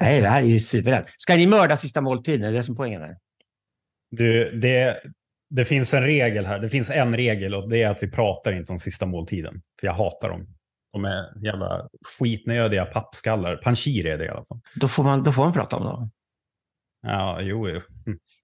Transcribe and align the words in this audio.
Nej, 0.00 0.20
det 0.20 0.28
här 0.28 0.42
är 0.42 0.46
ju 0.46 0.60
superlätt. 0.60 1.06
Ska 1.16 1.36
ni 1.36 1.46
mörda 1.46 1.76
sista 1.76 2.00
måltiden? 2.00 2.40
Det 2.40 2.46
är 2.46 2.52
det 2.52 2.62
som 2.62 2.74
är 2.74 2.76
poängen 2.76 3.02
här. 3.02 3.16
Du, 4.10 4.50
det, 4.50 5.00
det 5.50 5.64
finns 5.64 5.94
en 5.94 6.02
regel 6.02 6.46
här. 6.46 6.58
Det 6.58 6.68
finns 6.68 6.90
en 6.90 7.16
regel 7.16 7.54
och 7.54 7.68
det 7.68 7.82
är 7.82 7.90
att 7.90 8.02
vi 8.02 8.10
pratar 8.10 8.52
inte 8.52 8.72
om 8.72 8.78
sista 8.78 9.06
måltiden. 9.06 9.62
För 9.80 9.86
jag 9.86 9.94
hatar 9.94 10.28
dem. 10.28 10.46
De 10.92 11.04
är 11.04 11.44
jävla 11.44 11.88
skitnödiga 12.18 12.84
pappskallar. 12.84 13.56
Panshir 13.56 14.06
är 14.06 14.18
det 14.18 14.24
i 14.24 14.28
alla 14.28 14.44
fall. 14.44 14.60
Då 14.74 14.88
får 14.88 15.04
man, 15.04 15.22
då 15.22 15.32
får 15.32 15.44
man 15.44 15.52
prata 15.52 15.76
om 15.76 15.84
dem. 15.84 16.10
Ja, 17.02 17.38
jo, 17.40 17.68
jo. 17.68 17.80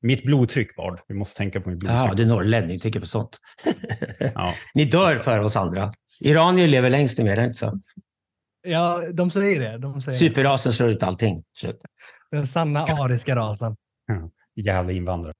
Mitt 0.01 0.25
blodtryck, 0.25 0.77
Bard. 0.77 1.01
Vi 1.09 1.15
måste 1.15 1.39
tänka 1.39 1.61
på 1.61 1.71
mitt 1.71 1.79
blodtryck. 1.79 2.11
Ja, 2.11 2.15
du 2.15 2.23
är 2.23 2.27
norrlänning, 2.27 2.79
tycker 2.79 3.01
på 3.01 3.07
sånt. 3.07 3.39
Ja. 4.35 4.55
Ni 4.75 4.85
dör 4.85 5.13
för 5.13 5.39
oss 5.39 5.57
andra. 5.57 5.93
Iranier 6.21 6.69
lever 6.69 6.91
längst 6.91 7.19
är 7.19 7.37
det 7.37 7.45
inte 7.45 7.57
så? 7.57 7.81
Ja, 8.67 9.03
de 9.13 9.31
säger 9.31 9.61
det. 9.61 9.79
De 9.79 10.01
säger 10.01 10.19
det. 10.19 10.19
Superrasen 10.19 10.73
slår 10.73 10.89
ut 10.89 11.03
allting. 11.03 11.45
Slut. 11.53 11.81
Den 12.31 12.47
sanna 12.47 12.81
ariska 12.81 13.37
rasen. 13.37 13.77
Jävla 14.57 14.93
invandrare. 14.93 15.35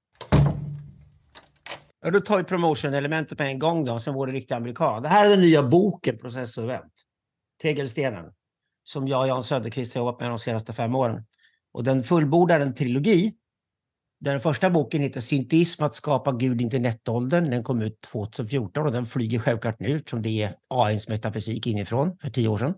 Ja, 2.01 2.11
då 2.11 2.21
tar 2.21 2.37
vi 2.37 2.43
promotion-elementet 2.43 3.37
på 3.37 3.43
en 3.43 3.59
gång 3.59 3.85
då, 3.85 3.99
som 3.99 4.13
vore 4.13 4.31
riktig 4.31 4.55
amerikan. 4.55 5.03
Det 5.03 5.09
här 5.09 5.25
är 5.25 5.29
den 5.29 5.41
nya 5.41 5.63
boken 5.63 6.17
Process 6.17 6.57
och 6.57 6.63
event. 6.63 6.93
Tegelstenen. 7.61 8.25
Som 8.83 9.07
jag 9.07 9.21
och 9.21 9.27
Jan 9.27 9.43
Söderqvist 9.43 9.93
har 9.93 10.01
jobbat 10.01 10.19
med 10.19 10.29
de 10.29 10.39
senaste 10.39 10.73
fem 10.73 10.95
åren. 10.95 11.23
Och 11.73 11.83
den 11.83 12.03
fullbordar 12.03 12.59
en 12.59 12.75
trilogi. 12.75 13.33
Den 14.19 14.39
första 14.39 14.69
boken 14.69 15.01
heter 15.01 15.21
Synteism, 15.21 15.83
att 15.83 15.95
skapa 15.95 16.31
Gud 16.31 16.61
i 16.61 16.63
internetåldern. 16.63 17.49
Den 17.49 17.63
kom 17.63 17.81
ut 17.81 18.01
2014 18.01 18.85
och 18.85 18.91
den 18.91 19.05
flyger 19.05 19.39
självklart 19.39 19.79
nu 19.79 19.95
eftersom 19.95 20.21
det 20.21 20.43
är 20.43 20.53
AIns 20.67 21.07
metafysik 21.09 21.67
inifrån 21.67 22.17
för 22.21 22.29
tio 22.29 22.47
år 22.47 22.57
sedan. 22.57 22.73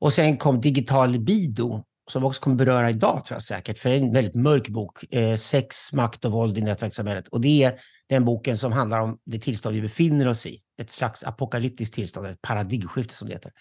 Och 0.00 0.12
sen 0.12 0.36
kom 0.36 0.60
Digital 0.60 1.10
Libido 1.10 1.84
som 2.10 2.24
också 2.24 2.42
kommer 2.42 2.56
beröra 2.56 2.90
idag 2.90 3.24
tror 3.24 3.34
jag 3.34 3.42
säkert, 3.42 3.78
för 3.78 3.90
det 3.90 3.96
är 3.96 4.00
en 4.00 4.12
väldigt 4.12 4.34
mörk 4.34 4.68
bok. 4.68 5.14
Eh, 5.14 5.36
sex, 5.36 5.92
makt 5.92 6.24
och 6.24 6.32
våld 6.32 6.58
i 6.58 6.60
nätverkssamhället. 6.60 7.28
Och 7.28 7.40
det 7.40 7.62
är 7.62 7.78
den 8.08 8.24
boken 8.24 8.58
som 8.58 8.72
handlar 8.72 9.00
om 9.00 9.18
det 9.24 9.38
tillstånd 9.38 9.74
vi 9.74 9.82
befinner 9.82 10.28
oss 10.28 10.46
i. 10.46 10.58
Ett 10.80 10.90
slags 10.90 11.24
apokalyptiskt 11.24 11.94
tillstånd, 11.94 12.26
ett 12.26 12.42
paradigmskifte 12.42 13.14
som 13.14 13.28
det 13.28 13.34
heter. 13.34 13.52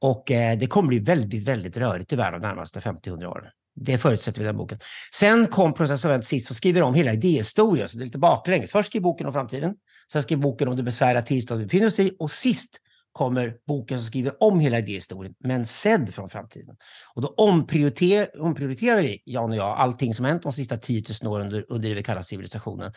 Och 0.00 0.30
eh, 0.30 0.58
det 0.58 0.66
kommer 0.66 0.88
bli 0.88 0.98
väldigt, 0.98 1.48
väldigt 1.48 1.76
rörigt 1.76 2.12
i 2.12 2.16
världen 2.16 2.40
de 2.40 2.48
närmaste 2.48 2.80
50-100 2.80 3.26
åren. 3.26 3.50
Det 3.80 3.98
förutsätter 3.98 4.38
vi 4.40 4.44
i 4.44 4.46
den 4.46 4.56
boken. 4.56 4.78
Sen 5.14 5.46
kom 5.46 5.74
Process 5.74 6.04
of 6.04 6.08
Event 6.08 6.26
sist 6.26 6.50
och 6.50 6.56
skriver 6.56 6.82
om 6.82 6.94
hela 6.94 7.12
idéhistorien, 7.12 7.88
så 7.88 7.98
det 7.98 8.02
är 8.02 8.04
lite 8.04 8.18
baklänges. 8.18 8.72
Först 8.72 8.88
skriver 8.88 9.02
boken 9.02 9.26
om 9.26 9.32
framtiden, 9.32 9.74
sen 10.12 10.22
skriver 10.22 10.42
boken 10.42 10.68
om 10.68 10.76
det 10.76 10.82
besvärliga 10.82 11.22
tillstånd 11.22 11.60
vi 11.60 11.66
befinner 11.66 11.86
oss 11.86 12.00
i 12.00 12.16
och 12.18 12.30
sist 12.30 12.80
kommer 13.18 13.54
boken 13.66 13.98
som 13.98 14.06
skriver 14.06 14.42
om 14.42 14.60
hela 14.60 14.78
idéhistorien, 14.78 15.34
men 15.38 15.66
sedd 15.66 16.14
från 16.14 16.28
framtiden. 16.28 16.76
Och 17.14 17.22
då 17.22 17.28
omprioriterar, 17.28 18.42
omprioriterar 18.42 19.02
vi, 19.02 19.22
Jan 19.24 19.50
och 19.50 19.56
jag, 19.56 19.78
allting 19.78 20.14
som 20.14 20.24
hänt 20.24 20.42
de 20.42 20.52
sista 20.52 20.76
10 20.76 21.02
000 21.22 21.32
åren 21.32 21.46
under, 21.46 21.64
under 21.68 21.88
det 21.88 21.94
vi 21.94 22.02
kallar 22.02 22.22
civilisationen. 22.22 22.92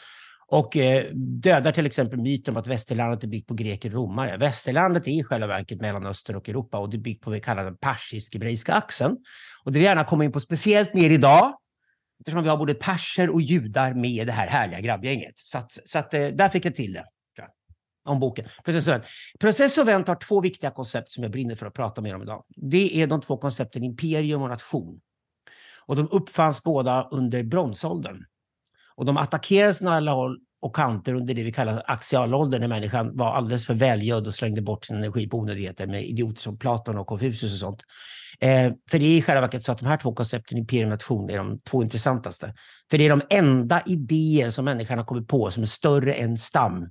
Och 0.48 0.78
eh, 0.78 1.06
dödar 1.14 1.72
till 1.72 1.86
exempel 1.86 2.20
myten 2.20 2.54
om 2.54 2.58
att 2.58 2.68
västerlandet 2.68 3.24
är 3.24 3.28
byggt 3.28 3.48
på 3.48 3.54
greker 3.54 3.90
och 3.90 3.96
romare. 3.96 4.38
Västerlandet 4.38 5.08
är 5.08 5.12
i 5.12 5.24
själva 5.24 5.48
verket 5.48 5.82
Mellanöstern 5.82 6.36
och 6.36 6.50
Europa 6.50 6.78
och 6.78 6.90
det 6.90 6.98
är 6.98 7.02
byggt 7.02 7.24
på 7.24 7.30
vad 7.30 7.36
vi 7.36 7.42
kallar 7.42 7.64
den 7.64 7.78
persisk-hebreiska 7.78 8.74
axeln. 8.74 9.18
Och 9.64 9.72
det 9.72 9.80
vill 9.80 9.86
jag 9.86 9.92
gärna 9.92 10.04
komma 10.04 10.26
in 10.26 10.32
på 10.32 10.40
speciellt 10.40 10.94
mer 10.94 11.10
idag, 11.10 11.54
eftersom 12.20 12.44
vi 12.44 12.50
har 12.50 12.58
både 12.58 12.74
perser 12.74 13.30
och 13.30 13.42
judar 13.42 13.94
med 13.94 14.12
i 14.12 14.26
det 14.26 14.32
här 14.32 14.48
härliga 14.48 14.80
grabbgänget. 14.80 15.34
Så, 15.36 15.58
att, 15.58 15.78
så 15.86 16.00
att, 16.00 16.14
eh, 16.14 16.28
där 16.28 16.50
fick 16.50 16.66
jag 16.66 16.76
till 16.76 16.94
det. 16.94 17.06
Om 18.04 18.20
boken. 18.20 18.46
Process 18.64 18.88
och 18.88 18.94
vänt 18.94 19.06
Process 19.40 19.78
och 19.78 19.88
vänt 19.88 20.08
har 20.08 20.16
två 20.16 20.42
viktiga 20.42 20.72
koncept 20.72 21.12
som 21.12 21.24
jag 21.24 21.32
brinner 21.32 21.56
för 21.56 21.66
att 21.66 21.74
prata 21.74 22.02
mer 22.02 22.16
om 22.16 22.22
idag. 22.22 22.44
Det 22.56 23.02
är 23.02 23.08
de 23.08 23.22
två 23.22 23.38
koncepten 23.38 23.84
imperium 23.84 24.42
och 24.42 24.50
nation. 24.50 25.02
Och 25.86 25.96
de 25.96 26.08
uppfanns 26.12 26.64
båda 26.64 27.08
under 27.12 27.44
bronsåldern. 27.44 28.26
Och 28.96 29.06
de 29.06 29.18
attackerades 29.18 29.78
från 29.78 29.88
alla 29.88 30.12
håll 30.12 30.38
och 30.62 30.76
kanter 30.76 31.14
under 31.14 31.34
det 31.34 31.44
vi 31.44 31.52
kallar 31.52 31.84
axialåldern 31.86 32.62
när 32.62 32.68
människan 32.68 33.18
var 33.18 33.34
alldeles 33.34 33.66
för 33.66 33.74
välgödd 33.74 34.28
och 34.28 34.36
slängde 34.36 34.62
bort 34.62 34.86
sin 34.86 34.98
energi 34.98 35.28
på 35.30 35.38
onödigheter 35.38 35.88
med 35.88 36.06
idioter 36.06 36.42
som 36.42 36.58
Platon 36.58 36.98
och 36.98 37.08
Konfucius 37.08 37.54
och 37.54 37.60
sånt. 37.60 37.84
Eh, 38.40 38.74
för 38.92 39.00
det 39.00 39.06
är 39.06 39.18
i 39.18 39.22
själva 39.22 39.42
verket 39.42 39.64
så 39.64 39.72
att 39.72 39.78
de 39.78 39.86
här 39.86 39.98
två 39.98 40.14
koncepten, 40.14 40.58
imperium 40.58 40.88
och 40.88 40.92
nation, 40.92 41.30
är 41.30 41.38
de 41.38 41.60
två 41.60 41.84
intressantaste. 41.84 42.54
För 42.92 42.98
det 42.98 43.06
är 43.06 43.10
de 43.10 43.22
enda 43.30 43.82
idéer 43.86 44.50
som 44.50 44.66
människan 44.66 44.98
har 44.98 45.06
kommit 45.06 45.28
på 45.28 45.52
som 45.52 45.64
är 45.64 45.68
större 45.68 46.14
än 46.14 46.38
stam. 46.38 46.90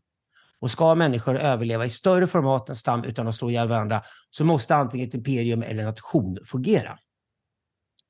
Och 0.60 0.70
ska 0.70 0.94
människor 0.94 1.38
överleva 1.38 1.86
i 1.86 1.90
större 1.90 2.26
format 2.26 2.68
än 2.68 2.76
stam 2.76 3.04
utan 3.04 3.28
att 3.28 3.34
slå 3.34 3.50
ihjäl 3.50 3.68
varandra 3.68 4.02
så 4.30 4.44
måste 4.44 4.74
antingen 4.74 5.08
ett 5.08 5.14
imperium 5.14 5.62
eller 5.62 5.82
en 5.82 5.88
nation 5.88 6.38
fungera. 6.46 6.98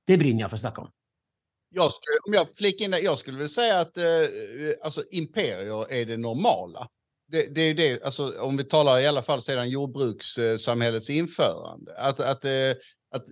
Det 0.07 0.19
brinner 0.19 0.41
jag 0.41 0.51
för 0.51 0.57
att 0.57 0.61
snacka 0.61 0.81
om. 0.81 0.91
Jag 1.75 1.93
skulle, 1.93 2.19
om 2.27 2.33
jag 2.33 2.57
flikar 2.57 2.85
in 2.85 2.95
jag 3.03 3.19
skulle 3.19 3.37
vilja 3.37 3.49
säga 3.49 3.81
att 3.81 3.97
eh, 3.97 4.05
alltså, 4.83 5.03
imperier 5.11 5.93
är 5.93 6.07
det 6.07 6.17
normala. 6.17 6.89
Det, 7.29 7.55
det 7.55 7.61
är 7.61 7.75
det, 7.75 8.03
alltså, 8.05 8.41
om 8.41 8.57
vi 8.57 8.65
talar 8.65 9.01
i 9.01 9.07
alla 9.07 9.23
fall 9.23 9.43
sedan 9.43 9.71
jordbrukssamhällets 9.71 11.11
införande. 11.11 11.99
Att, 11.99 12.21
att, 12.21 12.45
eh, 12.45 12.51
att 13.15 13.25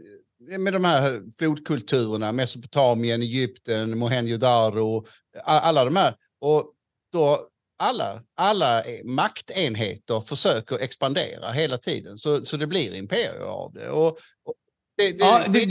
eh, 0.53 0.59
med 0.59 0.73
de 0.73 0.85
här 0.85 1.23
flodkulturerna, 1.39 2.33
Mesopotamien, 2.33 3.23
Egypten, 3.23 3.95
Mohenjo-Daro, 3.95 5.07
alla 5.45 5.85
de 5.85 5.97
här. 5.97 6.15
Och 6.41 6.75
då 7.13 7.49
alla, 7.79 8.23
alla 8.37 8.83
maktenheter 9.05 10.21
försöker 10.21 10.79
expandera 10.79 11.53
hela 11.53 11.79
tiden, 11.79 12.19
så, 12.19 12.45
så 12.45 12.57
det 12.57 12.67
blir 12.67 12.95
imperier 12.95 13.41
av 13.41 13.73
det. 13.73 13.91
Och, 13.91 14.07
och 14.09 14.55
det, 14.97 15.13
det, 15.13 15.19
Ja, 15.19 15.43
det- 15.49 15.65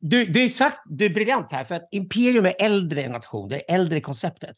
du, 0.00 0.24
du, 0.26 0.40
är 0.42 0.46
exakt, 0.46 0.76
du 0.86 1.04
är 1.04 1.10
briljant 1.10 1.52
här, 1.52 1.64
för 1.64 1.74
att 1.74 1.88
imperium 1.92 2.46
är 2.46 2.54
äldre 2.58 3.08
nation. 3.08 3.48
Det 3.48 3.56
är 3.70 3.74
äldre 3.74 4.00
konceptet. 4.00 4.56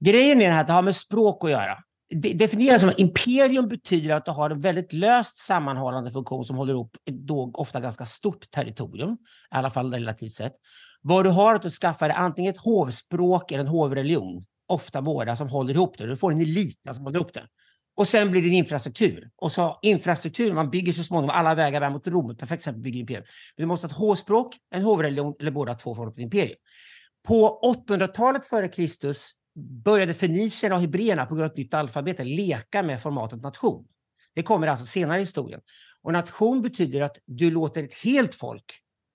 Grejen 0.00 0.42
är 0.42 0.60
att 0.60 0.66
det 0.66 0.72
har 0.72 0.82
med 0.82 0.96
språk 0.96 1.44
att 1.44 1.50
göra. 1.50 1.78
Det 2.10 2.32
definieras 2.32 2.80
som 2.80 2.90
att 2.90 2.98
imperium 3.00 3.68
betyder 3.68 4.14
att 4.14 4.24
du 4.24 4.30
har 4.30 4.50
en 4.50 4.60
väldigt 4.60 4.92
löst 4.92 5.38
sammanhållande 5.38 6.10
funktion 6.10 6.44
som 6.44 6.56
håller 6.56 6.72
ihop 6.72 6.96
då 7.10 7.50
ofta 7.54 7.80
ganska 7.80 8.04
stort 8.04 8.50
territorium, 8.50 9.12
i 9.12 9.16
alla 9.54 9.70
fall 9.70 9.92
relativt 9.92 10.32
sett. 10.32 10.52
Vad 11.02 11.24
du 11.24 11.30
har 11.30 11.50
är 11.52 11.56
att 11.56 11.62
du 11.62 11.70
skaffar 11.70 12.08
dig 12.08 12.16
antingen 12.16 12.50
ett 12.54 12.60
hovspråk 12.60 13.52
eller 13.52 13.60
en 13.64 13.68
hovreligion, 13.68 14.42
ofta 14.68 15.02
båda 15.02 15.36
som 15.36 15.48
håller 15.48 15.74
ihop 15.74 15.98
det. 15.98 16.06
Du 16.06 16.16
får 16.16 16.32
en 16.32 16.40
elit 16.40 16.80
som 16.92 17.04
håller 17.04 17.18
ihop 17.18 17.34
det. 17.34 17.46
Och 17.96 18.08
sen 18.08 18.30
blir 18.30 18.42
det 18.42 18.48
en 18.48 18.54
infrastruktur. 18.54 19.30
Och 19.36 19.52
så 19.52 19.78
infrastruktur, 19.82 20.52
man 20.52 20.70
bygger 20.70 20.92
så 20.92 21.02
småningom 21.02 21.36
alla 21.36 21.54
vägar 21.54 21.90
mot 21.90 22.06
Rom, 22.06 22.30
ett 22.30 22.38
perfekt 22.38 22.60
exempel 22.60 22.82
bygger 22.82 23.00
imperium. 23.00 23.24
Men 23.56 23.62
du 23.62 23.66
måste 23.66 23.86
ha 23.86 23.90
ett 23.90 23.96
H-språk, 23.96 24.56
en 24.70 24.82
hovreligion 24.82 25.34
eller 25.40 25.50
båda 25.50 25.74
två 25.74 25.94
för 25.94 26.06
att 26.06 26.12
ett 26.12 26.18
imperium. 26.18 26.56
På 27.28 27.60
800-talet 27.88 28.46
före 28.46 28.68
Kristus 28.68 29.32
började 29.84 30.14
fenicierna 30.14 30.74
och 30.74 30.80
hebreerna 30.80 31.26
på 31.26 31.34
grund 31.34 31.44
av 31.44 31.50
ett 31.50 31.56
nytt 31.56 31.74
alfabet 31.74 32.26
leka 32.26 32.82
med 32.82 33.02
formatet 33.02 33.42
nation. 33.42 33.84
Det 34.34 34.42
kommer 34.42 34.66
alltså 34.66 34.86
senare 34.86 35.18
i 35.18 35.20
historien. 35.20 35.60
Och 36.02 36.12
nation 36.12 36.62
betyder 36.62 37.00
att 37.00 37.16
du 37.26 37.50
låter 37.50 37.82
ett 37.82 37.94
helt 37.94 38.34
folk 38.34 38.64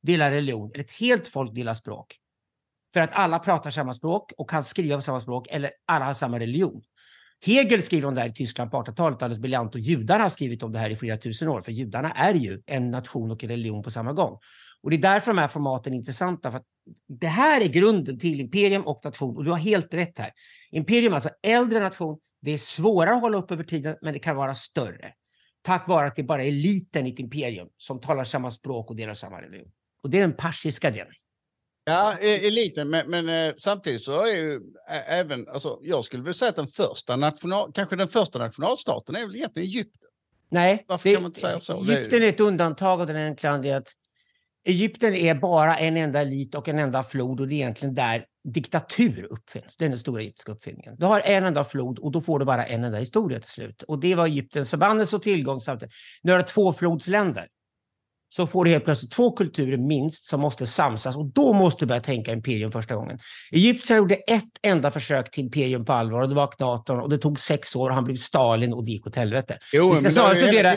dela 0.02 0.32
religion, 0.32 0.72
eller 0.74 0.84
ett 0.84 0.92
helt 0.92 1.28
folk 1.28 1.56
dela 1.56 1.76
språk. 1.76 2.16
För 2.94 3.00
att 3.00 3.12
alla 3.14 3.40
pratar 3.40 3.70
samma 3.70 3.94
språk 3.94 4.32
och 4.38 4.50
kan 4.50 4.64
skriva 4.64 4.96
på 4.96 5.02
samma 5.02 5.20
språk, 5.20 5.48
eller 5.50 5.72
alla 5.86 6.06
har 6.06 6.14
samma 6.14 6.40
religion. 6.40 6.82
Hegel 7.46 7.84
skriver 7.84 8.08
om 8.08 8.16
det 8.16 8.22
här 8.22 8.30
i 8.30 8.34
Tyskland 8.34 8.72
på 8.72 8.78
1800-talet, 8.78 9.22
alldeles 9.22 9.40
briljant, 9.40 9.76
och 9.76 9.82
judarna 9.82 10.24
har 10.24 10.30
skrivit 10.30 10.64
om 10.64 10.72
det 10.72 10.80
här 10.80 10.90
i 10.90 10.96
flera 10.96 11.18
tusen 11.18 11.48
år, 11.48 11.62
för 11.62 11.72
judarna 11.72 12.12
är 12.12 12.34
ju 12.34 12.62
en 12.66 12.92
nation 12.92 13.32
och 13.32 13.44
en 13.44 13.50
religion 13.50 13.84
på 13.84 13.92
samma 13.92 14.14
gång. 14.14 14.40
Och 14.82 14.90
det 14.90 14.96
är 14.96 15.02
därför 15.02 15.32
de 15.32 15.38
här 15.38 15.48
formaten 15.48 15.94
är 15.94 15.98
intressanta, 15.98 16.52
för 16.52 16.60
att 16.60 16.66
det 17.08 17.28
här 17.28 17.62
är 17.62 17.68
grunden 17.68 18.20
till 18.20 18.40
imperium 18.40 18.82
och 18.82 19.02
nation, 19.04 19.38
och 19.38 19.44
du 19.44 19.52
har 19.52 19.58
helt 19.58 19.94
rätt 19.94 20.20
här. 20.20 20.32
Imperium, 20.72 21.14
alltså 21.14 21.30
äldre 21.44 21.80
nation, 21.80 22.20
det 22.42 22.52
är 22.52 22.58
svårare 22.58 23.16
att 23.16 23.22
hålla 23.22 23.38
upp 23.38 23.52
över 23.52 23.64
tiden, 23.64 23.96
men 24.02 24.14
det 24.14 24.20
kan 24.20 24.36
vara 24.36 24.54
större. 24.54 25.12
Tack 25.62 25.88
vare 25.88 26.08
att 26.08 26.16
det 26.16 26.24
bara 26.24 26.44
är 26.44 26.48
eliten 26.48 27.08
i 27.08 27.10
ett 27.10 27.20
imperium 27.20 27.68
som 27.78 28.02
talar 28.02 28.24
samma 28.24 28.52
språk 28.52 28.90
och 28.90 28.96
delar 28.96 29.14
samma 29.14 29.42
religion. 29.42 29.72
Och 30.04 30.10
det 30.10 30.18
är 30.18 30.22
den 30.22 30.36
persiska 30.36 30.92
delen. 30.92 31.14
Ja, 31.86 32.18
e- 32.22 32.48
eliten, 32.48 32.90
men, 32.90 33.10
men 33.10 33.30
eh, 33.30 33.54
samtidigt 33.58 34.04
så 34.04 34.26
är 34.26 34.36
ju 34.36 34.60
även, 35.10 35.48
alltså, 35.48 35.80
jag 35.82 36.06
skulle 36.06 36.24
vilja 36.24 36.34
säga 36.34 36.50
att 36.50 36.56
den 36.56 36.68
första 36.68 37.16
national, 37.16 37.72
kanske 37.74 37.96
den 37.96 38.08
första 38.08 38.40
nationalstaten 38.40 39.16
är 39.16 39.26
väl 39.28 39.36
egentligen 39.36 39.70
Egypten. 39.70 40.10
Nej, 40.52 40.86
Varför 40.88 41.10
det, 41.10 41.16
kan 41.16 41.24
man 41.24 41.30
inte 41.30 41.40
säga 41.40 41.60
så? 41.60 41.92
Egypten 41.92 42.24
är 42.24 42.28
ett 42.28 42.40
undantag 42.40 43.02
av 43.02 43.08
den 43.08 43.16
enkla 43.16 43.50
anledningen 43.50 43.78
att 43.78 43.94
Egypten 44.66 45.16
är 45.16 45.36
bara 45.36 45.78
en 45.78 45.98
enda 45.98 46.22
elit 46.22 46.56
och 46.56 46.68
en 46.68 46.80
enda 46.80 47.04
flod 47.04 47.40
och 47.40 47.48
det 47.48 47.54
är 47.54 47.58
egentligen 47.58 47.96
där 47.96 48.26
diktatur 48.44 49.28
uppfinns. 49.30 49.78
Det 49.78 49.86
är 49.86 49.90
den 49.90 50.00
stora 50.00 50.22
egyptiska 50.22 50.52
uppfinningen. 50.52 50.96
Du 50.98 51.06
har 51.06 51.20
en 51.20 51.44
enda 51.44 51.64
flod 51.64 52.00
och 52.00 52.12
då 52.12 52.22
får 52.22 52.40
du 52.40 52.46
bara 52.46 52.66
en 52.66 52.84
enda 52.84 52.98
historia 52.98 53.40
till 53.40 53.50
slut. 53.50 53.84
Och 53.84 54.00
det 54.00 54.16
var 54.16 54.26
Egyptens 54.26 54.70
förbannelse 54.70 55.16
och 55.16 55.22
tillgång 55.22 55.60
samtidigt. 55.60 55.94
Nu 56.22 56.32
har 56.32 56.40
du 56.40 56.46
två 56.46 56.74
flodsländer. 56.74 57.48
Så 58.36 58.48
får 58.48 58.66
du 58.66 58.72
helt 58.72 58.86
plötsligt 58.86 59.12
två 59.12 59.32
kulturer 59.32 59.78
minst 59.78 60.26
som 60.26 60.42
måste 60.42 60.66
samsas 60.66 61.16
och 61.16 61.26
då 61.26 61.54
måste 61.54 61.86
du 61.86 61.88
börja 61.88 62.02
tänka 62.02 62.32
imperium 62.34 62.72
första 62.72 62.96
gången. 62.96 63.20
Egypten 63.52 63.98
gjorde 63.98 64.16
ett 64.16 64.44
enda 64.62 64.92
försök 64.92 65.32
till 65.32 65.44
imperium 65.44 65.86
på 65.86 65.94
allvar 65.94 66.22
och 66.22 66.30
det 66.30 66.36
var 66.36 66.44
Akhenaton 66.44 67.00
och 67.00 67.10
det 67.10 67.18
tog 67.18 67.40
sex 67.40 67.76
år 67.76 67.90
och 67.90 67.96
han 67.96 68.04
blev 68.04 68.16
Stalin 68.16 68.74
och 68.74 68.86
det 68.86 68.92
gick 68.92 69.08
åt 69.08 69.16
helvete. 69.16 69.58
Jo, 69.74 69.90
Vi 69.90 69.96
ska 69.96 70.02
men 70.04 70.12
snarare 70.12 70.34
det 70.34 70.40
studera- 70.40 70.76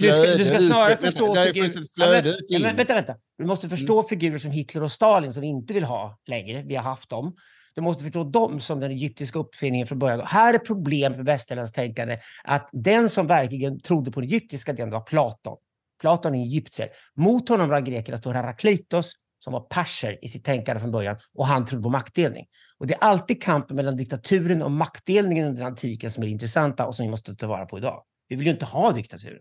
Du 0.00 0.12
ska, 0.12 0.38
du 0.38 0.44
ska 0.44 0.56
ut- 0.56 0.66
snarare 0.66 0.88
vänta, 0.88 1.06
förstå 1.06 1.34
Det 1.34 1.46
ju 1.46 1.52
figurer... 1.52 2.36
Ja, 2.48 2.58
men- 2.58 2.70
ut 2.72 2.78
vänta, 2.78 2.94
vänta. 2.94 3.14
Du 3.38 3.44
måste 3.44 3.68
förstå 3.68 4.02
figurer 4.02 4.38
som 4.38 4.50
Hitler 4.50 4.82
och 4.82 4.92
Stalin 4.92 5.32
som 5.32 5.40
vi 5.40 5.46
inte 5.46 5.74
vill 5.74 5.84
ha 5.84 6.18
längre. 6.26 6.62
Vi 6.66 6.74
har 6.76 6.82
haft 6.82 7.10
dem. 7.10 7.34
Du 7.74 7.80
måste 7.80 8.04
förstå 8.04 8.24
dem 8.24 8.60
som 8.60 8.80
den 8.80 8.90
egyptiska 8.90 9.38
uppfinningen 9.38 9.86
från 9.86 9.98
början. 9.98 10.20
Och 10.20 10.28
här 10.28 10.54
är 10.54 10.58
problemet 10.58 11.16
med 11.18 11.26
västerländskt 11.26 11.76
tänkande 11.76 12.18
att 12.44 12.68
den 12.72 13.08
som 13.08 13.26
verkligen 13.26 13.80
trodde 13.80 14.10
på 14.10 14.20
den 14.20 14.28
egyptiska 14.30 14.72
delen 14.72 14.90
var 14.90 15.00
Platon. 15.00 15.56
Platon 16.04 16.34
är 16.34 16.38
egyptier. 16.38 16.88
Mot 17.16 17.48
honom 17.48 17.68
bland 17.68 17.86
grekerna 17.86 18.18
står 18.18 18.34
Heraklitos 18.34 19.12
som 19.38 19.52
var 19.52 19.60
perser 19.60 20.18
i 20.24 20.28
sitt 20.28 20.44
tänkande 20.44 20.80
från 20.80 20.90
början 20.90 21.16
och 21.34 21.46
han 21.46 21.66
trodde 21.66 21.82
på 21.82 21.90
maktdelning. 21.90 22.46
Och 22.78 22.86
det 22.86 22.94
är 22.94 22.98
alltid 22.98 23.42
kampen 23.42 23.76
mellan 23.76 23.96
diktaturen 23.96 24.62
och 24.62 24.70
maktdelningen 24.70 25.46
under 25.46 25.64
antiken 25.64 26.10
som 26.10 26.22
är 26.22 26.28
intressanta 26.28 26.86
och 26.86 26.94
som 26.94 27.06
vi 27.06 27.10
måste 27.10 27.34
ta 27.34 27.46
vara 27.46 27.66
på 27.66 27.78
idag. 27.78 28.02
Vi 28.28 28.36
vill 28.36 28.46
ju 28.46 28.52
inte 28.52 28.64
ha 28.64 28.92
diktatur. 28.92 29.40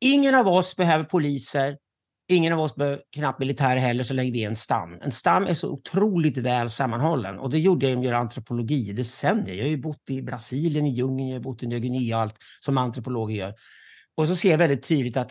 Ingen 0.00 0.34
av 0.34 0.48
oss 0.48 0.76
behöver 0.76 1.04
poliser. 1.04 1.76
Ingen 2.28 2.52
av 2.52 2.60
oss 2.60 2.74
behöver 2.74 3.00
knappt 3.16 3.38
militär 3.38 3.76
heller 3.76 4.04
så 4.04 4.14
länge 4.14 4.30
vi 4.30 4.44
är 4.44 4.48
en 4.48 4.56
stam. 4.56 4.98
En 5.02 5.10
stam 5.10 5.46
är 5.46 5.54
så 5.54 5.70
otroligt 5.70 6.38
väl 6.38 6.70
sammanhållen 6.70 7.38
och 7.38 7.50
det 7.50 7.58
gjorde 7.58 7.86
jag 7.86 7.90
genom 7.90 8.02
att 8.02 8.06
göra 8.06 8.18
antropologi 8.18 8.88
i 8.90 8.92
decennier. 8.92 9.54
Jag 9.54 9.64
har 9.64 9.70
ju 9.70 9.78
bott 9.78 10.10
i 10.10 10.22
Brasilien, 10.22 10.86
i 10.86 10.90
djungeln, 10.90 11.28
jag 11.28 11.36
har 11.36 11.42
bott 11.42 11.62
i 11.62 11.66
Nya 11.66 11.78
Guinea 11.78 12.16
och 12.16 12.22
allt 12.22 12.36
som 12.60 12.78
antropologer 12.78 13.36
gör. 13.36 13.54
Och 14.18 14.28
så 14.28 14.36
ser 14.36 14.50
jag 14.50 14.58
väldigt 14.58 14.82
tydligt 14.82 15.16
att 15.16 15.30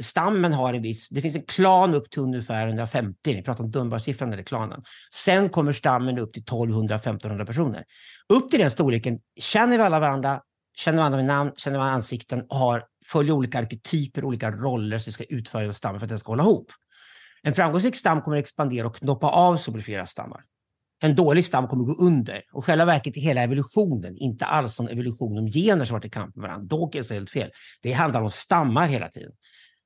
stammen 0.00 0.52
har 0.52 0.74
en 0.74 0.82
viss, 0.82 1.08
det 1.08 1.20
finns 1.20 1.36
en 1.36 1.42
klan 1.42 1.94
upp 1.94 2.10
till 2.10 2.22
ungefär 2.22 2.66
150, 2.66 3.16
ni 3.34 3.42
pratar 3.42 3.64
om 3.64 3.70
Dunbarsiffran 3.70 4.32
eller 4.32 4.42
klanen. 4.42 4.82
Sen 5.14 5.48
kommer 5.48 5.72
stammen 5.72 6.18
upp 6.18 6.32
till 6.32 6.44
1200-1500 6.44 7.46
personer. 7.46 7.84
Upp 8.28 8.50
till 8.50 8.60
den 8.60 8.70
storleken 8.70 9.18
känner 9.40 9.78
vi 9.78 9.82
alla 9.82 10.00
varandra, 10.00 10.40
känner 10.76 10.98
varandra 10.98 11.16
vid 11.16 11.26
namn, 11.26 11.52
känner 11.56 11.78
varandra 11.78 11.94
ansikten 11.94 12.42
och 12.48 12.56
har, 12.56 12.84
följer 13.06 13.32
olika 13.34 13.58
arketyper, 13.58 14.24
olika 14.24 14.50
roller 14.50 14.98
som 14.98 15.10
vi 15.10 15.12
ska 15.12 15.24
utföra 15.24 15.64
i 15.64 15.72
stammen 15.72 16.00
för 16.00 16.06
att 16.06 16.10
den 16.10 16.18
ska 16.18 16.32
hålla 16.32 16.42
ihop. 16.42 16.70
En 17.42 17.54
framgångsrik 17.54 17.96
stam 17.96 18.22
kommer 18.22 18.36
att 18.36 18.42
expandera 18.42 18.86
och 18.86 18.96
knoppa 18.96 19.30
av 19.30 19.56
så 19.56 19.70
blir 19.70 19.82
flera 19.82 20.06
stammar. 20.06 20.40
En 21.04 21.14
dålig 21.14 21.44
stam 21.44 21.68
kommer 21.68 21.84
gå 21.84 21.92
under. 21.92 22.42
Och 22.52 22.64
själva 22.64 22.84
verket 22.84 23.16
är 23.16 23.20
hela 23.20 23.42
evolutionen, 23.42 24.16
inte 24.16 24.44
alls 24.44 24.80
någon 24.80 24.88
evolution 24.88 25.38
om 25.38 25.46
gener 25.46 25.84
som 25.84 25.94
varit 25.94 26.04
i 26.04 26.10
kamp 26.10 26.36
med 26.36 26.42
varandra. 26.42 26.66
Då 26.68 26.90
är 26.92 27.14
helt 27.14 27.30
fel. 27.30 27.50
Det 27.82 27.92
handlar 27.92 28.22
om 28.22 28.30
stammar 28.30 28.88
hela 28.88 29.08
tiden. 29.08 29.32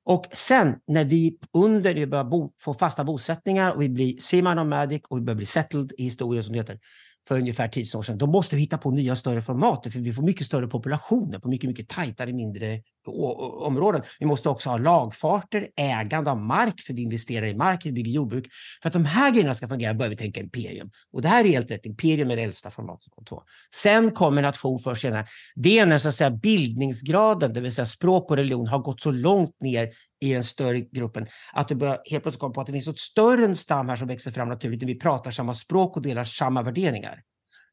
Och 0.05 0.25
sen 0.33 0.75
när 0.87 1.05
vi 1.05 1.37
under, 1.53 1.93
vi 1.93 2.07
börjar 2.07 2.23
bo, 2.23 2.53
få 2.61 2.73
fasta 2.73 3.03
bosättningar 3.03 3.71
och 3.71 3.81
vi 3.81 3.89
blir 3.89 4.17
semi-nomadic 4.17 5.01
och 5.09 5.17
vi 5.17 5.21
börjar 5.21 5.35
bli 5.35 5.45
settled 5.45 5.91
i 5.97 6.03
historien 6.03 6.43
som 6.43 6.53
det 6.53 6.59
heter, 6.59 6.79
för 7.27 7.39
ungefär 7.39 7.67
10 7.67 7.97
år 7.97 8.03
sedan, 8.03 8.17
då 8.17 8.27
måste 8.27 8.55
vi 8.55 8.61
hitta 8.61 8.77
på 8.77 8.91
nya 8.91 9.15
större 9.15 9.41
format, 9.41 9.83
för 9.83 9.99
vi 9.99 10.13
får 10.13 10.23
mycket 10.23 10.47
större 10.47 10.67
populationer 10.67 11.39
på 11.39 11.49
mycket, 11.49 11.67
mycket 11.67 11.89
tajtare, 11.89 12.33
mindre 12.33 12.81
områden. 13.07 14.01
Vi 14.19 14.25
måste 14.25 14.49
också 14.49 14.69
ha 14.69 14.77
lagfarter, 14.77 15.67
ägande 15.77 16.31
av 16.31 16.37
mark, 16.37 16.81
för 16.81 16.93
vi 16.93 17.01
investerar 17.01 17.45
i 17.45 17.55
mark, 17.55 17.85
vi 17.85 17.91
bygger 17.91 18.11
jordbruk. 18.11 18.47
För 18.81 18.89
att 18.89 18.93
de 18.93 19.05
här 19.05 19.31
grejerna 19.31 19.53
ska 19.53 19.67
fungera 19.67 19.93
börjar 19.93 20.09
vi 20.09 20.17
tänka 20.17 20.39
imperium. 20.39 20.91
Och 21.11 21.21
det 21.21 21.27
här 21.27 21.43
är 21.43 21.47
helt 21.47 21.71
rätt, 21.71 21.85
imperium 21.85 22.31
är 22.31 22.35
det 22.35 22.41
äldsta 22.41 22.69
formatet 22.69 23.13
av 23.17 23.23
två. 23.23 23.43
Sen 23.75 24.11
kommer 24.11 24.41
nation 24.41 24.79
först 24.79 25.01
senare. 25.01 25.25
Det 25.55 25.79
är 25.79 25.85
när 25.85 25.97
så 25.97 26.07
att 26.07 26.15
säga, 26.15 26.31
bildningsgraden, 26.31 27.53
det 27.53 27.61
vill 27.61 27.71
säga 27.71 27.85
språk 27.85 28.31
och 28.31 28.37
religion, 28.37 28.67
har 28.67 28.79
gått 28.79 29.01
så 29.01 29.11
långt 29.11 29.61
ner 29.61 29.89
i 30.19 30.33
den 30.33 30.43
större 30.43 30.79
gruppen 30.79 31.27
att 31.53 31.67
du 31.67 31.75
börjar 31.75 32.01
helt 32.09 32.23
plötsligt 32.23 32.39
komma 32.39 32.53
på 32.53 32.61
att 32.61 32.67
det 32.67 32.73
finns 32.73 32.87
ett 32.87 32.99
större 32.99 33.55
stam 33.55 33.89
här 33.89 33.95
som 33.95 34.07
växer 34.07 34.31
fram 34.31 34.49
naturligt, 34.49 34.79
där 34.79 34.87
vi 34.87 34.99
pratar 34.99 35.31
samma 35.31 35.53
språk 35.53 35.95
och 35.95 36.01
delar 36.01 36.23
samma 36.23 36.61
värderingar. 36.61 37.21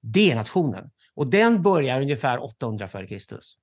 Det 0.03 0.31
är 0.31 0.35
nationen. 0.35 0.91
Och 1.15 1.27
den 1.27 1.63
börjar 1.63 2.01
ungefär 2.01 2.45
800 2.45 2.89
före 2.89 3.07
Kristus. 3.07 3.57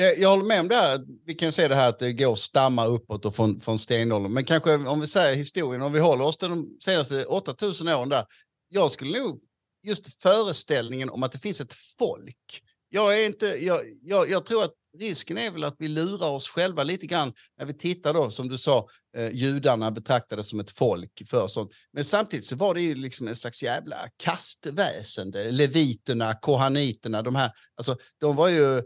Jag, 0.00 0.18
jag 0.18 0.28
håller 0.28 0.44
med 0.44 0.60
om 0.60 0.68
det 0.68 0.74
här. 0.74 1.00
Vi 1.24 1.34
kan 1.34 1.52
se 1.52 1.68
det 1.68 1.74
här 1.74 1.88
att 1.88 1.98
det 1.98 2.12
går 2.12 2.36
stamma 2.36 2.86
uppåt 2.86 3.24
och 3.24 3.36
från, 3.36 3.60
från 3.60 3.78
stenåldern. 3.78 4.32
Men 4.32 4.44
kanske 4.44 4.74
om 4.74 5.00
vi 5.00 5.06
säger 5.06 5.36
historien, 5.36 5.82
om 5.82 5.92
vi 5.92 5.98
håller 5.98 6.24
oss 6.24 6.36
till 6.36 6.48
de 6.48 6.76
senaste 6.80 7.24
8000 7.24 7.88
åren 7.88 8.08
där. 8.08 8.24
Jag 8.68 8.90
skulle 8.90 9.18
nog, 9.18 9.40
just 9.82 10.22
föreställningen 10.22 11.10
om 11.10 11.22
att 11.22 11.32
det 11.32 11.38
finns 11.38 11.60
ett 11.60 11.74
folk. 11.98 12.62
Jag, 12.88 13.18
är 13.18 13.26
inte, 13.26 13.46
jag, 13.46 13.80
jag, 14.02 14.30
jag 14.30 14.46
tror 14.46 14.64
att 14.64 14.72
risken 14.98 15.38
är 15.38 15.50
väl 15.50 15.64
att 15.64 15.76
vi 15.78 15.88
lurar 15.88 16.28
oss 16.28 16.48
själva 16.48 16.82
lite 16.82 17.06
grann 17.06 17.32
när 17.58 17.66
vi 17.66 17.72
tittar 17.72 18.14
då, 18.14 18.30
som 18.30 18.48
du 18.48 18.58
sa, 18.58 18.88
eh, 19.16 19.30
judarna 19.30 19.90
betraktades 19.90 20.48
som 20.48 20.60
ett 20.60 20.70
folk 20.70 21.22
för 21.26 21.48
sånt. 21.48 21.70
Men 21.92 22.04
samtidigt 22.04 22.46
så 22.46 22.56
var 22.56 22.74
det 22.74 22.80
ju 22.80 22.94
liksom 22.94 23.28
en 23.28 23.36
slags 23.36 23.62
jävla 23.62 23.96
kastväsende. 24.16 25.50
Leviterna, 25.50 26.34
kohaniterna, 26.34 27.22
de 27.22 27.34
här, 27.34 27.50
alltså 27.76 27.96
de 28.20 28.36
var 28.36 28.48
ju 28.48 28.82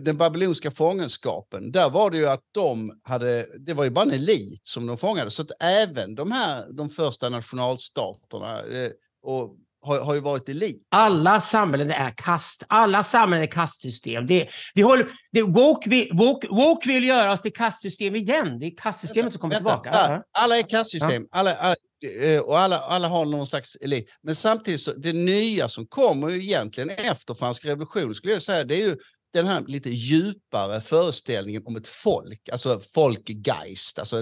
den 0.00 0.16
babyloniska 0.16 0.70
fångenskapen, 0.70 1.72
där 1.72 1.90
var 1.90 2.10
det 2.10 2.16
ju 2.16 2.26
att 2.28 2.42
de 2.52 3.00
hade, 3.02 3.46
det 3.66 3.74
var 3.74 3.84
ju 3.84 3.90
bara 3.90 4.04
en 4.04 4.10
elit 4.10 4.60
som 4.62 4.86
de 4.86 4.98
fångade. 4.98 5.30
Så 5.30 5.42
att 5.42 5.50
även 5.62 6.14
de 6.14 6.32
här, 6.32 6.66
de 6.72 6.90
första 6.90 7.28
nationalstaterna 7.28 8.60
eh, 8.60 8.90
och, 9.22 9.56
har, 9.82 10.00
har 10.00 10.14
ju 10.14 10.20
varit 10.20 10.48
elit. 10.48 10.82
Alla 10.90 11.40
samhällen 11.40 11.90
är 11.90 12.14
kast. 12.16 12.64
Alla 12.68 13.02
samhällen 13.02 13.42
är 13.42 13.50
kastsystem. 13.52 14.26
Det, 14.26 14.48
vi 14.74 14.82
håller, 14.82 15.08
det, 15.32 15.42
woke, 15.42 15.90
vi, 15.90 16.10
woke, 16.12 16.48
woke 16.48 16.88
vill 16.88 17.04
göra 17.04 17.32
oss 17.32 17.40
till 17.40 17.52
kastsystem 17.52 18.14
igen. 18.16 18.58
Det 18.58 18.66
är 18.66 18.76
kastsystemet 18.76 19.32
som 19.32 19.40
kommer 19.40 19.54
Vänta, 19.54 19.70
tillbaka. 19.80 19.90
här, 19.90 20.12
Ja. 20.14 20.22
alla 20.38 20.58
är 20.58 20.62
kastsystem, 20.62 21.26
alla, 21.30 21.54
alla, 21.54 21.76
eh, 22.22 22.40
och 22.40 22.58
alla, 22.58 22.78
alla 22.78 23.08
har 23.08 23.24
någon 23.24 23.46
slags 23.46 23.76
elit. 23.76 24.06
Men 24.22 24.34
samtidigt, 24.34 24.80
så, 24.80 24.92
det 24.92 25.12
nya 25.12 25.68
som 25.68 25.86
kommer 25.86 26.28
ju 26.28 26.42
egentligen 26.42 26.90
efter 26.90 27.34
franska 27.34 27.68
revolutionen, 27.68 28.14
skulle 28.14 28.32
jag 28.32 28.42
säga, 28.42 28.64
det 28.64 28.74
är 28.74 28.86
ju 28.88 28.96
den 29.34 29.46
här 29.46 29.64
lite 29.66 29.90
djupare 29.90 30.80
föreställningen 30.80 31.62
om 31.66 31.76
ett 31.76 31.88
folk, 31.88 32.48
alltså 32.52 32.80
folkgeist, 32.94 33.98
alltså 33.98 34.16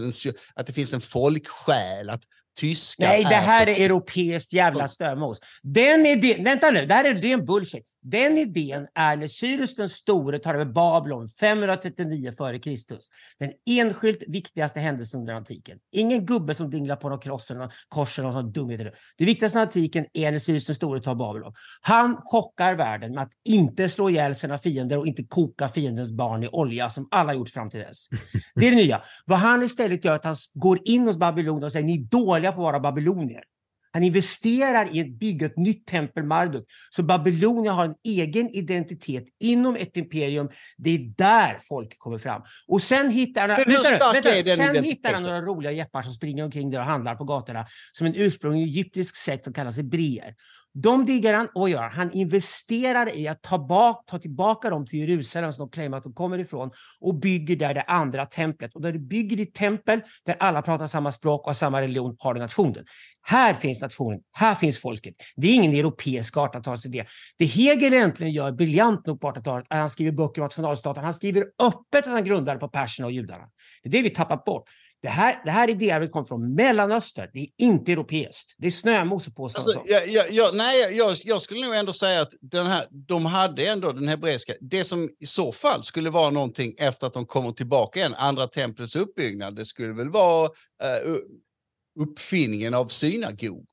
att 0.54 0.66
det 0.66 0.72
finns 0.72 0.94
en 0.94 1.00
folksjäl, 1.00 2.10
att 2.10 2.22
tyskar 2.60 3.06
Nej, 3.06 3.24
det 3.24 3.34
här 3.34 3.66
är... 3.66 3.70
är 3.70 3.84
europeiskt 3.84 4.52
jävla 4.52 4.88
stömos. 4.88 5.40
Den 5.62 6.06
idén, 6.06 6.44
vänta 6.44 6.70
nu, 6.70 6.86
det 6.86 6.94
här 6.94 7.04
är, 7.04 7.14
det 7.14 7.28
är 7.28 7.34
en 7.34 7.46
bullshit. 7.46 7.86
Den 8.04 8.38
idén 8.38 8.86
är 8.94 9.16
när 9.16 9.26
Cyrus 9.26 9.76
den 9.76 9.88
store 9.88 10.38
tar 10.38 10.54
över 10.54 10.64
Babylon 10.64 11.28
539 11.28 12.32
före 12.38 12.58
Kristus. 12.58 13.08
Den 13.38 13.52
enskilt 13.66 14.22
viktigaste 14.28 14.80
händelsen 14.80 15.20
under 15.20 15.34
antiken. 15.34 15.78
Ingen 15.92 16.26
gubbe 16.26 16.54
som 16.54 16.70
dinglar 16.70 16.96
på 16.96 17.08
någon 17.08 17.20
korsen 17.88 18.26
och 18.26 18.32
sån 18.32 18.52
dumheter. 18.52 18.92
Det 19.18 19.24
viktigaste 19.24 19.58
under 19.58 19.66
antiken 19.66 20.06
är 20.12 20.32
när 20.32 20.38
Cyrus 20.38 20.66
den 20.66 20.74
store 20.74 21.00
tar 21.00 21.14
Babylon. 21.14 21.54
Han 21.80 22.16
chockar 22.22 22.74
världen 22.74 23.14
med 23.14 23.22
att 23.22 23.32
inte 23.48 23.88
slå 23.88 24.10
ihjäl 24.10 24.34
sina 24.34 24.58
fiender 24.58 24.98
och 24.98 25.06
inte 25.06 25.24
koka 25.24 25.68
fiendens 25.68 26.12
barn 26.12 26.44
i 26.44 26.48
olja 26.48 26.90
som 26.90 27.08
alla 27.10 27.34
gjort 27.34 27.50
fram 27.50 27.70
till 27.70 27.80
dess. 27.80 28.08
Det 28.54 28.66
är 28.66 28.70
det 28.70 28.76
nya. 28.76 29.02
Vad 29.26 29.38
han 29.38 29.62
istället 29.62 30.04
gör 30.04 30.12
är 30.12 30.16
att 30.16 30.24
han 30.24 30.36
går 30.54 30.78
in 30.84 31.06
hos 31.06 31.16
Babylon 31.16 31.64
och 31.64 31.72
säger 31.72 31.86
ni 31.86 31.94
är 31.94 32.04
dåliga 32.04 32.52
på 32.52 32.68
att 32.68 32.72
vara 32.72 32.80
babylonier. 32.80 33.42
Han 33.92 34.02
investerar 34.02 34.96
i 34.96 35.00
att 35.00 35.18
bygga 35.18 35.46
ett 35.46 35.56
nytt 35.56 35.86
tempel 35.86 36.24
Marduk. 36.24 36.64
Så 36.90 37.02
Babylonien 37.02 37.74
har 37.74 37.84
en 37.84 37.94
egen 38.04 38.50
identitet 38.50 39.24
inom 39.40 39.76
ett 39.76 39.96
imperium. 39.96 40.50
Det 40.76 40.90
är 40.90 41.14
där 41.16 41.58
folk 41.68 41.98
kommer 41.98 42.18
fram. 42.18 42.42
Och 42.68 42.82
sen 42.82 43.10
hittar 43.10 43.48
han, 43.48 43.62
vänta, 43.66 44.12
vänta, 44.12 44.44
sen 44.56 44.84
hittar 44.84 45.12
han 45.12 45.22
några 45.22 45.42
roliga 45.42 45.72
jeppar 45.72 46.02
som 46.02 46.12
springer 46.12 46.44
omkring 46.44 46.70
där 46.70 46.78
och 46.78 46.84
handlar 46.84 47.14
på 47.14 47.24
gatorna 47.24 47.66
som 47.92 48.06
en 48.06 48.14
ursprunglig 48.14 48.62
egyptisk 48.62 49.16
sekt 49.16 49.44
som 49.44 49.52
kallas 49.52 49.76
hebreer. 49.76 50.34
De 50.74 51.04
diggar 51.04 51.32
han 51.32 51.48
och 51.54 51.68
gör. 51.68 51.88
Han 51.88 52.10
investerar 52.12 53.16
i 53.16 53.28
att 53.28 53.42
ta, 53.42 53.58
bak, 53.58 54.06
ta 54.06 54.18
tillbaka 54.18 54.70
dem 54.70 54.86
till 54.86 54.98
Jerusalem 54.98 55.52
som 55.52 55.66
de 55.66 55.70
claimar 55.70 55.98
att 55.98 56.04
de 56.04 56.14
kommer 56.14 56.38
ifrån 56.38 56.70
och 57.00 57.14
bygger 57.14 57.56
där 57.56 57.74
det 57.74 57.82
andra 57.82 58.26
templet. 58.26 58.74
Och 58.74 58.82
där 58.82 58.92
du 58.92 58.98
bygger 58.98 59.36
ditt 59.36 59.54
tempel 59.54 60.00
där 60.26 60.36
alla 60.40 60.62
pratar 60.62 60.86
samma 60.86 61.12
språk 61.12 61.40
och 61.40 61.46
har 61.46 61.54
samma 61.54 61.80
religion 61.80 62.16
har 62.18 62.34
du 62.34 62.40
nationen. 62.40 62.84
Här 63.22 63.54
finns 63.54 63.82
nationen, 63.82 64.20
här 64.32 64.54
finns 64.54 64.78
folket. 64.78 65.14
Det 65.36 65.46
är 65.46 65.54
ingen 65.54 65.72
europeisk 65.72 66.36
1800-talsidé. 66.36 67.04
Det 67.38 67.44
Hegel 67.44 67.94
egentligen 67.94 68.32
gör 68.32 68.52
briljant 68.52 69.06
nog 69.06 69.20
på 69.20 69.30
1800-talet 69.30 69.66
är 69.70 69.74
att 69.74 69.80
han 69.80 69.90
skriver 69.90 70.12
böcker 70.12 70.42
om 70.42 70.44
nationalstaten. 70.44 71.04
Han 71.04 71.14
skriver 71.14 71.44
öppet 71.62 72.06
att 72.06 72.12
han 72.12 72.24
grundade 72.24 72.58
på 72.58 72.68
perserna 72.68 73.06
och 73.06 73.12
judarna. 73.12 73.44
Det 73.82 73.88
är 73.88 73.92
det 73.92 74.02
vi 74.02 74.10
tappat 74.10 74.44
bort. 74.44 74.64
Det 75.02 75.08
här, 75.08 75.42
det 75.44 75.50
här 75.50 75.70
idéer 75.70 76.06
kommer 76.06 76.26
från 76.26 76.54
Mellanöstern. 76.54 77.30
Det 77.32 77.40
är 77.40 77.48
inte 77.58 77.92
europeiskt. 77.92 78.54
Det 78.58 78.66
är 78.66 78.70
snömos 78.70 79.28
att 79.28 79.34
påstå 79.34 79.58
Alltså, 79.58 79.82
jag, 79.86 80.08
jag, 80.08 80.32
jag, 80.32 80.56
nej, 80.56 80.96
jag, 80.96 81.16
jag 81.24 81.42
skulle 81.42 81.66
nog 81.66 81.74
ändå 81.74 81.92
säga 81.92 82.22
att 82.22 82.32
den 82.40 82.66
här, 82.66 82.86
de 82.90 83.26
hade 83.26 83.66
ändå 83.66 83.92
den 83.92 84.08
hebreiska, 84.08 84.52
det 84.60 84.84
som 84.84 85.10
i 85.20 85.26
så 85.26 85.52
fall 85.52 85.82
skulle 85.82 86.10
vara 86.10 86.30
någonting 86.30 86.74
efter 86.78 87.06
att 87.06 87.12
de 87.12 87.26
kommer 87.26 87.52
tillbaka 87.52 87.98
igen, 87.98 88.14
andra 88.18 88.46
templets 88.46 88.96
uppbyggnad, 88.96 89.56
det 89.56 89.64
skulle 89.64 89.92
väl 89.92 90.10
vara 90.10 90.44
eh, 90.82 91.14
uppfinningen 92.00 92.74
av 92.74 92.86
synagog. 92.86 93.66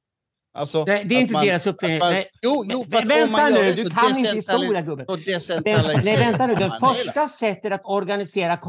Alltså, 0.59 0.83
Det, 0.85 1.03
det 1.05 1.15
är 1.15 1.21
inte 1.21 1.33
man- 1.33 1.45
deras 1.45 1.67
uppfinning. 1.67 1.99
man- 1.99 2.13
Nej, 2.13 2.29
Jo, 2.41 2.63
jo, 2.67 2.79
om 2.79 2.85
vänta 2.89 3.49
nu, 3.49 3.55
det 3.63 3.73
du 3.73 3.89
kan 3.89 4.17
inte 4.17 4.31
historia 4.31 4.81
gubben. 4.81 5.05
nej, 6.03 6.17
vänta 6.17 6.47
nu. 6.47 6.55
Det 6.55 6.77
första 6.79 7.27
sättet 7.27 7.73
att 7.73 7.81
organisera... 7.85 8.59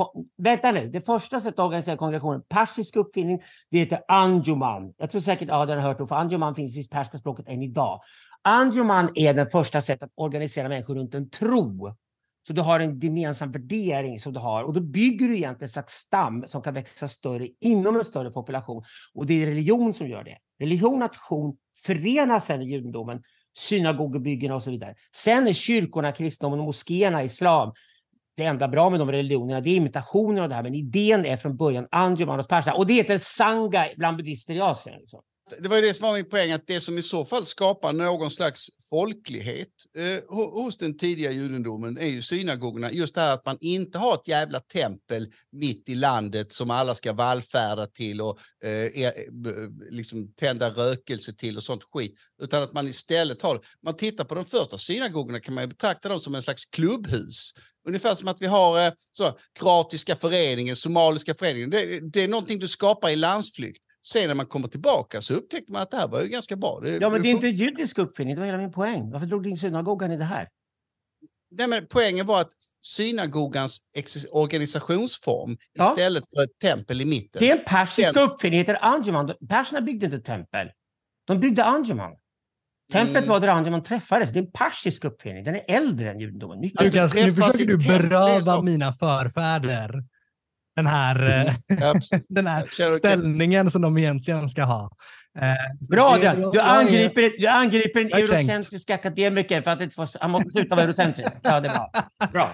Vänta 0.43 0.73
nu. 0.73 0.89
Det 0.89 1.01
första 1.07 1.41
sättet 1.41 1.59
att 1.59 1.65
organisera 1.65 1.97
kongregationen, 1.97 2.43
persisk 2.49 2.97
uppfinning, 2.97 3.41
det 3.71 3.79
heter 3.79 4.01
anjuman. 4.09 4.93
Jag 4.99 5.11
tror 5.11 5.21
säkert 5.21 5.51
Adrian 5.51 5.81
har 5.81 5.89
hört 5.89 6.01
om, 6.01 6.09
för 6.09 6.17
anjuman 6.17 6.55
finns 6.55 6.77
i 6.79 6.89
persiska 6.89 7.19
språket 7.19 7.49
än 7.49 7.63
idag. 7.63 8.01
Anjuman 8.45 9.11
är 9.15 9.35
det 9.35 9.51
första 9.51 9.81
sättet 9.81 10.03
att 10.03 10.13
organisera 10.17 10.69
människor 10.69 10.95
runt 10.95 11.15
en 11.15 11.31
tro. 11.31 11.95
Så 12.47 12.53
du 12.53 12.61
har 12.61 12.81
en 12.81 13.01
gemensam 13.01 13.53
värdering 13.53 14.19
som 14.19 14.33
du 14.33 14.41
har 14.41 14.65
och 14.65 14.73
då 14.73 14.81
bygger 14.81 15.29
du 15.29 15.37
egentligen 15.37 15.67
ett 15.67 15.73
slags 15.73 15.93
stam 15.95 16.45
som 16.47 16.63
kan 16.63 16.75
växa 16.75 17.09
större 17.09 17.47
inom 17.61 17.97
en 17.97 18.05
större 18.05 18.31
population. 18.31 18.83
Och 19.15 19.27
det 19.27 19.43
är 19.43 19.47
religion 19.47 19.95
som 19.95 20.09
gör 20.09 20.25
det. 20.25 20.37
Religion 20.61 20.93
och 20.93 20.99
nation 20.99 21.57
förenas 21.85 22.47
sen 22.47 22.63
i 22.63 22.65
judendomen, 22.65 23.23
synagogebyggen 23.59 24.53
och 24.53 24.63
så 24.63 24.71
vidare. 24.71 24.95
Sen 25.17 25.49
är 25.49 25.53
kyrkorna, 25.53 26.13
kristendomen 26.13 26.61
och 26.61 26.67
moskéerna, 26.67 27.23
islam, 27.23 27.73
det 28.37 28.45
enda 28.45 28.69
bra 28.69 28.91
med 28.91 29.01
de 29.01 29.13
religionerna 29.13 29.61
det 29.61 29.71
är 29.71 29.77
imitationer 29.77 30.43
av 30.43 30.49
det 30.49 30.55
här, 30.55 30.63
men 30.63 30.75
idén 30.75 31.27
är 31.27 31.37
från 31.37 31.57
början 31.57 31.87
anjuman 31.91 32.39
och 32.39 32.49
Persa. 32.49 32.75
Och 32.75 32.87
det 32.87 32.95
heter 32.95 33.19
sanga 33.19 33.89
bland 33.97 34.17
buddister 34.17 34.55
i 34.55 34.61
Asien. 34.61 35.01
Liksom. 35.01 35.21
Det 35.59 35.69
var 35.69 35.77
ju 35.77 35.83
det 35.83 35.95
som 35.95 36.07
var 36.07 36.15
min 36.15 36.29
poäng, 36.29 36.53
att 36.53 36.67
det 36.67 36.81
som 36.81 36.99
i 36.99 37.03
så 37.03 37.25
fall 37.25 37.47
skapar 37.47 37.93
någon 37.93 38.31
slags 38.31 38.71
folklighet 38.91 39.69
eh, 39.97 40.37
hos 40.37 40.77
den 40.77 40.99
tidiga 40.99 41.31
judendomen 41.31 41.99
är 41.99 42.07
ju 42.07 42.23
synagogorna. 42.23 42.93
Just 42.93 43.15
det 43.15 43.21
här 43.21 43.35
att 43.35 43.47
man 43.47 43.57
inte 43.61 43.99
har 43.99 44.15
ett 44.15 44.29
jävla 44.29 44.61
tempel 44.61 45.33
mitt 45.53 45.89
i 45.89 45.95
landet 45.95 46.53
som 46.53 46.71
alla 46.71 46.95
ska 46.95 47.13
vallfärda 47.13 47.87
till 47.87 48.21
och 48.21 48.39
eh, 48.65 49.03
e-, 49.03 49.27
liksom 49.91 50.33
tända 50.35 50.71
rökelse 50.71 51.33
till 51.33 51.57
och 51.57 51.63
sånt 51.63 51.85
skit. 51.93 52.15
Utan 52.43 52.63
att 52.63 52.73
man 52.73 52.89
istället 52.89 53.43
har, 53.43 53.61
man 53.85 53.97
tittar 53.97 54.25
på 54.25 54.35
de 54.35 54.45
första 54.45 54.79
synagogorna 54.79 55.41
kan 55.41 55.55
man 55.55 55.65
ju 55.65 55.69
betrakta 55.69 56.09
dem 56.09 56.21
som 56.21 56.35
en 56.35 56.43
slags 56.43 56.67
klubbhus. 56.67 57.53
Ungefär 57.89 58.15
som 58.15 58.29
att 58.29 58.43
vi 58.43 58.47
har 58.47 58.87
eh, 58.87 58.93
så, 59.13 59.39
kroatiska 59.59 60.17
föreningen, 60.17 60.77
somaliska 60.77 61.35
föreningen. 61.35 61.71
Det, 61.71 62.01
det 62.13 62.25
är 62.25 62.29
någonting 62.29 62.59
du 62.59 62.69
skapar 62.69 63.09
i 63.09 63.17
landsflykt. 63.17 63.83
Sen 64.07 64.29
när 64.29 64.35
man 64.35 64.47
kommer 64.47 64.69
tillbaka 64.69 65.21
så 65.21 65.35
upptäckte 65.35 65.73
man 65.73 65.83
att 65.83 65.91
det 65.91 65.97
här 65.97 66.09
var 66.09 66.23
ju 66.23 66.29
ganska 66.29 66.57
bra. 66.57 66.81
Ja, 67.01 67.11
men 67.11 67.23
det 67.23 67.29
är 67.29 67.31
inte 67.31 67.47
en 67.47 67.55
judisk 67.55 67.99
uppfinning, 67.99 68.35
det 68.35 68.41
var 68.41 68.47
hela 68.47 68.59
min 68.59 68.73
poäng. 68.73 69.11
Varför 69.11 69.27
drog 69.27 69.43
du 69.43 69.51
in 69.51 69.57
synagogan 69.59 70.13
i 70.13 70.17
det 70.17 70.25
här? 70.25 70.49
Nej, 71.51 71.69
men 71.69 71.87
poängen 71.91 72.27
var 72.27 72.41
att 72.41 72.53
synagogans 72.83 73.81
organisationsform 74.33 75.57
Ja. 75.73 75.91
istället 75.93 76.25
för 76.35 76.43
ett 76.45 76.59
tempel 76.63 77.01
i 77.01 77.05
mitten. 77.05 77.41
Det 77.41 77.51
är 77.51 77.57
en 77.59 77.65
persisk 77.67 78.15
Den- 78.15 78.23
uppfinning, 78.31 78.59
heter 78.59 78.79
anjuman. 78.85 79.33
Perserna 79.49 79.81
byggde 79.81 80.07
inte 80.07 80.21
tempel. 80.21 80.69
De 81.27 81.41
byggde 81.41 81.65
anjuman. 81.65 82.13
Templet 82.93 83.17
Mm. 83.17 83.29
var 83.29 83.41
där 83.41 83.49
anjuman 83.49 83.83
träffades. 83.83 84.33
Det 84.33 84.39
är 84.39 84.43
en 84.43 84.53
persisk 84.53 85.05
uppfinning. 85.05 85.45
Den 85.45 85.55
är 85.55 85.65
äldre 85.69 86.11
än 86.11 86.21
judendomen. 86.21 86.61
Mycket 86.61 86.83
Lukas, 86.85 87.15
nu 87.15 87.33
försöker 87.33 87.67
du 87.67 87.77
det 87.77 87.89
beröva 87.89 88.63
mina 88.63 88.93
förfäder 88.93 90.05
den 90.83 90.87
här, 90.87 91.47
eh, 91.47 91.55
Ja, 91.81 91.93
precis. 91.93 92.27
den 92.29 92.47
här 92.47 92.97
ställningen 92.99 93.71
som 93.71 93.83
de 93.83 93.99
egentligen 93.99 94.49
ska 94.49 94.65
ha. 94.65 94.91
Eh, 95.39 95.89
Bra 95.91 96.11
Adrian! 96.11 96.51
Du 96.51 96.61
angriper, 96.61 97.41
du 97.41 97.47
angriper 97.47 98.01
en 98.01 98.13
eurocentrisk 98.13 98.91
akademiker 98.91 99.63
för 99.63 99.71
att 99.71 99.81
inte 99.81 99.95
få, 99.95 100.07
han 100.21 100.31
måste 100.31 100.51
sluta 100.51 100.75
vara 100.75 100.85
eurocentrisk. 100.85 101.41
Ja, 101.43 101.61
det 101.61 101.69
är 101.69 101.73
bra. 101.73 101.91
bra. 102.33 102.51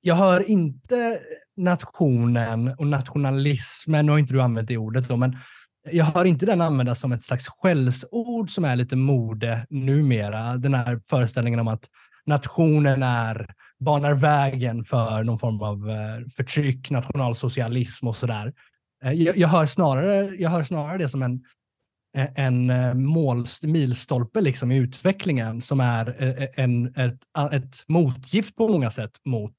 Jag 0.00 0.14
hör 0.14 0.50
inte 0.50 1.18
nationen 1.56 2.74
och 2.78 2.86
nationalismen, 2.86 4.06
nu 4.06 4.12
har 4.12 4.18
inte 4.18 4.32
du 4.32 4.42
använt 4.42 4.68
det 4.68 4.76
ordet 4.76 5.08
då, 5.08 5.16
men 5.16 5.36
jag 5.90 6.04
hör 6.04 6.24
inte 6.24 6.46
den 6.46 6.60
användas 6.60 7.00
som 7.00 7.12
ett 7.12 7.24
slags 7.24 7.48
skällsord 7.48 8.50
som 8.50 8.64
är 8.64 8.76
lite 8.76 8.96
mode 8.96 9.66
numera. 9.70 10.56
Den 10.56 10.74
här 10.74 11.00
föreställningen 11.08 11.60
om 11.60 11.68
att 11.68 11.84
nationen 12.26 13.02
är, 13.02 13.54
banar 13.80 14.14
vägen 14.14 14.84
för 14.84 15.24
någon 15.24 15.38
form 15.38 15.62
av 15.62 15.90
eh, 15.90 16.28
förtryck, 16.36 16.90
nationalsocialism 16.90 18.08
och 18.08 18.16
sådär. 18.16 18.52
Eh, 19.04 19.12
Jag, 19.12 19.36
jag, 19.36 19.48
hör 19.48 19.66
snarare, 19.66 20.24
jag 20.38 20.50
hör 20.50 20.64
snarare 20.64 20.98
det 20.98 21.08
som 21.08 21.22
en, 21.22 21.44
en 22.34 22.70
eh, 22.70 22.94
mål, 22.94 23.46
milstolpe 23.62 24.40
liksom 24.40 24.72
i 24.72 24.76
utvecklingen 24.76 25.60
som 25.62 25.80
är 25.80 26.16
en, 26.60 26.86
ett, 26.96 27.18
ett 27.52 27.84
motgift 27.88 28.56
på 28.56 28.68
många 28.68 28.90
sätt 28.90 29.12
mot 29.24 29.54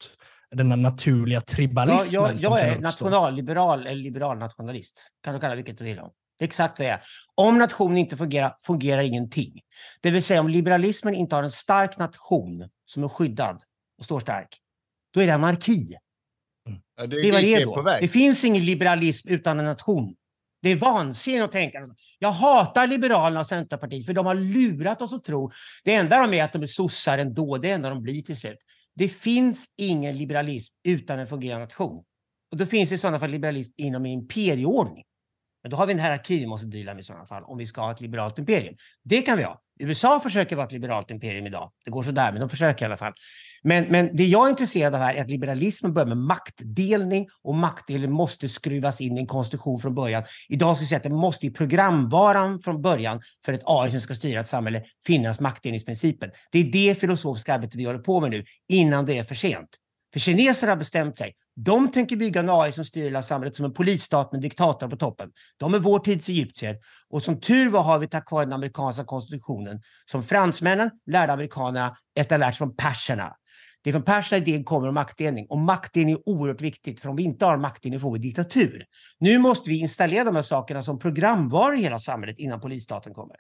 den 0.55 0.69
naturliga 0.69 1.37
Ja, 1.37 1.41
tribalismen. 1.55 2.07
jag, 2.11 2.39
som 2.39 2.51
jag 2.51 2.59
kan 2.61 2.69
är 2.69 2.79
nationalliberal 2.79 3.87
eller 3.87 4.03
liberal 4.03 4.37
nationalist. 4.37 5.11
Kan 5.23 5.33
du 5.33 5.39
kalla 5.39 5.55
vilket 5.55 5.77
du 5.77 5.83
vill 5.83 5.99
om. 5.99 6.09
Det 6.39 6.43
är 6.43 6.47
exakt 6.47 6.79
vad 6.79 6.87
jag 6.87 6.93
är. 6.93 7.01
Om 7.35 7.57
nationen 7.57 7.97
inte 7.97 8.17
fungerar, 8.17 8.53
fungerar 8.63 9.01
ingenting. 9.01 9.59
Det 10.01 10.11
vill 10.11 10.23
säga 10.23 10.39
om 10.39 10.47
liberalismen 10.47 11.13
inte 11.15 11.35
har 11.35 11.43
en 11.43 11.51
stark 11.51 11.97
nation 11.97 12.69
som 12.85 13.03
är 13.03 13.07
skyddad 13.07 13.61
och 14.01 14.05
står 14.05 14.19
stark, 14.19 14.57
då 15.13 15.21
är 15.21 15.27
det 15.27 15.33
anarki. 15.33 15.95
Ja, 16.97 17.07
Det 17.07 17.15
är 17.15 17.31
vad 17.31 17.41
det 17.41 17.53
är 17.53 17.65
då. 17.65 17.97
Det 18.01 18.07
finns 18.07 18.43
ingen 18.43 18.65
liberalism 18.65 19.29
utan 19.29 19.59
en 19.59 19.65
nation. 19.65 20.15
Det 20.61 20.69
är 20.69 20.75
vansinne 20.75 21.43
att 21.43 21.51
tänka. 21.51 21.87
Jag 22.19 22.31
hatar 22.31 22.87
Liberalerna 22.87 23.39
och 23.39 23.47
Centerpartiet 23.47 24.05
för 24.05 24.13
de 24.13 24.25
har 24.25 24.35
lurat 24.35 25.01
oss 25.01 25.13
att 25.13 25.23
tro. 25.23 25.51
Det 25.83 25.93
enda 25.93 26.17
de 26.17 26.33
är 26.33 26.43
att 26.43 26.53
de 26.53 26.63
är 26.63 26.67
sossar 26.67 27.17
ändå. 27.17 27.57
Det 27.57 27.69
enda 27.69 27.89
de 27.89 28.03
blir 28.03 28.21
till 28.21 28.37
slut. 28.37 28.57
Det 28.95 29.07
finns 29.07 29.65
ingen 29.77 30.17
liberalism 30.17 30.75
utan 30.83 31.19
en 31.19 31.27
fungerande 31.27 31.65
nation. 31.65 32.03
Och 32.51 32.57
då 32.57 32.65
finns 32.65 32.89
det 32.89 32.95
i 32.95 32.97
sådana 32.97 33.19
fall 33.19 33.29
liberalism 33.29 33.73
inom 33.77 34.05
en 34.05 34.11
imperieordning. 34.11 35.03
Men 35.63 35.71
då 35.71 35.77
har 35.77 35.87
vi 35.87 35.93
en 35.93 35.99
hierarki 35.99 36.39
vi 36.39 36.47
måste 36.47 36.67
deala 36.67 36.93
med 36.93 37.01
i 37.01 37.03
sådana 37.03 37.25
fall 37.25 37.43
om 37.43 37.57
vi 37.57 37.65
ska 37.67 37.81
ha 37.81 37.91
ett 37.91 38.01
liberalt 38.01 38.39
imperium. 38.39 38.75
Det 39.03 39.21
kan 39.21 39.37
vi 39.37 39.43
ha. 39.43 39.61
USA 39.81 40.19
försöker 40.19 40.55
vara 40.55 40.65
ett 40.65 40.71
liberalt 40.71 41.11
imperium 41.11 41.47
idag. 41.47 41.71
Det 41.85 41.91
går 41.91 42.03
sådär, 42.03 42.31
men 42.31 42.41
de 42.41 42.49
försöker 42.49 42.85
i 42.85 42.87
alla 42.87 42.97
fall. 42.97 43.13
Men, 43.63 43.83
men 43.83 44.15
det 44.15 44.25
jag 44.25 44.45
är 44.45 44.49
intresserad 44.49 44.95
av 44.95 45.01
här 45.01 45.13
är 45.13 45.21
att 45.21 45.29
liberalismen 45.29 45.93
börjar 45.93 46.07
med 46.07 46.17
maktdelning 46.17 47.27
och 47.43 47.55
maktdelning 47.55 48.11
måste 48.11 48.49
skruvas 48.49 49.01
in 49.01 49.17
i 49.17 49.19
en 49.19 49.27
konstitution 49.27 49.79
från 49.79 49.95
början. 49.95 50.23
Idag 50.49 50.77
ska 50.77 50.83
vi 50.83 50.87
säga 50.87 50.97
att 50.97 51.03
det 51.03 51.09
måste 51.09 51.45
i 51.45 51.49
programvaran 51.49 52.61
från 52.61 52.81
början 52.81 53.21
för 53.45 53.53
ett 53.53 53.61
AI 53.65 53.91
som 53.91 54.01
ska 54.01 54.13
styra 54.13 54.39
ett 54.39 54.49
samhälle 54.49 54.83
finnas 55.05 55.39
maktdelningsprincipen. 55.39 56.31
Det 56.51 56.59
är 56.59 56.63
det 56.63 56.99
filosofiska 56.99 57.53
arbetet 57.53 57.75
vi 57.75 57.85
håller 57.85 57.99
på 57.99 58.19
med 58.19 58.31
nu 58.31 58.43
innan 58.69 59.05
det 59.05 59.17
är 59.17 59.23
för 59.23 59.35
sent. 59.35 59.69
För 60.13 60.19
kineser 60.19 60.67
har 60.67 60.75
bestämt 60.75 61.17
sig. 61.17 61.33
De 61.55 61.91
tänker 61.91 62.15
bygga 62.15 62.39
en 62.39 62.49
AI 62.49 62.71
som 62.71 62.85
styr 62.85 63.03
hela 63.03 63.21
samhället 63.21 63.55
som 63.55 63.65
en 63.65 63.73
polisstat 63.73 64.31
med 64.31 64.37
en 64.37 64.41
diktator 64.41 64.87
på 64.87 64.95
toppen. 64.95 65.31
De 65.57 65.73
är 65.73 65.79
vår 65.79 65.99
tids 65.99 66.29
egyptier. 66.29 66.77
Och 67.09 67.23
som 67.23 67.39
tur 67.39 67.69
var 67.69 67.83
har 67.83 67.99
vi 67.99 68.07
tack 68.07 68.31
vare 68.31 68.45
den 68.45 68.53
amerikanska 68.53 69.03
konstitutionen 69.03 69.81
som 70.05 70.23
fransmännen 70.23 70.91
lärde 71.05 71.33
amerikanerna 71.33 71.97
efter 72.15 72.35
att 72.35 72.41
ha 72.41 72.47
lärt 72.47 72.55
sig 72.55 72.57
från 72.57 72.75
perserna. 72.75 73.35
Det 73.83 73.89
är 73.89 73.91
från 73.91 74.03
perserna 74.03 74.37
idén 74.37 74.63
kommer 74.63 74.87
om 74.87 74.93
maktdelning. 74.93 75.45
Och 75.49 75.57
maktdelning 75.57 76.15
är 76.15 76.29
oerhört 76.29 76.61
viktigt, 76.61 76.99
för 76.99 77.09
om 77.09 77.15
vi 77.15 77.23
inte 77.23 77.45
har 77.45 77.57
maktdelning 77.57 77.99
får 77.99 78.13
vi 78.13 78.19
diktatur. 78.19 78.85
Nu 79.19 79.39
måste 79.39 79.69
vi 79.69 79.79
installera 79.79 80.23
de 80.23 80.35
här 80.35 80.43
sakerna 80.43 80.83
som 80.83 80.99
programvaror 80.99 81.75
i 81.75 81.81
hela 81.81 81.99
samhället 81.99 82.39
innan 82.39 82.61
polisstaten 82.61 83.13
kommer. 83.13 83.35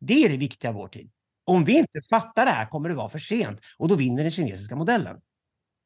Det 0.00 0.24
är 0.24 0.28
det 0.28 0.36
viktiga 0.36 0.70
i 0.70 0.74
vår 0.74 0.88
tid. 0.88 1.10
Om 1.44 1.64
vi 1.64 1.78
inte 1.78 2.00
fattar 2.10 2.44
det 2.44 2.50
här 2.50 2.66
kommer 2.66 2.88
det 2.88 2.94
vara 2.94 3.08
för 3.08 3.18
sent 3.18 3.60
och 3.78 3.88
då 3.88 3.94
vinner 3.94 4.22
den 4.22 4.30
kinesiska 4.30 4.76
modellen. 4.76 5.16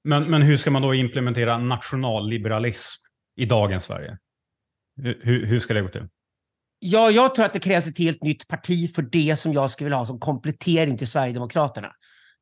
Men, 0.04 0.30
men 0.30 0.42
hur 0.42 0.57
ska 0.57 0.71
man 0.71 0.83
då 0.83 0.95
implementera 0.95 1.59
nationalliberalism 1.59 3.02
i 3.37 3.45
dagens 3.45 3.85
Sverige? 3.85 4.19
Hur, 5.02 5.47
hur- 5.47 5.59
ska 5.59 5.75
det 5.75 5.83
gå 5.83 5.88
till? 5.88 6.09
Ja, 6.78 7.11
jag 7.11 7.35
tror 7.35 7.45
att 7.45 7.52
det 7.52 7.59
krävs 7.59 7.87
ett 7.87 7.99
helt 7.99 8.23
nytt 8.23 8.49
parti 8.49 8.95
för 8.95 9.02
det 9.02 9.37
som 9.37 9.52
jag 9.52 9.71
skulle 9.71 9.85
vilja 9.85 9.97
ha 9.97 10.04
som 10.04 10.21
komplettering 10.21 10.99
till 10.99 11.09
Sverigedemokraterna. 11.09 11.92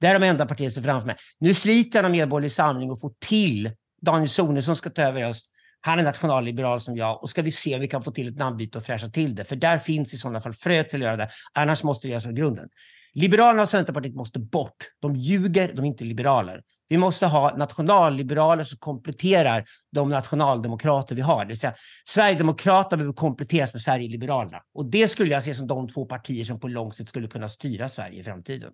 Det 0.01 0.07
är 0.07 0.15
de 0.15 0.27
enda 0.27 0.47
partierna 0.47 0.71
som 0.71 0.85
framför 0.85 1.07
mig. 1.07 1.17
Nu 1.41 1.55
sliter 1.55 1.99
jag 1.99 2.03
med 2.03 2.11
Medborgerlig 2.11 2.53
Samling 2.53 2.91
och 2.91 3.01
få 3.01 3.15
till 3.19 3.71
Daniel 4.03 4.29
Sonesson 4.29 4.77
ska 4.77 4.91
ta 4.91 5.03
över 5.03 5.21
i 5.21 5.23
höst. 5.23 5.47
Han 5.81 5.99
är 5.99 6.03
nationalliberal 6.03 6.81
som 6.81 6.97
jag 6.97 7.23
och 7.23 7.31
ska 7.31 7.43
vi 7.43 7.51
se 7.51 7.75
om 7.75 7.81
vi 7.81 7.89
kan 7.89 8.03
få 8.03 8.11
till 8.11 8.29
ett 8.29 8.37
namnbyte 8.37 8.79
och 8.79 8.85
fräscha 8.85 9.09
till 9.09 9.35
det. 9.35 9.45
För 9.45 9.57
där 9.57 9.79
finns 9.79 10.15
i 10.15 10.17
sådana 10.17 10.41
fall 10.41 10.55
frö 10.55 10.85
till 10.85 11.03
att 11.03 11.05
göra 11.05 11.17
det. 11.17 11.29
Annars 11.53 11.83
måste 11.83 12.07
det 12.07 12.11
göras 12.11 12.25
från 12.25 12.35
grunden. 12.35 12.69
Liberalerna 13.15 13.63
och 13.63 13.69
Centerpartiet 13.69 14.15
måste 14.15 14.39
bort. 14.39 14.77
De 15.01 15.17
ljuger, 15.17 15.73
de 15.73 15.85
är 15.85 15.89
inte 15.89 16.05
liberaler. 16.05 16.63
Vi 16.89 16.97
måste 16.97 17.27
ha 17.27 17.57
nationalliberaler 17.57 18.65
som 18.65 18.79
kompletterar 18.79 19.65
de 19.93 20.09
nationaldemokrater 20.09 21.15
vi 21.15 21.23
har. 21.23 21.45
Det 21.45 21.49
vill 21.49 21.59
säga, 21.59 21.75
Sverigedemokraterna 22.09 22.97
behöver 22.97 23.15
kompletteras 23.15 23.73
med 23.73 23.83
Sverigeliberalerna. 23.83 24.63
Och 24.75 24.91
det 24.91 25.09
skulle 25.09 25.31
jag 25.31 25.45
se 25.45 25.55
som 25.55 25.67
de 25.67 25.89
två 25.89 26.05
partier 26.05 26.45
som 26.45 26.61
på 26.61 26.69
lång 26.69 26.93
sikt 26.93 27.09
skulle 27.09 27.29
kunna 27.29 27.49
styra 27.49 27.89
Sverige 27.89 28.21
i 28.21 28.25
framtiden. 28.25 28.73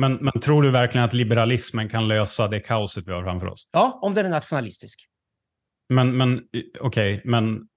Men, 0.00 0.14
men 0.14 0.40
tror 0.40 0.62
du 0.62 0.70
verkligen 0.70 1.04
att 1.04 1.12
liberalismen 1.12 1.88
kan 1.88 2.08
lösa 2.08 2.48
det 2.48 2.60
kaoset 2.60 3.06
vi 3.06 3.12
har 3.12 3.24
framför 3.24 3.46
oss? 3.46 3.68
Ja, 3.72 3.98
om 4.02 4.14
den 4.14 4.26
är 4.26 4.30
nationalistisk. 4.30 5.06
Men, 5.88 6.16
men 6.16 6.40
okej, 6.80 7.22
men 7.24 7.68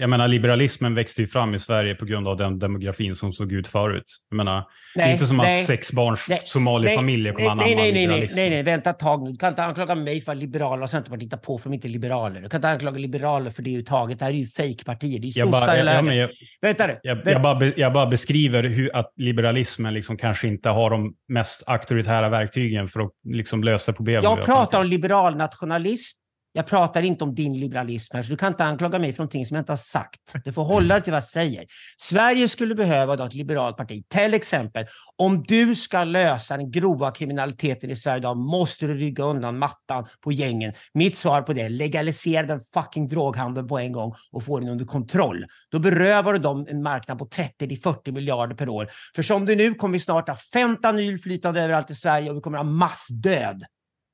jag 0.00 0.10
menar, 0.10 0.28
liberalismen 0.28 0.94
växte 0.94 1.20
ju 1.20 1.26
fram 1.26 1.54
i 1.54 1.58
Sverige 1.58 1.94
på 1.94 2.04
grund 2.04 2.28
av 2.28 2.36
den 2.36 2.58
demografin 2.58 3.14
som 3.14 3.32
såg 3.32 3.52
ut 3.52 3.66
förut. 3.66 4.04
Jag 4.30 4.36
menar, 4.36 4.64
det 4.94 5.00
är 5.00 5.12
inte 5.12 5.26
som 5.26 5.36
nej, 5.36 5.60
att 5.60 5.66
sex 5.66 5.92
barns 5.92 6.26
nej, 6.28 6.38
somaliefamiljer 6.42 7.32
kommer 7.32 7.46
anamma 7.50 7.62
nej, 7.62 7.74
nej, 7.74 7.84
nej, 7.84 7.92
nej, 7.92 8.02
liberalismen. 8.02 8.42
nej, 8.44 8.50
nej, 8.50 8.62
vänta 8.62 8.90
ett 8.90 8.98
tag 8.98 9.22
nu. 9.22 9.30
Du 9.30 9.36
kan 9.36 9.48
inte 9.48 9.64
anklaga 9.64 9.94
mig 9.94 10.20
för 10.20 10.32
att 10.32 10.38
liberaler 10.38 10.82
och 10.82 10.90
Centerpartiet 10.90 11.26
hittar 11.26 11.36
på 11.38 11.58
för 11.58 11.70
de 11.70 11.74
inte 11.74 11.88
är 11.88 11.90
liberaler. 11.90 12.40
Du 12.40 12.48
kan 12.48 12.58
inte 12.58 12.68
anklaga 12.68 12.98
liberaler 12.98 13.50
för 13.50 13.62
det 13.62 13.70
överhuvudtaget. 13.70 14.18
Det 14.18 14.24
här 14.24 14.32
är 14.32 14.36
ju 14.36 14.46
fejkpartier. 14.46 15.20
Det 15.20 15.26
är 15.26 15.28
ju 15.28 15.40
Jag 15.40 15.50
bara, 15.50 15.60
sossar 15.60 15.76
i 15.76 15.82
lägret. 15.82 16.14
jag, 16.16 16.28
Vänta 16.60 16.86
nu. 16.86 16.98
jag, 17.02 17.18
jag, 17.24 17.42
bara, 17.42 17.54
be- 17.54 17.72
jag 17.76 17.92
bara 17.92 18.06
beskriver 18.06 18.62
hur 18.62 18.96
att 18.96 19.12
liberalismen 19.16 19.94
liksom 19.94 20.16
kanske 20.16 20.48
inte 20.48 20.68
har 20.68 20.90
de 20.90 21.14
mest 21.28 21.68
auktoritära 21.68 22.28
verktygen 22.28 22.88
för 22.88 23.00
att 23.00 23.10
liksom 23.24 23.64
lösa 23.64 23.92
problemen. 23.92 24.24
Jag 24.24 24.44
pratar 24.44 24.80
om 24.80 24.86
liberal 24.86 25.36
nationalism. 25.36 26.18
Jag 26.58 26.66
pratar 26.66 27.02
inte 27.02 27.24
om 27.24 27.34
din 27.34 27.60
liberalism 27.60 28.16
här, 28.16 28.22
så 28.22 28.30
du 28.30 28.36
kan 28.36 28.52
inte 28.52 28.64
anklaga 28.64 28.98
mig 28.98 29.12
för 29.12 29.22
någonting 29.22 29.46
som 29.46 29.54
jag 29.54 29.62
inte 29.62 29.72
har 29.72 29.76
sagt. 29.76 30.20
Du 30.44 30.52
får 30.52 30.64
hålla 30.64 30.94
dig 30.94 31.02
till 31.02 31.12
vad 31.12 31.16
jag 31.16 31.24
säger. 31.24 31.64
Sverige 31.96 32.48
skulle 32.48 32.74
behöva 32.74 33.16
då 33.16 33.24
ett 33.24 33.34
liberalt 33.34 33.76
parti. 33.76 34.04
Till 34.08 34.34
exempel, 34.34 34.86
om 35.16 35.42
du 35.42 35.74
ska 35.74 36.04
lösa 36.04 36.56
den 36.56 36.70
grova 36.70 37.10
kriminaliteten 37.10 37.90
i 37.90 37.96
Sverige 37.96 38.18
idag 38.18 38.36
måste 38.36 38.86
du 38.86 38.94
rygga 38.94 39.24
undan 39.24 39.58
mattan 39.58 40.06
på 40.20 40.32
gängen. 40.32 40.72
Mitt 40.94 41.16
svar 41.16 41.42
på 41.42 41.52
det 41.52 41.62
är 41.62 41.68
legalisera 41.68 42.46
den 42.46 42.60
fucking 42.74 43.08
droghandeln 43.08 43.68
på 43.68 43.78
en 43.78 43.92
gång 43.92 44.14
och 44.32 44.44
få 44.44 44.60
den 44.60 44.68
under 44.68 44.84
kontroll. 44.84 45.44
Då 45.70 45.78
berövar 45.78 46.32
du 46.32 46.38
dem 46.38 46.66
en 46.68 46.82
marknad 46.82 47.18
på 47.18 47.26
30-40 47.26 48.12
miljarder 48.12 48.56
per 48.56 48.68
år. 48.68 48.88
För 49.14 49.22
som 49.22 49.46
det 49.46 49.52
är 49.52 49.56
nu 49.56 49.74
kommer 49.74 49.92
vi 49.92 50.00
snart 50.00 50.28
ha 50.28 50.36
fentanyl 50.52 51.18
flytande 51.18 51.62
överallt 51.62 51.90
i 51.90 51.94
Sverige 51.94 52.30
och 52.30 52.36
vi 52.36 52.40
kommer 52.40 52.58
ha 52.58 52.64
massdöd 52.64 53.64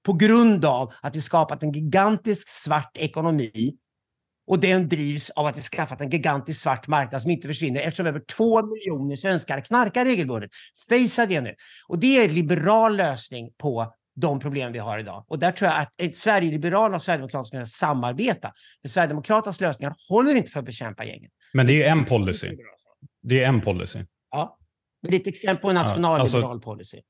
på 0.04 0.12
grund 0.12 0.64
av 0.64 0.92
att 1.00 1.16
vi 1.16 1.20
skapat 1.20 1.62
en 1.62 1.72
gigantisk 1.72 2.48
svart 2.48 2.96
ekonomi 2.96 3.76
och 4.46 4.58
den 4.58 4.88
drivs 4.88 5.30
av 5.30 5.46
att 5.46 5.58
vi 5.58 5.62
skaffat 5.62 6.00
en 6.00 6.10
gigantisk 6.10 6.60
svart 6.60 6.88
marknad 6.88 7.22
som 7.22 7.30
inte 7.30 7.48
försvinner 7.48 7.80
eftersom 7.80 8.06
över 8.06 8.20
två 8.20 8.66
miljoner 8.66 9.16
svenskar 9.16 9.60
knarkar 9.60 10.04
regelbundet. 10.04 10.50
Facea 10.88 11.26
det 11.26 11.40
nu. 11.40 11.54
Och 11.88 11.98
det 11.98 12.18
är 12.18 12.28
en 12.28 12.34
liberal 12.34 12.96
lösning 12.96 13.52
på 13.58 13.94
de 14.16 14.40
problem 14.40 14.72
vi 14.72 14.78
har 14.78 14.98
idag. 14.98 15.24
Och 15.28 15.38
där 15.38 15.50
tror 15.50 15.70
jag 15.70 15.80
att 15.80 16.14
Sverigeliberalerna 16.14 16.96
och 16.96 17.02
Sverigedemokraterna 17.02 17.66
ska 17.66 17.76
samarbeta. 17.78 18.52
För 18.82 18.88
Sverigedemokraternas 18.88 19.60
lösningar 19.60 19.94
håller 20.08 20.34
inte 20.34 20.50
för 20.50 20.60
att 20.60 20.66
bekämpa 20.66 21.04
gängen. 21.04 21.30
Men 21.52 21.66
det 21.66 21.82
är 21.82 21.90
en 21.90 22.04
policy. 22.04 22.56
Det 23.22 23.44
är 23.44 23.48
en 23.48 23.60
policy. 23.60 23.98
Ja. 24.30 24.58
Men 25.02 25.10
det 25.10 25.16
är 25.16 25.20
ett 25.20 25.26
exempel 25.26 25.62
på 25.62 25.68
en 25.68 25.74
nationalliberal 25.74 26.60
policy. 26.60 27.00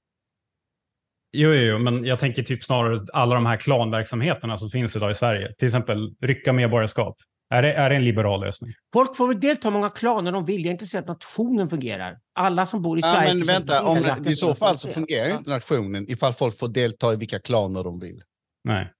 Jo, 1.37 1.51
jo, 1.55 1.61
jo, 1.63 1.79
men 1.79 2.05
jag 2.05 2.19
tänker 2.19 2.43
typ 2.43 2.65
snarare 2.65 3.01
alla 3.13 3.35
de 3.35 3.47
här 3.47 3.57
klanverksamheterna 3.57 4.57
som 4.59 4.69
finns 4.71 4.97
idag 4.97 5.11
i 5.11 5.15
Sverige. 5.15 5.53
Till 5.59 5.67
exempel 5.67 6.15
rycka 6.23 6.53
medborgarskap. 6.53 7.17
Är 7.55 7.63
det, 7.63 7.73
är 7.73 7.91
det 7.91 7.97
en 7.97 8.05
liberal 8.05 8.41
lösning? 8.41 8.73
Folk 8.93 9.17
får 9.17 9.29
väl 9.29 9.41
delta 9.41 9.69
i 9.69 9.71
många 9.71 9.91
klaner 9.91 10.33
de 10.33 10.45
vill. 10.45 10.61
Jag 10.61 10.67
är 10.67 10.73
intresserad 10.73 11.05
av 11.05 11.11
att 11.11 11.23
nationen 11.23 11.69
fungerar. 11.69 12.17
Alla 12.35 12.67
som 12.67 12.83
bor 12.83 12.99
i 12.99 13.01
Ja, 13.01 13.13
Sverige... 13.13 13.35
men 13.35 13.45
ska 13.45 13.53
vänta, 13.53 13.83
om, 13.83 13.95
delaktiga 13.97 14.33
i 14.33 14.37
så 14.37 14.55
fall 14.55 14.79
så 14.79 14.89
fungerar 14.89 15.29
Ja. 15.29 15.39
inte 15.39 15.51
nationen 15.51 16.11
ifall 16.11 16.33
folk 16.33 16.59
får 16.59 16.69
delta 16.69 17.13
i 17.13 17.17
vilka 17.17 17.39
klaner 17.39 17.85
de 17.85 18.01
vill. 18.01 18.23
Nej. 18.65 18.91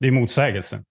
Det 0.00 0.06
är 0.06 0.12
motsägelse. 0.12 0.82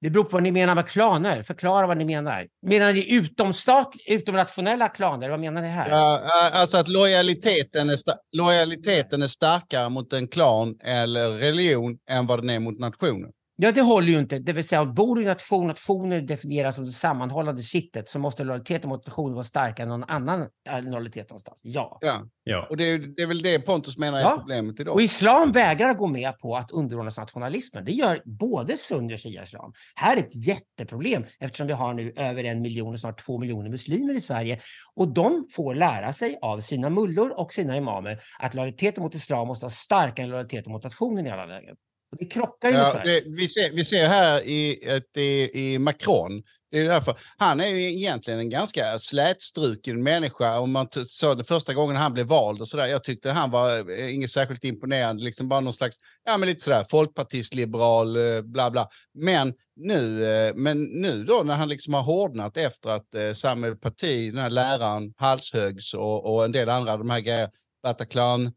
Det 0.00 0.10
beror 0.10 0.24
på 0.24 0.30
vad 0.30 0.42
ni 0.42 0.52
menar 0.52 0.74
med 0.74 0.88
klaner. 0.88 1.42
Förklara 1.42 1.86
vad 1.86 1.96
ni 1.96 2.04
menar. 2.04 2.46
Menar 2.66 2.92
ni 2.92 3.14
utomstat, 3.14 3.94
utomnationella 4.08 4.88
klaner? 4.88 5.30
Vad 5.30 5.40
menar 5.40 5.62
ni 5.62 5.68
här? 5.68 5.90
Ja, 5.90 6.22
eh, 6.24 6.60
alltså 6.60 6.76
att 6.76 6.88
lojaliteten 6.88 7.90
är, 7.90 7.96
lojaliteten 8.36 9.22
är 9.22 9.26
starkare 9.26 9.88
mot 9.88 10.12
en 10.12 10.28
klan 10.28 10.74
eller 10.84 11.30
religion 11.30 11.98
än 12.10 12.26
vad 12.26 12.42
den 12.42 12.50
är 12.50 12.60
mot 12.60 12.78
nationen. 12.78 13.30
Ja, 13.58 13.72
det 13.72 13.80
håller 13.80 14.08
ju 14.08 14.18
inte. 14.18 14.38
Det 14.38 14.52
vill 14.52 14.64
säga, 14.64 14.84
bor 14.84 15.16
du 15.16 15.22
i 15.22 15.24
en 15.24 15.30
nation, 15.30 15.66
nationer 15.66 16.20
definieras 16.20 16.76
som 16.76 16.84
det 16.84 16.90
sammanhållande 16.90 17.62
kittet, 17.62 18.08
så 18.08 18.18
måste 18.18 18.44
lojaliteten 18.44 18.88
mot 18.88 19.06
nationen 19.06 19.34
vara 19.34 19.44
starkare 19.44 19.82
än 19.84 19.88
någon 19.88 20.04
annan 20.04 20.40
äh, 20.68 20.82
lojalitet 20.82 21.30
någonstans. 21.30 21.60
Ja. 21.64 21.98
Ja. 22.00 22.22
Ja. 22.44 22.66
Och 22.70 22.76
det 22.76 22.84
är, 22.84 22.98
det 22.98 23.22
är 23.22 23.26
väl 23.26 23.42
det 23.42 23.60
Pontus 23.60 23.98
menar 23.98 24.18
är 24.18 24.22
Ja. 24.22 24.36
problemet 24.38 24.80
idag. 24.80 24.94
Och 24.94 25.02
islam 25.02 25.52
vägrar 25.52 25.94
gå 25.94 26.06
med 26.06 26.38
på 26.38 26.56
att 26.56 26.70
underordna 26.70 27.10
sig 27.10 27.22
nationalismen. 27.22 27.84
Det 27.84 27.92
gör 27.92 28.22
både 28.24 28.76
sunni 28.76 29.14
och 29.14 29.18
shia-islam. 29.18 29.72
Här 29.94 30.16
är 30.16 30.20
ett 30.20 30.46
jätteproblem 30.46 31.24
eftersom 31.40 31.66
vi 31.66 31.72
har 31.72 31.94
nu 31.94 32.12
över 32.16 32.44
en 32.44 32.60
miljon 32.62 32.92
och 32.92 33.00
snart 33.00 33.24
två 33.24 33.38
miljoner 33.38 33.70
muslimer 33.70 34.14
i 34.14 34.20
Sverige. 34.20 34.60
Och 34.94 35.08
de 35.08 35.46
får 35.52 35.74
lära 35.74 36.12
sig 36.12 36.38
av 36.42 36.60
sina 36.60 36.90
mullor 36.90 37.30
och 37.30 37.52
sina 37.52 37.76
imamer 37.76 38.18
att 38.38 38.54
lojaliteten 38.54 39.02
mot 39.02 39.14
islam 39.14 39.48
måste 39.48 39.64
vara 39.64 39.70
starkare 39.70 40.24
än 40.24 40.30
lojaliteten 40.30 40.72
mot 40.72 40.84
nationen 40.84 41.26
i 41.26 41.30
alla 41.30 41.46
lägen. 41.46 41.76
Och 42.12 42.16
det 42.18 42.24
krockar 42.26 42.68
ju 42.68 42.74
med 42.74 42.82
Ja, 42.82 42.92
Sverige. 42.92 43.20
det, 43.20 43.30
vi, 43.36 43.48
ser, 43.48 43.70
vi 43.72 43.84
ser 43.84 44.08
här 44.08 44.42
i, 44.48 44.88
ett, 44.88 45.16
i, 45.16 45.50
i 45.74 45.78
Macron, 45.78 46.42
det 46.70 46.78
är 46.78 46.84
därför, 46.84 47.18
han 47.36 47.60
är 47.60 47.66
ju 47.68 47.92
egentligen 47.92 48.40
en 48.40 48.50
ganska 48.50 48.98
slätstruken 48.98 50.02
människa. 50.02 50.58
Om 50.58 50.72
man 50.72 50.88
t- 50.88 51.04
så 51.06 51.34
det 51.34 51.44
första 51.44 51.74
gången 51.74 51.96
han 51.96 52.12
blev 52.12 52.26
vald 52.26 52.60
och 52.60 52.68
sådär, 52.68 52.86
jag 52.86 53.04
tyckte 53.04 53.30
han 53.30 53.50
var 53.50 53.70
eh, 54.00 54.14
inget 54.14 54.30
särskilt 54.30 54.64
imponerande, 54.64 55.24
liksom 55.24 55.48
bara 55.48 55.60
någon 55.60 55.72
slags, 55.72 55.96
ja 56.24 56.36
men 56.38 56.48
lite 56.48 56.64
sådär 56.64 56.84
folkpartist, 56.90 57.54
liberal, 57.54 58.16
eh, 58.16 58.42
bla 58.42 58.70
bla. 58.70 58.88
Men 59.14 59.54
nu, 59.76 60.24
eh, 60.24 60.52
men 60.54 60.82
nu 60.84 61.24
då 61.24 61.42
när 61.44 61.54
han 61.54 61.68
liksom 61.68 61.94
har 61.94 62.02
hårdnat 62.02 62.56
efter 62.56 62.90
att 62.90 63.36
Samuel 63.36 63.76
Paty, 63.76 64.30
den 64.30 64.40
här 64.42 64.50
läraren, 64.50 65.12
halshögs 65.16 65.94
och, 65.94 66.34
och 66.34 66.44
en 66.44 66.52
del 66.52 66.68
andra 66.68 66.96
de 66.96 67.10
här 67.10 67.20
grejerna, 67.20 67.50
Bataclan, 67.82 68.52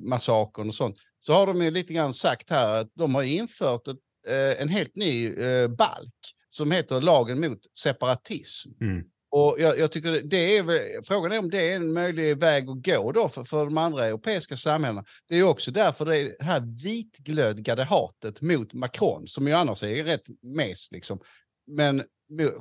massakern 0.00 0.68
och 0.68 0.74
sånt, 0.74 0.96
så 1.26 1.32
har 1.32 1.46
de 1.46 1.62
ju 1.62 1.70
lite 1.70 1.92
grann 1.92 2.14
sagt 2.14 2.50
här 2.50 2.80
att 2.80 2.92
de 2.94 3.14
har 3.14 3.22
infört 3.22 3.88
ett, 3.88 3.96
eh, 4.28 4.62
en 4.62 4.68
helt 4.68 4.96
ny 4.96 5.34
eh, 5.34 5.68
balk 5.68 6.14
som 6.48 6.70
heter 6.70 7.00
lagen 7.00 7.40
mot 7.40 7.58
separatism. 7.78 8.70
Mm. 8.80 9.02
Och 9.32 9.56
jag, 9.58 9.78
jag 9.78 9.92
tycker 9.92 10.20
det- 10.24 10.56
är 10.56 11.02
frågan 11.02 11.32
är 11.32 11.38
om 11.38 11.50
det 11.50 11.72
är 11.72 11.76
en 11.76 11.92
möjlig 11.92 12.38
väg 12.38 12.68
att 12.68 12.84
gå 12.84 13.12
då 13.12 13.28
för, 13.28 13.44
för 13.44 13.64
de 13.64 13.78
andra 13.78 14.06
europeiska 14.06 14.56
samhällena. 14.56 15.04
Det 15.28 15.36
är 15.36 15.42
också 15.42 15.70
därför 15.70 16.04
det, 16.04 16.18
är 16.18 16.24
det 16.38 16.44
här 16.44 16.82
vitglödgade 16.84 17.84
hatet 17.84 18.40
mot 18.40 18.72
Macron, 18.72 19.28
som 19.28 19.46
ju 19.48 19.52
annars 19.52 19.82
är 19.82 20.04
rätt 20.04 20.26
mes 20.42 20.92
liksom, 20.92 21.20
men 21.66 22.02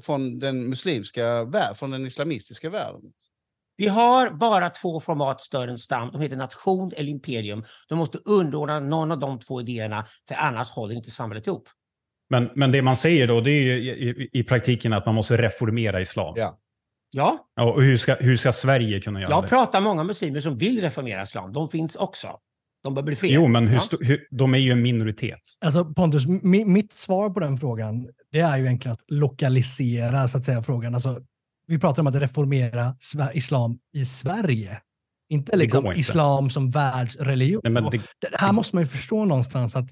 från 0.01 0.39
den 0.39 0.69
muslimska 0.69 1.43
världen, 1.43 1.75
från 1.75 1.91
den 1.91 2.05
islamistiska 2.05 2.69
världen. 2.69 3.01
Vi 3.79 3.87
har 3.87 4.29
bara 4.29 4.69
två 4.69 4.99
format 4.99 5.41
större 5.41 5.71
än 5.71 5.77
stam. 5.77 6.09
De 6.11 6.21
heter 6.21 6.35
nation 6.37 6.91
eller 6.97 7.09
imperium. 7.09 7.63
De 7.89 7.97
måste 7.97 8.17
underordna 8.25 8.79
någon 8.79 9.11
av 9.11 9.19
de 9.19 9.39
två 9.39 9.61
idéerna, 9.61 10.05
för 10.27 10.35
annars 10.35 10.69
håller 10.69 10.95
inte 10.95 11.11
samhället 11.11 11.47
ihop. 11.47 11.67
Men, 12.29 12.49
men 12.55 12.71
det 12.71 12.81
man 12.81 12.95
säger 12.95 13.27
då, 13.27 13.41
det 13.41 13.51
är 13.51 13.61
ju 13.61 13.71
i, 13.73 14.09
i, 14.09 14.29
i 14.39 14.43
praktiken 14.43 14.93
att 14.93 15.05
man 15.05 15.15
måste 15.15 15.37
reformera 15.37 16.01
islam. 16.01 16.33
Ja. 16.37 16.59
Ja, 17.11 17.49
Ja, 17.55 17.73
och 17.73 17.81
hur 17.81 17.97
ska, 17.97 18.15
hur 18.15 18.35
ska 18.35 18.51
Sverige 18.51 18.99
kunna 18.99 19.21
göra 19.21 19.31
jag 19.31 19.43
det? 19.43 19.47
pratar 19.47 19.81
många 19.81 20.03
muslimer 20.03 20.39
som 20.39 20.57
vill 20.57 20.81
reformera 20.81 21.23
islam. 21.23 21.53
De 21.53 21.69
finns 21.69 21.95
också. 21.95 22.27
De 22.83 22.93
bör 22.95 23.01
bli 23.03 23.15
fler. 23.15 23.29
Jo, 23.29 23.47
men 23.47 23.67
hur, 23.67 23.75
Ja. 23.91 23.97
hur, 24.01 24.27
de 24.31 24.53
är 24.53 24.57
ju 24.57 24.71
en 24.71 24.81
minoritet. 24.81 25.39
Alltså 25.61 25.85
Pontus, 25.85 26.27
mi, 26.27 26.65
mitt 26.65 26.93
svar 26.93 27.29
på 27.29 27.39
den 27.39 27.57
frågan, 27.57 28.07
det 28.31 28.39
är 28.39 28.57
ju 28.57 28.63
egentligen 28.65 28.93
att 28.93 29.03
lokalisera 29.07 30.27
så 30.27 30.37
att 30.37 30.45
säga 30.45 30.63
frågan. 30.63 30.93
Alltså, 30.95 31.21
vi 31.69 31.79
pratar 31.79 32.01
om 32.01 32.07
att 32.07 32.15
reformera 32.15 32.95
islam 33.33 33.79
i 33.93 34.05
Sverige. 34.05 34.81
Inte 35.29 35.57
liksom 35.57 35.85
inte. 35.85 35.99
islam 35.99 36.49
som 36.49 36.71
världsreligion. 36.71 37.61
Nej, 37.63 37.83
det, 37.91 38.29
det 38.29 38.37
här 38.37 38.51
måste 38.51 38.75
man 38.75 38.83
ju 38.83 38.87
förstå 38.87 39.25
någonstans 39.25 39.75
att 39.75 39.87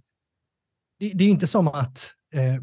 det, 1.00 1.12
det 1.14 1.24
är 1.24 1.30
inte 1.30 1.48
som 1.48 1.68
att 1.68 2.14
eh, 2.34 2.56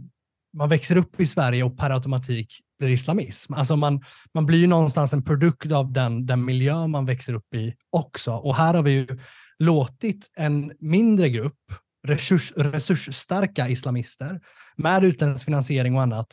man 0.57 0.69
växer 0.69 0.97
upp 0.97 1.21
i 1.21 1.27
Sverige 1.27 1.63
och 1.63 1.79
per 1.79 1.91
automatik 1.91 2.61
blir 2.79 2.89
islamism. 2.89 3.55
Alltså 3.55 3.77
man, 3.77 4.05
man 4.35 4.47
blir 4.47 4.59
ju 4.59 4.67
någonstans 4.67 5.13
en 5.13 5.25
produkt 5.25 5.73
av 5.73 5.93
den, 5.93 6.27
den 6.27 6.45
miljö 6.45 6.87
man 6.87 7.07
växer 7.07 7.35
upp 7.35 7.55
i 7.55 7.75
också. 7.91 8.33
Och 8.33 8.57
här 8.57 8.75
har 8.75 8.83
vi 8.83 8.91
ju 8.91 9.19
låtit 9.59 10.31
en 10.37 10.73
mindre 10.79 11.29
grupp 11.29 11.73
resurs, 12.07 12.53
resursstarka 12.57 13.69
islamister 13.69 14.41
med 14.77 15.05
utländsk 15.05 15.45
finansiering 15.45 15.97
och 15.97 16.03
annat 16.03 16.29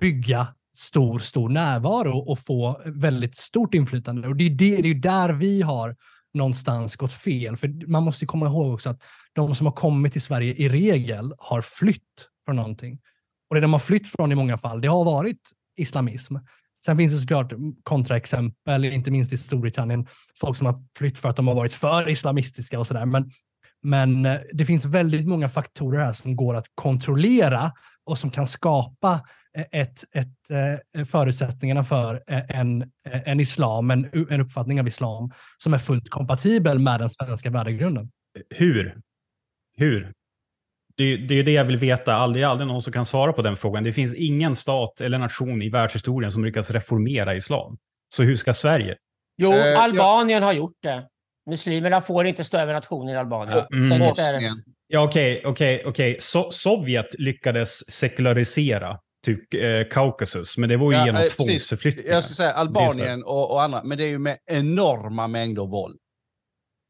bygga 0.00 0.46
stor, 0.78 1.18
stor 1.18 1.48
närvaro 1.48 2.18
och 2.18 2.38
få 2.38 2.82
väldigt 2.84 3.36
stort 3.36 3.74
inflytande. 3.74 4.28
Och 4.28 4.36
det 4.36 4.44
är, 4.44 4.50
det, 4.50 4.76
det 4.76 4.88
är 4.88 4.94
där 4.94 5.32
vi 5.32 5.62
har 5.62 5.96
någonstans 6.34 6.96
gått 6.96 7.12
fel. 7.12 7.56
För 7.56 7.88
man 7.90 8.02
måste 8.02 8.26
komma 8.26 8.46
ihåg 8.46 8.74
också 8.74 8.90
att 8.90 9.02
de 9.32 9.54
som 9.54 9.66
har 9.66 9.72
kommit 9.72 10.12
till 10.12 10.22
Sverige 10.22 10.54
i 10.54 10.68
regel 10.68 11.34
har 11.38 11.62
flytt 11.62 12.28
från 12.44 12.56
någonting. 12.56 12.98
Och 13.48 13.54
det 13.54 13.60
de 13.60 13.72
har 13.72 13.80
flytt 13.80 14.08
från 14.08 14.32
i 14.32 14.34
många 14.34 14.58
fall, 14.58 14.80
det 14.80 14.88
har 14.88 15.04
varit 15.04 15.40
islamism. 15.76 16.36
Sen 16.86 16.96
finns 16.96 17.12
det 17.12 17.20
såklart 17.20 17.52
kontraexempel, 17.82 18.84
inte 18.84 19.10
minst 19.10 19.32
i 19.32 19.36
Storbritannien, 19.36 20.06
folk 20.40 20.56
som 20.56 20.66
har 20.66 20.84
flytt 20.98 21.18
för 21.18 21.28
att 21.28 21.36
de 21.36 21.48
har 21.48 21.54
varit 21.54 21.72
för 21.72 22.08
islamistiska 22.08 22.78
och 22.78 22.86
sådär. 22.86 23.06
Men, 23.06 23.30
men 23.82 24.26
eh, 24.26 24.40
det 24.52 24.64
finns 24.64 24.84
väldigt 24.84 25.26
många 25.26 25.48
faktorer 25.48 26.04
här 26.04 26.12
som 26.12 26.36
går 26.36 26.56
att 26.56 26.66
kontrollera 26.74 27.72
och 28.04 28.18
som 28.18 28.30
kan 28.30 28.46
skapa 28.46 29.20
ett, 29.56 30.04
ett, 30.12 30.50
eh, 30.94 31.04
förutsättningarna 31.04 31.84
för 31.84 32.22
eh, 32.26 32.60
en, 32.60 32.82
eh, 32.82 33.28
en 33.28 33.40
islam, 33.40 33.90
en, 33.90 34.26
en 34.30 34.40
uppfattning 34.40 34.80
av 34.80 34.88
islam 34.88 35.30
som 35.58 35.74
är 35.74 35.78
fullt 35.78 36.10
kompatibel 36.10 36.78
med 36.78 37.00
den 37.00 37.10
svenska 37.10 37.50
värdegrunden. 37.50 38.10
hur? 38.54 39.00
Hur? 39.76 40.12
Det, 40.96 41.16
det 41.16 41.34
är 41.34 41.44
det 41.44 41.52
jag 41.52 41.64
vill 41.64 41.76
veta. 41.76 42.14
Aldrig, 42.14 42.44
aldrig 42.44 42.68
någon 42.68 42.82
som 42.82 42.92
kan 42.92 43.06
svara 43.06 43.32
på 43.32 43.42
den 43.42 43.56
frågan. 43.56 43.84
Det 43.84 43.92
finns 43.92 44.14
ingen 44.14 44.56
stat 44.56 45.00
eller 45.00 45.18
nation 45.18 45.62
i 45.62 45.68
världshistorien 45.68 46.32
som 46.32 46.44
lyckats 46.44 46.70
reformera 46.70 47.34
islam. 47.34 47.76
Så 48.14 48.22
hur 48.22 48.36
ska 48.36 48.54
Sverige? 48.54 48.96
Jo, 49.36 49.52
Eh, 49.52 49.58
ja. 49.58 49.82
Albanien 49.82 50.42
har 50.42 50.52
gjort 50.52 50.76
det. 50.82 51.06
Muslimerna 51.50 52.00
får 52.00 52.26
inte 52.26 52.44
stå 52.44 52.58
över 52.58 52.72
nationen 52.72 53.08
i 53.08 53.16
Albanien. 53.16 53.62
Mm. 53.72 53.92
Är 53.92 53.98
det. 53.98 54.04
Bosnien. 54.08 54.62
Ja, 54.88 55.04
okej, 55.04 55.42
okej, 55.44 55.82
okej. 55.86 56.16
So 56.18 56.50
Sovjet 56.50 57.14
lyckades 57.18 57.90
sekularisera 57.90 58.98
typ 59.26 59.54
eh, 59.54 59.60
Kaukasus, 59.90 60.58
men 60.58 60.68
det 60.68 60.76
var 60.76 60.92
ju 60.92 60.98
Ja, 60.98 61.06
genom 61.06 61.22
eh, 61.22 61.28
tvångsförflyttningar. 61.28 62.10
Jag 62.10 62.24
ska 62.24 62.34
säga 62.34 62.52
Albanien 62.52 63.22
och, 63.24 63.50
och 63.52 63.62
andra, 63.62 63.80
men 63.84 63.98
det 63.98 64.04
är 64.04 64.08
ju 64.08 64.18
med 64.18 64.38
enorma 64.46 65.26
mängder 65.28 65.66
våld. 65.66 65.98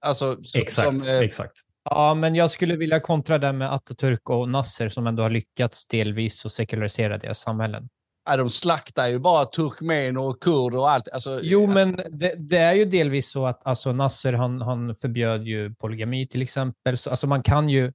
Alltså, 0.07 0.37
Exakt, 0.55 1.03
som, 1.03 1.15
eh, 1.15 1.21
exakt. 1.21 1.53
Ja, 1.91 2.15
men 2.15 2.35
jag 2.35 2.51
skulle 2.51 2.77
vilja 2.77 3.01
kontra 3.01 3.39
det 3.39 3.53
med 3.53 3.71
Atatürk 3.73 4.31
och 4.31 4.49
Nasser 4.49 4.89
som 4.89 5.07
ändå 5.07 5.23
har 5.23 5.31
lyckats 5.31 5.87
delvis 5.87 6.47
att 6.47 6.53
sekularisera 6.53 7.19
deras 7.19 7.39
samhällen. 7.41 7.89
ja, 8.31 8.37
de 8.37 8.51
slaktar 8.51 9.09
ju 9.09 9.19
bara 9.19 9.45
turkmener 9.45 10.21
och 10.21 10.43
kurder 10.43 10.79
och 10.79 10.91
allt. 10.91 11.09
Alltså, 11.09 11.41
Jo, 11.43 11.67
men 11.67 12.01
det, 12.11 12.35
det 12.39 12.59
är 12.59 12.75
ju 12.75 12.85
delvis 12.85 13.31
så 13.31 13.47
att 13.47 13.67
alltså, 13.67 13.93
Nasser 13.93 14.33
han, 14.33 14.61
han 14.61 14.97
förbjöd 14.97 15.45
ju 15.47 15.75
polygami 15.75 16.27
till 16.27 16.43
exempel. 16.43 16.99
Så, 16.99 17.11
alltså, 17.11 17.27
man 17.27 17.43
kan 17.43 17.69
ju 17.69 17.93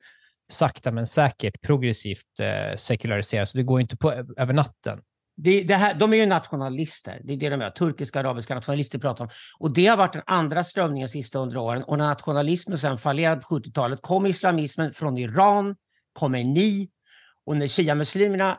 sakta 0.51 0.91
men 0.91 1.07
säkert 1.07 1.61
progressivt 1.61 2.39
eh, 2.41 2.75
sekulariseras. 2.77 3.53
det 3.53 3.63
går 3.63 3.81
inte 3.81 3.97
på 3.97 4.11
över 4.37 4.53
natten. 4.53 4.99
Det, 5.37 5.63
det 5.63 5.75
här, 5.75 5.93
de 5.93 6.13
är 6.13 6.17
ju 6.17 6.25
nationalister. 6.25 7.21
Det 7.23 7.33
är 7.33 7.37
det 7.37 7.49
de 7.49 7.61
är. 7.61 7.69
Turkiska 7.69 8.19
arabiska 8.19 8.55
nationalister 8.55 8.99
pratar 8.99 9.23
om. 9.23 9.29
Och 9.59 9.73
det 9.73 9.87
har 9.87 9.97
varit 9.97 10.13
den 10.13 10.23
andra 10.25 10.63
strömningen 10.63 11.07
de 11.07 11.11
sista 11.11 11.39
hundra 11.39 11.61
åren. 11.61 11.83
Och 11.83 11.97
när 11.97 12.07
nationalismen 12.07 12.77
sen 12.77 12.97
fallerade 12.97 13.41
på 13.41 13.59
70-talet 13.59 14.01
kom 14.01 14.25
islamismen 14.25 14.93
från 14.93 15.17
Iran, 15.17 15.75
Khomeini 16.19 16.87
och 17.45 17.57
när 17.57 17.67
shia-muslimerna 17.67 18.57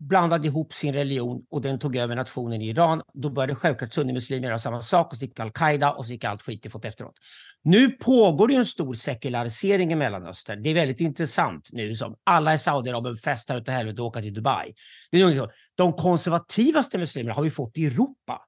blandade 0.00 0.46
ihop 0.46 0.74
sin 0.74 0.94
religion 0.94 1.42
och 1.50 1.60
den 1.60 1.78
tog 1.78 1.96
över 1.96 2.16
nationen 2.16 2.62
i 2.62 2.68
Iran, 2.68 3.02
då 3.14 3.30
började 3.30 3.54
självklart 3.54 3.92
sunnimuslimer 3.92 4.48
göra 4.48 4.58
samma 4.58 4.82
sak 4.82 5.12
och 5.12 5.18
så 5.18 5.24
gick 5.24 5.40
al-Qaida 5.40 5.92
och 5.92 6.06
så 6.06 6.12
gick 6.12 6.24
allt 6.24 6.42
skit 6.42 6.62
de 6.62 6.70
fått 6.70 6.84
efteråt. 6.84 7.14
Nu 7.62 7.90
pågår 7.90 8.48
det 8.48 8.52
ju 8.52 8.58
en 8.58 8.66
stor 8.66 8.94
sekularisering 8.94 9.92
i 9.92 9.94
Mellanöstern. 9.94 10.62
Det 10.62 10.70
är 10.70 10.74
väldigt 10.74 11.00
intressant 11.00 11.68
nu. 11.72 11.94
Som 11.94 12.16
alla 12.24 12.54
i 12.54 12.58
Saudiarabien 12.58 13.16
festar 13.16 13.56
utav 13.56 13.74
helvete 13.74 14.02
och 14.02 14.08
åker 14.08 14.22
till 14.22 14.34
Dubai. 14.34 14.74
Det 15.10 15.20
är 15.20 15.36
så. 15.36 15.50
De 15.74 15.92
konservativaste 15.92 16.98
muslimerna 16.98 17.34
har 17.34 17.42
vi 17.42 17.50
fått 17.50 17.78
i 17.78 17.86
Europa. 17.86 18.40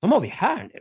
De 0.00 0.12
har 0.12 0.20
vi 0.20 0.28
här 0.28 0.62
nu. 0.74 0.80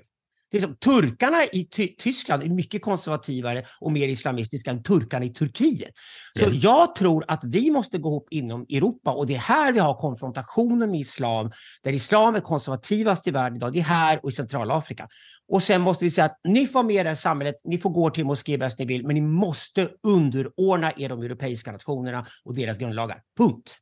Det 0.51 0.57
är 0.57 0.61
som, 0.61 0.75
turkarna 0.75 1.43
i 1.43 1.65
Ty 1.65 1.87
Tyskland 1.87 2.43
är 2.43 2.49
mycket 2.49 2.81
konservativare 2.81 3.63
och 3.79 3.91
mer 3.91 4.07
islamistiska 4.07 4.71
än 4.71 4.83
turkarna 4.83 5.25
i 5.25 5.29
Turkiet. 5.29 5.91
Så 6.39 6.45
Yes. 6.45 6.63
jag 6.63 6.95
tror 6.95 7.25
att 7.27 7.41
vi 7.43 7.71
måste 7.71 7.97
gå 7.97 8.09
ihop 8.09 8.27
inom 8.31 8.65
Europa 8.69 9.11
och 9.11 9.27
det 9.27 9.35
är 9.35 9.39
här 9.39 9.71
vi 9.71 9.79
har 9.79 9.93
konfrontationen 9.93 10.91
med 10.91 10.99
islam, 10.99 11.51
där 11.83 11.93
islam 11.93 12.35
är 12.35 12.39
konservativast 12.39 13.27
i 13.27 13.31
världen 13.31 13.55
idag. 13.55 13.73
Det 13.73 13.79
är 13.79 13.83
här 13.83 14.19
och 14.23 14.29
i 14.29 14.33
Centralafrika. 14.33 15.07
Och 15.47 15.63
sen 15.63 15.81
måste 15.81 16.05
vi 16.05 16.11
säga 16.11 16.25
att 16.25 16.39
ni 16.43 16.67
får 16.67 16.83
med 16.83 17.05
här 17.05 17.15
samhället, 17.15 17.55
ni 17.63 17.77
får 17.77 17.89
gå 17.89 18.09
till 18.09 18.25
moské 18.25 18.57
bäst 18.57 18.79
ni 18.79 18.85
vill, 18.85 19.05
men 19.07 19.13
ni 19.13 19.21
måste 19.21 19.89
underordna 20.03 20.91
er 20.97 21.09
de 21.09 21.21
europeiska 21.21 21.71
nationerna 21.71 22.25
och 22.43 22.55
deras 22.55 22.77
grundlagar. 22.77 23.21
Punkt. 23.37 23.77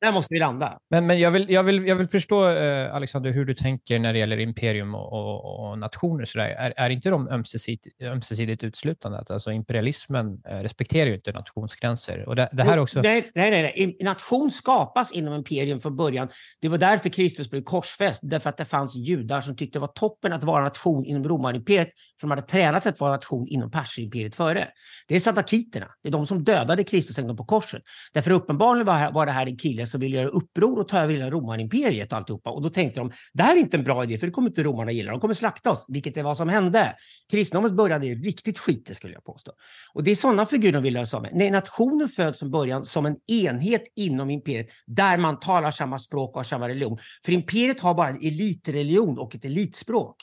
Där 0.00 0.12
måste 0.12 0.34
vi 0.34 0.38
landa. 0.38 0.78
Men, 0.90 1.06
men 1.06 1.20
jag, 1.20 1.30
vill, 1.30 1.50
jag, 1.50 1.62
vill, 1.62 1.86
jag 1.86 1.96
vill 1.96 2.08
förstå, 2.08 2.48
eh, 2.48 2.94
Alexander, 2.94 3.30
hur 3.30 3.44
du 3.44 3.54
tänker 3.54 3.98
när 3.98 4.12
det 4.12 4.18
gäller 4.18 4.38
imperium 4.38 4.94
och, 4.94 5.12
och, 5.12 5.68
och 5.68 5.78
nationer. 5.78 6.24
Så 6.24 6.38
där. 6.38 6.48
Är, 6.48 6.72
är 6.76 6.90
inte 6.90 7.10
de 7.10 7.28
ömsesidigt, 7.28 8.02
ömsesidigt 8.02 8.64
utslutande? 8.64 9.18
Att 9.18 9.30
Alltså, 9.38 9.52
imperialismen 9.52 10.40
eh, 10.48 10.58
respekterar 10.58 11.06
ju 11.06 11.14
inte 11.14 11.32
nationsgränser. 11.32 12.28
Och 12.28 12.36
det, 12.36 12.48
det 12.52 12.62
här 12.62 12.76
Jo, 12.76 12.82
också... 12.82 13.02
Nej, 13.02 13.30
nej, 13.34 13.50
nej, 13.50 13.96
nation 14.00 14.50
skapas 14.50 15.12
inom 15.12 15.34
imperium 15.34 15.80
från 15.80 15.96
början. 15.96 16.28
Det 16.60 16.68
var 16.68 16.78
därför 16.78 17.08
Kristus 17.08 17.50
blev 17.50 17.62
korsfäst, 17.62 18.20
därför 18.22 18.50
att 18.50 18.56
det 18.56 18.64
fanns 18.64 18.96
judar 18.96 19.40
som 19.40 19.56
tyckte 19.56 19.78
det 19.78 19.80
var 19.80 19.88
toppen 19.88 20.32
att 20.32 20.44
vara 20.44 20.64
nation 20.64 21.04
inom 21.04 21.28
romarimperiet, 21.28 21.88
för 22.20 22.26
de 22.26 22.30
hade 22.30 22.42
tränat 22.42 22.82
sig 22.82 22.90
att 22.90 23.00
vara 23.00 23.12
nation 23.12 23.48
inom 23.48 23.70
persimperiet 23.70 24.34
före. 24.34 24.68
Det 25.08 25.16
är 25.16 25.20
sadakiterna, 25.20 25.86
det 26.02 26.08
är 26.08 26.12
de 26.12 26.26
som 26.26 26.44
dödade 26.44 26.84
Kristus 26.84 27.18
en 27.18 27.26
gång 27.26 27.36
på 27.36 27.44
korset. 27.44 27.82
Därför 28.12 28.30
uppenbarligen 28.30 28.86
var, 28.86 29.12
var 29.12 29.26
det 29.26 29.32
här 29.32 29.46
en 29.46 29.56
kille 29.56 29.86
som 29.88 30.00
ville 30.00 30.16
göra 30.16 30.28
uppror 30.28 30.78
och 30.78 30.88
ta 30.88 30.98
över 30.98 31.14
hela 31.14 31.30
romarimperiet 31.30 32.12
och 32.12 32.18
alltihopa. 32.18 32.50
Och 32.50 32.62
då 32.62 32.70
tänkte 32.70 33.00
de, 33.00 33.12
det 33.32 33.42
här 33.42 33.56
är 33.56 33.60
inte 33.60 33.76
en 33.76 33.84
bra 33.84 34.04
idé, 34.04 34.18
för 34.18 34.26
det 34.26 34.32
kommer 34.32 34.48
inte 34.48 34.62
romarna 34.62 34.92
gilla. 34.92 35.10
De 35.10 35.20
kommer 35.20 35.34
slakta 35.34 35.70
oss, 35.70 35.84
vilket 35.88 36.16
är 36.16 36.22
vad 36.22 36.36
som 36.36 36.48
hände. 36.48 36.94
Kristendomen 37.30 37.76
började 37.76 38.06
i 38.06 38.14
riktigt 38.14 38.58
skit, 38.58 38.96
skulle 38.96 39.14
jag 39.14 39.24
påstå. 39.24 39.52
Och 39.94 40.04
det 40.04 40.10
är 40.10 40.14
sådana 40.14 40.46
figurer 40.46 40.72
de 40.72 40.82
vill 40.82 40.94
lösa 40.94 41.20
med. 41.20 41.30
Nej, 41.34 41.50
nationen 41.50 42.08
föds 42.08 42.38
från 42.38 42.50
början 42.50 42.84
som 42.84 43.06
en 43.06 43.16
enhet 43.26 43.82
inom 43.96 44.30
imperiet 44.30 44.66
där 44.86 45.16
man 45.16 45.40
talar 45.40 45.70
samma 45.70 45.98
språk 45.98 46.30
och 46.30 46.36
har 46.36 46.44
samma 46.44 46.68
religion. 46.68 46.98
För 47.24 47.32
imperiet 47.32 47.80
har 47.80 47.94
bara 47.94 48.08
en 48.08 48.16
elitreligion 48.16 49.18
och 49.18 49.34
ett 49.34 49.44
elitspråk. 49.44 50.16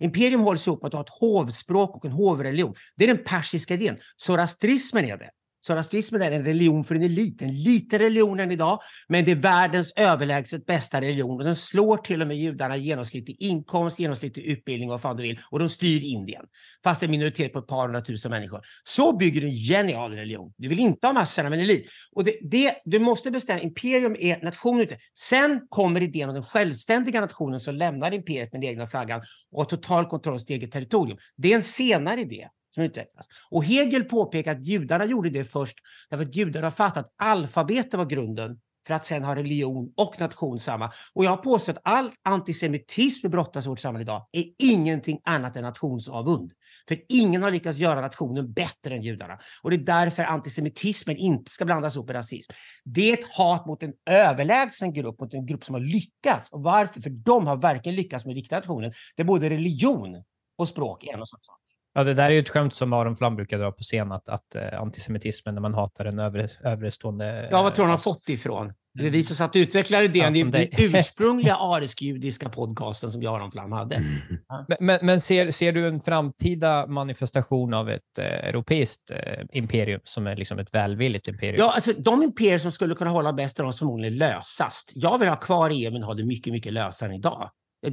Imperium 0.00 0.40
hålls 0.40 0.66
ihop 0.66 0.82
med 0.82 0.88
att 0.88 0.94
ha 0.94 1.00
ett 1.00 1.20
hovspråk 1.20 1.96
och 1.96 2.04
en 2.04 2.12
hovreligion. 2.12 2.74
Det 2.96 3.04
är 3.04 3.08
den 3.08 3.24
persiska 3.24 3.74
idén. 3.74 3.98
Zoroastrismen 4.16 5.04
är 5.04 5.16
det. 5.16 5.30
Rasismen 5.74 6.22
är 6.22 6.30
en 6.30 6.44
religion 6.44 6.84
för 6.84 6.94
en 6.94 7.02
elit, 7.02 7.42
en 7.42 7.62
liten 7.62 7.98
religion 7.98 8.40
än 8.40 8.50
idag, 8.50 8.80
men 9.08 9.24
det 9.24 9.30
är 9.30 9.36
världens 9.36 9.92
överlägset 9.96 10.66
bästa 10.66 11.00
religion 11.00 11.38
och 11.38 11.44
den 11.44 11.56
slår 11.56 11.96
till 11.96 12.22
och 12.22 12.28
med 12.28 12.36
judarna 12.36 12.76
genomsnittlig 12.76 13.36
inkomst, 13.40 13.98
genomsnittlig 13.98 14.44
utbildning, 14.44 14.88
vad 14.88 15.00
fan 15.00 15.16
du 15.16 15.22
vill, 15.22 15.40
och 15.50 15.58
de 15.58 15.68
styr 15.68 16.00
Indien. 16.04 16.44
Fast 16.84 17.00
det 17.00 17.04
är 17.04 17.08
en 17.08 17.10
minoritet 17.10 17.52
på 17.52 17.58
ett 17.58 17.66
par 17.66 17.82
hundratusen 17.82 18.30
människor. 18.30 18.60
Så 18.84 19.16
bygger 19.16 19.40
du 19.40 19.46
en 19.46 19.56
genial 19.56 20.12
religion. 20.12 20.52
Du 20.56 20.68
vill 20.68 20.78
inte 20.78 21.06
ha 21.06 21.14
massorna, 21.14 21.50
men 21.50 21.60
elit. 21.60 21.86
Och 22.12 22.24
det, 22.24 22.38
det, 22.50 22.74
du 22.84 22.98
måste 22.98 23.30
bestämma, 23.30 23.60
imperium 23.60 24.16
är 24.18 24.44
nationen. 24.44 24.86
Sen 25.18 25.60
kommer 25.68 26.02
idén 26.02 26.28
om 26.28 26.34
den 26.34 26.44
självständiga 26.44 27.20
nationen 27.20 27.60
som 27.60 27.74
lämnar 27.74 28.14
imperiet 28.14 28.52
med 28.52 28.60
den 28.60 28.70
egna 28.70 28.86
flaggan 28.86 29.22
och 29.52 29.58
har 29.58 29.64
total 29.64 30.06
kontroll 30.06 30.32
över 30.32 30.38
sitt 30.38 30.50
eget 30.50 30.72
territorium. 30.72 31.18
Det 31.36 31.52
är 31.52 31.56
en 31.56 31.62
senare 31.62 32.20
idé 32.20 32.48
som 32.78 32.84
utvecklas. 32.84 33.26
Och 33.50 33.64
Hegel 33.64 34.04
påpekar 34.04 34.52
att 34.52 34.64
judarna 34.64 35.04
gjorde 35.04 35.30
det 35.30 35.44
först 35.44 35.76
därför 36.10 36.24
att 36.24 36.36
judarna 36.36 36.66
har 36.66 36.70
fattat 36.70 37.06
att 37.06 37.14
alfabetet 37.18 37.94
var 37.94 38.06
grunden 38.06 38.58
för 38.86 38.94
att 38.94 39.06
sen 39.06 39.24
ha 39.24 39.34
religion 39.36 39.92
och 39.96 40.20
nation 40.20 40.60
samma. 40.60 40.92
Och 41.14 41.24
jag 41.24 41.30
har 41.30 41.36
påstått 41.36 41.76
att 41.76 41.82
all 41.84 42.10
antisemitism 42.22 43.20
vi 43.22 43.28
brottas 43.28 43.66
i 43.66 43.68
vårt 43.68 43.78
samhälle 43.78 44.02
idag 44.02 44.26
är 44.32 44.44
ingenting 44.58 45.20
annat 45.24 45.56
än 45.56 45.62
nationsavund. 45.62 46.52
För 46.88 46.98
ingen 47.08 47.42
har 47.42 47.50
lyckats 47.50 47.78
göra 47.78 48.00
nationen 48.00 48.52
bättre 48.52 48.94
än 48.94 49.02
judarna. 49.02 49.38
Och 49.62 49.70
det 49.70 49.76
är 49.76 49.84
därför 49.84 50.22
antisemitismen 50.22 51.16
inte 51.16 51.50
ska 51.50 51.64
blandas 51.64 51.96
ihop 51.96 52.06
med 52.06 52.16
rasism. 52.16 52.52
Det 52.84 53.10
är 53.10 53.14
ett 53.14 53.28
hat 53.32 53.66
mot 53.66 53.82
en 53.82 53.92
överlägsen 54.10 54.92
grupp, 54.92 55.20
mot 55.20 55.34
en 55.34 55.46
grupp 55.46 55.64
som 55.64 55.74
har 55.74 55.80
lyckats. 55.80 56.52
Och 56.52 56.62
varför? 56.62 57.00
För 57.00 57.10
de 57.10 57.46
har 57.46 57.56
verkligen 57.56 57.96
lyckats 57.96 58.26
med 58.26 58.34
riktiga 58.34 58.58
nationen. 58.58 58.92
Det 59.16 59.22
är 59.22 59.26
både 59.26 59.50
religion 59.50 60.24
och 60.58 60.68
språk 60.68 61.04
i 61.04 61.08
en 61.08 61.20
och 61.20 61.28
samma 61.28 61.42
sak. 61.42 61.57
Ja, 61.94 62.04
det 62.04 62.14
där 62.14 62.24
är 62.24 62.30
ju 62.30 62.38
ett 62.38 62.48
skämt 62.48 62.74
som 62.74 62.92
Aron 62.92 63.16
Flam 63.16 63.36
brukar 63.36 63.58
dra 63.58 63.72
på 63.72 63.82
scen, 63.82 64.12
att, 64.12 64.28
att 64.28 64.54
eh, 64.54 64.80
antisemitismen, 64.80 65.54
när 65.54 65.62
man 65.62 65.74
hatar 65.74 66.04
en 66.04 66.18
övre, 66.18 66.48
överstående... 66.64 67.48
Ja, 67.50 67.62
vad 67.62 67.74
tror 67.74 67.84
du 67.84 67.86
han 67.86 67.90
har 67.90 67.96
ras. 67.96 68.04
fått 68.04 68.26
det 68.26 68.32
ifrån? 68.32 68.72
Det 68.94 69.10
visar 69.10 69.34
sig 69.34 69.44
att 69.44 69.56
utveckla 69.56 70.02
idén 70.02 70.34
Ja, 70.34 70.40
i 70.40 70.42
från 70.42 70.50
den 70.50 70.68
ursprungliga 70.78 71.56
arisk-judiska 71.60 72.48
podcasten 72.48 73.10
som 73.10 73.22
Göran 73.22 73.52
Flam 73.52 73.72
hade. 73.72 73.98
Men, 74.68 74.76
men, 74.80 74.98
men 75.02 75.20
ser, 75.20 75.50
ser 75.50 75.72
du 75.72 75.88
en 75.88 76.00
framtida 76.00 76.86
manifestation 76.86 77.74
av 77.74 77.90
ett 77.90 78.18
eh, 78.18 78.24
europeiskt 78.24 79.10
eh, 79.10 79.16
imperium 79.52 80.00
som 80.04 80.26
är 80.26 80.36
liksom 80.36 80.58
ett 80.58 80.74
välvilligt 80.74 81.28
imperium? 81.28 81.56
Ja, 81.58 81.72
alltså, 81.72 81.92
de 81.92 82.22
imperier 82.22 82.58
som 82.58 82.72
skulle 82.72 82.94
kunna 82.94 83.10
hålla 83.10 83.32
bäst 83.32 83.58
är 83.58 83.62
de 83.62 83.72
som 83.72 83.78
förmodligen 83.78 84.14
är 84.14 84.18
lösast. 84.18 84.92
Jag 84.94 85.18
vill 85.18 85.28
ha 85.28 85.36
kvar 85.36 85.70
EU, 85.70 85.92
men 85.92 86.02
ha 86.02 86.14
det 86.14 86.24
mycket, 86.24 86.52
mycket 86.52 86.72
lösare 86.72 87.08
än 87.08 87.14
idag. 87.14 87.50
Eh, 87.86 87.92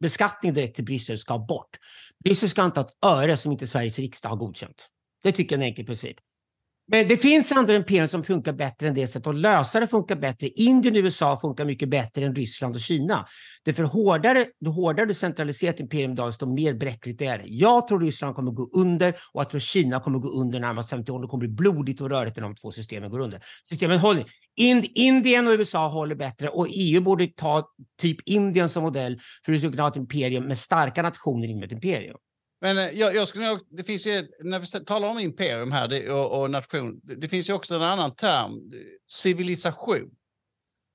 Beskattning 0.00 0.54
direkt 0.54 0.76
till 0.76 0.84
Bryssel 0.84 1.18
ska 1.18 1.38
bort. 1.38 1.70
Bryssel 2.24 2.48
ska 2.48 2.64
inte 2.64 2.80
ha 2.80 2.86
ett 2.86 2.96
öre 3.06 3.36
som 3.36 3.52
inte 3.52 3.66
Sveriges 3.66 3.98
riksdag 3.98 4.28
har 4.28 4.36
godkänt. 4.36 4.88
Det 5.22 5.32
tycker 5.32 5.56
jag 5.56 5.62
är 5.62 5.64
en 5.64 5.70
enkel 5.70 5.86
princip. 5.86 6.16
Men 6.88 7.08
det 7.08 7.16
finns 7.16 7.52
andra 7.52 7.76
imperier 7.76 8.06
som 8.06 8.24
funkar 8.24 8.52
bättre 8.52 8.88
än 8.88 8.94
det 8.94 9.06
sättet. 9.06 9.26
Och 9.26 9.34
lösare 9.34 9.86
funkar 9.86 10.16
bättre. 10.16 10.48
Indien 10.48 10.94
och 10.94 10.98
USA 10.98 11.38
funkar 11.40 11.64
mycket 11.64 11.88
bättre 11.88 12.24
än 12.24 12.34
Ryssland 12.34 12.74
och 12.74 12.80
Kina. 12.80 13.26
Därför 13.64 13.82
hårdare, 13.82 14.46
ju 14.60 14.70
hårdare 14.70 15.06
du 15.06 15.14
centraliserar 15.14 15.72
ett 15.72 15.80
imperium 15.80 16.12
idag, 16.12 16.28
desto 16.28 16.46
mer 16.46 16.74
bräckligt 16.74 17.22
är 17.22 17.38
det. 17.38 17.44
Jag 17.46 17.88
tror 17.88 18.00
Ryssland 18.00 18.34
kommer 18.34 18.50
gå 18.50 18.68
under 18.74 19.08
och 19.32 19.40
jag 19.40 19.50
tror 19.50 19.60
Kina 19.60 20.00
kommer 20.00 20.18
gå 20.18 20.28
under 20.28 20.60
närmast 20.60 20.90
50 20.90 21.12
år. 21.12 21.22
Det 21.22 21.28
kommer 21.28 21.40
bli 21.40 21.48
blodigt 21.48 22.00
och 22.00 22.10
rörigt 22.10 22.36
när 22.36 22.42
de 22.42 22.54
två 22.54 22.70
systemen 22.70 23.10
går 23.10 23.18
under. 23.18 23.40
Systemen 23.64 23.98
håller. 23.98 24.24
Ind, 24.56 24.86
Indien 24.94 25.48
och 25.48 25.52
USA 25.52 25.88
håller 25.88 26.14
bättre 26.14 26.48
och 26.48 26.66
EU 26.70 27.00
borde 27.00 27.26
ta 27.26 27.68
typ 28.00 28.16
Indien 28.24 28.68
som 28.68 28.82
modell 28.82 29.18
för 29.44 29.52
hur 29.52 29.54
du 29.54 29.60
ska 29.60 29.70
kunna 29.70 29.82
ha 29.82 29.90
ett 29.90 29.96
imperium 29.96 30.44
med 30.44 30.58
starka 30.58 31.02
nationer 31.02 31.48
inom 31.48 31.62
ett 31.62 31.72
imperium. 31.72 32.16
Men 32.60 32.78
eh, 32.78 32.90
jag, 32.90 33.14
jag 33.14 33.28
skulle 33.28 33.60
det 33.70 33.84
finns 33.84 34.06
ju, 34.06 34.28
när 34.44 34.58
vi 34.60 34.84
talar 34.84 35.08
om 35.08 35.18
imperium 35.18 35.72
här 35.72 35.88
det, 35.88 36.10
och, 36.10 36.40
och 36.40 36.50
nation, 36.50 37.00
det, 37.02 37.14
det 37.14 37.28
finns 37.28 37.48
ju 37.48 37.52
också 37.52 37.74
en 37.74 37.82
annan 37.82 38.14
term, 38.14 38.52
civilisation. 39.08 40.10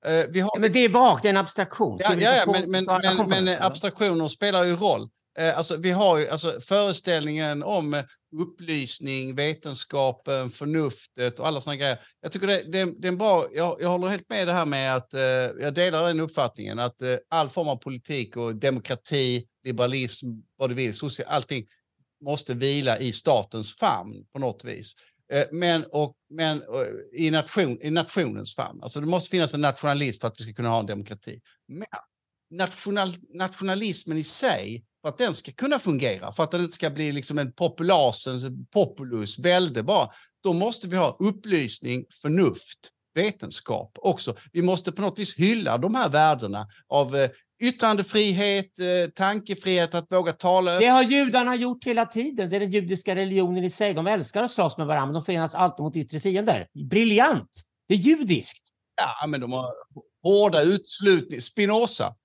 Eh, 0.05 0.25
vi 0.29 0.39
har, 0.39 0.59
Men 0.59 0.71
det 0.71 0.79
är 0.79 0.89
vagt, 0.89 1.23
det 1.23 1.27
är 1.27 1.33
en 1.33 1.37
abstraktion. 1.37 1.97
ja, 2.01 2.13
ja, 2.13 2.35
ja, 2.35 2.51
men, 2.51 2.71
men, 2.71 2.85
men, 2.85 3.29
men 3.45 3.61
abstraktioner 3.61 4.27
spelar 4.27 4.63
ju 4.63 4.75
roll. 4.75 5.09
Eh, 5.39 5.57
alltså, 5.57 5.77
vi 5.77 5.91
har 5.91 6.17
ju 6.17 6.27
alltså, 6.27 6.61
föreställningen 6.61 7.63
om 7.63 7.93
eh, 7.93 8.03
upplysning, 8.35 9.35
vetenskapen, 9.35 10.49
förnuftet 10.49 11.39
och 11.39 11.47
alla 11.47 11.61
sådana 11.61 11.77
grejer. 11.77 11.99
Jag 12.21 12.31
tycker 12.31 12.47
det, 12.47 12.63
det, 12.63 13.01
det 13.01 13.07
är 13.07 13.11
en 13.11 13.17
bra, 13.17 13.47
jag, 13.53 13.77
jag 13.81 13.89
håller 13.89 14.07
helt 14.07 14.29
med 14.29 14.47
det 14.47 14.53
här 14.53 14.65
med 14.65 14.95
att, 14.95 15.13
eh, 15.13 15.21
jag 15.61 15.73
delar 15.73 16.07
den 16.07 16.19
uppfattningen 16.19 16.79
att 16.79 17.01
eh, 17.01 17.15
all 17.29 17.49
form 17.49 17.67
av 17.67 17.75
politik 17.75 18.37
och 18.37 18.55
demokrati, 18.55 19.47
liberalism, 19.63 20.27
vad 20.57 20.69
du 20.69 20.75
vill, 20.75 20.93
social, 20.93 21.27
allting 21.29 21.65
måste 22.23 22.53
vila 22.53 22.99
i 22.99 23.11
statens 23.11 23.75
famn 23.75 24.25
på 24.33 24.39
något 24.39 24.63
vis. 24.63 24.93
Eh, 25.33 25.45
men, 25.51 25.85
och, 25.91 26.15
men 26.29 26.61
och, 26.61 26.85
i, 27.13 27.31
nation, 27.31 27.81
i 27.81 27.91
nationens 27.91 28.55
famn. 28.55 28.79
Alltså 28.83 28.99
det 28.99 29.07
måste 29.07 29.29
finnas 29.29 29.53
en 29.53 29.61
nationalism 29.61 30.21
för 30.21 30.27
att 30.27 30.39
vi 30.39 30.43
ska 30.43 30.53
kunna 30.53 30.69
ha 30.69 30.79
en 30.79 30.85
demokrati. 30.85 31.39
Men 31.67 31.87
national, 32.51 33.15
nationalismen 33.33 34.17
i 34.17 34.23
sig, 34.23 34.85
för 35.01 35.09
att 35.09 35.17
den 35.17 35.33
ska 35.33 35.51
kunna 35.51 35.79
fungera, 35.79 36.31
för 36.31 36.43
att 36.43 36.51
den 36.51 36.61
inte 36.61 36.75
ska 36.75 36.89
bli 36.89 37.11
liksom 37.11 37.37
en 37.37 37.53
populasens 37.53 38.43
populus, 38.73 39.39
välde 39.39 39.83
bara, 39.83 40.09
då 40.43 40.53
måste 40.53 40.87
vi 40.87 40.97
ha 40.97 41.17
upplysning, 41.19 42.05
förnuft, 42.21 42.91
vetenskap 43.15 43.91
också. 43.95 44.35
Vi 44.51 44.61
måste 44.61 44.91
på 44.91 45.01
något 45.01 45.19
vis 45.19 45.35
hylla 45.35 45.77
de 45.77 45.95
här 45.95 46.09
värdena 46.09 46.67
av 46.87 47.15
eh, 47.15 47.29
yttrandefrihet, 47.63 48.79
eh, 48.79 49.09
tankefrihet, 49.15 49.95
att 49.95 50.11
våga 50.11 50.33
tala. 50.33 50.79
Det 50.79 50.85
har 50.85 51.03
judarna 51.03 51.55
gjort 51.55 51.85
hela 51.85 52.05
tiden. 52.05 52.49
Det 52.49 52.55
är 52.55 52.59
den 52.59 52.71
judiska 52.71 53.15
religionen 53.15 53.63
i 53.63 53.69
sig. 53.69 53.93
De 53.93 54.07
älskar 54.07 54.43
att 54.43 54.51
slåss 54.51 54.77
med 54.77 54.87
varandra, 54.87 55.05
men 55.05 55.13
de 55.13 55.25
förenas 55.25 55.55
alltid 55.55 55.83
mot 55.83 55.95
yttre 55.95 56.19
fiender. 56.19 56.67
Briljant! 56.89 57.49
Det 57.87 57.93
är 57.93 57.97
judiskt. 57.97 58.69
Ja, 58.95 59.27
men 59.27 59.41
de 59.41 59.51
har 59.51 59.73
hårda 60.23 60.61
utslutning. 60.61 61.41
Spinoza. 61.41 62.15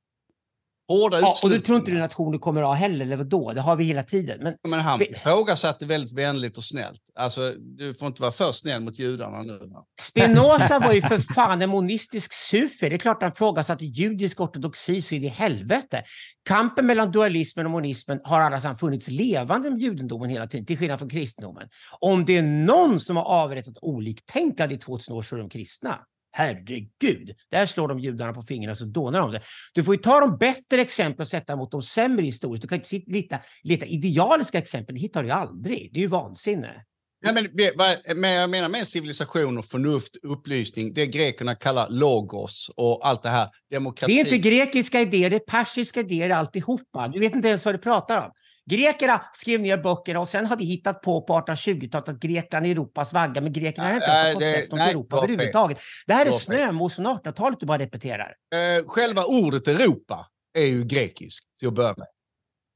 Hårda 0.88 1.20
ja, 1.20 1.36
och 1.42 1.50
du 1.50 1.60
tror 1.60 1.78
inte 1.78 1.90
du 1.90 1.98
nationer 1.98 2.38
kommer 2.38 2.62
att 2.62 2.68
ha 2.68 2.74
heller, 2.74 3.04
eller 3.04 3.16
vadå? 3.16 3.52
Det 3.52 3.60
har 3.60 3.76
vi 3.76 3.84
hela 3.84 4.02
tiden. 4.02 4.42
Men, 4.42 4.54
men 4.68 4.80
han 4.80 5.02
ifrågasatte 5.02 5.86
väldigt 5.86 6.18
vänligt 6.18 6.56
och 6.56 6.64
snällt. 6.64 7.00
Alltså, 7.14 7.52
du 7.58 7.94
får 7.94 8.08
inte 8.08 8.22
vara 8.22 8.32
för 8.32 8.52
snäll 8.52 8.82
mot 8.82 8.98
judarna 8.98 9.42
nu. 9.42 9.60
Spinoza 10.00 10.78
var 10.84 10.92
ju 10.92 11.02
för 11.02 11.18
fan 11.34 11.62
en 11.62 11.70
monistisk 11.70 12.32
sufi. 12.32 12.88
Det 12.88 12.94
är 12.94 12.98
klart 12.98 13.22
han 13.22 13.32
ifrågasatte 13.32 13.84
judisk 13.84 14.40
ortodoxi 14.40 15.02
så 15.02 15.14
in 15.14 15.24
i 15.24 15.28
helvete. 15.28 16.02
Kampen 16.48 16.86
mellan 16.86 17.12
dualismen 17.12 17.66
och 17.66 17.72
monismen 17.72 18.20
har 18.24 18.40
alla 18.40 18.74
funnits 18.74 19.08
levande 19.08 19.70
med 19.70 19.80
judendomen 19.80 20.30
hela 20.30 20.46
tiden, 20.46 20.66
till 20.66 20.78
skillnad 20.78 20.98
från 20.98 21.10
kristendomen. 21.10 21.68
Om 22.00 22.24
det 22.24 22.36
är 22.36 22.42
någon 22.42 23.00
som 23.00 23.16
har 23.16 23.24
avrättat 23.24 23.74
oliktänkande 23.82 24.74
i 24.74 24.78
2000 24.78 25.16
år 25.16 25.22
så 25.22 25.34
är 25.34 25.38
de 25.38 25.48
kristna. 25.48 25.98
Herregud, 26.36 27.34
där 27.50 27.66
slår 27.66 27.88
de 27.88 27.98
judarna 27.98 28.32
på 28.32 28.42
fingrarna 28.42 28.74
så 28.74 28.84
dånar 28.84 29.20
de 29.20 29.32
det. 29.32 29.40
Du 29.74 29.84
får 29.84 29.94
ju 29.94 30.00
ta 30.00 30.20
de 30.20 30.38
bättre 30.38 30.80
exemplen 30.80 31.20
och 31.20 31.28
sätta 31.28 31.56
mot 31.56 31.70
de 31.70 31.82
sämre 31.82 32.24
historiskt. 32.24 32.62
Du 32.62 32.68
kan 32.68 32.78
inte 32.78 33.10
leta, 33.12 33.38
leta 33.62 33.86
idealiska 33.86 34.58
exempel, 34.58 34.94
det 34.94 35.00
hittar 35.00 35.22
du 35.22 35.30
aldrig. 35.30 35.90
Det 35.92 35.98
är 35.98 36.02
ju 36.02 36.06
vansinne. 36.06 36.84
Nej, 37.24 37.34
men, 37.34 38.20
men 38.20 38.30
jag 38.30 38.50
menar 38.50 38.68
med 38.68 38.88
civilisation 38.88 39.58
och 39.58 39.64
förnuft, 39.64 40.16
upplysning, 40.22 40.94
det 40.94 41.06
grekerna 41.06 41.54
kallar 41.54 41.88
logos 41.90 42.70
och 42.76 43.08
allt 43.08 43.22
det 43.22 43.28
här. 43.28 43.48
Demokrati. 43.70 44.14
Det 44.14 44.20
är 44.20 44.24
inte 44.24 44.48
grekiska 44.48 45.00
idéer, 45.00 45.30
det 45.30 45.36
är 45.36 45.40
persiska 45.40 46.00
idéer 46.00 46.30
alltihopa. 46.30 47.08
Du 47.08 47.20
vet 47.20 47.34
inte 47.34 47.48
ens 47.48 47.64
vad 47.64 47.74
du 47.74 47.78
pratar 47.78 48.24
om. 48.24 48.30
Grekerna 48.70 49.24
skrev 49.32 49.60
ner 49.60 49.76
böckerna 49.76 50.20
och 50.20 50.28
sen 50.28 50.46
har 50.46 50.56
vi 50.56 50.64
hittat 50.64 51.02
på 51.02 51.22
på 51.22 51.40
1820-talet 51.40 52.08
att 52.08 52.20
Grekland 52.20 52.66
är 52.66 52.70
Europas 52.70 53.12
vagga, 53.12 53.40
men 53.40 53.52
grekerna 53.52 53.88
har 53.88 53.94
inte 53.94 54.06
ens 54.06 54.32
fått 54.32 54.42
koncept 54.42 54.72
om 54.72 54.78
Europa 54.78 55.16
överhuvudtaget. 55.16 55.78
Det 56.06 56.14
här 56.14 56.26
är 56.26 56.30
snömos 56.30 56.94
från 56.94 57.06
1800-talet 57.06 57.60
du 57.60 57.66
bara 57.66 57.78
repeterar. 57.78 58.34
Eh, 58.54 58.86
själva 58.86 59.24
ordet 59.24 59.68
Europa 59.68 60.26
är 60.58 60.66
ju 60.66 60.84
grekiskt 60.84 61.58
till 61.58 61.68
att 61.68 61.74
börja 61.74 61.94
med. 61.96 62.06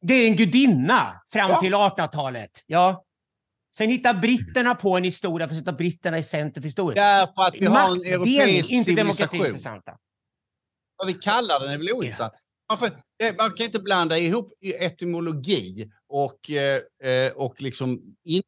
Det 0.02 0.14
är 0.14 0.26
en 0.26 0.36
gudinna 0.36 1.22
fram 1.32 1.50
ja. 1.50 1.60
till 1.60 1.74
1800-talet. 1.74 2.50
Ja. 2.66 3.04
Sen 3.76 3.90
hittar 3.90 4.14
britterna 4.14 4.74
på 4.74 4.96
en 4.96 5.04
historia 5.04 5.48
för 5.48 5.54
att 5.54 5.58
sätta 5.58 5.72
britterna 5.72 6.18
i 6.18 6.22
centrum 6.22 6.62
för 6.62 6.68
historien. 6.68 7.04
Därför 7.04 7.42
att 7.42 7.56
vi 7.56 7.66
har 7.66 7.88
en 7.88 8.12
europeisk 8.12 8.70
inte 8.70 8.84
civilisation. 8.84 9.46
intressanta. 9.46 9.92
Vad 10.96 11.06
vi 11.06 11.14
kallar 11.14 11.60
den 11.60 11.70
är 11.70 11.78
väl 11.78 11.92
ointressant. 11.92 12.32
Man, 12.70 12.78
får, 12.78 12.90
man 13.38 13.52
kan 13.52 13.66
inte 13.66 13.78
blanda 13.78 14.18
ihop 14.18 14.50
etymologi 14.80 15.90
och, 16.08 16.50
eh, 16.50 17.32
och 17.34 17.62
liksom... 17.62 18.00
In... 18.24 18.42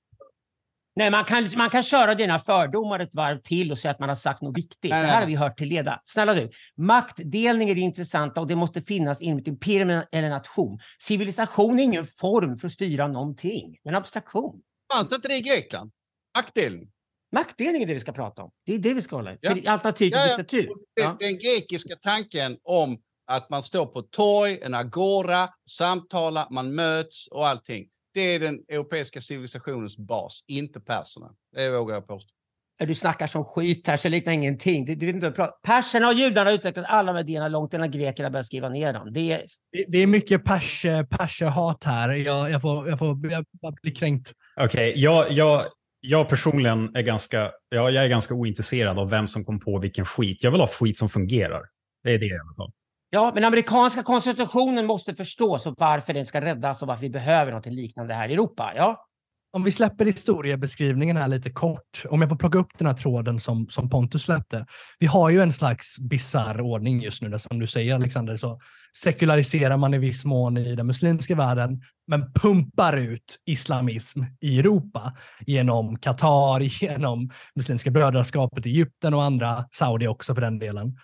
Nej, 0.97 1.11
man 1.11 1.25
kan, 1.25 1.49
man 1.57 1.71
kan 1.71 1.83
köra 1.83 2.15
dina 2.15 2.39
fördomar 2.39 3.01
ett 3.01 3.15
varv 3.15 3.39
till 3.43 3.73
och 3.73 3.79
säga 3.79 3.93
att 3.93 3.99
man 3.99 4.09
har 4.09 4.17
sagt 4.17 4.43
något 4.43 4.59
viktigt. 4.59 4.91
Nej, 4.91 5.03
det 5.03 5.09
här 5.09 5.21
har 5.21 5.27
vi 5.27 5.35
hört 5.35 5.59
till 5.59 5.69
leda. 5.69 6.01
Snälla 6.05 6.35
du, 6.35 6.51
maktdelning 6.77 7.71
är 7.71 7.75
det 7.75 7.81
intressanta 7.81 8.41
och 8.41 8.47
det 8.47 8.57
måste 8.57 8.83
finnas 8.83 9.23
inom 9.23 9.39
ett 9.39 9.49
imperium 9.49 10.03
eller 10.13 10.31
nation. 10.31 10.79
Civilisation 10.99 11.79
är 11.79 11.85
ingen 11.85 12.07
form 12.07 12.59
för 12.59 12.67
att 12.67 12.73
styra 12.73 13.09
någonting. 13.09 13.79
En 13.85 13.95
abstraktion. 13.95 14.61
Fanns 14.95 15.13
inte 15.13 15.29
det 15.29 15.37
i 15.37 15.41
Grekland? 15.41 15.91
Maktdelning? 16.37 16.89
Maktdelning 17.35 17.83
är 17.83 17.87
det 17.87 17.95
vi 17.95 18.01
ska 18.01 18.13
prata 18.13 18.43
om. 18.43 18.51
Det 18.67 18.75
är 18.75 18.79
det 18.79 18.95
vi 18.95 19.01
ska 19.01 19.17
hålla 19.17 19.33
i. 19.33 19.39
Ja. 19.41 19.51
Alternativ 19.51 20.11
till 20.11 20.19
ja, 20.19 20.27
ja. 20.27 20.37
diktatur. 20.37 20.69
Den, 20.97 21.17
den 21.19 21.39
grekiska 21.39 21.97
tanken 21.97 22.57
om 22.63 22.99
att 23.27 23.51
man 23.51 23.63
står 23.63 23.87
på 23.87 24.03
torg, 24.03 24.59
en 24.63 24.75
agora, 24.75 25.49
samtalar, 25.71 26.47
man 26.51 26.75
möts 26.75 27.29
och 27.29 27.49
allting. 27.49 27.89
Det 28.15 28.21
är 28.21 28.41
den 28.41 28.59
europeiska 28.69 29.21
civilisationens 29.21 29.99
bas, 29.99 30.45
inte 30.47 30.81
perserna. 30.81 31.31
Det 31.57 31.71
vågar 31.71 31.95
jag 31.95 32.07
påstå. 32.07 32.33
Du 32.79 32.95
snackar 32.95 33.27
som 33.27 33.45
skit 33.45 33.87
här, 33.87 33.97
så 33.97 34.09
det 34.09 34.13
liknar 34.13 34.33
ingenting. 34.33 34.85
Du 34.85 35.07
vet 35.07 35.15
inte 35.15 35.51
Perserna 35.63 36.09
och 36.09 36.15
judarna 36.15 36.51
har 36.51 36.55
utvecklat 36.55 36.87
alla 36.89 37.13
medierna 37.13 37.49
långt 37.49 37.75
innan 37.75 37.91
grekerna 37.91 38.31
började 38.31 38.47
skriva 38.47 38.69
ner 38.69 38.93
dem. 38.93 39.13
Det 39.13 39.33
är, 39.33 39.43
det 39.89 39.99
är 39.99 40.07
mycket 40.07 40.45
pers, 40.45 40.83
perserhat 41.11 41.85
här. 41.85 42.09
Jag, 42.09 42.51
jag, 42.51 42.63
får, 42.63 42.89
jag, 42.89 42.99
får, 42.99 43.19
jag 43.31 43.45
blir 43.83 43.95
kränkt. 43.95 44.33
Okej, 44.57 44.91
okay, 44.91 45.03
jag, 45.03 45.31
jag, 45.31 45.63
jag 46.01 46.29
personligen 46.29 46.97
är 46.97 47.03
ganska, 47.03 47.51
ja, 47.69 47.91
jag 47.91 48.05
är 48.05 48.09
ganska 48.09 48.35
ointresserad 48.35 48.99
av 48.99 49.11
vem 49.11 49.29
som 49.29 49.45
kom 49.45 49.61
på 49.61 49.79
vilken 49.79 50.05
skit. 50.05 50.45
Jag 50.45 50.51
vill 50.51 50.61
ha 50.61 50.69
skit 50.69 50.97
som 50.97 51.09
fungerar. 51.09 51.63
Det 52.05 52.11
är 52.11 52.19
det 52.19 52.27
i 52.27 52.33
alla 52.33 52.55
fall. 52.57 52.73
Ja, 53.15 53.33
men 53.35 53.45
amerikanska 53.45 54.03
konstitutionen 54.03 54.87
måste 54.87 55.15
förstås 55.15 55.67
och 55.67 55.75
varför 55.79 56.15
den 56.15 56.27
ska 56.27 56.41
räddas 56.41 56.83
och 56.83 56.89
varför 56.89 57.01
vi 57.01 57.11
behöver 57.11 57.53
något 57.53 57.67
liknande 57.67 58.15
här 58.15 58.29
i 58.29 58.33
Europa. 58.33 58.73
Ja. 58.77 59.07
Om 59.53 59.65
vi 59.65 59.73
släpper 59.73 60.05
historiebeskrivningen 60.05 61.17
här 61.17 61.29
lite 61.29 61.51
kort, 61.51 62.05
om 62.09 62.21
jag 62.21 62.31
får 62.31 62.37
plocka 62.37 62.59
upp 62.59 62.79
den 62.79 62.87
här 62.87 62.95
tråden 62.95 63.41
som, 63.41 63.67
som 63.69 63.91
Pontus 63.91 64.23
släppte. 64.23 64.67
Vi 64.99 65.07
har 65.07 65.31
ju 65.31 65.41
en 65.41 65.53
slags 65.53 65.99
bizarr 65.99 66.61
ordning 66.61 67.03
just 67.03 67.23
nu, 67.23 67.29
där, 67.29 67.39
som 67.39 67.59
du 67.59 67.67
säger 67.67 67.95
Alexander, 67.95 68.37
så 68.37 68.61
sekulariserar 68.97 69.77
man 69.77 69.95
i 69.95 69.99
viss 69.99 70.25
mån 70.25 70.57
i 70.57 70.75
den 70.75 70.87
muslimska 70.87 71.35
världen, 71.35 71.83
men 72.07 72.33
pumpar 72.33 72.97
ut 72.97 73.39
islamism 73.47 74.21
i 74.41 74.59
Europa 74.59 75.13
genom 75.47 75.99
Qatar, 75.99 76.61
genom 76.83 77.31
Muslimska 77.55 77.91
brödraskapet, 77.91 78.67
Egypten 78.67 79.15
och 79.15 79.23
andra, 79.23 79.65
Saudi 79.73 80.07
också 80.07 80.35
för 80.35 80.43
den 80.43 80.59
delen 80.59 80.97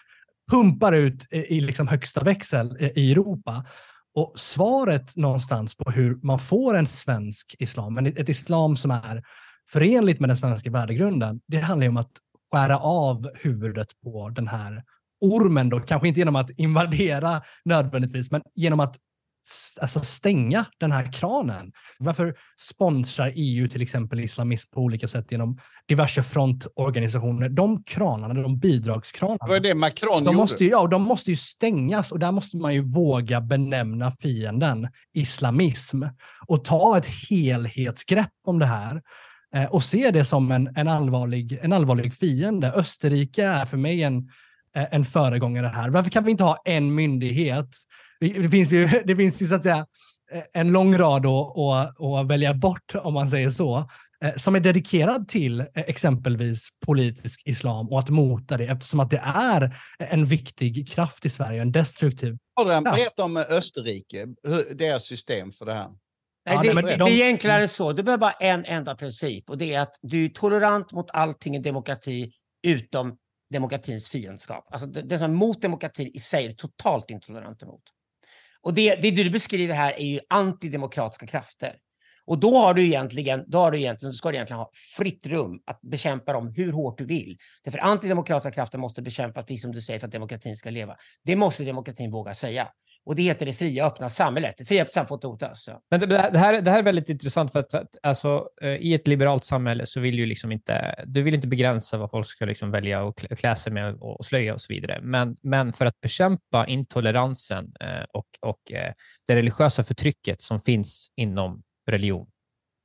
pumpar 0.51 0.93
ut 0.93 1.27
i 1.33 1.61
liksom 1.61 1.89
högsta 1.89 2.25
växel 2.25 2.77
i 2.95 3.13
Europa. 3.13 3.65
Och 4.15 4.33
svaret 4.37 5.17
någonstans 5.17 5.77
på 5.77 5.91
hur 5.91 6.19
man 6.23 6.39
får 6.39 6.77
en 6.77 6.87
svensk 6.87 7.57
islam, 7.59 7.99
ett 7.99 8.29
islam 8.29 8.77
som 8.77 8.91
är 8.91 9.23
förenligt 9.71 10.21
med 10.21 10.31
den 10.31 10.37
svenska 10.37 10.71
värdegrunden, 10.71 11.41
det 11.47 11.59
handlar 11.59 11.85
ju 11.85 11.89
om 11.89 11.97
att 11.97 12.13
skära 12.53 12.79
av 12.79 13.31
huvudet 13.35 13.89
på 14.03 14.29
den 14.29 14.49
här 14.49 14.85
ormen 15.21 15.69
då, 15.69 15.81
kanske 15.81 16.09
inte 16.09 16.21
genom 16.21 16.37
att 16.37 16.51
invadera 16.51 17.43
nödvändigtvis, 17.65 18.31
men 18.31 18.43
genom 18.55 18.81
att 18.81 18.97
alltså 19.81 20.01
stänga 20.01 20.65
den 20.79 20.93
här 20.93 21.13
kranen. 21.13 21.73
Varför 21.99 22.35
sponsrar 22.71 23.33
EU 23.35 23.69
till 23.69 23.83
exempel 23.83 24.21
islamism 24.21 24.71
på 24.71 24.81
olika 24.81 25.09
sätt 25.09 25.33
genom 25.33 25.59
diverse 25.89 26.23
frontorganisationer? 26.23 27.49
De 27.49 27.83
kranarna, 27.83 28.43
de 28.43 28.59
bidragskranarna. 28.59 29.39
Vad 29.41 29.57
är 29.57 29.61
det 29.61 29.75
Macron 29.75 30.25
de 30.25 30.37
måste 30.37 30.65
ju, 30.65 30.71
Ja, 30.71 30.87
de 30.87 31.03
måste 31.03 31.31
ju 31.31 31.37
stängas 31.37 32.13
och 32.13 32.19
där 32.19 32.33
måste 32.33 32.57
man 32.57 32.75
ju 32.75 32.83
våga 32.83 33.41
benämna 33.41 34.11
fienden 34.11 34.89
islamism 35.15 36.03
och 36.47 36.65
ta 36.65 36.99
ett 36.99 37.07
helhetsgrepp 37.31 38.33
om 38.45 38.59
det 38.59 38.67
här 38.67 39.03
eh, 39.55 39.65
och 39.65 39.85
se 39.85 40.11
det 40.11 40.25
som 40.25 40.53
en, 40.53 40.77
en, 40.77 40.89
allvarlig, 40.89 41.59
en 41.63 41.73
allvarlig 41.73 42.15
fiende. 42.15 42.73
Österrike 42.73 43.45
är 43.45 43.67
för 43.67 43.77
mig 43.77 44.03
en, 44.03 44.19
eh, 44.77 44.87
en 44.91 45.05
föregångare 45.05 45.67
här. 45.67 45.91
Varför 45.91 46.11
kan 46.11 46.25
vi 46.25 46.31
inte 46.31 46.45
ha 46.45 46.63
en 46.65 46.95
myndighet 46.95 47.69
det 48.21 48.51
finns 48.51 48.73
ju, 48.73 48.89
det 49.05 49.17
finns 49.17 49.43
ju 49.43 49.47
så 49.47 49.55
att 49.55 49.63
säga 49.63 49.87
en 50.53 50.73
lång 50.73 50.99
rad 50.99 51.27
att, 51.27 52.01
att, 52.01 52.27
välja 52.27 52.55
bort, 52.55 52.95
om 52.95 53.15
man 53.15 53.31
säger 53.31 53.51
så, 53.51 53.91
eh, 54.25 54.35
som 54.37 54.55
är 54.55 54.61
dedikerad 54.61 55.29
till 55.29 55.61
eh, 55.61 55.67
exempelvis 55.75 56.69
politisk 56.87 57.43
islam 57.47 57.89
och 57.89 57.99
att 57.99 58.09
mota 58.09 58.57
det, 58.57 58.65
eftersom 58.65 59.01
att 59.01 59.11
det 59.11 59.23
är 59.25 59.77
en 59.99 60.25
viktig 60.25 60.91
kraft 60.91 61.27
i 61.27 61.31
Sverige, 61.31 61.63
en 61.63 61.73
destruktiv 61.73 62.37
Adrian, 62.61 62.85
berätta 62.85 63.25
om 63.25 63.37
Österrike, 63.37 64.27
deras 64.75 65.07
system 65.07 65.53
för 65.53 65.67
det 65.67 65.75
här. 65.75 65.89
Nej, 66.47 66.59
det, 66.63 66.83
det, 66.83 66.97
det, 66.97 67.23
är 67.23 67.27
enklare 67.27 67.63
än 67.63 67.69
så. 67.69 67.93
Du 67.93 68.03
behöver 68.03 68.21
bara 68.21 68.33
en 68.33 68.65
enda 68.65 68.95
princip 68.95 69.51
och 69.51 69.59
det 69.59 69.75
är 69.75 69.81
att 69.81 69.99
du 70.03 70.25
är 70.25 70.29
tolerant 70.29 70.93
mot 70.93 71.11
allting 71.11 71.57
i 71.57 71.59
demokrati 71.59 72.33
utom 72.63 73.17
demokratins 73.53 74.09
fiendskap. 74.09 74.69
Alltså 74.71 74.89
det, 74.89 75.03
det 75.03 75.19
som 75.19 75.31
är 75.31 75.35
mot 75.35 75.63
demokratin 75.63 76.11
i 76.15 76.21
sig 76.21 76.47
är 76.47 76.53
totalt 76.53 77.11
intolerant 77.11 77.63
emot. 77.63 77.83
Och 78.63 78.75
det, 78.75 78.95
det 78.95 79.11
du 79.11 79.31
beskriver 79.31 79.75
här 79.75 79.93
är 79.93 80.07
ju 80.07 80.21
antidemokratiska 80.29 81.27
krafter. 81.27 81.77
Och 82.27 82.41
då 82.41 82.57
har 82.57 82.75
du 82.75 82.87
egentligen, 82.87 83.45
då 83.47 83.59
har 83.59 83.71
du 83.71 83.79
egentligen, 83.79 84.13
då 84.13 84.15
ska 84.15 84.29
du 84.29 84.35
egentligen 84.35 84.59
ha 84.59 84.71
fritt 84.97 85.27
rum 85.27 85.61
att 85.67 85.81
bekämpa 85.81 86.33
dem 86.33 86.53
hur 86.57 86.73
hårt 86.73 86.99
du 86.99 87.05
vill. 87.05 87.37
Därför 87.65 87.79
antidemokratiska 87.79 88.51
krafter 88.51 88.79
måste 88.79 89.03
bekämpas, 89.03 89.47
precis 89.47 89.63
som 89.63 89.73
du 89.73 89.81
säger, 89.81 90.01
för 90.01 90.07
att 90.07 90.13
demokratin 90.13 90.57
ska 90.57 90.71
leva. 90.71 90.97
Det 91.25 91.37
måste 91.37 91.65
demokratin 91.65 92.11
våga 92.11 92.35
säga. 92.35 92.69
Och 93.09 93.17
det 93.17 93.23
heter 93.23 93.47
det 93.47 93.53
fria 93.53 93.87
öppna 93.87 94.09
samhället. 94.09 94.55
Det 94.59 94.65
fria 94.65 94.83
öppna 94.83 94.93
samhället 94.93 95.09
får 95.09 95.17
inte 95.17 95.27
hotas. 95.27 95.49
Alltså. 95.49 95.71
Ja. 95.71 95.81
Men 95.91 96.01
det, 96.01 96.07
det, 96.07 96.39
här, 96.39 96.61
det 96.61 96.71
här 96.71 96.79
är 96.79 96.83
väldigt 96.83 97.09
intressant 97.09 97.53
för 97.53 97.59
att, 97.61 97.71
för 97.71 97.79
att 97.79 97.97
alltså, 98.03 98.49
eh, 98.63 98.69
i 98.69 98.95
ett 98.95 99.09
liberalt 99.09 99.45
samhälle 99.45 99.87
så 99.87 100.01
vill 100.01 100.17
du 100.17 100.27
liksom 100.27 100.53
inte, 100.53 101.05
du 101.07 101.23
vill 101.23 101.35
inte 101.35 101.47
begränsa 101.47 101.99
vad 101.99 102.11
folk 102.11 102.27
ska 102.27 102.45
liksom 102.45 102.71
välja 102.71 103.09
att 103.09 103.17
klä, 103.17 103.37
klä 103.37 103.57
sig 103.57 103.73
med 103.73 103.95
och, 103.95 104.19
och 104.19 104.27
slöja 104.27 104.55
och 104.55 104.61
så 104.61 104.73
vidare. 104.73 105.01
Men, 105.03 105.37
men 105.43 105.73
för 105.73 105.87
att 105.87 106.01
bekämpa 106.01 106.67
intoleransen 106.67 107.73
eh, 107.81 108.05
och, 108.13 108.27
och 108.41 108.73
eh, 108.73 108.93
det 109.27 109.37
religiösa 109.37 109.85
förtrycket 109.85 110.43
som 110.43 110.61
finns 110.61 111.11
inom 111.17 111.63
religion 111.91 112.27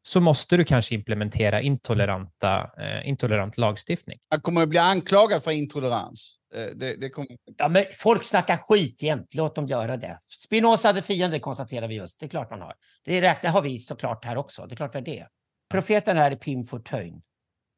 så 0.05 0.21
måste 0.21 0.57
du 0.57 0.65
kanske 0.65 0.95
implementera 0.95 1.61
intoleranta, 1.61 2.71
eh, 2.77 3.09
intolerant 3.09 3.57
lagstiftning. 3.57 4.19
Han 4.29 4.41
kommer 4.41 4.63
att 4.63 4.69
bli 4.69 4.79
anklagad 4.79 5.43
för 5.43 5.51
intolerans. 5.51 6.39
Eh, 6.55 6.65
det, 6.75 6.95
det 6.95 7.09
kommer... 7.09 7.37
Ja, 7.57 7.69
men 7.69 7.85
folk 7.97 8.23
snackar 8.23 8.57
skit 8.57 9.03
jämt. 9.03 9.33
Låt 9.33 9.55
dem 9.55 9.67
göra 9.67 9.97
det. 9.97 10.19
Spinoza 10.43 10.87
hade 10.87 11.01
fiender 11.01 11.39
konstaterar 11.39 11.87
vi 11.87 11.95
just. 11.95 12.19
Det 12.19 12.25
är 12.25 12.29
klart 12.29 12.49
man 12.49 12.61
har. 12.61 12.73
Det, 13.05 13.17
är 13.17 13.21
rätt, 13.21 13.41
det 13.41 13.49
har 13.49 13.61
vi 13.61 13.79
såklart 13.79 14.25
här 14.25 14.37
också. 14.37 14.65
Det 14.65 14.73
är 14.73 14.75
klart 14.75 14.93
det 14.93 14.99
är 14.99 15.01
det. 15.01 15.27
Profeten 15.69 16.17
här 16.17 16.31
är 16.31 16.35
Pim 16.35 16.65
Fortuyn 16.65 17.21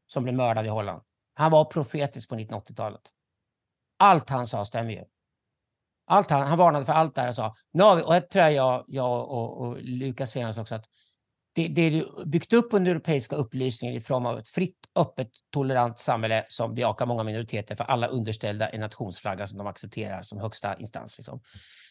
som 0.07 0.23
blev 0.23 0.35
mördad 0.35 0.65
i 0.65 0.69
Holland. 0.69 1.01
Han 1.33 1.51
var 1.51 1.65
profetisk 1.65 2.29
på 2.29 2.35
1980-talet. 2.35 3.01
Allt 3.99 4.29
han 4.29 4.47
sa 4.47 4.65
stämmer 4.65 4.91
ju. 4.91 5.03
Allt 6.07 6.29
han, 6.29 6.47
han 6.47 6.57
varnade 6.57 6.85
för 6.85 6.93
allt 6.93 7.15
det 7.15 7.21
här 7.21 7.29
och 7.29 7.35
sa. 7.35 7.55
Nu 7.71 7.83
har 7.83 7.95
vi, 7.95 8.01
och 8.01 8.13
det 8.13 8.21
tror 8.21 8.45
jag, 8.45 8.85
jag 8.87 9.29
och, 9.31 9.61
och 9.61 9.77
Lukas 9.81 10.31
Svenas 10.31 10.57
också, 10.57 10.75
att 10.75 10.85
det, 11.55 11.67
det 11.67 11.81
är 11.81 12.25
byggt 12.25 12.53
upp 12.53 12.73
under 12.73 12.91
europeiska 12.91 13.35
upplysningen 13.35 13.95
i 13.95 13.99
form 13.99 14.25
av 14.25 14.39
ett 14.39 14.49
fritt, 14.49 14.77
öppet, 14.95 15.29
tolerant 15.51 15.99
samhälle 15.99 16.45
som 16.47 16.75
bejakar 16.75 17.05
många 17.05 17.23
minoriteter 17.23 17.75
för 17.75 17.83
alla 17.83 18.07
underställda 18.07 18.69
en 18.69 18.79
nationsflagga 18.79 19.47
som 19.47 19.57
de 19.57 19.67
accepterar 19.67 20.21
som 20.21 20.39
högsta 20.39 20.79
instans. 20.79 21.17
Liksom. 21.17 21.39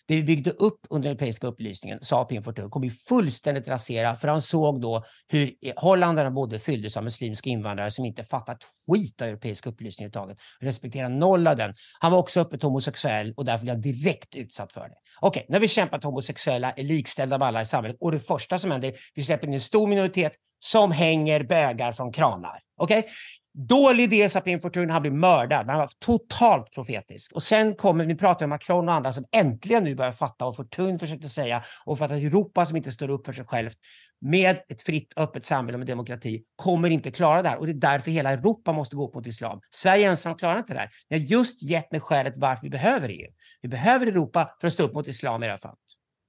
Det 0.06 0.16
vi 0.16 0.22
byggde 0.22 0.50
upp 0.50 0.80
under 0.90 1.08
den 1.08 1.16
europeiska 1.16 1.46
upplysningen, 1.46 1.98
sa 2.02 2.24
Pim 2.24 2.42
kommer 2.42 2.68
kommer 2.68 2.88
fullständigt 2.88 3.68
rasera 3.68 4.16
för 4.16 4.28
han 4.28 4.42
såg 4.42 4.80
då 4.80 5.04
hur 5.28 5.54
holländarna 5.76 6.30
bodde 6.30 6.58
fylldes 6.58 6.96
av 6.96 7.04
muslimska 7.04 7.50
invandrare 7.50 7.90
som 7.90 8.04
inte 8.04 8.24
fattat 8.24 8.58
skit 8.86 9.22
av 9.22 9.28
europeisk 9.28 9.66
upplysning 9.66 10.06
överhuvudtaget. 10.06 10.38
Respekterar 10.60 11.08
noll 11.08 11.46
av 11.46 11.56
den. 11.56 11.74
Han 12.00 12.12
var 12.12 12.18
också 12.18 12.40
öppet 12.40 12.62
homosexuell 12.62 13.34
och 13.36 13.44
därför 13.44 13.62
blev 13.62 13.74
han 13.74 13.82
direkt 13.82 14.34
utsatt 14.34 14.72
för 14.72 14.80
det. 14.80 14.94
Okej, 15.20 15.40
okay, 15.40 15.52
när 15.52 15.60
vi 15.60 15.68
kämpat 15.68 15.98
att 15.98 16.04
homosexuella 16.04 16.72
är 16.72 16.82
likställda 16.82 17.38
med 17.38 17.48
alla 17.48 17.62
i 17.62 17.66
samhället 17.66 17.96
och 18.00 18.12
det 18.12 18.20
första 18.20 18.58
som 18.58 18.70
händer, 18.70 18.92
vi 19.14 19.22
släpper 19.22 19.46
in 19.46 19.54
en 19.54 19.60
stor 19.60 19.86
minoritet 19.86 20.32
som 20.58 20.92
hänger 20.92 21.42
bögar 21.42 21.92
från 21.92 22.12
kranar. 22.12 22.60
Okej? 22.76 22.98
Okay? 22.98 23.10
Dålig 23.58 24.04
idé, 24.04 24.28
sa 24.28 24.40
Pim 24.40 24.60
Fortuyn. 24.60 24.90
Han 24.90 25.02
blev 25.02 25.14
mördad. 25.14 25.66
Han 25.66 25.78
var 25.78 25.90
totalt 25.98 26.72
profetisk. 26.74 27.32
Och 27.32 27.42
sen 27.42 27.74
kommer, 27.74 28.04
vi 28.04 28.14
pratar 28.14 28.46
om 28.46 28.50
Macron 28.50 28.88
och 28.88 28.94
andra 28.94 29.12
som 29.12 29.24
äntligen 29.36 29.84
nu 29.84 29.94
börjar 29.94 30.12
fatta 30.12 30.44
vad 30.44 30.56
Fortuyn 30.56 30.98
försökte 30.98 31.28
säga 31.28 31.62
och 31.84 31.98
för 31.98 32.04
att 32.04 32.10
Europa 32.10 32.66
som 32.66 32.76
inte 32.76 32.92
står 32.92 33.10
upp 33.10 33.26
för 33.26 33.32
sig 33.32 33.44
självt 33.44 33.76
med 34.20 34.60
ett 34.68 34.82
fritt, 34.82 35.12
öppet 35.16 35.44
samhälle 35.44 35.78
med 35.78 35.86
demokrati 35.86 36.42
kommer 36.56 36.90
inte 36.90 37.10
klara 37.10 37.42
det 37.42 37.48
här. 37.48 37.58
Och 37.58 37.66
det 37.66 37.72
är 37.72 37.74
därför 37.74 38.10
hela 38.10 38.30
Europa 38.30 38.72
måste 38.72 38.96
gå 38.96 39.08
upp 39.08 39.14
mot 39.14 39.26
islam. 39.26 39.60
Sverige 39.70 40.08
ensam 40.08 40.34
klarar 40.34 40.58
inte 40.58 40.74
det 40.74 40.80
här. 40.80 40.90
Ni 41.10 41.18
har 41.18 41.24
just 41.26 41.62
gett 41.62 41.92
mig 41.92 42.00
skälet 42.00 42.34
varför 42.36 42.62
vi 42.62 42.70
behöver 42.70 43.08
EU. 43.08 43.30
Vi 43.62 43.68
behöver 43.68 44.06
Europa 44.06 44.56
för 44.60 44.66
att 44.66 44.72
stå 44.72 44.82
upp 44.82 44.94
mot 44.94 45.08
islam 45.08 45.42
i 45.42 45.46
det 45.46 45.52
här 45.52 45.58
fallet. 45.58 45.78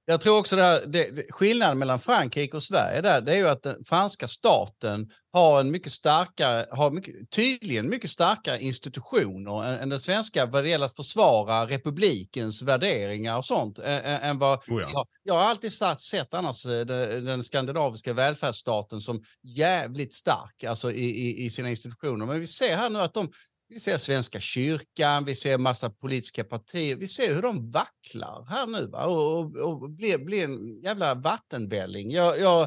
Jag 0.08 0.20
tror 0.20 0.38
också 0.38 0.56
det 0.56 0.62
här, 0.62 0.86
det, 0.86 1.26
skillnaden 1.30 1.78
mellan 1.78 1.98
Frankrike 1.98 2.56
och 2.56 2.62
Sverige 2.62 3.00
där, 3.00 3.20
det 3.20 3.32
är 3.32 3.36
ju 3.36 3.48
att 3.48 3.62
den 3.62 3.84
franska 3.84 4.28
staten 4.28 5.10
har 5.32 5.60
en 5.60 5.70
mycket 5.70 5.92
starkare, 5.92 6.66
har 6.70 6.90
mycket, 6.90 7.30
tydligen 7.30 7.88
mycket 7.88 8.10
starkare 8.10 8.62
institutioner 8.62 9.64
än, 9.64 9.78
än 9.78 9.88
den 9.88 10.00
svenska 10.00 10.46
vad 10.46 10.64
det 10.64 10.68
gäller 10.68 10.86
att 10.86 10.96
försvara 10.96 11.66
republikens 11.66 12.62
värderingar 12.62 13.38
och 13.38 13.44
sånt. 13.44 13.78
Än, 13.78 14.04
än 14.04 14.38
vad, 14.38 14.58
oh 14.58 14.80
ja. 14.82 14.88
jag, 14.92 15.06
jag, 15.22 15.34
har 15.34 15.40
alltid 15.40 15.72
sett 15.98 16.34
annars 16.34 16.62
den, 16.62 17.24
den 17.24 17.42
skandinaviska 17.42 18.12
välfärdsstaten 18.12 19.00
som 19.00 19.22
jävligt 19.42 20.14
stark 20.14 20.64
alltså 20.64 20.92
i, 20.92 21.04
i, 21.04 21.46
i 21.46 21.50
sina 21.50 21.70
institutioner. 21.70 22.26
Men 22.26 22.40
vi 22.40 22.46
ser 22.46 22.76
här 22.76 22.90
nu 22.90 22.98
att 22.98 23.14
de 23.14 23.30
vi 23.68 23.80
ser 23.80 23.98
Svenska 23.98 24.40
kyrkan, 24.40 25.24
vi 25.24 25.34
ser 25.34 25.58
massa 25.58 25.90
politiska 25.90 26.44
partier. 26.44 26.96
Vi 26.96 27.08
ser 27.08 27.34
hur 27.34 27.42
de 27.42 27.70
vacklar 27.70 28.46
här 28.48 28.66
nu 28.66 28.86
va? 28.86 29.04
och, 29.04 29.38
och, 29.38 29.56
och 29.56 29.90
blir, 29.90 30.18
blir 30.18 30.44
en 30.44 30.82
jävla 30.82 31.14
vattenvälling. 31.14 32.10
Jag, 32.10 32.38
jag, 32.40 32.62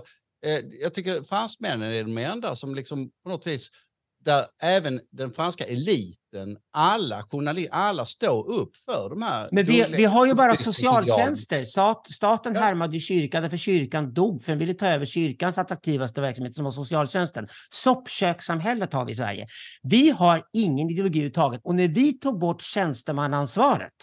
eh, 0.46 0.60
jag 0.82 0.94
tycker 0.94 1.24
fransmännen 1.24 1.92
är 1.92 2.04
de 2.04 2.18
enda 2.18 2.56
som 2.56 2.76
liksom 2.76 3.12
på 3.24 3.30
något 3.30 3.48
vis 3.48 3.70
där 4.30 4.46
även 4.62 5.00
den 5.12 5.34
franska 5.34 5.64
eliten, 5.64 6.58
alla 6.74 7.24
journalister, 7.24 7.74
alla 7.74 8.06
står 8.06 8.52
upp 8.52 8.78
för 8.86 9.10
de 9.10 9.22
här... 9.22 9.50
Men 9.52 9.66
vi, 9.66 9.86
vi 9.90 10.06
har 10.06 10.26
ju 10.26 10.34
bara 10.34 10.56
socialtjänster. 10.56 11.64
Staten 12.12 12.54
ja. 12.54 12.60
härmade 12.60 13.00
kyrkan 13.00 13.42
därför 13.42 13.58
kyrkan 13.58 14.14
dog, 14.14 14.44
för 14.44 14.52
den 14.52 14.60
ville 14.60 14.74
ta 14.74 14.88
över 14.88 15.06
kyrkans 15.06 15.58
attraktivaste 15.58 16.22
verksamhet 16.22 16.56
som 16.56 16.66
var 16.66 16.72
socialtjänsten. 16.72 17.48
Soppkökssamhället 17.70 18.94
har 18.94 19.06
vi 19.06 19.12
i 19.12 19.16
Sverige. 19.16 19.48
Vi 19.84 20.10
har 20.10 20.44
ingen 20.54 20.90
ideologi 20.90 21.20
överhuvudtaget. 21.20 21.62
Och 21.64 21.76
när 21.76 21.88
vi 21.88 22.14
tog 22.14 22.40
bort 22.40 22.62
tjänstemannaansvaret 22.62 23.94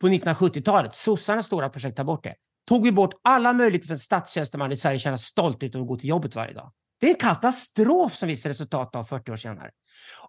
på 0.00 0.08
1970-talet, 0.08 0.94
sossarnas 0.94 1.46
stora 1.46 1.68
projekt 1.68 1.96
tar 1.96 2.04
bort 2.04 2.24
det, 2.24 2.34
tog 2.68 2.84
vi 2.84 2.92
bort 2.92 3.14
alla 3.24 3.52
möjligheter 3.52 3.86
för 3.86 3.94
en 3.94 3.98
statstjänsteman 3.98 4.72
i 4.72 4.76
Sverige 4.76 4.96
att 4.96 5.02
känna 5.02 5.18
stolthet 5.18 5.74
över 5.74 5.82
att 5.82 5.88
gå 5.88 5.96
till 5.96 6.08
jobbet 6.08 6.36
varje 6.36 6.54
dag. 6.54 6.72
Det 7.00 7.06
är 7.06 7.10
en 7.10 7.16
katastrof 7.16 8.14
som 8.14 8.28
vi 8.28 8.36
ser 8.36 8.48
resultat 8.48 8.96
av 8.96 9.04
40 9.04 9.32
år 9.32 9.36
senare. 9.36 9.70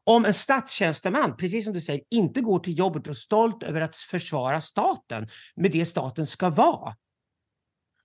Om 0.04 0.26
en 0.26 0.34
statstjänsteman, 0.34 1.38
precis 1.38 1.64
som 1.64 1.74
du 1.74 1.82
säger, 1.82 2.02
inte 2.12 2.42
går 2.42 2.60
till 2.60 2.78
jobbet 2.78 3.04
och 3.04 3.10
är 3.10 3.14
stolt 3.14 3.64
över 3.64 3.82
att 3.82 3.96
försvara 3.96 4.62
staten 4.62 5.28
med 5.56 5.72
det 5.72 5.86
staten 5.86 6.28
ska 6.28 6.50
vara. 6.50 6.96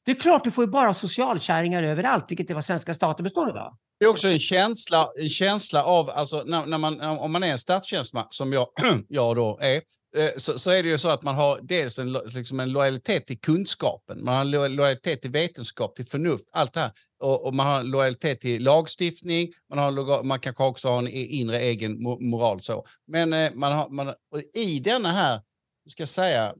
Det 0.04 0.10
är 0.10 0.14
klart, 0.14 0.44
du 0.44 0.50
får 0.50 0.64
ju 0.64 0.70
bara 0.70 0.94
socialkärringar 0.94 1.82
överallt, 1.82 2.30
vilket 2.30 2.50
är 2.50 2.54
vad 2.54 2.64
svenska 2.64 2.94
staten 2.94 3.24
består 3.24 3.58
av. 3.58 3.76
Det 4.04 4.08
är 4.08 4.10
också 4.10 4.28
en 4.28 4.38
känsla, 4.38 5.10
en 5.20 5.28
känsla 5.28 5.84
av, 5.84 6.10
alltså, 6.10 6.42
när, 6.46 6.66
när 6.66 6.78
man, 6.78 7.00
om 7.00 7.32
man 7.32 7.42
är 7.42 7.52
en 7.52 7.58
statstjänsteman, 7.58 8.26
som 8.30 8.52
jag, 8.52 8.68
jag 9.08 9.36
då 9.36 9.58
är, 9.60 9.82
eh, 10.16 10.30
så, 10.36 10.58
så, 10.58 10.70
är 10.70 10.82
det 10.82 10.88
ju 10.88 10.98
så 10.98 11.08
att 11.08 11.22
man 11.22 11.34
har 11.34 11.60
dels 11.62 11.98
en, 11.98 12.12
liksom 12.12 12.60
en 12.60 12.72
lojalitet 12.72 13.26
till 13.26 13.40
kunskapen, 13.40 14.24
man 14.24 14.36
har 14.36 14.68
lojalitet 14.68 15.22
till 15.22 15.30
vetenskap, 15.30 15.96
till 15.96 16.06
förnuft, 16.06 16.44
allt 16.52 16.72
det 16.72 16.80
här. 16.80 16.90
Och, 17.20 17.46
och 17.46 17.54
man 17.54 17.66
har 17.66 17.82
lojalitet 17.82 18.40
till 18.40 18.62
lagstiftning, 18.62 19.52
man, 19.70 19.78
har, 19.78 20.22
man 20.22 20.40
kanske 20.40 20.64
också 20.64 20.88
har 20.88 20.98
en 20.98 21.08
e, 21.08 21.26
inre 21.26 21.58
egen 21.58 22.02
moral. 22.02 22.60
så. 22.60 22.86
Men 23.06 23.32
eh, 23.32 23.50
man 23.54 23.72
har, 23.72 23.88
man, 23.88 24.14
i 24.54 24.80
denna 24.80 25.12
här, 25.12 25.40
ska 25.88 26.02
jag 26.02 26.08
säga, 26.08 26.54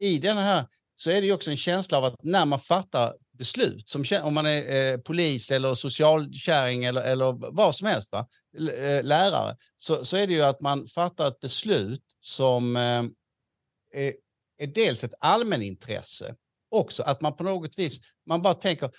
i 0.00 0.18
denna 0.18 0.42
här 0.42 0.64
så 0.96 1.10
är 1.10 1.20
det 1.20 1.26
ju 1.26 1.32
också 1.32 1.50
en 1.50 1.56
känsla 1.56 1.98
av 1.98 2.04
att 2.04 2.14
när 2.22 2.46
man 2.46 2.58
fattar 2.58 3.14
beslut, 3.38 3.88
som, 3.88 4.04
om 4.22 4.34
man 4.34 4.46
är 4.46 4.92
eh, 4.92 4.98
polis 4.98 5.50
eller 5.50 5.74
socialkärring 5.74 6.84
eller, 6.84 7.02
eller 7.02 7.54
vad 7.54 7.76
som 7.76 7.86
helst, 7.86 8.12
va? 8.12 8.28
Eh, 8.58 9.04
lärare, 9.04 9.56
så, 9.76 10.04
så 10.04 10.16
är 10.16 10.26
det 10.26 10.32
ju 10.32 10.42
att 10.42 10.60
man 10.60 10.86
fattar 10.86 11.28
ett 11.28 11.40
beslut 11.40 12.04
som 12.20 12.76
eh, 12.76 13.04
är, 13.94 14.14
är 14.58 14.66
dels 14.66 15.04
ett 15.04 15.14
allmänintresse, 15.20 16.34
också 16.70 17.02
att 17.02 17.20
man 17.20 17.36
på 17.36 17.44
något 17.44 17.78
vis, 17.78 18.00
man 18.26 18.42
bara 18.42 18.54
tänker, 18.54 18.90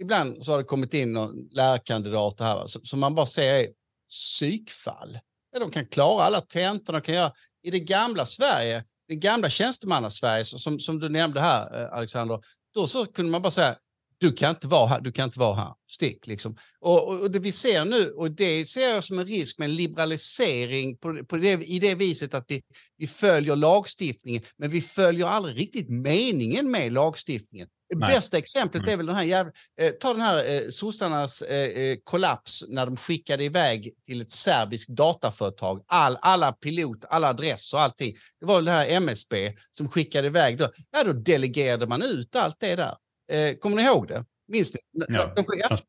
ibland 0.00 0.44
så 0.44 0.52
har 0.52 0.58
det 0.58 0.64
kommit 0.64 0.94
in 0.94 1.12
någon 1.12 1.48
lärarkandidat 1.50 2.40
här, 2.40 2.66
som 2.66 3.00
man 3.00 3.14
bara 3.14 3.26
ser 3.26 3.54
är 3.54 3.68
psykfall. 4.08 5.18
Ja, 5.52 5.58
de 5.58 5.70
kan 5.70 5.86
klara 5.86 6.24
alla 6.24 6.40
tentor, 6.40 6.92
de 6.92 7.02
kan 7.02 7.14
göra, 7.14 7.32
i 7.62 7.70
det 7.70 7.80
gamla 7.80 8.26
Sverige, 8.26 8.84
det 9.08 9.16
gamla 9.16 9.50
tjänstemannasverige 9.50 10.44
som, 10.44 10.78
som 10.78 11.00
du 11.00 11.08
nämnde 11.08 11.40
här, 11.40 11.82
eh, 11.82 11.92
Alexander, 11.92 12.40
då 12.74 12.86
så 12.86 13.06
kunde 13.06 13.30
man 13.30 13.42
bara 13.42 13.50
säga, 13.50 13.76
du 14.20 14.32
kan 14.32 14.50
inte 14.50 14.66
vara 14.66 14.86
här, 14.86 15.00
du 15.00 15.12
kan 15.12 15.24
inte 15.24 15.38
vara 15.38 15.54
här, 15.54 15.74
stick. 15.90 16.26
Liksom. 16.26 16.56
Och, 16.80 17.08
och, 17.08 17.20
och 17.20 17.30
det 17.30 17.38
vi 17.38 17.52
ser 17.52 17.84
nu, 17.84 18.10
och 18.10 18.30
det 18.30 18.68
ser 18.68 18.88
jag 18.88 19.04
som 19.04 19.18
en 19.18 19.26
risk 19.26 19.58
med 19.58 19.64
en 19.64 19.74
liberalisering 19.74 20.96
på, 20.96 21.24
på 21.24 21.36
det, 21.36 21.64
i 21.64 21.78
det 21.78 21.94
viset 21.94 22.34
att 22.34 22.44
vi, 22.48 22.62
vi 22.96 23.06
följer 23.06 23.56
lagstiftningen, 23.56 24.42
men 24.56 24.70
vi 24.70 24.82
följer 24.82 25.26
aldrig 25.26 25.58
riktigt 25.58 25.90
meningen 25.90 26.70
med 26.70 26.92
lagstiftningen. 26.92 27.68
Nej. 27.96 28.14
Bästa 28.14 28.38
exemplet 28.38 28.82
mm. 28.82 28.92
är 28.92 28.96
väl 28.96 29.06
den 29.06 29.16
här 29.16 29.22
jävla, 29.22 29.52
eh, 29.80 29.90
ta 29.90 30.12
den 30.12 30.22
här 30.22 30.36
eh, 30.36 30.68
sossarnas 30.70 31.42
eh, 31.42 31.82
eh, 31.82 31.96
kollaps 32.04 32.64
när 32.68 32.86
de 32.86 32.96
skickade 32.96 33.44
iväg 33.44 33.90
till 34.06 34.20
ett 34.20 34.30
serbiskt 34.30 34.88
dataföretag 34.88 35.84
all, 35.86 36.18
alla 36.20 36.52
pilot, 36.52 37.04
alla 37.08 37.28
adress 37.28 37.74
och 37.74 37.80
allting. 37.80 38.14
Det 38.40 38.46
var 38.46 38.62
det 38.62 38.70
här 38.70 38.88
MSB 38.88 39.52
som 39.72 39.88
skickade 39.88 40.26
iväg. 40.26 40.58
Då, 40.58 40.68
ja, 40.90 41.04
då 41.04 41.12
delegerade 41.12 41.86
man 41.86 42.02
ut 42.02 42.36
allt 42.36 42.56
det 42.60 42.76
där. 42.76 42.94
Eh, 43.32 43.54
kommer 43.54 43.76
ni 43.76 43.82
ihåg 43.82 44.08
det? 44.08 44.24
Minns 44.48 44.74
ni? 44.74 44.80
Ja, 45.08 45.34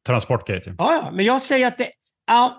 Transportgate. 0.06 0.76
Ja, 0.78 0.94
ja, 0.94 1.12
men 1.12 1.26
jag 1.26 1.42
säger 1.42 1.68
att 1.68 1.78
det, 1.78 1.88
Ja, 1.88 1.99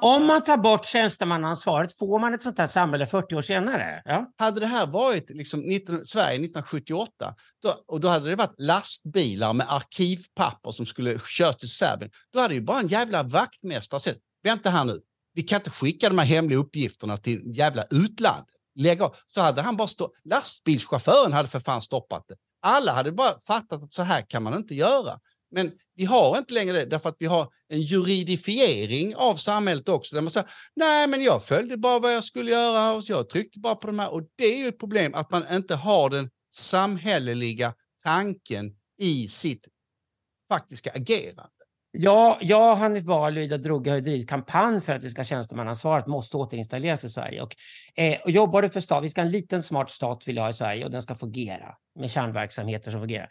om 0.01 0.27
man 0.27 0.45
tar 0.45 0.57
bort 0.57 0.85
tjänstemannaansvaret, 0.85 1.99
får 1.99 2.19
man 2.19 2.35
ett 2.35 2.43
sånt 2.43 2.59
här 2.59 2.67
samhälle 2.67 3.07
40 3.07 3.35
år 3.35 3.43
senare? 3.43 4.03
Ja. 4.05 4.33
Hade 4.39 4.61
det 4.61 4.67
här 4.67 4.87
varit 4.87 5.31
liksom 5.31 5.61
19, 5.61 6.05
Sverige 6.05 6.35
1978 6.35 7.35
då, 7.63 7.75
och 7.87 8.01
då 8.01 8.09
hade 8.09 8.31
det 8.31 8.37
varit 8.37 8.61
lastbilar 8.61 9.53
med 9.53 9.67
arkivpapper 9.69 10.71
som 10.71 10.87
skulle 10.87 11.19
köras 11.19 11.57
till 11.57 11.69
Serbien, 11.69 12.11
då 12.33 12.41
hade 12.41 12.55
ju 12.55 12.61
bara 12.61 12.79
en 12.79 12.89
jävla 12.89 13.23
vaktmästare 13.23 14.01
sett, 14.01 14.19
vänta 14.43 14.71
här 14.71 14.85
nu, 14.85 15.01
vi 15.35 15.43
kan 15.43 15.57
inte 15.57 15.71
skicka 15.71 16.09
de 16.09 16.19
här 16.19 16.27
hemliga 16.27 16.59
uppgifterna 16.59 17.17
till 17.17 17.43
jävla 17.45 17.85
utlandet. 17.91 18.55
Lägg 18.75 19.03
av. 19.03 19.17
Så 19.29 19.41
hade 19.41 19.63
han 19.63 19.77
bara 19.77 19.89
stått, 19.89 20.13
lastbilschauffören 20.25 21.33
hade 21.33 21.49
för 21.49 21.61
fan 21.61 21.83
stoppat 21.83 22.25
det. 22.29 22.35
Alla 22.63 22.93
hade 22.93 23.13
bara 23.13 23.41
fattat 23.41 23.83
att 23.83 23.95
så 23.95 24.03
här 24.03 24.25
kan 24.29 24.43
man 24.43 24.55
inte 24.55 24.75
göra. 24.75 25.19
Men 25.51 25.73
vi 25.95 26.05
har 26.05 26.39
inte 26.39 26.55
längre 26.55 26.73
det 26.73 26.85
därför 26.85 27.09
att 27.09 27.17
vi 27.19 27.27
har 27.27 27.49
en 27.69 27.81
juridifiering 27.81 29.17
av 29.17 29.37
samhället 29.37 29.89
också. 29.89 30.15
Där 30.15 30.23
man 30.23 30.31
säger, 30.31 30.49
nej 30.77 31.07
men 31.09 31.23
jag 31.23 31.45
följde 31.45 31.77
bara 31.77 31.99
vad 31.99 32.15
jag 32.15 32.25
skulle 32.25 32.51
göra 32.51 32.93
och 32.93 33.03
jag 33.07 33.29
tryckte 33.29 33.59
bara 33.59 33.75
på 33.75 33.87
de 33.87 33.99
här. 33.99 34.13
Och 34.13 34.23
det 34.37 34.45
är 34.45 34.59
ju 34.59 34.69
ett 34.69 34.79
problem 34.79 35.15
att 35.15 35.31
man 35.31 35.45
inte 35.53 35.75
har 35.75 36.11
den 36.11 36.31
samhälleliga 36.55 37.75
tanken 38.03 38.77
i 38.99 39.29
sitt 39.29 39.69
faktiska 40.49 40.91
agerande. 40.91 41.51
Ja, 41.93 42.39
jag 42.41 42.73
och 42.73 42.79
Hanif 42.79 43.05
Bali 43.05 43.55
och 43.55 43.61
Droga 43.61 43.93
har 43.93 44.01
drivit 44.01 44.29
kampanj 44.29 44.81
för 44.81 44.95
att 44.95 45.03
det 45.03 45.11
ska 45.11 45.25
tjänstemannaansvaret 45.25 46.07
måste 46.07 46.37
återinstalleras 46.37 47.05
i 47.05 47.09
Sverige. 47.09 47.43
Och, 47.43 47.57
eh, 47.95 48.21
och 48.21 48.31
jobbade 48.31 48.69
för 48.69 48.81
stat. 48.81 49.05
Vi 49.05 49.09
ska 49.09 49.21
ha 49.21 49.27
en 49.27 49.33
liten 49.33 49.63
smart 49.63 49.91
stat 49.91 50.29
vill 50.29 50.37
jag 50.37 50.43
ha 50.43 50.51
i 50.51 50.53
Sverige 50.53 50.85
och 50.85 50.91
den 50.91 51.03
ska 51.03 51.15
fungera 51.15 51.75
med 51.99 52.11
kärnverksamheter 52.11 52.91
som 52.91 53.01
fungerar. 53.01 53.29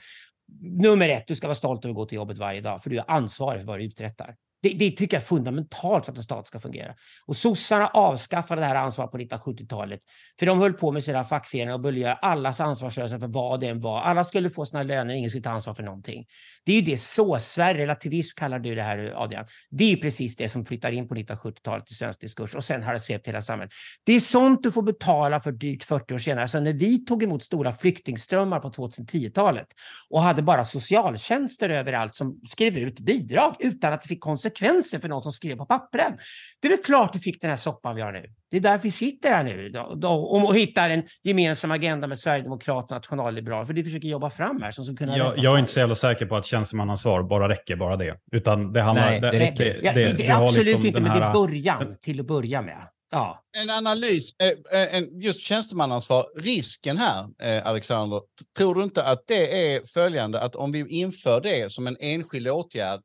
Nummer 0.62 1.10
ett, 1.10 1.28
du 1.28 1.36
ska 1.36 1.48
vara 1.48 1.56
stolt 1.56 1.86
över 1.86 1.92
att 1.92 1.96
gå 1.96 2.06
till 2.06 2.16
jobbet 2.16 2.38
varje 2.38 2.62
dag 2.62 2.84
för 2.84 2.90
du 2.90 2.98
är 2.98 3.12
ansvarig 3.12 3.62
för 3.62 3.68
vad 3.68 3.80
du 3.80 3.84
uträttar. 3.84 4.36
Det, 4.62 4.70
det, 4.70 4.92
tycker 4.92 5.18
jag 5.18 5.22
är 5.22 5.28
fundamentalt 5.28 6.06
för 6.06 6.12
att 6.12 6.18
en 6.18 6.24
stat 6.24 6.48
ska 6.48 6.60
fungera. 6.60 6.96
Och 7.26 7.36
sossarna 7.36 7.88
avskaffade 7.88 8.62
det 8.62 8.68
här 8.68 8.76
ansvaret 8.76 9.12
på 9.12 9.18
1970-talet. 9.18 10.00
För 10.40 10.46
de 10.46 10.60
höll 10.60 10.74
på 10.74 10.92
med 10.92 11.04
sina 11.04 11.24
fackföreningar 11.24 11.74
och 11.74 11.80
började 11.80 12.00
göra 12.00 12.14
allas 12.14 12.60
ansvarslösa 12.60 13.20
för 13.20 13.28
vad 13.28 13.60
det 13.60 13.68
än 13.68 13.82
var. 13.82 14.02
Alla 14.02 14.24
skulle 14.24 14.50
få 14.50 14.66
sina 14.66 14.84
löner, 14.84 15.14
ingen 15.14 15.30
skulle 15.30 15.44
ta 15.44 15.50
ansvar 15.50 15.74
för 15.74 15.84
någonting. 15.84 16.26
Det 16.66 16.72
är 16.72 16.76
ju 16.76 16.82
det 16.82 16.98
så-Sverige, 16.98 17.82
relativism 17.82 18.38
kallar 18.38 18.60
du 18.60 18.76
det 18.76 18.82
här 18.82 19.14
Adrian. 19.16 19.46
Det 19.70 19.84
är 19.84 19.90
ju 19.90 19.98
precis 19.98 20.36
det 20.36 20.50
som 20.50 20.66
flyttar 20.66 20.92
in 20.92 21.08
på 21.08 21.16
1970-talet 21.16 21.92
i 21.92 21.94
svensk 21.94 22.22
diskurs 22.22 22.56
och 22.56 22.64
sen 22.64 22.84
har 22.84 22.94
det 22.94 23.00
svept 23.00 23.28
hela 23.28 23.42
samhället. 23.42 23.74
Det 24.04 24.14
är 24.14 24.20
sånt 24.20 24.64
du 24.64 24.72
får 24.72 24.82
betala 24.82 25.40
för 25.40 25.52
dyrt 25.52 25.84
40 25.84 26.14
år 26.14 26.18
senare. 26.18 26.48
Så 26.48 26.60
när 26.60 26.74
vi 26.74 27.06
tog 27.06 27.24
emot 27.24 27.44
stora 27.44 27.74
flyktingströmmar 27.74 28.60
på 28.60 28.70
2010-talet 28.70 29.68
och 30.10 30.22
hade 30.22 30.42
bara 30.42 30.64
socialtjänster 30.64 31.70
överallt 31.70 32.16
som 32.16 32.40
skrev 32.50 32.78
ut 32.78 33.00
bidrag 33.00 33.56
utan 33.60 33.94
att 33.94 34.02
det 34.02 34.08
fick 34.08 34.20
konsekvenser 34.20 34.49
konsekvenser 34.50 35.00
för 35.00 35.10
någon 35.10 35.24
som 35.24 35.32
skrev 35.32 35.56
på 35.56 35.66
pappren. 35.66 36.18
Det 36.62 36.68
är 36.68 36.70
väl 36.70 36.84
klart 36.84 37.14
du 37.14 37.20
fick 37.20 37.42
den 37.42 37.50
här 37.50 37.58
soppan 37.58 37.96
vi 37.96 38.02
har 38.02 38.12
nu. 38.12 38.24
Det 38.52 38.58
är 38.58 38.62
därför 38.62 38.84
vi 38.84 38.92
sitter 38.92 39.30
här 39.30 39.44
nu 39.44 39.70
då, 39.70 39.96
då, 39.96 40.10
och 40.10 40.56
hittar 40.56 40.90
en 40.90 41.04
gemensam 41.24 41.72
agenda 41.72 42.08
med 42.08 42.20
Sverigedemokraterna 42.20 42.98
och 42.98 43.02
nationalliberaler. 43.02 43.66
För 43.66 43.74
det 43.74 43.84
försöker 43.84 44.08
jobba 44.08 44.30
fram 44.30 44.62
här. 44.62 44.72
Som 44.72 44.86
ska 44.86 44.96
kunna 44.96 45.18
jag, 45.18 45.34
jag 45.38 45.56
är 45.56 45.60
inte 45.60 45.72
så 45.72 45.80
jävla 45.80 45.96
säker 45.96 46.26
på 46.26 46.36
att 46.36 46.46
tjänstemannaansvar 46.46 47.24
bara 47.24 47.50
räcker, 47.50 47.76
bara 47.76 47.96
det. 47.96 48.16
Utan 48.32 48.74
det 48.74 48.82
handlar... 48.82 49.12
Nej, 49.12 49.22
det, 49.22 49.32
det 49.32 49.40
räcker. 49.40 49.82
Det, 49.82 49.92
det, 49.92 50.18
det, 50.18 50.30
absolut 50.30 50.68
liksom 50.68 50.86
inte, 50.86 51.02
men 51.02 51.20
det 51.20 51.26
är 51.26 51.34
början 51.34 51.96
till 52.02 52.20
att 52.20 52.28
börja 52.28 52.62
med. 52.62 52.78
Ja. 53.12 53.44
En 53.58 53.70
analys, 53.70 54.36
eh, 54.40 54.82
eh, 54.82 55.04
just 55.12 55.42
tjänstemannaansvar, 55.42 56.26
risken 56.36 56.98
här, 56.98 57.28
eh, 57.42 57.68
Alexander, 57.68 58.22
tror 58.58 58.76
du 58.76 58.84
inte 58.84 59.04
att 59.04 59.24
det 59.28 59.76
är 59.76 59.86
följande 59.86 60.42
att 60.42 60.56
om 60.56 60.72
vi 60.72 60.88
inför 60.88 61.42
det 61.42 61.72
som 61.72 61.88
en 61.88 61.98
enskild 62.00 62.48
åtgärd 62.48 63.02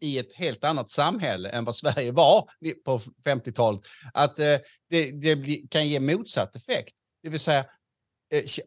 i 0.00 0.18
ett 0.18 0.32
helt 0.34 0.64
annat 0.64 0.90
samhälle 0.90 1.48
än 1.48 1.64
vad 1.64 1.76
Sverige 1.76 2.12
var 2.12 2.48
på 2.84 3.00
50-talet, 3.24 3.80
att 4.14 4.36
det, 4.36 4.62
det 4.90 5.60
kan 5.70 5.88
ge 5.88 6.00
motsatt 6.00 6.56
effekt? 6.56 6.94
Det 7.22 7.28
vill 7.28 7.40
säga, 7.40 7.64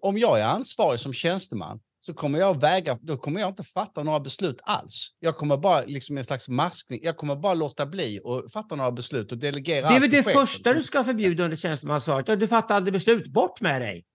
om 0.01 0.17
jag 0.17 0.39
är 0.39 0.45
ansvarig 0.45 0.99
som 0.99 1.13
tjänsteman 1.13 1.79
så 2.07 2.13
kommer 2.13 2.39
jag 2.39 2.61
väga, 2.61 2.97
då 3.01 3.17
kommer 3.17 3.39
jag 3.39 3.49
inte 3.49 3.63
fatta 3.63 4.03
några 4.03 4.19
beslut 4.19 4.59
alls. 4.63 5.09
Jag 5.19 5.37
kommer 5.37 5.57
bara 5.57 5.81
liksom 5.81 6.17
en 6.17 6.23
slags 6.23 6.47
maskning. 6.47 6.99
Jag 7.03 7.17
kommer 7.17 7.35
bara 7.35 7.53
låta 7.53 7.85
bli 7.85 8.19
och 8.23 8.51
fatta 8.53 8.75
några 8.75 8.91
beslut 8.91 9.31
och 9.31 9.37
delegera 9.37 9.89
Det 9.89 9.95
är 9.95 9.99
väl 9.99 10.09
det 10.09 10.23
första 10.23 10.73
du 10.73 10.83
ska 10.83 11.03
förbjuda 11.03 11.43
under 11.43 11.57
tjänstemannaansvaret. 11.57 12.39
Du 12.39 12.47
fattar 12.47 12.75
aldrig 12.75 12.93
beslut. 12.93 13.27
Bort 13.33 13.61
med 13.61 13.81
dig! 13.81 14.05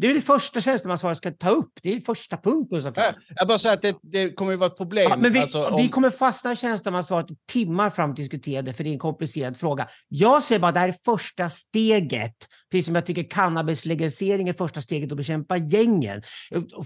Det 0.00 0.10
är 0.10 0.14
det 0.14 0.20
första 0.20 0.60
tjänstemansvaret 0.60 1.16
ska 1.16 1.30
ta 1.30 1.50
upp. 1.50 1.72
Det 1.82 1.92
är 1.92 2.00
första 2.00 2.36
punkten. 2.36 2.82
Såklart. 2.82 3.14
Jag 3.36 3.48
bara 3.48 3.58
säger 3.58 3.74
att 3.74 3.82
det, 3.82 3.96
det 4.02 4.30
kommer 4.30 4.52
att 4.52 4.58
vara 4.58 4.70
ett 4.70 4.76
problem. 4.76 5.06
Ja, 5.10 5.16
men 5.16 5.32
vi, 5.32 5.38
alltså, 5.38 5.66
om... 5.66 5.82
vi 5.82 5.88
kommer 5.88 6.10
fastna 6.10 6.52
i 6.52 6.56
tjänstemansvaret 6.56 7.26
timmar 7.52 7.90
fram 7.90 8.10
att 8.10 8.16
diskutera 8.16 8.62
det, 8.62 8.72
för 8.72 8.84
det 8.84 8.90
är 8.90 8.92
en 8.92 8.98
komplicerad 8.98 9.56
fråga. 9.56 9.88
Jag 10.08 10.42
ser 10.42 10.58
bara 10.58 10.68
att 10.68 10.74
det 10.74 10.80
här 10.80 10.88
är 10.88 10.96
första 11.04 11.48
steget. 11.48 12.34
Precis 12.70 12.86
som 12.86 12.94
jag 12.94 13.06
tycker 13.06 13.22
cannabislegalisering 13.30 14.48
är 14.48 14.52
första 14.52 14.80
steget 14.80 15.10
att 15.12 15.16
bekämpa 15.16 15.56
gängen. 15.56 16.22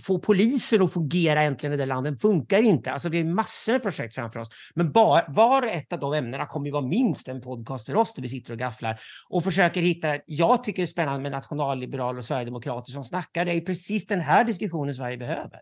Få 0.07 0.19
polisen 0.19 0.83
att 0.83 0.93
fungera 0.93 1.43
äntligen 1.43 1.73
i 1.73 1.77
det 1.77 1.87
landet 1.87 2.23
funkar 2.23 2.63
inte. 2.63 2.93
Alltså, 2.93 3.09
vi 3.09 3.19
har 3.19 3.25
massor 3.25 3.73
med 3.73 3.83
projekt 3.83 4.15
framför 4.15 4.41
oss. 4.41 4.49
Men 4.75 4.93
bara, 4.93 5.25
var 5.29 5.63
och 5.63 5.69
ett 5.69 5.93
av 5.93 5.99
de 5.99 6.13
ämnena 6.13 6.47
kommer 6.47 6.67
ju 6.67 6.73
vara 6.73 6.87
minst 6.87 7.29
en 7.29 7.41
podcast 7.41 7.87
för 7.87 7.97
oss 7.97 8.15
där 8.15 8.23
vi 8.23 8.29
sitter 8.29 8.53
och 8.53 8.59
gafflar 8.59 8.99
och 9.29 9.45
försöker 9.45 9.81
hitta... 9.81 10.19
Jag 10.27 10.65
tycker 10.65 10.83
det 10.83 10.85
är 10.85 10.87
spännande 10.87 11.21
med 11.21 11.33
nationalliberaler 11.33 12.19
och 12.19 12.25
sverigedemokrater 12.25 12.98
som 13.03 13.09
snackar. 13.09 13.45
Det 13.45 13.53
är 13.53 13.61
precis 13.61 14.07
den 14.07 14.21
här 14.21 14.45
diskussionen 14.45 14.95
Sverige 14.95 15.17
behöver. 15.17 15.61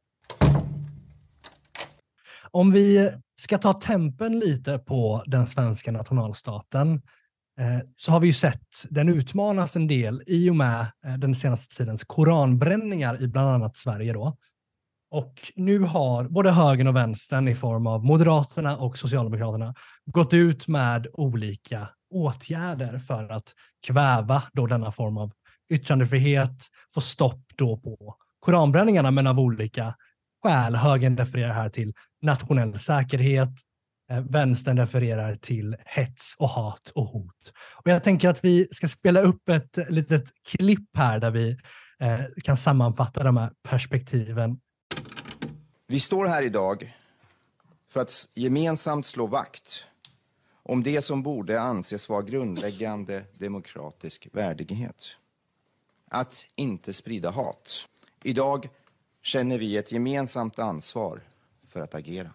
Om 2.50 2.72
vi 2.72 3.10
ska 3.40 3.58
ta 3.58 3.72
tempen 3.72 4.38
lite 4.38 4.78
på 4.78 5.24
den 5.26 5.46
svenska 5.46 5.92
nationalstaten 5.92 7.02
eh, 7.60 7.78
så 7.96 8.12
har 8.12 8.20
vi 8.20 8.26
ju 8.26 8.32
sett 8.32 8.86
den 8.90 9.08
utmanas 9.08 9.76
en 9.76 9.86
del 9.86 10.22
i 10.26 10.50
och 10.50 10.56
med 10.56 10.80
eh, 11.06 11.14
den 11.14 11.34
senaste 11.34 11.76
tidens 11.76 12.04
koranbränningar 12.04 13.22
i 13.22 13.28
bland 13.28 13.48
annat 13.48 13.76
Sverige. 13.76 14.12
Då. 14.12 14.36
Och 15.10 15.52
nu 15.54 15.78
har 15.78 16.24
både 16.24 16.50
högern 16.50 16.86
och 16.86 16.96
vänstern 16.96 17.48
i 17.48 17.54
form 17.54 17.86
av 17.86 18.04
Moderaterna 18.04 18.76
och 18.76 18.98
Socialdemokraterna 18.98 19.74
gått 20.06 20.34
ut 20.34 20.68
med 20.68 21.06
olika 21.12 21.88
åtgärder 22.10 22.98
för 22.98 23.28
att 23.28 23.54
kväva 23.86 24.42
då 24.52 24.66
denna 24.66 24.92
form 24.92 25.18
av 25.18 25.32
yttrandefrihet, 25.70 26.56
få 26.94 27.00
stopp 27.00 27.42
då 27.56 27.76
på 27.76 28.16
koranbränningarna, 28.40 29.10
men 29.10 29.26
av 29.26 29.40
olika 29.40 29.94
skäl. 30.42 30.76
Högern 30.76 31.16
refererar 31.16 31.52
här 31.52 31.68
till 31.70 31.94
nationell 32.22 32.78
säkerhet, 32.78 33.52
eh, 34.10 34.20
vänstern 34.20 34.78
refererar 34.78 35.36
till 35.36 35.76
hets 35.84 36.34
och 36.38 36.48
hat 36.48 36.92
och 36.94 37.06
hot. 37.06 37.52
Och 37.74 37.90
jag 37.90 38.04
tänker 38.04 38.28
att 38.28 38.44
vi 38.44 38.68
ska 38.70 38.88
spela 38.88 39.20
upp 39.20 39.48
ett 39.48 39.78
litet 39.88 40.24
klipp 40.48 40.96
här 40.96 41.20
där 41.20 41.30
vi 41.30 41.56
eh, 42.00 42.20
kan 42.44 42.56
sammanfatta 42.56 43.24
de 43.24 43.36
här 43.36 43.50
perspektiven. 43.68 44.60
Vi 45.88 46.00
står 46.00 46.26
här 46.26 46.42
idag 46.42 46.94
för 47.90 48.00
att 48.00 48.28
gemensamt 48.34 49.06
slå 49.06 49.26
vakt 49.26 49.86
om 50.62 50.82
det 50.82 51.02
som 51.02 51.22
borde 51.22 51.60
anses 51.60 52.08
vara 52.08 52.22
grundläggande 52.22 53.22
demokratisk 53.38 54.28
värdighet 54.32 55.16
att 56.08 56.46
inte 56.54 56.92
sprida 56.92 57.30
hat. 57.30 57.88
Idag 58.22 58.68
känner 59.22 59.58
vi 59.58 59.76
ett 59.76 59.92
gemensamt 59.92 60.58
ansvar 60.58 61.20
för 61.68 61.80
att 61.80 61.94
agera. 61.94 62.30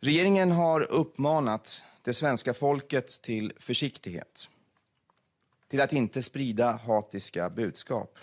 Regeringen 0.00 0.50
har 0.50 0.80
uppmanat 0.80 1.82
det 2.02 2.14
svenska 2.14 2.54
folket 2.54 3.22
till 3.22 3.52
försiktighet, 3.56 4.48
till 5.68 5.80
att 5.80 5.92
inte 5.92 6.22
sprida 6.22 6.72
hatiska 6.72 7.50
budskap. 7.50 8.18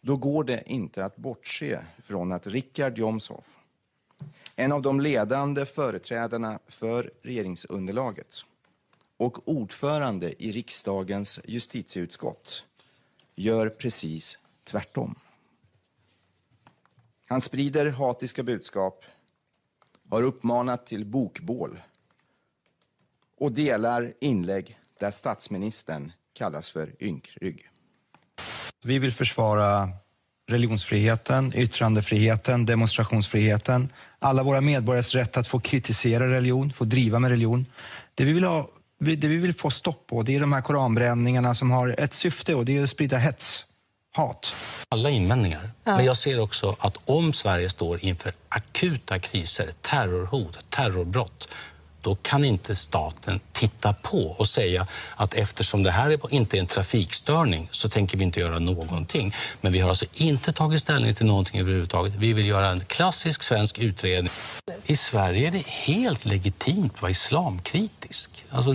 Då 0.00 0.16
går 0.16 0.44
det 0.44 0.62
inte 0.66 1.04
att 1.04 1.16
bortse 1.16 1.84
från 2.02 2.32
att 2.32 2.46
Richard 2.46 2.98
Jomshof, 2.98 3.44
en 4.56 4.72
av 4.72 4.82
de 4.82 5.00
ledande 5.00 5.66
företrädarna 5.66 6.58
för 6.66 7.10
regeringsunderlaget, 7.22 8.44
och 9.16 9.48
ordförande 9.48 10.44
i 10.44 10.52
riksdagens 10.52 11.40
justitieutskott 11.44 12.64
gör 13.34 13.68
precis 13.68 14.38
tvärtom. 14.64 15.14
Han 17.28 17.40
sprider 17.40 17.90
hatiska 17.90 18.42
budskap, 18.42 19.04
har 20.10 20.22
uppmanat 20.22 20.86
till 20.86 21.04
bokbål 21.04 21.80
och 23.38 23.52
delar 23.52 24.12
inlägg 24.20 24.78
där 25.00 25.10
statsministern 25.10 26.12
kallas 26.32 26.70
för 26.70 27.02
ynkrygg. 27.02 27.70
Vi 28.84 28.98
vill 28.98 29.12
försvara 29.12 29.88
religionsfriheten, 30.46 31.52
yttrandefriheten, 31.54 32.66
demonstrationsfriheten, 32.66 33.92
alla 34.18 34.42
våra 34.42 34.60
medborgares 34.60 35.14
rätt 35.14 35.36
att 35.36 35.48
få 35.48 35.60
kritisera 35.60 36.30
religion, 36.30 36.72
få 36.72 36.84
driva 36.84 37.18
med 37.18 37.30
religion. 37.30 37.66
Det 38.14 38.24
vi 38.24 38.32
vill 38.32 38.44
ha 38.44 38.70
det 38.98 39.28
vi 39.28 39.36
vill 39.36 39.54
få 39.54 39.70
stopp 39.70 40.06
på 40.06 40.22
det 40.22 40.34
är 40.36 40.40
de 40.40 40.52
här 40.52 40.60
koranbränningarna 40.60 41.54
som 41.54 41.70
har 41.70 41.94
ett 41.98 42.14
syfte 42.14 42.54
och 42.54 42.64
det 42.64 42.76
är 42.76 42.82
att 42.82 42.90
sprida 42.90 43.16
hets, 43.16 43.64
hat. 44.16 44.54
alla 44.88 45.10
invändningar. 45.10 45.70
Men 45.84 46.04
jag 46.04 46.16
ser 46.16 46.40
också 46.40 46.76
att 46.78 46.96
om 47.04 47.32
Sverige 47.32 47.70
står 47.70 48.04
inför 48.04 48.32
akuta 48.48 49.18
kriser, 49.18 49.68
terrorhot, 49.80 50.70
terrorbrott, 50.70 51.48
då 52.06 52.14
kan 52.14 52.44
inte 52.44 52.74
staten 52.74 53.40
titta 53.52 53.92
på 53.92 54.18
och 54.38 54.48
säga 54.48 54.86
att 55.16 55.34
eftersom 55.34 55.82
det 55.82 55.90
här 55.90 56.10
är- 56.10 56.34
inte 56.34 56.56
är 56.56 56.60
en 56.60 56.66
trafikstörning 56.66 57.68
så 57.70 57.88
tänker 57.88 58.18
vi 58.18 58.24
inte 58.24 58.40
göra 58.40 58.58
någonting. 58.58 59.34
Men 59.60 59.72
vi 59.72 59.78
har 59.80 59.88
alltså 59.88 60.04
inte 60.14 60.52
tagit 60.52 60.80
ställning 60.80 61.14
till 61.14 61.26
någonting 61.26 61.60
överhuvudtaget. 61.60 62.12
Vi 62.14 62.32
vill 62.32 62.46
göra 62.46 62.68
en 62.68 62.80
klassisk 62.80 63.42
svensk 63.42 63.78
utredning. 63.78 64.32
I 64.86 64.96
Sverige 64.96 65.46
är 65.48 65.50
det 65.52 65.66
helt 65.66 66.24
legitimt 66.24 66.92
att 66.94 67.02
vara 67.02 67.10
islamkritisk. 67.10 68.44
Alltså, 68.50 68.70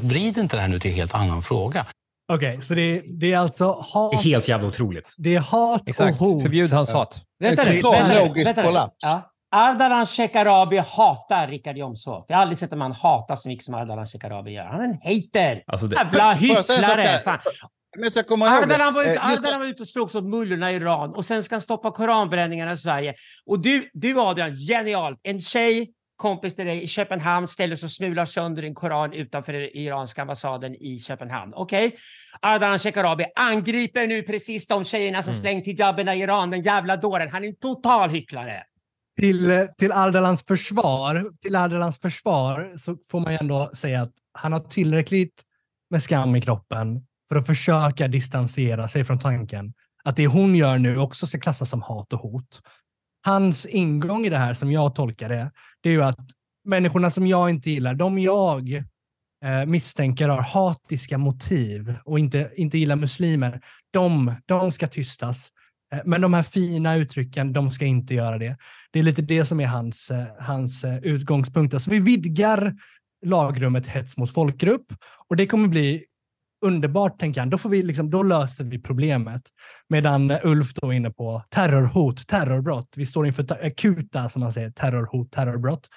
vrid 0.00 0.38
inte 0.38 0.56
det 0.56 0.60
här 0.60 0.68
nu 0.68 0.80
till 0.80 0.90
en 0.90 0.96
helt 0.96 1.14
annan 1.14 1.42
fråga. 1.42 1.86
Okej, 2.32 2.60
så 2.62 2.74
det, 2.74 3.02
det 3.20 3.32
är 3.32 3.38
alltså 3.38 3.72
hat. 3.88 4.10
Det 4.12 4.16
är 4.18 4.22
helt 4.22 4.48
jävla 4.48 4.68
otroligt. 4.68 5.14
Det 5.18 5.34
är 5.34 5.40
hat 5.40 5.82
Exakt. 5.86 6.20
och 6.20 6.26
hot. 6.26 6.42
Förbjud 6.42 6.72
hans 6.72 6.92
hat. 6.92 7.22
Vänta 7.40 7.64
nu, 7.64 7.82
vänta 7.82 8.24
logisk 8.24 8.48
vänta 8.48 8.60
nu. 8.60 8.66
kollaps. 8.66 8.94
Ja. 8.98 9.30
Ardalan 9.50 10.06
Shekarabi 10.06 10.76
hatar 10.76 11.48
Richard 11.48 11.76
Jomshof. 11.76 12.24
Jag 12.28 12.36
har 12.36 12.42
aldrig 12.42 12.58
sett 12.58 12.72
en 12.72 12.78
man 12.78 12.92
hata 12.92 13.36
så 13.36 13.48
mycket 13.48 13.64
som 13.64 13.74
Ardalan 13.74 14.06
Shekarabi 14.06 14.52
gör. 14.52 14.64
Han 14.64 14.80
är 14.80 14.84
en 14.84 14.98
hater. 15.02 15.62
Alltså 15.66 15.86
det, 15.86 15.96
Jävla 15.96 16.32
hycklare! 16.32 17.20
Men 17.96 18.10
jag 18.14 18.26
kommer 18.26 18.46
ihåg 18.46 18.68
det. 18.68 18.74
Ardalan 18.74 18.94
var, 18.94 19.02
ute, 19.02 19.12
Eh, 19.12 19.32
Ardalan 19.32 19.60
var 19.60 19.66
ute 19.66 19.82
och 19.82 19.88
slogs 19.88 20.14
åt 20.14 20.24
mullorna 20.24 20.72
i 20.72 20.74
Iran 20.74 21.14
och 21.14 21.24
sen 21.24 21.42
ska 21.42 21.54
han 21.54 21.60
stoppa 21.60 21.90
koranbränningarna 21.90 22.72
i 22.72 22.76
Sverige. 22.76 23.14
Och 23.46 23.60
du, 23.60 23.90
du 23.92 24.20
Adrian, 24.20 24.54
genialt. 24.54 25.20
En 25.22 25.40
tjej, 25.40 25.90
kompis 26.16 26.56
till 26.56 26.66
dig 26.66 26.82
i 26.82 26.86
Köpenhamn, 26.86 27.48
ställer 27.48 27.76
sig 27.76 27.86
och 27.86 27.90
smular 27.92 28.24
sönder 28.24 28.62
en 28.62 28.74
koran 28.74 29.12
utanför 29.12 29.52
den 29.52 29.62
iranska 29.62 30.22
ambassaden 30.22 30.74
i 30.74 30.98
Köpenhamn. 30.98 31.52
Okej? 31.54 31.96
Ardalan 32.42 32.78
Shekarabi 32.78 33.24
angriper 33.36 34.06
nu 34.06 34.22
precis 34.22 34.66
de 34.66 34.84
tjejerna 34.84 35.22
som 35.22 35.34
slängt 35.34 35.66
hijaberna 35.66 36.14
i 36.14 36.20
Iran, 36.20 36.50
den 36.50 36.62
jävla 36.62 36.96
dåren. 36.96 37.28
Han 37.32 37.44
är 37.44 37.48
en 37.48 37.56
total 37.56 38.10
hycklare. 38.10 38.62
Till, 39.18 39.50
eh, 39.50 39.64
till 39.78 39.92
Ardalans 39.92 40.44
försvar, 40.44 41.30
till 41.42 41.56
Ardalans 41.56 41.98
försvar 41.98 42.72
så 42.76 42.96
får 43.10 43.20
man 43.20 43.32
ju 43.32 43.38
ändå 43.40 43.70
säga 43.74 44.02
att 44.02 44.12
han 44.32 44.52
har 44.52 44.60
tillräckligt 44.60 45.42
med 45.90 46.02
skam 46.02 46.36
i 46.36 46.40
kroppen 46.40 47.06
för 47.28 47.36
att 47.36 47.46
försöka 47.46 48.08
distansera 48.08 48.88
sig 48.88 49.04
från 49.04 49.18
tanken 49.18 49.72
att 50.04 50.16
det 50.16 50.26
hon 50.26 50.56
gör 50.56 50.78
nu 50.78 50.98
också 50.98 51.26
ska 51.26 51.38
klassas 51.38 51.70
som 51.70 51.82
hat 51.82 52.12
och 52.12 52.20
hot. 52.20 52.62
Hans 53.24 53.66
ingång 53.66 54.26
i 54.26 54.30
det 54.30 54.36
här, 54.36 54.54
som 54.54 54.72
jag 54.72 54.94
tolkar 54.94 55.28
det, 55.28 55.50
det 55.80 55.88
är 55.88 55.92
ju 55.92 56.02
att 56.02 56.30
människorna 56.64 57.10
som 57.10 57.26
jag 57.26 57.50
inte 57.50 57.70
gillar, 57.70 57.94
de 57.94 58.18
jag 58.18 58.74
eh, 59.44 59.66
misstänker 59.66 60.28
har 60.28 60.42
hatiska 60.42 61.18
motiv 61.18 61.94
och 62.04 62.18
inte, 62.18 62.50
inte 62.56 62.78
gillar 62.78 62.96
muslimer, 62.96 63.60
de, 63.90 64.34
de 64.46 64.72
ska 64.72 64.88
tystas. 64.88 65.52
Eh, 65.92 66.00
men 66.04 66.20
de 66.20 66.34
här 66.34 66.42
fina 66.42 66.96
uttrycken, 66.96 67.52
de 67.52 67.70
ska 67.70 67.84
inte 67.84 68.14
göra 68.14 68.38
det. 68.38 68.56
Det 68.90 68.98
är 68.98 69.02
lite 69.02 69.22
det 69.22 69.44
som 69.44 69.60
är 69.60 69.66
hans, 69.66 70.10
eh, 70.10 70.24
hans 70.38 70.84
eh, 70.84 70.98
utgångspunkt. 70.98 71.74
Alltså 71.74 71.90
vi 71.90 71.98
vidgar 71.98 72.74
lagrummet 73.26 73.86
hets 73.86 74.16
mot 74.16 74.32
folkgrupp 74.32 74.92
och 75.28 75.36
det 75.36 75.46
kommer 75.46 75.68
bli 75.68 76.04
underbart, 76.64 77.18
tänker 77.18 77.40
han. 77.40 77.50
Då, 77.50 77.58
får 77.58 77.70
vi 77.70 77.82
liksom, 77.82 78.10
då 78.10 78.22
löser 78.22 78.64
vi 78.64 78.82
problemet. 78.82 79.42
Medan 79.88 80.32
Ulf 80.42 80.74
då 80.74 80.88
är 80.88 80.92
inne 80.92 81.10
på 81.10 81.42
terrorhot, 81.48 82.26
terrorbrott. 82.26 82.88
Vi 82.96 83.06
står 83.06 83.26
inför 83.26 83.66
akuta, 83.66 84.28
som 84.28 84.40
man 84.40 84.52
säger, 84.52 84.70
terrorhot, 84.70 85.32
terrorbrott. 85.32 85.88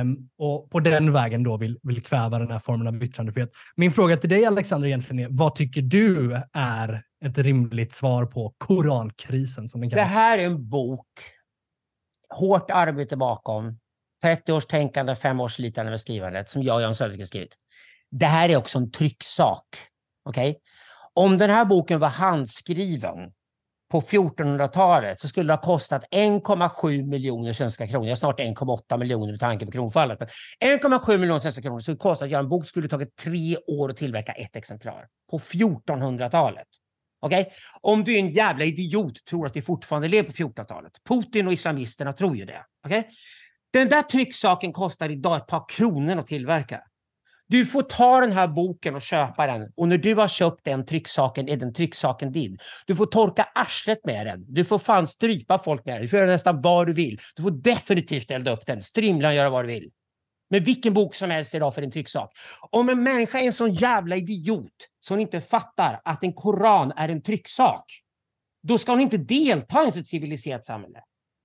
Um, 0.00 0.28
och 0.38 0.70
på 0.70 0.80
den 0.80 1.12
vägen 1.12 1.42
då 1.42 1.56
vill, 1.56 1.78
vill 1.82 2.02
kväva 2.02 2.38
den 2.38 2.50
här 2.50 2.58
formen 2.58 2.86
av 2.86 3.02
yttrandefrihet. 3.02 3.50
Min 3.76 3.92
fråga 3.92 4.16
till 4.16 4.30
dig 4.30 4.46
Alexander 4.46 4.88
egentligen 4.88 5.24
är, 5.24 5.28
vad 5.30 5.54
tycker 5.54 5.82
du 5.82 6.40
är 6.52 7.02
ett 7.26 7.38
rimligt 7.38 7.94
svar 7.94 8.26
på 8.26 8.54
korankrisen 8.58 9.68
som 9.68 9.80
den 9.80 9.90
Det 9.90 9.96
kallas? 9.96 10.10
här 10.10 10.38
är 10.38 10.46
en 10.46 10.68
bok, 10.68 11.08
hårt 12.28 12.70
arbete 12.70 13.16
bakom, 13.16 13.78
30 14.22 14.52
års 14.52 14.66
tänkande, 14.66 15.14
5 15.14 15.40
års 15.40 15.54
slitande 15.54 15.90
med 15.90 16.00
skrivandet, 16.00 16.50
som 16.50 16.62
jag 16.62 16.76
och 16.76 16.82
Jan 16.82 16.94
Söderqvist 16.94 17.28
skrivit. 17.28 17.56
Det 18.10 18.26
här 18.26 18.48
är 18.48 18.56
också 18.56 18.78
en 18.78 18.90
trycksak. 18.90 19.66
Okej? 20.28 20.58
Om 21.14 21.38
den 21.38 21.50
här 21.50 21.64
boken 21.64 22.00
var 22.00 22.08
handskriven 22.08 23.32
på 23.90 24.00
1400-talet 24.00 25.20
så 25.20 25.28
skulle 25.28 25.46
det 25.46 25.56
ha 25.56 25.62
kostat 25.62 26.04
1,7 26.10 27.06
miljoner 27.06 27.52
svenska 27.52 27.86
kronor. 27.86 28.08
Jag 28.08 28.18
snart 28.18 28.40
1,8 28.40 28.98
miljoner 28.98 29.32
med 29.32 29.40
tanke 29.40 29.66
på 29.66 29.72
kronfallet. 29.72 30.20
Men 30.20 30.28
1,7 30.78 31.18
miljoner 31.18 31.38
svenska 31.38 31.62
kronor 31.62 31.80
skulle 31.80 31.94
det 31.94 32.00
kosta 32.00 32.24
att 32.24 32.30
göra 32.30 32.42
en 32.42 32.48
bok 32.48 32.66
skulle 32.66 32.88
tagit 32.88 33.16
tre 33.16 33.56
år 33.66 33.90
att 33.90 33.96
tillverka 33.96 34.32
ett 34.32 34.56
exemplar. 34.56 35.06
På 35.30 35.38
1400-talet. 35.38 36.66
Okay? 37.24 37.44
Om 37.80 38.04
du 38.04 38.14
är 38.14 38.18
en 38.18 38.32
jävla 38.32 38.64
idiot 38.64 39.24
tror 39.24 39.46
att 39.46 39.56
vi 39.56 39.62
fortfarande 39.62 40.08
lever 40.08 40.28
på 40.28 40.32
1400-talet. 40.32 40.92
Putin 41.08 41.46
och 41.46 41.52
islamisterna 41.52 42.12
tror 42.12 42.36
ju 42.36 42.44
det. 42.44 42.64
Okay? 42.86 43.02
Den 43.72 43.88
där 43.88 44.02
trycksaken 44.02 44.72
kostar 44.72 45.10
idag 45.10 45.36
ett 45.36 45.46
par 45.46 45.68
kronor 45.68 46.18
att 46.18 46.26
tillverka. 46.26 46.80
Du 47.46 47.66
får 47.66 47.82
ta 47.82 48.20
den 48.20 48.32
här 48.32 48.48
boken 48.48 48.94
och 48.94 49.02
köpa 49.02 49.46
den 49.46 49.72
och 49.76 49.88
när 49.88 49.98
du 49.98 50.14
har 50.14 50.28
köpt 50.28 50.64
den 50.64 50.86
trycksaken 50.86 51.48
är 51.48 51.56
den 51.56 51.72
trycksaken 51.72 52.32
din. 52.32 52.58
Du 52.86 52.96
får 52.96 53.06
torka 53.06 53.48
arslet 53.54 53.98
med 54.04 54.26
den. 54.26 54.44
Du 54.48 54.64
får 54.64 54.78
fan 54.78 55.06
strypa 55.06 55.58
folk 55.58 55.84
med 55.84 55.94
den. 55.94 56.02
Du 56.02 56.08
får 56.08 56.18
göra 56.18 56.30
nästan 56.30 56.62
vad 56.62 56.86
du 56.86 56.92
vill. 56.92 57.18
Du 57.36 57.42
får 57.42 57.50
definitivt 57.50 58.30
elda 58.30 58.52
upp 58.52 58.66
den. 58.66 58.82
Strimla 58.82 59.34
göra 59.34 59.50
vad 59.50 59.64
du 59.64 59.68
vill. 59.68 59.90
Med 60.54 60.64
vilken 60.64 60.94
bok 60.94 61.14
som 61.14 61.30
helst 61.30 61.54
idag 61.54 61.74
för 61.74 61.82
en 61.82 61.90
trycksak. 61.90 62.30
Om 62.70 62.88
en 62.88 63.02
människa 63.02 63.38
är 63.38 63.46
en 63.46 63.52
sån 63.52 63.72
jävla 63.72 64.16
idiot 64.16 64.70
så 65.00 65.14
hon 65.14 65.20
inte 65.20 65.40
fattar 65.40 66.00
att 66.04 66.24
en 66.24 66.32
koran 66.32 66.92
är 66.96 67.08
en 67.08 67.22
trycksak, 67.22 67.84
då 68.62 68.78
ska 68.78 68.92
hon 68.92 69.00
inte 69.00 69.16
delta 69.16 69.84
i 69.84 69.88
ett 69.88 70.06
civiliserat 70.06 70.66
samhälle. 70.66 70.98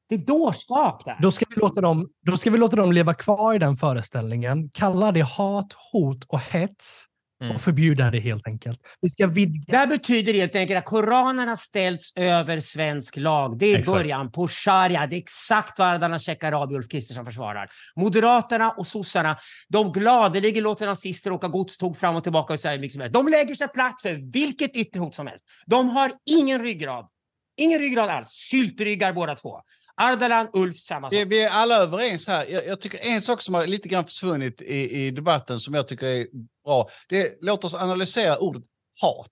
Det 0.09 0.15
är 0.15 0.19
dårskap 0.19 1.05
där. 1.05 1.17
Då 1.21 1.31
ska, 1.31 1.45
vi 1.49 1.55
låta 1.55 1.81
dem, 1.81 2.09
då 2.25 2.37
ska 2.37 2.51
vi 2.51 2.57
låta 2.57 2.75
dem 2.75 2.91
leva 2.91 3.13
kvar 3.13 3.53
i 3.53 3.57
den 3.57 3.77
föreställningen, 3.77 4.69
kalla 4.69 5.11
det 5.11 5.21
hat, 5.21 5.73
hot 5.91 6.23
och 6.27 6.39
hets 6.39 7.05
Mm. 7.41 7.55
och 7.55 7.61
förbjuda 7.61 8.11
det 8.11 8.19
helt 8.19 8.47
enkelt. 8.47 8.79
Vi 9.01 9.09
ska 9.09 9.27
vidga. 9.27 9.63
Det 9.67 9.77
här 9.77 9.87
betyder 9.87 10.33
helt 10.33 10.55
enkelt 10.55 10.77
att 10.77 10.85
Koranen 10.85 11.47
har 11.47 11.55
ställts 11.55 12.13
över 12.15 12.59
svensk 12.59 13.17
lag. 13.17 13.59
Det 13.59 13.65
är 13.65 13.79
Exakt. 13.79 13.97
början 13.97 14.31
på 14.31 14.47
sharia. 14.47 15.07
Det 15.07 15.15
är 15.15 15.17
exakt 15.17 15.79
vad 15.79 15.87
Ardalan 15.87 16.19
Shekarabi 16.19 16.73
och 16.73 16.77
Ulf 16.77 16.87
Kristersson 16.89 17.25
försvarar. 17.25 17.69
Moderaterna 17.95 18.71
och 18.71 18.87
sossarna, 18.87 19.37
de 19.69 19.91
gladeligen 19.91 20.63
låter 20.63 20.85
nazister 20.85 21.31
åka 21.31 21.47
godståg 21.47 21.97
fram 21.97 22.15
och 22.15 22.23
tillbaka 22.23 22.53
och 22.53 22.59
säga 22.59 22.79
mycket 22.79 22.93
som 22.93 23.01
helst. 23.01 23.13
De 23.13 23.27
lägger 23.27 23.55
sig 23.55 23.67
platt 23.67 24.01
för 24.01 24.31
vilket 24.31 24.75
ytterhot 24.75 25.15
som 25.15 25.27
helst. 25.27 25.45
De 25.65 25.89
har 25.89 26.11
ingen 26.25 26.61
ryggrad. 26.61 27.07
Ingen 27.57 27.79
ryggrad 27.79 28.09
alls. 28.09 28.27
Syltryggar 28.29 29.13
båda 29.13 29.35
två. 29.35 29.61
Ardalan, 30.01 30.47
Ulf, 30.53 30.79
samma 30.79 31.11
sak. 31.11 31.23
vi 31.27 31.43
är 31.43 31.49
alla 31.49 31.75
överens 31.75 32.27
här. 32.27 32.45
Jag, 32.49 32.67
jag 32.67 32.81
tycker 32.81 32.99
en 32.99 33.21
sak 33.21 33.41
som 33.41 33.53
har 33.53 33.67
lite 33.67 33.89
grann 33.89 34.05
försvunnit 34.05 34.61
i, 34.61 35.05
i 35.05 35.11
debatten 35.11 35.59
som 35.59 35.73
jag 35.73 35.87
tycker 35.87 36.05
är 36.05 36.25
bra. 36.69 36.89
Det 37.09 37.37
låt 37.41 37.63
oss 37.63 37.73
analysera 37.73 38.37
ordet 38.37 38.63
hat. 39.01 39.31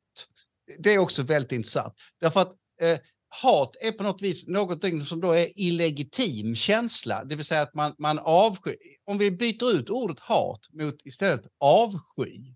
Det 0.79 0.93
är 0.93 0.97
också 0.97 1.23
väldigt 1.23 1.51
intressant. 1.51 1.93
Därför 2.21 2.41
att 2.41 2.53
eh, 2.81 2.99
hat 3.43 3.75
är 3.81 3.91
på 3.91 4.03
något 4.03 4.21
vis 4.21 4.47
någonting 4.47 5.01
som 5.01 5.21
då 5.21 5.31
är 5.31 5.59
illegitim 5.59 6.55
känsla. 6.55 7.23
Det 7.23 7.35
vill 7.35 7.45
säga 7.45 7.61
att 7.61 7.73
man, 7.73 7.95
man 7.97 8.19
avskyr. 8.19 8.75
Om 9.05 9.17
vi 9.17 9.31
byter 9.31 9.71
ut 9.71 9.89
ordet 9.89 10.19
hat 10.19 10.59
mot 10.73 10.95
istället 11.05 11.47
avsky. 11.59 12.53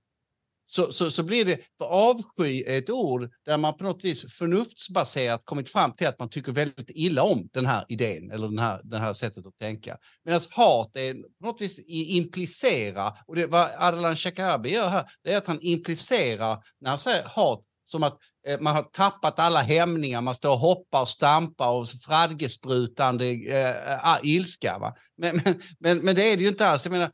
Så, 0.74 0.94
så, 0.94 1.12
så 1.12 1.24
blir 1.24 1.46
det, 1.46 1.60
för 1.78 1.86
avsky 1.86 2.64
är 2.64 2.78
ett 2.78 2.90
ord 2.90 3.30
där 3.46 3.58
man 3.58 3.78
på 3.78 3.84
något 3.84 4.04
vis 4.04 4.34
förnuftsbaserat 4.34 5.42
kommit 5.46 5.70
fram 5.70 5.96
till 5.96 6.08
att 6.08 6.20
man 6.20 6.30
tycker 6.30 6.52
väldigt 6.52 6.90
illa 6.90 7.24
om 7.24 7.50
den 7.54 7.66
här 7.66 7.86
idén 7.90 8.32
eller 8.32 8.48
den 8.48 8.60
här, 8.60 8.82
det 8.84 8.98
här 8.98 9.14
sättet 9.14 9.46
att 9.46 9.58
tänka. 9.60 9.98
Medan 10.26 10.42
hat 10.50 10.96
är 10.96 11.14
på 11.14 11.46
något 11.46 11.62
vis 11.62 11.80
implicera, 11.88 13.14
och 13.28 13.36
det 13.36 13.48
vad 13.48 13.70
Ardalan 13.78 14.16
Shekarabi 14.16 14.74
gör 14.74 14.90
här, 14.90 15.06
det 15.24 15.34
är 15.34 15.38
att 15.38 15.48
han 15.48 15.60
implicerar 15.62 16.64
när 16.82 16.90
han 16.90 17.00
säger 17.00 17.24
hat 17.24 17.62
som 17.84 18.04
att 18.04 18.18
eh, 18.48 18.60
man 18.60 18.76
har 18.76 18.84
tappat 18.84 19.40
alla 19.40 19.62
hämningar, 19.62 20.22
man 20.22 20.36
står 20.36 20.52
och 20.52 20.60
hoppar 20.60 21.02
och 21.02 21.10
stampar 21.10 21.72
och 21.72 21.88
fradgesprutande 21.90 23.26
eh, 23.26 24.18
ilska. 24.24 24.78
Va? 24.80 24.96
Men, 25.18 25.42
men, 25.46 25.62
men, 25.80 25.98
men 25.98 26.16
det 26.16 26.34
är 26.34 26.38
det 26.38 26.44
ju 26.44 26.50
inte 26.50 26.68
alls. 26.68 26.86
Jag 26.86 26.92
menar, 26.92 27.12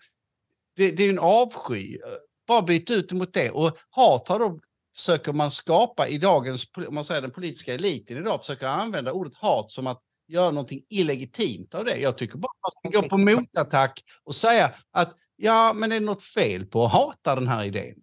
det, 0.75 0.91
det 0.91 1.03
är 1.03 1.07
ju 1.07 1.13
en 1.13 1.19
avsky. 1.19 1.95
Eh, 1.95 2.26
bara 2.47 2.61
byta 2.61 2.93
ut 2.93 3.09
det 3.09 3.15
mot 3.15 3.33
det. 3.33 3.49
Och 3.49 3.77
hat 3.89 4.27
har 4.27 4.39
då 4.39 4.59
försöker 4.95 5.33
man 5.33 5.51
skapa 5.51 6.07
i 6.07 6.17
dagens, 6.17 6.65
om 6.87 6.95
man 6.95 7.05
säger 7.05 7.21
den 7.21 7.31
politiska 7.31 7.73
eliten 7.73 8.17
idag, 8.17 8.39
försöker 8.39 8.67
använda 8.67 9.11
ordet 9.11 9.35
hat 9.35 9.71
som 9.71 9.87
att 9.87 10.01
göra 10.27 10.51
någonting 10.51 10.81
illegitimt 10.89 11.75
av 11.75 11.85
det. 11.85 11.97
Jag 11.97 12.17
tycker 12.17 12.37
bara 12.37 12.51
att 12.61 12.83
man 12.83 12.91
ska 12.91 13.01
gå 13.01 13.09
på 13.09 13.17
motattack 13.17 13.99
och 14.23 14.35
säga 14.35 14.73
att 14.91 15.15
ja, 15.35 15.73
men 15.73 15.91
är 15.91 15.99
det 15.99 16.05
något 16.05 16.23
fel 16.23 16.65
på 16.65 16.85
att 16.85 16.91
hata 16.91 17.35
den 17.35 17.47
här 17.47 17.65
idén? 17.65 17.95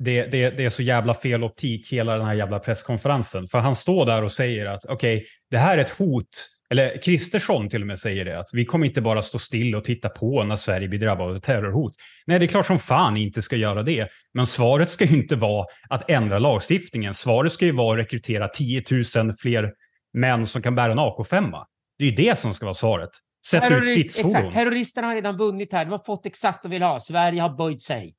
det, 0.00 0.26
det, 0.26 0.50
det 0.50 0.64
är 0.64 0.70
så 0.70 0.82
jävla 0.82 1.14
fel 1.14 1.44
optik 1.44 1.92
hela 1.92 2.16
den 2.16 2.26
här 2.26 2.34
jävla 2.34 2.58
presskonferensen. 2.58 3.46
För 3.46 3.58
han 3.58 3.74
står 3.74 4.06
där 4.06 4.24
och 4.24 4.32
säger 4.32 4.66
att 4.66 4.86
okej, 4.86 5.26
det 5.50 5.58
här 5.58 5.78
är 5.78 5.80
ett 5.80 5.98
hot 5.98 6.48
eller 6.70 7.02
Kristersson 7.02 7.68
till 7.68 7.80
och 7.80 7.86
med 7.86 7.98
säger 7.98 8.24
det, 8.24 8.38
att 8.38 8.50
vi 8.52 8.64
kommer 8.64 8.86
inte 8.86 9.00
bara 9.00 9.22
stå 9.22 9.38
still 9.38 9.74
och 9.74 9.84
titta 9.84 10.08
på 10.08 10.44
när 10.44 10.56
Sverige 10.56 10.88
blir 10.88 10.98
drabbat 10.98 11.28
av 11.28 11.36
terrorhot. 11.36 11.92
Nej, 12.26 12.38
det 12.38 12.44
är 12.44 12.48
klart 12.48 12.66
som 12.66 12.78
fan 12.78 13.16
inte 13.16 13.42
ska 13.42 13.56
göra 13.56 13.82
det. 13.82 14.08
Men 14.34 14.46
svaret 14.46 14.90
ska 14.90 15.04
ju 15.04 15.16
inte 15.16 15.36
vara 15.36 15.66
att 15.88 16.10
ändra 16.10 16.38
lagstiftningen. 16.38 17.14
Svaret 17.14 17.52
ska 17.52 17.64
ju 17.64 17.72
vara 17.72 18.00
att 18.00 18.06
rekrytera 18.06 18.48
10 18.48 18.82
000 19.16 19.32
fler 19.32 19.72
män 20.14 20.46
som 20.46 20.62
kan 20.62 20.74
bära 20.74 20.92
en 20.92 20.98
AK5. 20.98 21.52
Det 21.98 22.04
är 22.04 22.08
ju 22.08 22.14
det 22.14 22.38
som 22.38 22.54
ska 22.54 22.66
vara 22.66 22.74
svaret. 22.74 23.10
Sätt 23.46 23.62
ut 23.62 23.68
Terrorist, 23.68 23.90
stridsfordon. 23.90 24.36
exakt, 24.36 24.54
terroristerna 24.54 25.06
har 25.06 25.14
redan 25.14 25.36
vunnit 25.36 25.72
här. 25.72 25.84
De 25.84 25.90
har 25.90 26.04
fått 26.06 26.26
exakt 26.26 26.64
vad 26.64 26.70
de 26.70 26.74
vill 26.74 26.82
ha. 26.82 27.00
Sverige 27.00 27.42
har 27.42 27.56
böjt 27.56 27.82
sig. 27.82 28.14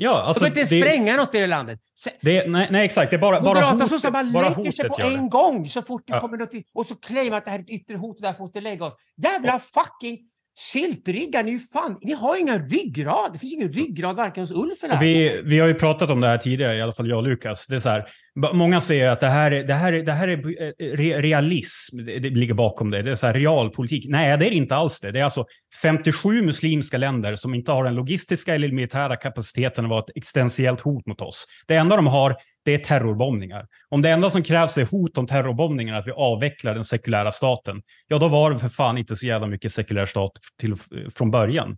Ja, 0.00 0.22
alltså, 0.22 0.44
de 0.44 0.50
vill 0.50 0.58
inte 0.60 0.74
det, 0.74 0.82
spränga 0.82 1.16
något 1.16 1.34
i 1.34 1.38
det 1.38 1.46
landet. 1.46 1.80
Se- 1.96 2.10
det, 2.20 2.48
nej, 2.48 2.68
nej, 2.70 2.84
exakt. 2.84 3.10
Det 3.10 3.16
är 3.16 3.20
bara, 3.20 3.40
bara 3.40 3.60
hotet, 3.64 3.88
sossar 3.88 4.10
bara 4.10 4.24
bara 4.24 4.48
lägger 4.48 4.72
sig 4.72 4.88
hotet 4.88 5.04
på 5.04 5.10
en 5.10 5.28
gång 5.30 5.68
så 5.68 5.82
fort 5.82 6.02
det 6.06 6.12
Ja. 6.12 6.20
kommer 6.20 6.36
något. 6.36 6.50
Och 6.74 6.86
så 6.86 6.94
claimar 6.94 7.36
att 7.38 7.44
det 7.44 7.50
här 7.50 7.58
är 7.58 7.62
ett 7.62 7.70
yttre 7.70 7.96
hot 7.96 8.16
och 8.16 8.22
därför 8.22 8.40
måste 8.40 8.60
lägga 8.60 8.84
oss. 8.84 8.94
Jävla 9.16 9.58
fucking 9.58 10.18
syltryggar, 10.58 11.42
ni, 11.42 11.58
fan, 11.58 11.98
ni 12.02 12.12
har 12.12 12.40
inga 12.40 12.58
ryggrad. 12.58 13.32
Det 13.32 13.38
finns 13.38 13.52
ingen 13.52 13.72
ryggrad 13.72 14.16
varken 14.16 14.42
hos 14.42 14.50
Ulf 14.50 14.84
eller 14.84 14.98
Vi, 15.00 15.42
vi 15.44 15.58
har 15.58 15.68
ju 15.68 15.74
pratat 15.74 16.10
om 16.10 16.20
det 16.20 16.28
här 16.28 16.38
tidigare, 16.38 16.76
i 16.76 16.82
alla 16.82 16.92
fall 16.92 17.08
jag 17.08 17.18
och 17.18 17.22
Lukas. 17.22 17.66
Det 17.66 17.74
är 17.74 17.80
så 17.80 17.88
här, 17.88 18.04
många 18.52 18.80
säger 18.80 19.08
att 19.08 19.20
det 19.20 19.26
här 19.26 19.50
är, 19.50 19.64
det 19.64 19.74
här 19.74 19.92
är, 19.92 20.02
det 20.02 20.12
här 20.12 20.28
är 20.28 20.36
eh, 20.36 20.96
re, 20.96 21.20
realism, 21.20 21.96
det, 22.06 22.18
det 22.18 22.30
ligger 22.30 22.54
bakom 22.54 22.90
det. 22.90 23.02
Det 23.02 23.10
är 23.10 23.14
så 23.14 23.26
här 23.26 23.34
realpolitik. 23.34 24.04
Nej, 24.08 24.38
det 24.38 24.46
är 24.46 24.50
inte 24.50 24.76
alls 24.76 25.00
det. 25.00 25.12
Det 25.12 25.20
är 25.20 25.24
alltså 25.24 25.44
57 25.82 26.42
muslimska 26.42 26.98
länder 26.98 27.36
som 27.36 27.54
inte 27.54 27.72
har 27.72 27.84
den 27.84 27.94
logistiska 27.94 28.54
eller 28.54 28.72
militära 28.72 29.16
kapaciteten 29.16 29.84
att 29.84 29.90
vara 29.90 30.00
ett 30.00 30.16
existentiellt 30.16 30.80
hot 30.80 31.06
mot 31.06 31.20
oss. 31.20 31.44
Det 31.66 31.74
enda 31.74 31.96
de 31.96 32.06
har, 32.06 32.36
det 32.68 32.74
är 32.74 32.78
terrorbombningar. 32.78 33.66
Om 33.88 34.02
det 34.02 34.10
enda 34.10 34.30
som 34.30 34.42
krävs 34.42 34.78
är 34.78 34.84
hot 34.86 35.18
om 35.18 35.26
terrorbombningar, 35.26 35.94
att 35.94 36.06
vi 36.06 36.10
avvecklar 36.10 36.74
den 36.74 36.84
sekulära 36.84 37.32
staten, 37.32 37.82
ja 38.08 38.18
då 38.18 38.28
var 38.28 38.50
det 38.50 38.58
för 38.58 38.68
fan 38.68 38.98
inte 38.98 39.16
så 39.16 39.26
jävla 39.26 39.46
mycket 39.46 39.72
sekulär 39.72 40.06
stat 40.06 40.32
till, 40.60 40.74
från 41.14 41.30
början. 41.30 41.76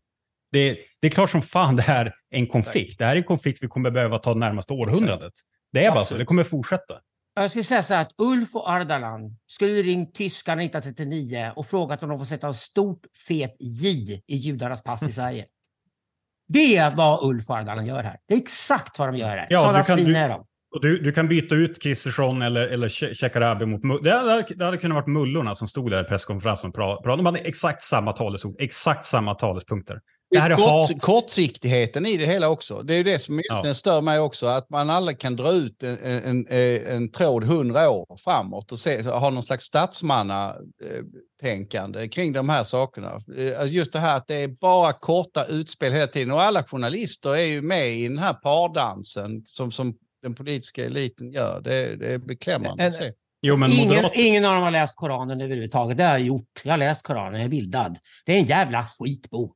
Det, 0.52 0.78
det 1.00 1.06
är 1.06 1.10
klart 1.10 1.30
som 1.30 1.42
fan 1.42 1.76
det 1.76 1.82
här 1.82 2.06
är 2.06 2.38
en 2.38 2.46
konflikt. 2.46 2.98
Det 2.98 3.04
här 3.04 3.12
är 3.12 3.16
en 3.16 3.24
konflikt 3.24 3.62
vi 3.62 3.68
kommer 3.68 3.90
behöva 3.90 4.18
ta 4.18 4.32
det 4.34 4.40
närmaste 4.40 4.72
århundradet. 4.72 5.32
Det 5.72 5.84
är 5.84 5.92
bara 5.92 6.04
så. 6.04 6.16
Det 6.16 6.24
kommer 6.24 6.44
fortsätta. 6.44 6.94
Jag 7.34 7.50
skulle 7.50 7.64
säga 7.64 7.82
så 7.82 7.94
här 7.94 8.02
att 8.02 8.12
Ulf 8.18 8.54
och 8.54 8.70
Ardalan 8.70 9.36
skulle 9.46 9.82
ringt 9.82 10.14
tyskarna 10.14 10.62
1939 10.62 11.52
och 11.56 11.66
frågat 11.66 12.02
om 12.02 12.08
de 12.08 12.18
får 12.18 12.26
sätta 12.26 12.46
en 12.46 12.54
stort 12.54 13.00
fet 13.26 13.56
J 13.60 14.22
i 14.26 14.36
judarnas 14.36 14.82
pass 14.82 15.02
i 15.02 15.12
Sverige. 15.12 15.46
Det 16.52 16.76
är 16.76 16.96
vad 16.96 17.24
Ulf 17.28 17.50
och 17.50 17.56
Ardalan 17.56 17.86
gör 17.86 18.02
här. 18.02 18.16
Det 18.28 18.34
är 18.34 18.38
exakt 18.38 18.98
vad 18.98 19.08
de 19.08 19.16
gör 19.16 19.28
här. 19.28 19.46
Ja, 19.50 19.60
Sådana 19.60 19.82
kan- 19.82 19.96
svin 19.98 20.14
är 20.16 20.28
de. 20.28 20.46
Och 20.74 20.80
du, 20.80 20.98
du 20.98 21.12
kan 21.12 21.28
byta 21.28 21.54
ut 21.54 21.82
Kristersson 21.82 22.42
eller, 22.42 22.68
eller 22.68 22.88
Shekarabi 23.14 23.66
mot... 23.66 24.04
Det 24.04 24.12
hade, 24.12 24.46
det 24.56 24.64
hade 24.64 24.76
kunnat 24.76 24.94
varit 24.96 25.06
mullorna 25.06 25.54
som 25.54 25.68
stod 25.68 25.90
där 25.90 26.00
i 26.02 26.04
presskonferensen 26.04 26.70
och 26.70 26.76
pra- 26.76 26.96
pratade. 27.02 27.16
De 27.16 27.26
hade 27.26 27.38
exakt 27.38 27.82
samma 27.82 28.12
talesord, 28.12 28.56
exakt 28.60 29.06
samma 29.06 29.34
talespunkter. 29.34 29.98
Det 30.30 30.38
här 30.38 30.50
är 30.50 30.56
Kort, 30.56 30.66
hat. 30.66 31.02
kortsiktigheten 31.02 32.06
i 32.06 32.16
det 32.16 32.26
hela 32.26 32.48
också. 32.48 32.82
Det 32.82 32.94
är 32.94 33.04
det 33.04 33.18
som 33.18 33.34
egentligen 33.34 33.66
Ja. 33.66 33.74
stör 33.74 34.00
mig 34.02 34.18
också. 34.18 34.46
Att 34.46 34.70
man 34.70 34.90
aldrig 34.90 35.18
kan 35.18 35.36
dra 35.36 35.52
ut 35.52 35.82
en, 35.82 35.98
en, 35.98 36.46
en, 36.86 37.10
tråd 37.10 37.44
hundra 37.44 37.90
år 37.90 38.16
framåt 38.24 38.72
och 38.72 38.78
se, 38.78 39.02
ha 39.02 39.30
någon 39.30 39.42
slags 39.42 39.64
statsmannatänkande 39.64 42.08
kring 42.08 42.32
de 42.32 42.48
här 42.48 42.64
sakerna. 42.64 43.08
Eh, 43.08 43.58
alltså 43.60 43.74
Just 43.74 43.92
det 43.92 43.98
här 43.98 44.16
att 44.16 44.26
det 44.26 44.34
är 44.34 44.48
bara 44.48 44.92
korta 44.92 45.44
utspel 45.46 45.92
hela 45.92 46.06
tiden. 46.06 46.32
Och 46.32 46.42
alla 46.42 46.64
journalister 46.64 47.36
är 47.36 47.44
ju 47.44 47.62
med 47.62 47.88
i 47.90 48.08
den 48.08 48.18
här 48.18 48.34
pardansen 48.34 49.42
som, 49.44 49.70
som 49.70 49.94
den 50.22 50.34
politiska 50.34 50.84
eliten 50.84 51.30
gör. 51.32 51.60
Det, 51.60 51.96
det 51.96 52.12
är 52.12 52.18
beklämmande 52.18 52.82
En- 52.82 52.88
att 52.88 52.94
se. 52.94 53.12
Jo, 53.42 53.56
men 53.56 53.70
Ingen, 53.70 54.04
ingen 54.14 54.44
av 54.44 54.54
dem 54.54 54.62
har 54.62 54.70
läst 54.70 54.96
Koranen 54.96 55.40
överhuvudtaget. 55.40 55.96
Det 55.98 56.04
har 56.04 56.10
jag 56.10 56.20
gjort. 56.20 56.60
Jag 56.64 56.72
har 56.72 56.78
läst 56.78 57.02
Koranen, 57.02 57.34
jag 57.34 57.44
är 57.44 57.48
bildad. 57.48 57.98
Det 58.26 58.32
är 58.32 58.38
en 58.38 58.44
jävla 58.44 58.86
skitbok. 58.98 59.54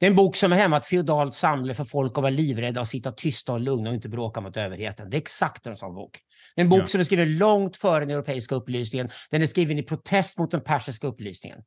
Det 0.00 0.06
är 0.06 0.10
en 0.10 0.16
bok 0.16 0.36
som 0.36 0.52
är 0.52 0.56
hemma 0.56 0.76
ett 0.76 0.86
feodalt 0.86 1.34
samhälle 1.34 1.74
för 1.74 1.84
folk 1.84 2.12
att 2.18 2.22
vara 2.22 2.30
livrädda 2.30 2.80
och 2.80 2.88
sitta 2.88 3.12
tysta 3.12 3.52
och 3.52 3.60
lugna 3.60 3.88
och 3.90 3.94
inte 3.94 4.08
bråka 4.08 4.40
mot 4.40 4.56
överheten. 4.56 5.10
Det 5.10 5.16
är 5.16 5.18
exakt 5.18 5.66
en 5.66 5.74
sån 5.76 5.94
bok. 5.94 6.18
Det 6.54 6.60
är 6.60 6.64
en 6.64 6.68
bok 6.70 6.80
Ja. 6.82 6.86
som 6.86 7.00
är 7.00 7.04
skriven 7.04 7.38
långt 7.38 7.76
före 7.76 8.00
den 8.00 8.10
europeiska 8.10 8.54
upplysningen. 8.54 9.08
Den 9.30 9.42
är 9.42 9.46
skriven 9.46 9.78
i 9.78 9.82
protest 9.82 10.38
mot 10.38 10.50
den 10.50 10.60
persiska 10.60 11.06
upplysningen. 11.06 11.58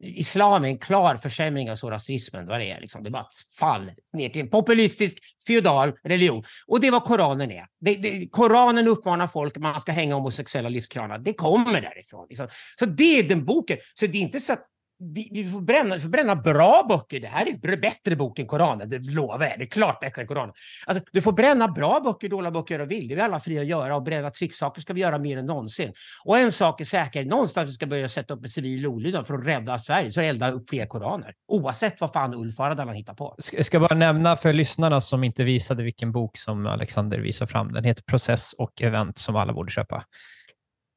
Islam 0.00 0.64
är 0.64 0.68
en 0.68 0.78
klar 0.78 1.16
försämring 1.16 1.70
av 1.70 1.76
rasismen. 1.76 2.46
Vad 2.46 2.60
det 2.60 2.70
är. 2.70 2.80
Liksom. 2.80 3.02
Det 3.02 3.08
är 3.08 3.10
bara 3.10 3.22
ett 3.22 3.58
fall 3.58 3.90
ner 4.12 4.28
till 4.28 4.40
en 4.40 4.50
populistisk 4.50 5.18
feodal 5.46 5.92
religion. 6.04 6.44
Och 6.66 6.80
det 6.80 6.86
är 6.86 6.92
vad 6.92 7.04
Koranen 7.04 7.50
är. 7.50 7.66
Det, 7.80 7.94
det, 7.94 8.28
Koranen 8.28 8.88
uppmanar 8.88 9.26
folk 9.26 9.56
att 9.56 9.62
man 9.62 9.80
ska 9.80 9.92
hänga 9.92 10.14
homosexuella 10.14 10.68
livskranar. 10.68 11.18
Det 11.18 11.32
kommer 11.32 11.80
därifrån. 11.80 12.26
Liksom. 12.28 12.48
Så 12.78 12.86
det 12.86 13.18
är 13.18 13.22
den 13.22 13.44
boken. 13.44 13.78
Så 13.94 14.06
det 14.06 14.18
är 14.18 14.22
inte 14.22 14.40
så 14.40 14.52
att 14.52 14.64
vi, 14.98 15.28
vi, 15.32 15.50
får 15.50 15.60
bränna, 15.60 15.94
vi 15.94 16.00
får 16.00 16.08
bränna 16.08 16.36
bra 16.36 16.86
böcker. 16.88 17.20
Det 17.20 17.28
här 17.28 17.46
är 17.46 17.72
en 17.72 17.80
bättre 17.80 18.16
bok 18.16 18.38
än 18.38 18.46
Koranen, 18.46 18.88
det 18.88 18.98
lovar 18.98 19.46
jag. 19.46 19.58
Det 19.58 19.64
är 19.64 19.68
klart 19.68 20.00
bättre 20.00 20.22
än 20.22 20.28
Koranen. 20.28 20.54
Alltså, 20.86 21.04
du 21.12 21.22
får 21.22 21.32
bränna 21.32 21.68
bra 21.68 22.00
böcker, 22.00 22.28
dåliga 22.28 22.50
böcker 22.50 22.80
och 22.80 22.90
vill. 22.90 23.08
Det 23.08 23.14
är 23.14 23.16
vi 23.16 23.22
alla 23.22 23.40
fria 23.40 23.60
att 23.60 23.66
göra. 23.66 23.96
Och 23.96 24.02
bränna 24.02 24.30
trycksaker 24.30 24.80
ska 24.80 24.92
vi 24.92 25.00
göra 25.00 25.18
mer 25.18 25.38
än 25.38 25.46
någonsin. 25.46 25.92
Och 26.24 26.38
en 26.38 26.52
sak 26.52 26.80
är 26.80 26.84
säker, 26.84 27.24
någonstans 27.24 27.68
vi 27.68 27.72
ska 27.72 27.86
börja 27.86 28.08
sätta 28.08 28.34
upp 28.34 28.42
en 28.42 28.48
civil 28.48 28.86
olydnad 28.86 29.26
för 29.26 29.34
att 29.34 29.46
rädda 29.46 29.78
Sverige, 29.78 30.10
så 30.12 30.20
elda 30.20 30.50
upp 30.50 30.70
fler 30.70 30.86
koraner. 30.86 31.34
Oavsett 31.48 32.00
vad 32.00 32.12
fan 32.12 32.34
Ulf 32.34 32.60
Ardalan 32.60 32.94
hittar 32.94 33.14
på. 33.14 33.36
Jag 33.52 33.66
ska 33.66 33.80
bara 33.80 33.94
nämna 33.94 34.36
för 34.36 34.52
lyssnarna 34.52 35.00
som 35.00 35.24
inte 35.24 35.44
visade 35.44 35.82
vilken 35.82 36.12
bok 36.12 36.38
som 36.38 36.66
Alexander 36.66 37.18
visar 37.18 37.46
fram. 37.46 37.72
Den 37.72 37.84
heter 37.84 38.02
Process 38.02 38.52
och 38.52 38.82
event 38.82 39.18
som 39.18 39.36
alla 39.36 39.52
borde 39.52 39.70
köpa. 39.72 40.04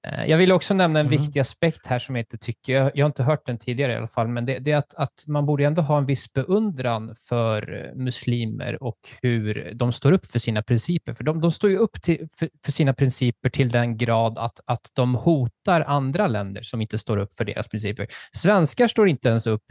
Eh, 0.07 0.25
Jag 0.25 0.37
vill 0.37 0.51
också 0.51 0.73
nämna 0.73 0.99
en 0.99 1.07
Mm. 1.07 1.21
viktig 1.21 1.39
aspekt 1.39 1.87
här 1.87 1.99
som 1.99 2.15
jag 2.15 2.21
inte 2.21 2.37
tycker, 2.37 2.73
jag, 2.73 2.91
jag 2.95 3.05
har 3.05 3.09
inte 3.09 3.23
hört 3.23 3.45
den 3.45 3.57
tidigare 3.57 3.93
i 3.93 3.95
alla 3.95 4.07
fall, 4.07 4.27
men 4.27 4.45
det, 4.45 4.59
det 4.59 4.71
är 4.71 4.77
att, 4.77 4.93
att 4.95 5.23
man 5.27 5.45
borde 5.45 5.65
ändå 5.65 5.81
ha 5.81 5.97
en 5.97 6.05
viss 6.05 6.33
beundran 6.33 7.15
för 7.15 7.91
muslimer 7.95 8.83
och 8.83 8.99
hur 9.21 9.71
de 9.75 9.91
står 9.93 10.11
upp 10.11 10.25
för 10.25 10.39
sina 10.39 10.63
principer. 10.63 11.13
För 11.13 11.23
de, 11.23 11.41
de 11.41 11.51
står 11.51 11.69
ju 11.69 11.77
upp 11.77 12.01
till, 12.01 12.27
för, 12.39 12.49
för 12.65 12.71
sina 12.71 12.93
principer 12.93 13.49
till 13.49 13.69
den 13.69 13.97
grad 13.97 14.37
att, 14.37 14.59
att 14.65 14.91
de 14.93 15.15
hotar 15.15 15.81
andra 15.81 16.27
länder 16.27 16.61
som 16.61 16.81
inte 16.81 16.97
står 16.97 17.17
upp 17.17 17.33
för 17.33 17.45
deras 17.45 17.67
principer. 17.67 18.07
Svenskar 18.31 18.87
står 18.87 19.07
inte 19.09 19.29
ens 19.29 19.47
upp 19.47 19.63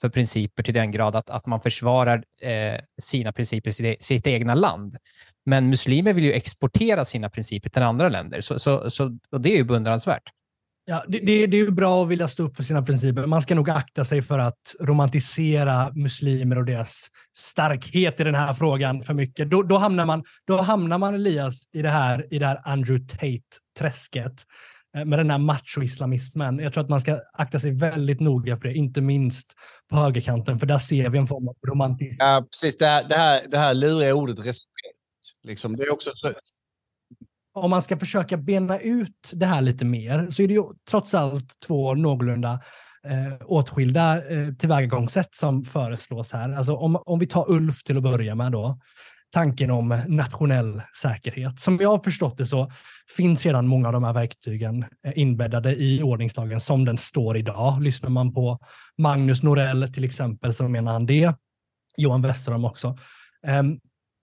för 0.00 0.08
principer 0.08 0.62
till 0.62 0.74
den 0.74 0.90
grad 0.90 1.16
att, 1.16 1.30
att 1.30 1.46
man 1.46 1.60
försvarar 1.60 2.24
eh, 2.42 2.80
sina 3.02 3.32
principer 3.32 3.70
i 3.70 3.72
sitt, 3.72 4.04
sitt 4.04 4.26
egna 4.26 4.54
land. 4.54 4.96
Men 5.48 5.70
muslimer 5.70 6.12
vill 6.12 6.24
ju 6.24 6.32
exportera 6.32 7.04
sina 7.04 7.30
principer 7.30 7.70
till 7.70 7.82
andra 7.82 8.08
länder, 8.08 8.40
så, 8.40 8.58
så, 8.58 8.90
så, 8.90 9.18
och 9.32 9.40
det 9.40 9.52
är 9.52 9.56
ju 9.56 9.64
beundransvärt. 9.64 10.22
Ja, 10.84 11.04
det, 11.08 11.18
det, 11.18 11.46
det 11.46 11.56
är 11.56 11.64
ju 11.64 11.70
bra 11.70 12.02
att 12.02 12.08
vilja 12.08 12.28
stå 12.28 12.42
upp 12.42 12.56
för 12.56 12.62
sina 12.62 12.82
principer. 12.82 13.26
Man 13.26 13.42
ska 13.42 13.54
nog 13.54 13.70
akta 13.70 14.04
sig 14.04 14.22
för 14.22 14.38
att 14.38 14.74
romantisera 14.80 15.92
muslimer 15.94 16.58
och 16.58 16.64
deras 16.64 17.06
starkhet 17.36 18.20
i 18.20 18.24
den 18.24 18.34
här 18.34 18.54
frågan 18.54 19.02
för 19.02 19.14
mycket. 19.14 19.50
Då, 19.50 19.62
då, 19.62 19.76
hamnar, 19.76 20.06
man, 20.06 20.24
då 20.46 20.56
hamnar 20.56 20.98
man, 20.98 21.14
Elias, 21.14 21.68
i 21.72 21.82
det 21.82 21.88
här, 21.88 22.34
i 22.34 22.38
det 22.38 22.46
här 22.46 22.60
Andrew 22.64 23.06
Tate-träsket 23.08 24.44
eh, 24.96 25.04
med 25.04 25.18
den 25.18 25.30
här 25.30 25.38
macho-islamismen. 25.38 26.58
Jag 26.58 26.72
tror 26.72 26.84
att 26.84 26.90
man 26.90 27.00
ska 27.00 27.20
akta 27.32 27.60
sig 27.60 27.70
väldigt 27.70 28.20
noga 28.20 28.56
för 28.56 28.68
det, 28.68 28.74
inte 28.74 29.00
minst 29.00 29.52
på 29.90 29.96
högerkanten, 29.96 30.58
för 30.58 30.66
där 30.66 30.78
ser 30.78 31.10
vi 31.10 31.18
en 31.18 31.26
form 31.26 31.48
av 31.48 31.56
romantism. 31.66 32.22
Ja, 32.24 32.46
precis. 32.50 32.78
Det 32.78 32.86
här, 32.86 33.08
det 33.08 33.16
här, 33.16 33.40
det 33.50 33.58
här 33.58 33.74
luriga 33.74 34.14
ordet 34.14 34.38
respekt. 34.38 34.87
Liksom. 35.42 35.76
Det 35.76 35.82
är 35.82 35.92
också 35.92 36.10
så, 36.14 36.32
om 37.54 37.70
man 37.70 37.82
ska 37.82 37.98
försöka 37.98 38.36
bena 38.36 38.78
ut 38.78 39.30
det 39.32 39.46
här 39.46 39.60
lite 39.60 39.84
mer 39.84 40.30
så 40.30 40.42
är 40.42 40.48
det 40.48 40.54
ju 40.54 40.64
trots 40.90 41.14
allt 41.14 41.60
två 41.66 41.94
någorlunda 41.94 42.60
eh, 43.04 43.46
åtskilda 43.46 44.28
eh, 44.28 44.54
tillvägagångssätt 44.54 45.34
som 45.34 45.64
föreslås 45.64 46.32
här. 46.32 46.52
Alltså 46.52 46.74
om, 46.74 47.02
om 47.06 47.18
vi 47.18 47.26
tar 47.26 47.50
Ulf 47.50 47.82
till 47.82 47.96
att 47.96 48.02
börja 48.02 48.34
med 48.34 48.52
då, 48.52 48.78
tanken 49.30 49.70
om 49.70 50.02
nationell 50.08 50.82
säkerhet. 51.02 51.60
Som 51.60 51.76
jag 51.76 51.88
har 51.88 51.98
förstått 51.98 52.38
det 52.38 52.46
så 52.46 52.72
finns 53.16 53.46
redan 53.46 53.66
många 53.66 53.88
av 53.88 53.92
de 53.92 54.04
här 54.04 54.12
verktygen 54.12 54.84
eh, 55.06 55.12
inbäddade 55.14 55.82
i 55.82 56.02
ordningslagen 56.02 56.60
som 56.60 56.84
den 56.84 56.98
står 56.98 57.36
idag. 57.36 57.82
Lyssnar 57.82 58.10
man 58.10 58.34
på 58.34 58.58
Magnus 58.98 59.42
Norell 59.42 59.92
till 59.92 60.04
exempel 60.04 60.54
så 60.54 60.68
menar 60.68 60.92
han 60.92 61.06
det. 61.06 61.34
Johan 61.96 62.22
Westerholm 62.22 62.64
också. 62.64 62.98
Ehm, 63.46 63.80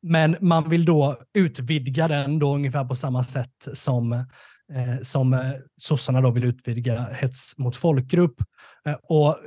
men 0.07 0.37
man 0.41 0.69
vill 0.69 0.85
då 0.85 1.17
utvidga 1.33 2.07
den 2.07 2.39
då 2.39 2.55
ungefär 2.55 2.85
på 2.85 2.95
samma 2.95 3.23
sätt 3.23 3.67
som, 3.73 4.13
eh, 4.13 5.01
som 5.01 5.33
eh, 5.33 5.51
sossarna 5.77 6.21
då 6.21 6.31
vill 6.31 6.43
utvidga 6.43 7.07
hets 7.13 7.57
mot 7.57 7.75
folkgrupp. 7.75 8.41
Eh, 8.85 8.93
och 9.03 9.37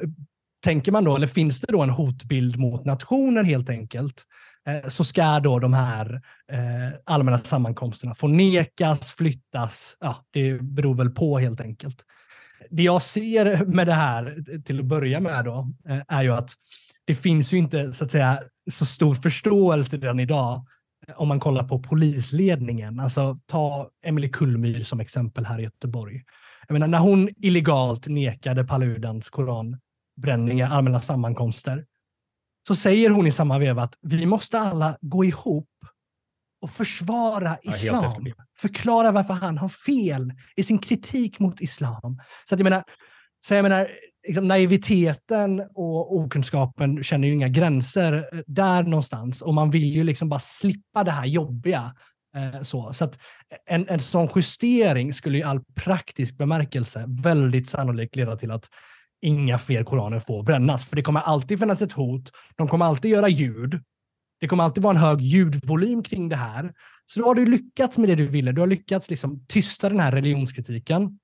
tänker 0.64 0.92
man 0.92 1.04
då, 1.04 1.16
eller 1.16 1.26
finns 1.26 1.60
det 1.60 1.72
då 1.72 1.82
en 1.82 1.90
hotbild 1.90 2.58
mot 2.58 2.84
nationen 2.84 3.44
helt 3.44 3.70
enkelt, 3.70 4.24
eh, 4.68 4.88
så 4.88 5.04
ska 5.04 5.40
då 5.40 5.58
de 5.58 5.72
här 5.72 6.22
eh, 6.52 6.98
allmänna 7.04 7.38
sammankomsterna 7.38 8.14
få 8.14 8.28
nekas, 8.28 9.12
flyttas. 9.12 9.96
Ja, 10.00 10.26
det 10.30 10.62
beror 10.62 10.94
väl 10.94 11.10
på 11.10 11.38
helt 11.38 11.60
enkelt. 11.60 12.04
Det 12.70 12.82
jag 12.82 13.02
ser 13.02 13.64
med 13.64 13.86
det 13.86 13.94
här 13.94 14.36
till 14.64 14.78
att 14.78 14.84
börja 14.84 15.20
med 15.20 15.44
då, 15.44 15.72
eh, 15.88 16.02
är 16.08 16.22
ju 16.22 16.32
att 16.32 16.50
det 17.08 17.14
finns 17.14 17.52
ju 17.52 17.56
inte 17.56 17.92
så 17.94 18.04
att 18.04 18.10
säga 18.10 18.40
så 18.70 18.86
stor 18.86 19.14
förståelse 19.14 19.96
redan 19.96 20.20
idag 20.20 20.66
eh, 21.08 21.20
om 21.20 21.28
man 21.28 21.40
kollar 21.40 21.64
på 21.64 21.78
polisledningen. 21.82 23.00
Alltså 23.00 23.38
ta 23.46 23.90
Emily 24.04 24.28
Kullmyr 24.30 24.84
som 24.84 25.00
exempel 25.00 25.44
här 25.46 25.58
i 25.60 25.62
Göteborg. 25.62 26.24
Jag 26.66 26.72
menar, 26.72 26.88
när 26.88 26.98
hon 26.98 27.28
illegalt 27.36 28.06
nekade 28.08 28.64
Paludans 28.64 29.30
koranbränningar, 29.30 30.70
allmänna 30.70 31.00
sammankomster, 31.00 31.86
så 32.68 32.76
säger 32.76 33.10
hon 33.10 33.26
i 33.26 33.32
samma 33.32 33.58
veva 33.58 33.82
att 33.82 33.94
vi 34.02 34.26
måste 34.26 34.58
alla 34.58 34.96
gå 35.00 35.24
ihop 35.24 35.68
och 36.62 36.70
försvara 36.70 37.56
Ja, 37.62 37.74
islam. 37.74 38.04
efterbliven. 38.04 38.44
förklara 38.56 39.12
varför 39.12 39.34
han 39.34 39.58
har 39.58 39.68
fel 39.68 40.32
i 40.56 40.62
sin 40.62 40.78
kritik 40.78 41.38
mot 41.38 41.60
islam. 41.60 42.20
Så 42.44 42.54
att 42.54 42.58
jag 42.60 42.64
menar, 42.64 42.84
så 43.46 43.54
jag 43.54 43.62
menar 43.62 43.88
liksom 44.28 44.48
naiviteten 44.48 45.60
och 45.74 46.16
okunskapen 46.16 47.02
känner 47.02 47.28
ju 47.28 47.34
inga 47.34 47.48
gränser 47.48 48.28
eh, 48.32 48.40
där 48.46 48.82
någonstans. 48.82 49.42
Och 49.42 49.54
man 49.54 49.70
vill 49.70 49.84
ju 49.84 50.04
liksom 50.04 50.28
bara 50.28 50.40
slippa 50.40 51.04
det 51.04 51.10
här 51.10 51.26
jobbiga. 51.26 51.94
Eh, 52.36 52.62
så 52.62 52.92
så 52.92 53.04
att 53.04 53.18
en, 53.66 53.88
en 53.88 54.00
sån 54.00 54.28
justering 54.36 55.12
skulle 55.12 55.38
i 55.38 55.42
all 55.42 55.64
praktisk 55.74 56.36
bemärkelse 56.38 57.04
väldigt 57.08 57.68
sannolikt 57.68 58.16
leda 58.16 58.36
till 58.36 58.50
att 58.50 58.68
inga 59.22 59.58
fler 59.58 59.84
koraner 59.84 60.20
får 60.20 60.42
brännas. 60.42 60.84
För 60.84 60.96
det 60.96 61.02
kommer 61.02 61.20
alltid 61.20 61.58
finnas 61.58 61.82
ett 61.82 61.92
hot. 61.92 62.32
De 62.56 62.68
kommer 62.68 62.84
alltid 62.84 63.10
göra 63.10 63.28
ljud. 63.28 63.80
Det 64.40 64.48
kommer 64.48 64.64
alltid 64.64 64.82
vara 64.82 64.96
en 64.96 65.02
hög 65.02 65.20
ljudvolym 65.20 66.02
kring 66.02 66.28
det 66.28 66.36
här. 66.36 66.72
Så 67.06 67.20
då 67.20 67.26
har 67.26 67.34
du 67.34 67.46
lyckats 67.46 67.98
med 67.98 68.08
det 68.08 68.14
du 68.14 68.26
ville. 68.26 68.52
Du 68.52 68.60
har 68.60 68.68
lyckats 68.68 69.10
liksom 69.10 69.44
tysta 69.46 69.88
den 69.88 70.00
här 70.00 70.12
religionskritiken 70.12 71.18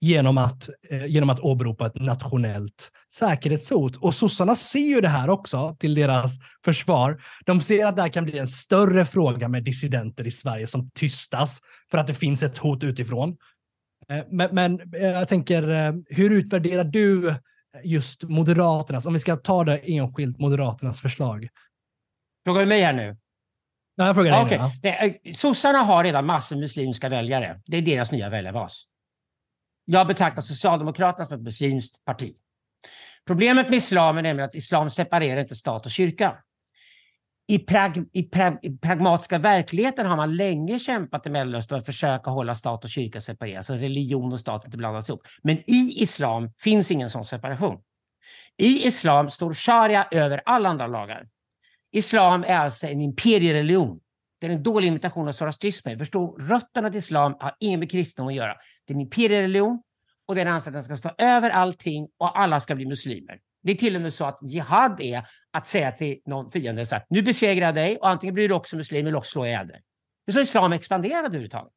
genom 0.00 0.38
att, 0.38 0.68
eh, 0.90 1.06
genom 1.06 1.30
att 1.30 1.40
åberopa 1.40 1.86
ett 1.86 1.94
nationellt 1.94 2.90
säkerhetshot. 3.12 3.96
Och 3.96 4.14
sossarna 4.14 4.56
ser 4.56 4.94
ju 4.94 5.00
det 5.00 5.08
här 5.08 5.30
också 5.30 5.76
till 5.78 5.94
deras 5.94 6.36
försvar. 6.64 7.22
De 7.46 7.60
ser 7.60 7.86
att 7.86 7.96
det 7.96 8.02
här 8.02 8.08
kan 8.08 8.24
bli 8.24 8.38
en 8.38 8.48
större 8.48 9.04
fråga 9.04 9.48
med 9.48 9.64
dissidenter 9.64 10.26
i 10.26 10.30
Sverige 10.30 10.66
som 10.66 10.90
tystas 10.90 11.60
för 11.90 11.98
att 11.98 12.06
det 12.06 12.14
finns 12.14 12.42
ett 12.42 12.58
hot 12.58 12.82
utifrån. 12.82 13.36
Eh, 14.08 14.24
Men, 14.30 14.54
men 14.54 14.80
eh, 14.94 15.06
jag 15.06 15.28
tänker, 15.28 15.68
eh, 15.68 15.92
hur 16.06 16.30
utvärderar 16.30 16.84
du 16.84 17.34
just 17.84 18.22
Moderaternas, 18.22 19.06
om 19.06 19.12
vi 19.12 19.18
ska 19.18 19.36
ta 19.36 19.64
det 19.64 19.78
enskilt, 19.78 20.38
Moderaternas 20.38 21.00
förslag? 21.00 21.48
Frågar 22.44 22.60
du 22.60 22.66
mig 22.66 22.80
här 22.80 22.92
nu? 22.92 23.16
Ja, 23.96 24.06
jag 24.06 24.14
frågar 24.14 24.46
dig 24.46 24.58
Ja, 24.58 24.72
nu, 24.82 25.18
ja. 25.24 25.34
Sossarna 25.34 25.78
har 25.78 26.04
redan 26.04 26.26
massor 26.26 26.56
muslimska 26.56 27.08
väljare. 27.08 27.60
Det 27.66 27.76
är 27.76 27.82
deras 27.82 28.12
nya 28.12 28.28
väljarbas. 28.28 28.84
Jag 29.90 30.06
betraktar 30.06 30.42
Socialdemokraterna 30.42 31.24
som 31.24 31.36
ett 31.36 31.42
muslimskt 31.42 32.04
parti. 32.04 32.34
Problemet 33.26 33.68
med 33.68 33.76
islam 33.76 34.18
är 34.18 34.22
nämligen 34.22 34.48
att 34.48 34.54
islam 34.54 34.90
separerar 34.90 35.40
inte 35.40 35.54
stat 35.54 35.86
och 35.86 35.90
kyrka. 35.90 36.36
I, 37.48 37.58
prag, 37.58 38.04
i, 38.12 38.22
pra, 38.22 38.58
I 38.62 38.78
pragmatiska 38.78 39.38
verkligheten 39.38 40.06
har 40.06 40.16
man 40.16 40.36
länge 40.36 40.78
kämpat 40.78 41.26
i 41.26 41.30
Mellanöstern 41.30 41.76
för 41.76 41.80
att 41.80 41.86
försöka 41.86 42.30
hålla 42.30 42.54
stat 42.54 42.84
och 42.84 42.90
kyrka 42.90 43.20
separerade, 43.20 43.62
så 43.62 43.74
religion 43.74 44.32
och 44.32 44.40
stat 44.40 44.64
inte 44.64 44.76
blandas 44.76 45.08
ihop. 45.08 45.22
Men 45.42 45.56
i 45.70 46.02
islam 46.02 46.52
finns 46.58 46.90
ingen 46.90 47.10
sån 47.10 47.24
separation. 47.24 47.78
I 48.56 48.86
islam 48.86 49.30
står 49.30 49.54
sharia 49.54 50.08
över 50.10 50.42
alla 50.44 50.68
andra 50.68 50.86
lagar. 50.86 51.28
Islam 51.92 52.44
är 52.44 52.56
alltså 52.56 52.86
en 52.86 53.00
imperiereligion. 53.00 54.00
Det 54.40 54.46
är 54.46 54.50
en 54.50 54.62
dålig 54.62 54.88
imitation 54.88 55.28
av 55.28 55.32
zoroastrismen. 55.32 55.98
Förstå, 55.98 56.36
rötterna 56.40 56.90
till 56.90 56.98
islam 56.98 57.34
har 57.40 57.56
inget 57.60 57.78
med 57.78 57.90
kristendom 57.90 58.28
att 58.28 58.34
göra. 58.34 58.54
Det 58.86 58.92
är 58.92 58.94
en 58.94 59.00
imperiereligion 59.00 59.82
och 60.28 60.34
den 60.34 60.48
anser 60.48 60.70
att 60.70 60.74
den 60.74 60.82
ska 60.82 60.96
stå 60.96 61.10
över 61.18 61.50
allting 61.50 62.08
och 62.18 62.40
alla 62.40 62.60
ska 62.60 62.74
bli 62.74 62.86
muslimer. 62.86 63.38
Det 63.62 63.72
är 63.72 63.76
till 63.76 63.96
och 63.96 64.02
med 64.02 64.14
så 64.14 64.24
att 64.24 64.38
jihad 64.42 65.00
är 65.00 65.28
att 65.52 65.66
säga 65.66 65.92
till 65.92 66.20
någon 66.26 66.50
fiende 66.50 66.86
så 66.86 66.96
att 66.96 67.06
nu 67.10 67.22
besegrar 67.22 67.66
jag 67.66 67.74
dig 67.74 67.96
och 67.96 68.08
antingen 68.08 68.34
blir 68.34 68.48
du 68.48 68.54
också 68.54 68.76
muslim 68.76 69.06
eller 69.06 69.18
också 69.18 69.30
slår 69.30 69.46
jag 69.46 69.52
ihjäl 69.52 69.68
dig. 69.68 69.82
Det 70.26 70.30
är 70.30 70.34
så 70.34 70.40
islam 70.40 70.72
expanderar 70.72 71.24
överhuvudtaget. 71.24 71.72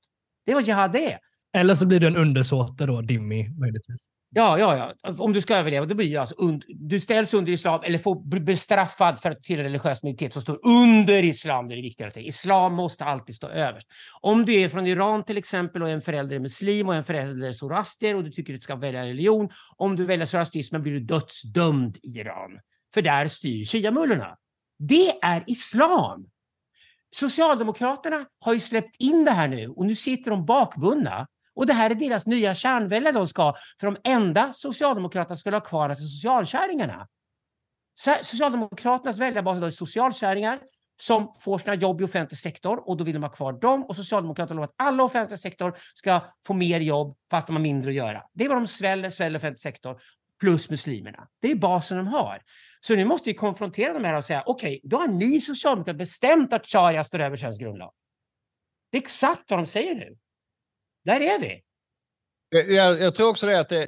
Det 0.46 0.52
är 0.52 0.56
vad 0.56 0.64
jihad 0.64 0.96
är. 0.96 1.20
Eller 1.54 1.76
så 1.76 1.86
blir 1.86 2.00
du 2.00 2.08
en 2.08 2.16
undersåte 2.16 2.86
då, 2.86 3.02
Dimmy, 3.02 3.50
möjligtvis. 3.50 4.08
Ja, 4.34 4.60
ja, 4.60 4.96
ja. 5.04 5.14
Om 5.18 5.34
du 5.34 5.42
ska 5.42 5.56
överleva, 5.56 5.86
då 5.86 5.96
blir 5.96 6.12
du 6.12 6.18
alltså 6.18 6.36
und- 6.36 6.64
du 6.68 7.00
ställs 7.00 7.34
under 7.34 7.52
islam 7.52 7.82
eller 7.84 8.00
får 8.00 8.40
bestraffad 8.40 9.20
för 9.20 9.32
att 9.32 9.44
tillhöra 9.44 9.68
religiös 9.68 10.04
minoritet 10.04 10.34
som 10.34 10.42
står 10.42 10.68
under 10.68 11.24
islam. 11.24 11.68
Det 11.68 11.74
är 11.74 11.76
det 11.76 11.82
viktigaste. 11.82 12.20
Islam 12.20 12.74
måste 12.74 13.06
alltid 13.06 13.36
stå 13.36 13.48
överst. 13.48 13.88
Om 14.22 14.46
du 14.46 14.54
är 14.54 14.70
från 14.70 14.88
Iran 14.88 15.24
till 15.24 15.38
exempel 15.38 15.82
och 15.82 15.90
en 15.90 16.02
förälder 16.02 16.36
är 16.36 16.40
muslim 16.40 16.88
och 16.88 16.96
en 16.96 17.04
förälder 17.04 17.48
är 17.48 17.54
zoroaster 17.54 18.16
och 18.16 18.24
du 18.24 18.32
tycker 18.32 18.54
att 18.54 18.60
du 18.60 18.64
ska 18.64 18.76
välja 18.76 19.06
religion. 19.06 19.50
Om 19.78 19.96
du 19.96 20.06
väljer 20.06 20.26
zoroastrismen 20.26 20.82
blir 20.82 20.94
du 20.94 21.00
dödsdömd 21.00 21.98
i 22.04 22.20
Iran. 22.20 22.60
För 22.94 23.02
där 23.02 23.28
styr 23.28 23.66
shiamullorna. 23.66 24.38
Det 24.80 25.10
är 25.22 25.44
islam. 25.48 26.26
Socialdemokraterna 27.16 28.26
har 28.40 28.54
ju 28.54 28.60
släppt 28.60 28.96
in 29.00 29.26
det 29.26 29.32
här 29.32 29.48
nu 29.48 29.68
och 29.68 29.86
nu 29.86 29.96
sitter 29.96 30.32
de 30.32 30.46
bakbundna. 30.46 31.28
Och 31.56 31.66
det 31.68 31.74
här 31.74 31.90
är 31.90 31.96
deras 31.96 32.28
nya 32.28 32.56
kärnväljare 32.56 33.14
de 33.14 33.28
ska, 33.28 33.54
för 33.80 33.88
de 33.88 33.98
enda 34.04 34.54
Socialdemokraterna 34.54 35.36
skulle 35.36 35.56
ha 35.56 35.62
kvar 35.62 35.90
är 35.90 35.94
socialkärringarna. 35.94 37.08
Socialdemokraternas 38.22 39.20
väljarbas 39.20 39.58
idag 39.58 39.68
är 39.68 39.72
socialkärringar 39.72 40.60
som 41.02 41.36
får 41.40 41.58
sina 41.58 41.76
jobb 41.76 42.02
i 42.02 42.04
offentlig 42.04 42.38
sektor 42.38 42.90
och 42.90 42.98
då 42.98 43.04
vill 43.04 43.14
de 43.14 43.24
ha 43.24 43.30
kvar 43.30 43.54
dem 43.54 43.84
och 43.84 43.96
Socialdemokraterna 43.96 44.56
lovar 44.56 44.68
att 44.68 44.74
alla 44.78 45.04
offentlig 45.04 45.40
sektor 45.40 45.74
ska 45.94 46.22
få 46.48 46.54
mer 46.54 46.80
jobb 46.80 47.18
fast 47.32 47.48
de 47.48 47.56
har 47.56 47.64
mindre 47.64 47.92
att 47.92 47.96
göra. 47.96 48.24
Det 48.34 48.44
är 48.46 48.50
vad 48.50 48.58
de 48.58 48.68
sväller, 48.68 49.10
sväller 49.10 49.40
offentlig 49.40 49.60
sektor 49.60 50.02
plus 50.40 50.70
muslimerna. 50.70 51.28
Det 51.42 51.52
är 51.52 51.56
basen 51.56 51.98
de 51.98 52.08
har. 52.08 52.42
Så 52.82 52.96
nu 52.96 53.06
måste 53.06 53.30
vi 53.30 53.34
konfrontera 53.34 53.94
dem 53.94 54.04
här 54.04 54.14
och 54.14 54.26
säga 54.26 54.44
okej, 54.46 54.82
då 54.84 54.98
har 54.98 55.08
ni 55.08 55.42
socialdemokrater 55.42 55.98
bestämt 55.98 56.54
att 56.54 56.66
sharia 56.66 57.04
står 57.04 57.20
över 57.20 57.36
svensk 57.36 57.62
grundlag. 57.62 57.92
Det 58.92 58.98
är 58.98 59.02
exakt 59.02 59.52
vad 59.52 59.60
de 59.60 59.66
säger 59.66 59.96
nu. 59.96 60.18
Där 61.06 61.22
är 61.22 61.40
vi. 61.40 61.62
Eh, 62.56 62.76
jag, 62.76 63.02
jag, 63.02 63.16
tror 63.16 63.30
också 63.30 63.48
det 63.48 63.60
att 63.60 63.70
det, 63.70 63.88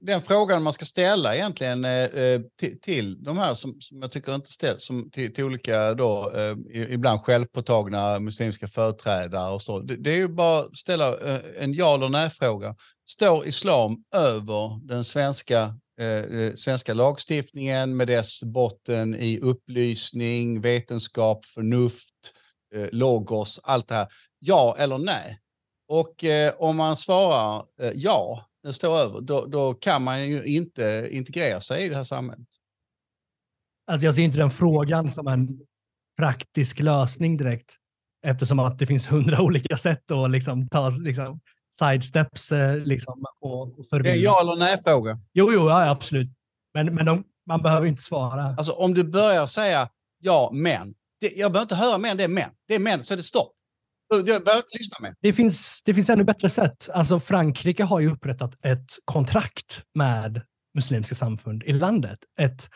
den 0.00 0.22
frågan 0.22 0.62
man 0.62 0.72
ska 0.72 0.84
ställa 0.84 1.34
egentligen 1.34 1.84
eh, 1.84 2.04
eh 2.04 2.40
till, 2.60 2.80
till 2.80 3.22
de 3.22 3.38
här 3.38 3.54
som, 3.54 3.80
som 3.80 4.02
jag 4.02 4.12
tycker 4.12 4.34
inte 4.34 4.50
ställs, 4.50 4.86
som 4.86 5.10
till, 5.10 5.34
till 5.34 5.44
olika 5.44 5.94
då, 5.94 6.32
eh, 6.34 6.56
ibland 6.92 7.20
självpåtagna 7.20 8.20
muslimska 8.20 8.68
företrädare 8.68 9.52
och 9.52 9.62
så. 9.62 9.78
Det, 9.78 9.96
det 9.96 10.10
är 10.10 10.16
ju 10.16 10.28
bara 10.28 10.60
att 10.60 10.76
ställa 10.76 11.18
eh, 11.18 11.40
en 11.58 11.74
ja 11.74 11.94
eller 11.94 12.08
nej-fråga. 12.08 12.76
Står 13.08 13.46
islam 13.46 14.04
över 14.14 14.88
den 14.88 15.04
svenska, 15.04 15.74
eh, 16.00 16.06
eh 16.06 16.54
svenska 16.54 16.94
lagstiftningen 16.94 17.96
med 17.96 18.06
dess 18.06 18.42
botten 18.42 19.14
i 19.14 19.38
upplysning, 19.38 20.60
vetenskap, 20.60 21.44
förnuft, 21.44 22.14
eh, 22.74 22.88
logos, 22.92 23.60
allt 23.62 23.88
det 23.88 23.94
här? 23.94 24.08
Ja 24.38 24.76
eller 24.78 24.98
nej? 24.98 25.41
Och 25.88 26.24
eh, 26.24 26.54
om 26.58 26.76
man 26.76 26.96
svarar 26.96 27.64
eh, 27.80 27.92
ja, 27.94 28.46
det 28.62 28.72
står 28.72 28.98
över, 28.98 29.20
då, 29.20 29.46
då 29.46 29.74
kan 29.74 30.02
man 30.02 30.28
ju 30.28 30.44
inte 30.44 31.08
integrera 31.10 31.60
sig 31.60 31.84
i 31.84 31.88
det 31.88 31.96
här 31.96 32.04
samhället. 32.04 32.48
Alltså 33.86 34.04
jag 34.04 34.14
ser 34.14 34.22
inte 34.22 34.38
den 34.38 34.50
frågan 34.50 35.10
som 35.10 35.26
en 35.26 35.60
praktisk 36.18 36.80
lösning 36.80 37.36
direkt. 37.36 37.76
Eftersom 38.26 38.58
att 38.58 38.78
det 38.78 38.86
finns 38.86 39.12
hundra 39.12 39.42
olika 39.42 39.76
sätt 39.76 40.10
att 40.10 40.30
liksom 40.30 40.68
ta 40.68 40.88
liksom, 40.88 41.40
sidesteps 41.78 42.52
eh, 42.52 42.76
liksom, 42.76 43.24
och, 43.40 43.62
och 43.62 44.02
Det 44.02 44.10
är 44.10 44.16
ja 44.16 44.40
eller 44.40 44.56
nej-fråga. 44.56 45.20
Jo, 45.32 45.52
jo, 45.52 45.68
ja, 45.68 45.90
absolut. 45.90 46.28
Men, 46.74 46.94
men 46.94 47.06
de, 47.06 47.24
man 47.46 47.62
behöver 47.62 47.86
inte 47.86 48.02
svara. 48.02 48.54
Alltså 48.58 48.72
om 48.72 48.94
du 48.94 49.04
börjar 49.04 49.46
säga 49.46 49.88
ja, 50.18 50.50
men. 50.52 50.94
Det, 51.20 51.32
jag 51.36 51.52
behöver 51.52 51.64
inte 51.64 51.74
höra 51.74 51.98
mer 51.98 52.10
än 52.10 52.16
det 52.16 52.24
är 52.24 52.28
men. 52.28 52.50
Det 52.68 52.74
är 52.74 52.78
men, 52.80 53.04
så 53.04 53.14
är 53.14 53.16
det 53.16 53.22
stopp. 53.22 53.52
Lyssna 54.78 54.96
med. 55.00 55.14
Det 55.20 55.32
finns, 55.32 55.82
det 55.84 55.94
finns 55.94 56.10
ännu 56.10 56.24
bättre 56.24 56.50
sätt. 56.50 56.88
Alltså 56.94 57.20
Frankrike 57.20 57.84
har 57.84 58.00
ju 58.00 58.12
upprättat 58.12 58.64
ett 58.64 58.86
kontrakt 59.04 59.82
med 59.94 60.42
muslimska 60.74 61.14
samfund 61.14 61.62
i 61.62 61.72
landet. 61.72 62.18
Ett 62.40 62.68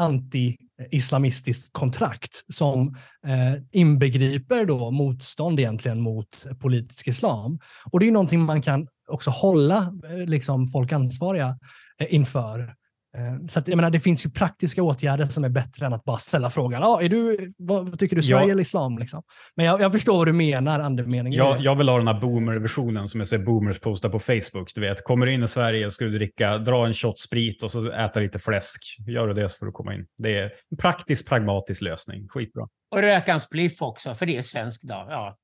anti-islamistiskt 0.00 1.68
kontrakt 1.72 2.44
som 2.54 2.96
eh, 3.26 3.62
inbegriper 3.72 4.64
då 4.64 4.90
motstånd 4.90 5.60
egentligen 5.60 6.00
mot 6.00 6.46
politisk 6.60 7.08
islam. 7.08 7.58
Och 7.92 8.00
det 8.00 8.08
är 8.08 8.12
någonting 8.12 8.40
man 8.40 8.62
kan 8.62 8.88
också 9.08 9.30
hålla 9.30 9.94
eh, 10.08 10.26
liksom 10.26 10.70
folk 10.70 10.92
ansvariga 10.92 11.58
eh, 11.98 12.14
inför. 12.14 12.74
Eh, 13.16 13.46
Så 13.50 13.58
att, 13.58 13.68
jag 13.68 13.76
menar, 13.76 13.90
det 13.90 14.00
finns 14.00 14.26
ju 14.26 14.30
praktiska 14.30 14.82
åtgärder 14.82 15.26
som 15.26 15.44
är 15.44 15.48
bättre 15.48 15.86
än 15.86 15.92
att 15.92 16.04
bara 16.04 16.18
ställa 16.18 16.50
frågan. 16.50 16.82
Ah, 16.82 17.00
är 17.02 17.08
du, 17.08 17.52
vad, 17.58 17.88
vad 17.88 17.98
tycker 17.98 18.16
du, 18.16 18.22
Sverige 18.22 18.46
Ja. 18.46 18.50
eller 18.52 18.62
islam? 18.62 18.98
Liksom? 18.98 19.22
Men 19.56 19.66
jag, 19.66 19.80
jag 19.80 19.92
förstår 19.92 20.16
vad 20.16 20.26
du 20.28 20.32
menar, 20.32 20.80
andemeningen. 20.80 21.38
Jag, 21.38 21.60
jag 21.60 21.76
vill 21.76 21.88
ha 21.88 21.98
den 21.98 22.08
här 22.08 22.20
boomer-versionen 22.20 23.08
som 23.08 23.20
jag 23.20 23.26
ser 23.26 23.38
boomers 23.38 23.78
posta 23.80 24.08
på 24.10 24.18
Facebook. 24.18 24.70
Du 24.74 24.80
vet, 24.80 25.04
kommer 25.04 25.26
du 25.26 25.32
in 25.32 25.42
i 25.42 25.48
Sverige 25.48 25.90
ska 25.90 26.04
du 26.04 26.18
dricka, 26.18 26.58
dra 26.58 26.86
en 26.86 26.94
shot 26.94 27.18
sprit 27.18 27.62
och 27.62 27.70
så 27.70 27.90
äta 27.90 28.20
lite 28.20 28.38
fläsk. 28.38 28.80
Gör 29.08 29.26
du 29.28 29.34
det 29.34 29.48
så 29.48 29.58
får 29.58 29.66
du 29.66 29.72
komma 29.72 29.94
in. 29.94 30.06
Det 30.22 30.38
är 30.38 30.44
en 30.44 30.76
praktisk, 30.80 31.28
pragmatisk 31.28 31.82
lösning. 31.82 32.28
Skitbra. 32.28 32.68
Och 32.92 32.98
röka 33.00 33.32
en 33.32 33.40
spliff 33.40 33.82
också, 33.82 34.14
för 34.14 34.26
det 34.26 34.36
är 34.36 34.42
svenskt 34.42 34.84
idag. 34.84 35.06
Ja. 35.10 35.36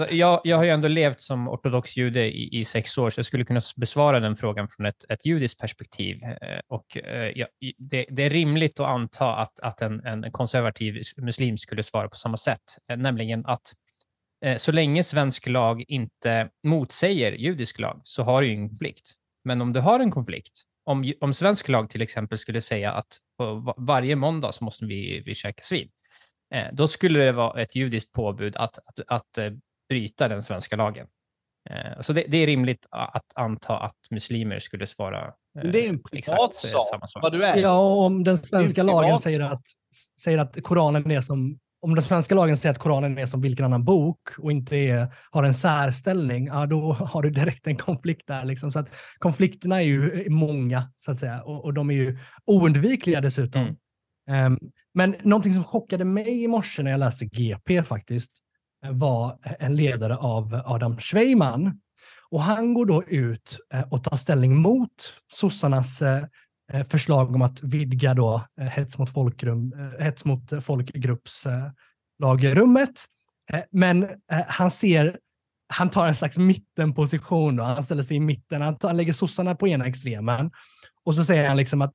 Alltså, 0.00 0.14
jag, 0.14 0.40
jag 0.44 0.56
har 0.56 0.64
ju 0.64 0.70
ändå 0.70 0.88
levt 0.88 1.20
som 1.20 1.48
ortodox 1.48 1.96
jude 1.96 2.24
i, 2.24 2.60
i 2.60 2.64
sex 2.64 2.98
år, 2.98 3.10
så 3.10 3.18
jag 3.18 3.26
skulle 3.26 3.44
kunna 3.44 3.60
besvara 3.76 4.20
den 4.20 4.36
frågan 4.36 4.68
från 4.68 4.86
ett, 4.86 5.04
ett 5.08 5.26
judiskt 5.26 5.60
perspektiv. 5.60 6.22
Eh, 6.22 6.60
och, 6.68 6.96
eh, 6.96 7.32
ja, 7.34 7.46
det, 7.78 8.06
det 8.10 8.22
är 8.22 8.30
rimligt 8.30 8.80
att 8.80 8.86
anta 8.86 9.34
att, 9.34 9.60
att 9.60 9.82
en, 9.82 10.06
en 10.06 10.32
konservativ 10.32 11.02
muslim 11.16 11.58
skulle 11.58 11.82
svara 11.82 12.08
på 12.08 12.16
samma 12.16 12.36
sätt, 12.36 12.60
eh, 12.90 12.96
nämligen 12.96 13.46
att 13.46 13.72
eh, 14.44 14.56
så 14.56 14.72
länge 14.72 15.04
svensk 15.04 15.46
lag 15.46 15.84
inte 15.88 16.48
motsäger 16.66 17.32
judisk 17.32 17.78
lag 17.78 18.00
så 18.04 18.22
har 18.22 18.42
du 18.42 18.48
ju 18.48 18.54
ingen 18.54 18.68
konflikt. 18.68 19.12
Men 19.44 19.60
om 19.60 19.72
du 19.72 19.80
har 19.80 20.00
en 20.00 20.10
konflikt, 20.10 20.62
om, 20.84 21.12
om 21.20 21.34
svensk 21.34 21.68
lag 21.68 21.90
till 21.90 22.02
exempel 22.02 22.38
skulle 22.38 22.60
säga 22.60 22.92
att 22.92 23.18
eh, 23.42 23.74
varje 23.76 24.16
måndag 24.16 24.52
så 24.52 24.64
måste 24.64 24.84
vi, 24.84 25.22
vi 25.26 25.34
käka 25.34 25.62
svin, 25.62 25.88
eh, 26.54 26.66
då 26.72 26.88
skulle 26.88 27.18
det 27.18 27.32
vara 27.32 27.60
ett 27.60 27.76
judiskt 27.76 28.12
påbud 28.12 28.56
att, 28.56 28.78
att, 28.78 29.00
att 29.06 29.38
eh, 29.38 29.52
bryta 29.88 30.28
den 30.28 30.42
svenska 30.42 30.76
lagen. 30.76 31.06
Eh, 31.70 32.00
så 32.00 32.12
det, 32.12 32.24
det 32.28 32.36
är 32.36 32.46
rimligt 32.46 32.86
att 32.90 33.32
anta 33.34 33.78
att 33.78 33.96
muslimer 34.10 34.58
skulle 34.58 34.86
svara 34.86 35.32
Men 35.54 35.72
det 35.72 35.86
är 35.86 35.88
en 35.88 36.00
eh, 36.12 36.22
samma 36.22 37.06
sak. 37.06 37.22
vad 37.22 37.32
du 37.32 37.44
är. 37.44 37.56
Ja, 37.56 37.78
om 37.78 38.24
den 38.24 38.38
svenska 38.38 38.82
privat. 38.82 39.02
lagen 39.02 39.18
säger 39.18 39.40
att, 39.40 39.62
säger 40.24 40.38
att 40.38 40.62
Koranen 40.62 41.10
är 41.10 41.20
som 41.20 41.58
om 41.84 41.94
den 41.94 42.04
svenska 42.04 42.34
lagen 42.34 42.56
säger 42.56 42.74
att 42.74 42.78
Koranen 42.78 43.18
är 43.18 43.26
som 43.26 43.40
vilken 43.40 43.64
annan 43.64 43.84
bok 43.84 44.38
och 44.38 44.52
inte 44.52 44.76
är, 44.76 45.06
har 45.30 45.44
en 45.44 45.54
särställning, 45.54 46.46
ja, 46.46 46.66
då 46.66 46.92
har 46.92 47.22
du 47.22 47.30
direkt 47.30 47.66
en 47.66 47.76
konflikt 47.76 48.26
där. 48.26 48.44
Liksom. 48.44 48.72
Så 48.72 48.78
att 48.78 48.90
konflikterna 49.18 49.76
är 49.82 49.86
ju 49.86 50.30
många, 50.30 50.92
så 50.98 51.12
att 51.12 51.20
säga, 51.20 51.42
och, 51.42 51.64
och 51.64 51.74
de 51.74 51.90
är 51.90 51.94
ju 51.94 52.18
oundvikliga 52.46 53.20
dessutom. 53.20 53.62
Mm. 53.62 53.76
Ehm, 54.30 54.58
men 54.94 55.16
någonting 55.22 55.54
som 55.54 55.64
chockade 55.64 56.04
mig 56.04 56.42
i 56.42 56.48
morse 56.48 56.82
när 56.82 56.90
jag 56.90 57.00
läste 57.00 57.26
GP 57.26 57.82
faktiskt, 57.82 58.32
eh, 58.84 58.92
var 58.92 59.38
eh, 59.44 59.52
en 59.58 59.76
ledare 59.76 60.16
av 60.16 60.62
Adam 60.64 60.98
Schweiman. 60.98 61.80
Och 62.30 62.42
han 62.42 62.74
går 62.74 62.86
då 62.86 63.04
ut 63.04 63.58
eh, 63.74 63.82
och 63.90 64.04
tar 64.04 64.16
ställning 64.16 64.56
mot 64.56 64.90
sossarnas 65.32 66.02
förslag 66.88 67.34
om 67.34 67.42
att 67.42 67.62
vidga 67.62 68.14
då 68.14 68.42
hets 68.56 68.98
mot, 68.98 69.10
folkrum, 69.10 69.74
hets 69.98 70.24
mot 70.24 70.64
folkgrupps 70.64 71.46
lagrummet. 72.18 73.04
Men 73.70 74.08
han 74.48 74.70
ser, 74.70 75.18
han 75.68 75.90
tar 75.90 76.06
en 76.06 76.14
slags 76.14 76.38
mittenposition. 76.38 77.56
Då. 77.56 77.64
Han 77.64 77.84
ställer 77.84 78.02
sig 78.02 78.16
i 78.16 78.20
mitten, 78.20 78.62
han, 78.62 78.78
tar, 78.78 78.88
han 78.88 78.96
lägger 78.96 79.12
sossarna 79.12 79.54
på 79.54 79.68
ena 79.68 79.86
extremen. 79.86 80.50
Och 81.04 81.14
så 81.14 81.24
säger 81.24 81.48
han 81.48 81.56
liksom 81.56 81.82
att 81.82 81.94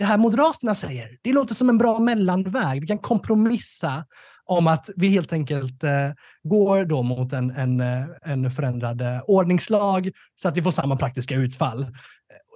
det 0.00 0.06
här 0.06 0.18
Moderaterna 0.18 0.74
säger, 0.74 1.08
det 1.22 1.32
låter 1.32 1.54
som 1.54 1.68
en 1.68 1.78
bra 1.78 1.98
mellanväg. 1.98 2.80
Vi 2.80 2.86
kan 2.86 2.98
kompromissa 2.98 4.04
om 4.44 4.66
att 4.66 4.90
vi 4.96 5.08
helt 5.08 5.32
enkelt 5.32 5.84
eh, 5.84 6.10
går 6.42 6.84
då 6.84 7.02
mot 7.02 7.32
en, 7.32 7.50
en, 7.50 7.80
eh, 7.80 8.06
en 8.22 8.50
förändrad 8.50 9.00
eh, 9.00 9.20
ordningslag 9.26 10.10
så 10.42 10.48
att 10.48 10.56
vi 10.56 10.62
får 10.62 10.70
samma 10.70 10.96
praktiska 10.96 11.34
utfall. 11.34 11.86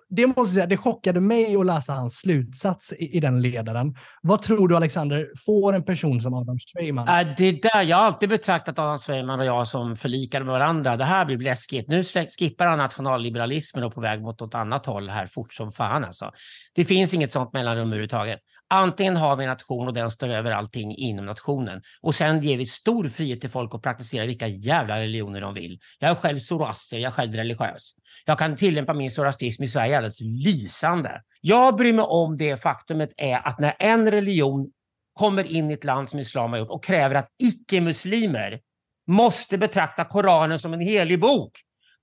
Det 0.08 0.26
måste 0.26 0.40
jag 0.40 0.48
säga, 0.48 0.66
det 0.66 0.76
chockade 0.76 1.20
mig 1.20 1.56
att 1.56 1.66
läsa 1.66 1.92
hans 1.92 2.14
slutsats 2.14 2.92
i, 2.92 3.16
i 3.16 3.20
den 3.20 3.42
ledaren. 3.42 3.94
Vad 4.22 4.42
tror 4.42 4.68
du 4.68 4.76
Alexander, 4.76 5.28
får 5.46 5.72
en 5.72 5.84
person 5.84 6.20
som 6.20 6.34
Adam 6.34 6.58
Schweiman? 6.58 7.08
Äh, 7.08 7.26
det 7.36 7.62
där, 7.62 7.82
jag 7.82 7.96
har 7.96 8.04
alltid 8.04 8.28
betraktat 8.28 8.78
Adam 8.78 8.98
Sveiman 8.98 9.40
och 9.40 9.46
jag 9.46 9.66
som 9.66 9.96
förlikade 9.96 10.44
med 10.44 10.52
varandra. 10.52 10.96
Det 10.96 11.04
här 11.04 11.24
blir 11.24 11.38
läskigt. 11.38 11.88
Nu 11.88 12.02
skippar 12.38 12.66
han 12.66 12.78
nationalliberalismen 12.78 13.84
och 13.84 13.90
är 13.90 13.94
på 13.94 14.00
väg 14.00 14.22
mot 14.22 14.40
något 14.40 14.54
annat 14.54 14.86
håll 14.86 15.08
här 15.08 15.26
fort 15.26 15.52
som 15.52 15.72
fan. 15.72 16.04
Alltså. 16.04 16.30
Det 16.74 16.84
finns 16.84 17.14
inget 17.14 17.32
sånt 17.32 17.52
mellanrum 17.52 17.86
överhuvudtaget. 17.86 18.40
Antingen 18.70 19.16
har 19.16 19.36
vi 19.36 19.44
en 19.44 19.50
nation 19.50 19.86
och 19.86 19.94
den 19.94 20.10
står 20.10 20.28
över 20.28 20.50
allting 20.50 20.96
inom 20.96 21.26
nationen. 21.26 21.82
Och 22.00 22.14
sen 22.14 22.40
ger 22.40 22.56
vi 22.56 22.66
stor 22.66 23.08
frihet 23.08 23.40
till 23.40 23.50
folk 23.50 23.74
att 23.74 23.82
praktisera 23.82 24.26
vilka 24.26 24.46
jävla 24.46 25.00
religioner 25.00 25.40
de 25.40 25.54
vill. 25.54 25.78
Jag 25.98 26.10
är 26.10 26.14
själv 26.14 26.38
zoroaster, 26.38 26.98
jag 26.98 27.08
är 27.08 27.12
själv 27.14 27.34
religiös. 27.34 27.92
Jag 28.24 28.38
kan 28.38 28.56
tillämpa 28.56 28.94
min 28.94 29.10
zoroastrism 29.10 29.62
i 29.62 29.66
Sverige 29.66 29.96
alldeles 29.96 30.20
lysande. 30.20 31.22
Jag 31.40 31.76
bryr 31.76 31.92
mig 31.92 32.04
om 32.04 32.36
det 32.36 32.56
faktumet 32.56 33.10
är 33.16 33.46
att 33.48 33.58
när 33.58 33.76
en 33.78 34.10
religion 34.10 34.70
kommer 35.12 35.44
in 35.44 35.70
i 35.70 35.74
ett 35.74 35.84
land 35.84 36.08
som 36.08 36.20
islam 36.20 36.50
har 36.50 36.58
gjort 36.58 36.70
och 36.70 36.84
kräver 36.84 37.14
att 37.14 37.28
icke-muslimer 37.42 38.60
måste 39.06 39.58
betrakta 39.58 40.04
Koranen 40.04 40.58
som 40.58 40.72
en 40.72 40.80
helig 40.80 41.20
bok, 41.20 41.52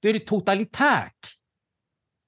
då 0.02 0.10
är 0.10 0.14
det 0.14 0.20
totalitärt. 0.20 1.20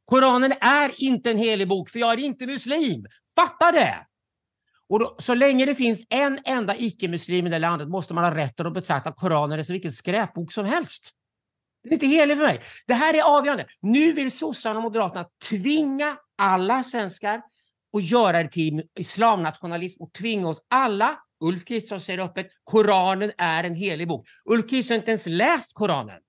Koranen 0.05 0.51
är 0.51 1.03
inte 1.03 1.31
en 1.31 1.37
helig 1.37 1.67
bok, 1.67 1.89
för 1.89 1.99
jag 1.99 2.13
är 2.13 2.17
inte 2.17 2.45
muslim. 2.47 3.05
Fatta 3.35 3.71
det! 3.71 4.05
Och 4.89 4.99
då, 4.99 5.15
så 5.19 5.33
länge 5.33 5.65
det 5.65 5.75
finns 5.75 6.05
en 6.09 6.39
enda 6.45 6.75
icke-muslim 6.75 7.47
i 7.47 7.49
det 7.49 7.59
landet 7.59 7.89
måste 7.89 8.13
man 8.13 8.23
ha 8.23 8.35
rätten 8.35 8.67
att 8.67 8.73
betrakta 8.73 9.11
Koranen 9.11 9.65
som 9.65 9.73
vilken 9.73 9.91
skräpbok 9.91 10.51
som 10.51 10.65
helst. 10.65 11.11
Det 11.83 11.89
är 11.89 11.93
inte 11.93 12.07
heligt 12.07 12.37
för 12.37 12.45
mig. 12.45 12.61
Det 12.87 12.93
här 12.93 13.13
är 13.13 13.37
avgörande. 13.37 13.65
Nu 13.81 14.13
vill 14.13 14.31
sossarna 14.31 14.77
och 14.77 14.83
moderaterna 14.83 15.25
tvinga 15.49 16.17
alla 16.37 16.83
svenskar 16.83 17.41
att 17.97 18.03
göra 18.03 18.43
det 18.43 18.49
till 18.49 18.83
islamnationalism 18.99 20.03
och 20.03 20.13
tvinga 20.13 20.47
oss 20.47 20.65
alla, 20.67 21.17
Ulf 21.43 21.65
Kristersson 21.65 21.99
säger 21.99 22.19
öppet, 22.19 22.47
Koranen 22.63 23.31
är 23.37 23.63
en 23.63 23.75
helig 23.75 24.07
bok. 24.07 24.27
Ulf 24.45 24.69
Kristersson 24.69 24.95
har 24.95 24.99
inte 24.99 25.11
ens 25.11 25.27
läst 25.27 25.73
Koranen. 25.73 26.19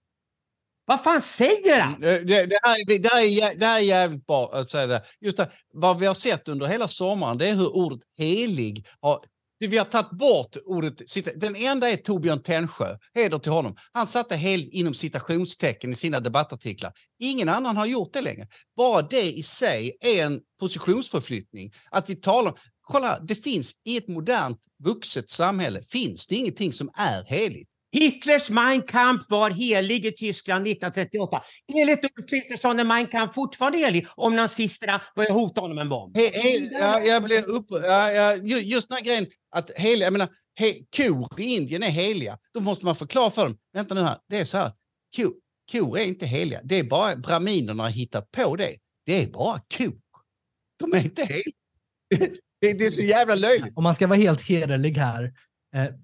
Vad 0.86 1.02
fan 1.04 1.22
säger 1.22 1.80
han? 1.80 1.94
Mm, 1.94 2.14
eh, 2.14 2.20
det, 2.26 2.46
det, 2.46 2.58
här, 2.62 2.76
är- 2.80 2.98
det, 2.98 3.08
här 3.08 3.22
är, 3.22 3.54
det 3.58 3.66
här 3.66 3.78
är 3.78 3.82
jävligt 3.84 4.26
bra 4.26 4.50
att 4.52 4.70
säga 4.70 4.86
det. 4.86 5.02
Just 5.20 5.36
det, 5.36 5.50
vad 5.74 5.98
vi 5.98 6.06
har 6.06 6.14
sett 6.14 6.48
under 6.48 6.66
hela 6.66 6.88
sommaren 6.88 7.38
det 7.38 7.48
är 7.48 7.54
hur 7.54 7.76
ordet 7.76 8.00
helig 8.18 8.86
har... 9.00 9.20
det- 9.60 9.66
Vi 9.66 9.78
har 9.78 9.84
tagit 9.84 10.10
bort 10.10 10.56
ordet... 10.64 11.02
Den 11.36 11.56
enda 11.56 11.90
är 11.90 11.96
Torbjörn 11.96 12.42
Tännsjö. 12.42 12.98
Heder 13.14 13.38
till 13.38 13.52
honom. 13.52 13.76
Han 13.92 14.06
satte 14.06 14.36
helig 14.36 14.68
inom 14.74 14.94
citationstecken 14.94 15.92
i 15.92 15.96
sina 15.96 16.20
debattartiklar. 16.20 16.92
Ingen 17.20 17.48
annan 17.48 17.76
har 17.76 17.86
gjort 17.86 18.12
det 18.12 18.20
längre. 18.20 18.46
Bara 18.76 19.02
det 19.02 19.32
i 19.36 19.42
sig 19.42 19.92
är 20.00 20.24
en 20.24 20.40
positionsförflyttning. 20.60 21.72
Att 21.90 22.10
vi 22.10 22.16
talar 22.16 22.50
om... 22.50 22.56
Kolla, 22.86 23.20
det 23.20 23.34
finns 23.34 23.72
i 23.84 23.96
ett 23.96 24.08
modernt 24.08 24.58
vuxet 24.84 25.30
samhälle 25.30 25.82
finns 25.82 26.26
det 26.26 26.34
ingenting 26.34 26.72
som 26.72 26.90
är 26.94 27.24
heligt. 27.24 27.70
Hitlers 27.94 28.50
Mein 28.50 28.82
Kampf 28.82 29.30
var 29.30 29.50
helig 29.50 30.04
i 30.06 30.12
Tyskland 30.12 30.66
1938. 30.66 31.40
Enligt 31.74 32.04
Ulf 32.04 32.26
Kristersson 32.30 32.80
är 32.80 32.84
Mein 32.84 33.06
Kampf 33.06 33.34
fortfarande 33.34 33.78
helig 33.78 34.06
om 34.16 34.36
nazisterna 34.36 35.00
börjar 35.16 35.30
hota 35.32 35.60
honom 35.60 35.74
med 35.74 35.82
en 35.82 35.88
bomb. 35.88 36.16
He, 36.16 36.22
he, 36.26 36.58
ja, 36.72 37.00
jag 37.00 37.22
blir 37.24 37.44
upp, 37.48 37.66
ja, 37.70 38.12
ja, 38.12 38.36
ju- 38.36 38.58
just 38.60 38.88
den 38.88 38.96
här 38.96 39.04
grejen 39.04 39.26
att 39.56 39.70
heliga, 39.70 40.06
jag 40.06 40.12
menar, 40.12 40.28
he, 40.58 40.72
kor 40.96 41.40
i 41.40 41.44
Indien 41.56 41.82
är 41.82 41.90
heliga. 41.90 42.38
Då 42.54 42.60
måste 42.60 42.84
man 42.84 42.96
förklara 42.96 43.30
för 43.30 43.44
dem. 43.44 43.56
Vänta 43.72 43.94
nu 43.94 44.00
här, 44.00 44.16
det 44.28 44.36
är 44.38 44.44
så 44.44 44.56
här. 44.58 44.72
Kor, 45.16 45.32
kor 45.72 45.98
är 45.98 46.04
inte 46.04 46.26
heliga. 46.26 46.60
Det 46.64 46.78
är 46.78 46.84
bara 46.84 47.16
brahminerna 47.16 47.82
har 47.82 47.90
hittat 47.90 48.30
på 48.30 48.56
det. 48.56 48.76
Det 49.06 49.22
är 49.22 49.26
bara 49.26 49.60
kor. 49.78 49.94
De 50.78 50.92
är 50.98 51.04
inte 51.04 51.24
heliga. 51.24 52.32
Det, 52.60 52.72
det 52.72 52.86
är 52.86 52.90
så 52.90 53.02
jävla 53.02 53.34
löjligt. 53.34 53.72
Om 53.76 53.82
man 53.84 53.94
ska 53.94 54.06
vara 54.06 54.18
helt 54.18 54.42
hederlig 54.42 54.96
här 54.96 55.32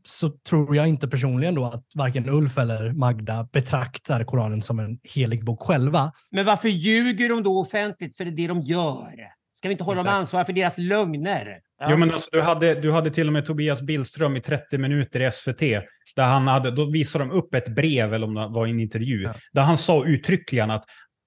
så 0.05 0.31
tror 0.31 0.77
jag 0.77 0.89
inte 0.89 1.09
personligen 1.09 1.55
då 1.55 1.64
att 1.64 1.85
varken 1.95 2.29
Ulf 2.29 2.59
eller 2.59 2.93
Magda 2.93 3.49
betraktar 3.53 4.25
Koranen 4.25 4.62
som 4.62 4.79
en 4.79 4.99
helig 5.14 5.45
bok 5.45 5.62
själva. 5.62 6.12
Men 6.31 6.47
varför 6.47 6.68
ljuger 6.68 7.29
de 7.29 7.43
då 7.43 7.61
offentligt? 7.61 8.16
För 8.16 8.25
det 8.25 8.31
är 8.31 8.37
det 8.37 8.47
de 8.47 8.61
gör. 8.61 9.12
Ska 9.59 9.68
vi 9.68 9.73
inte 9.73 9.85
hålla 9.85 9.97
dem 9.97 10.07
Exakt. 10.07 10.18
ansvariga 10.18 10.45
för 10.45 10.53
deras 10.53 10.79
lögner? 10.79 11.59
Ja. 11.81 11.87
Jo, 11.91 11.97
men 11.97 12.11
alltså, 12.11 12.29
du, 12.33 12.43
hade, 12.43 12.75
du 12.75 12.93
hade 12.93 13.11
till 13.11 13.27
och 13.27 13.33
med 13.33 13.45
Tobias 13.45 13.83
Billström 13.83 14.37
i 14.37 14.41
30 14.41 14.79
minuter 14.79 15.21
i 15.21 15.31
SVT. 15.33 15.61
Där 16.16 16.25
han 16.27 16.49
hade, 16.49 16.71
då 16.71 16.91
visade 16.91 17.25
de 17.25 17.31
upp 17.31 17.55
ett 17.55 17.68
brev, 17.75 18.14
eller 18.14 18.27
om 18.27 18.35
det 18.35 18.49
var 18.49 18.66
en 18.66 18.81
intervju, 18.81 19.23
Ja. 19.23 19.35
där 19.53 19.62
han 19.62 19.77
sa 19.77 20.05
uttryckligen 20.05 20.71
att 20.71 20.85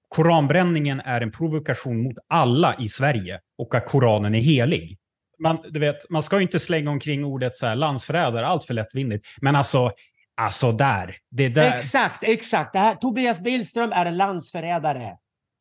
koranbränningen 0.08 1.00
är 1.04 1.20
en 1.20 1.30
provokation 1.30 2.02
mot 2.02 2.16
alla 2.28 2.74
i 2.78 2.88
Sverige 2.88 3.38
och 3.58 3.74
att 3.74 3.86
Koranen 3.88 4.34
är 4.34 4.40
helig. 4.40 4.96
Man, 5.38 5.58
du 5.70 5.80
vet, 5.80 6.10
man 6.10 6.22
ska 6.22 6.36
ju 6.36 6.42
inte 6.42 6.58
slänga 6.58 6.90
omkring 6.90 7.24
ordet 7.24 7.56
så 7.56 7.66
här, 7.66 7.76
landsförrädare 7.76 8.46
allt 8.46 8.64
för 8.64 8.74
lättvindigt. 8.74 9.26
Men 9.40 9.56
alltså, 9.56 9.90
alltså 10.40 10.72
där. 10.72 11.16
Det 11.30 11.48
där 11.48 11.78
Exakt, 11.78 12.24
exakt. 12.24 12.72
Det 12.72 12.78
här, 12.78 12.94
Tobias 12.94 13.40
Billström 13.40 13.92
är 13.92 14.06
en 14.06 14.16
landsförrädare. 14.16 15.16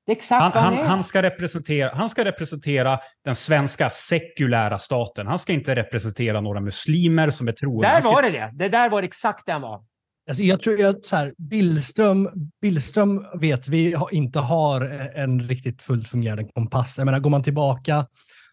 Det 0.06 0.12
är 0.12 0.16
exakt 0.16 0.44
han, 0.44 0.52
vad 0.56 0.64
han, 0.64 0.74
är. 0.74 0.84
han, 0.84 1.04
ska 1.04 1.22
representera, 1.22 1.96
han 1.96 2.10
ska 2.10 2.26
representera 2.26 3.00
den 3.26 3.36
svenska 3.36 3.90
sekulära 3.90 4.80
staten. 4.80 5.28
Han 5.28 5.40
ska 5.40 5.54
inte 5.54 5.76
representera 5.76 6.42
några 6.42 6.62
muslimer 6.62 7.30
som 7.30 7.48
är 7.48 7.52
troende. 7.52 7.88
Där 7.88 8.02
ska 8.02 8.12
var 8.12 8.22
det 8.22 8.30
det. 8.30 8.52
Det 8.54 8.70
där 8.70 8.90
var 8.90 9.02
det 9.02 9.08
exakt 9.08 9.46
det 9.46 9.52
han 9.52 9.62
var. 9.62 9.82
Alltså 10.30 10.44
jag 10.44 10.62
tror 10.62 10.86
att 10.86 11.06
så 11.06 11.16
här, 11.16 11.34
Billström, 11.38 12.30
Billström 12.62 13.26
vet 13.40 13.68
vi 13.68 13.96
inte 14.12 14.40
har 14.40 14.82
en 15.16 15.48
riktigt 15.48 15.82
fullt 15.82 16.08
fungerande 16.08 16.44
kompass. 16.56 16.98
Jag 16.98 17.06
menar, 17.06 17.20
går 17.20 17.30
man 17.30 17.44
tillbaka 17.44 18.06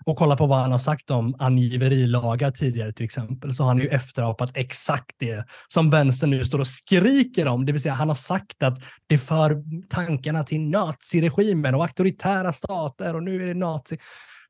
och 0.05 0.17
kollar 0.17 0.37
på 0.37 0.47
vad 0.47 0.59
han 0.59 0.73
har 0.73 0.79
sagt 0.79 1.11
om 1.11 1.35
angiverilagar 1.39 2.51
tidigare 2.51 2.93
till 2.93 3.05
exempel, 3.05 3.55
så 3.55 3.63
har 3.63 3.69
han 3.69 3.79
ju 3.79 3.89
efterapat 3.89 4.51
exakt 4.55 5.17
det 5.19 5.45
som 5.69 5.91
vänstern 5.91 6.31
nu 6.31 6.45
står 6.45 6.59
och 6.59 6.67
skriker 6.67 7.49
om. 7.49 7.67
Det 7.67 7.73
vill 7.73 7.83
säga 7.83 7.95
han 7.95 8.09
har 8.09 8.17
sagt 8.17 8.63
att 8.63 8.83
det 9.07 9.19
för 9.19 9.63
tankarna 9.89 10.45
till 10.45 10.61
naziregimen 10.61 11.75
och 11.75 11.83
auktoritära 11.83 12.53
stater 12.53 13.17
och 13.17 13.23
nu 13.23 13.43
är 13.43 13.47
det 13.47 13.55
nazi. 13.55 13.99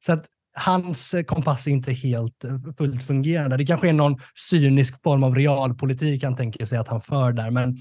Så 0.01 0.13
att 0.13 0.27
hans 0.55 1.15
kompass 1.27 1.67
är 1.67 1.71
inte 1.71 1.93
helt 1.93 2.45
eh, 2.45 2.59
fullt 2.79 3.03
fungerande. 3.03 3.57
Det 3.57 3.67
kanske 3.67 3.89
är 3.89 3.93
någon 3.93 4.21
cynisk 4.51 5.03
form 5.03 5.25
av 5.25 5.35
realpolitik 5.35 6.25
han 6.25 6.37
tänker 6.37 6.67
sig 6.67 6.79
att 6.79 6.89
han 6.89 7.01
för 7.01 7.33
där, 7.33 7.51
Men 7.51 7.77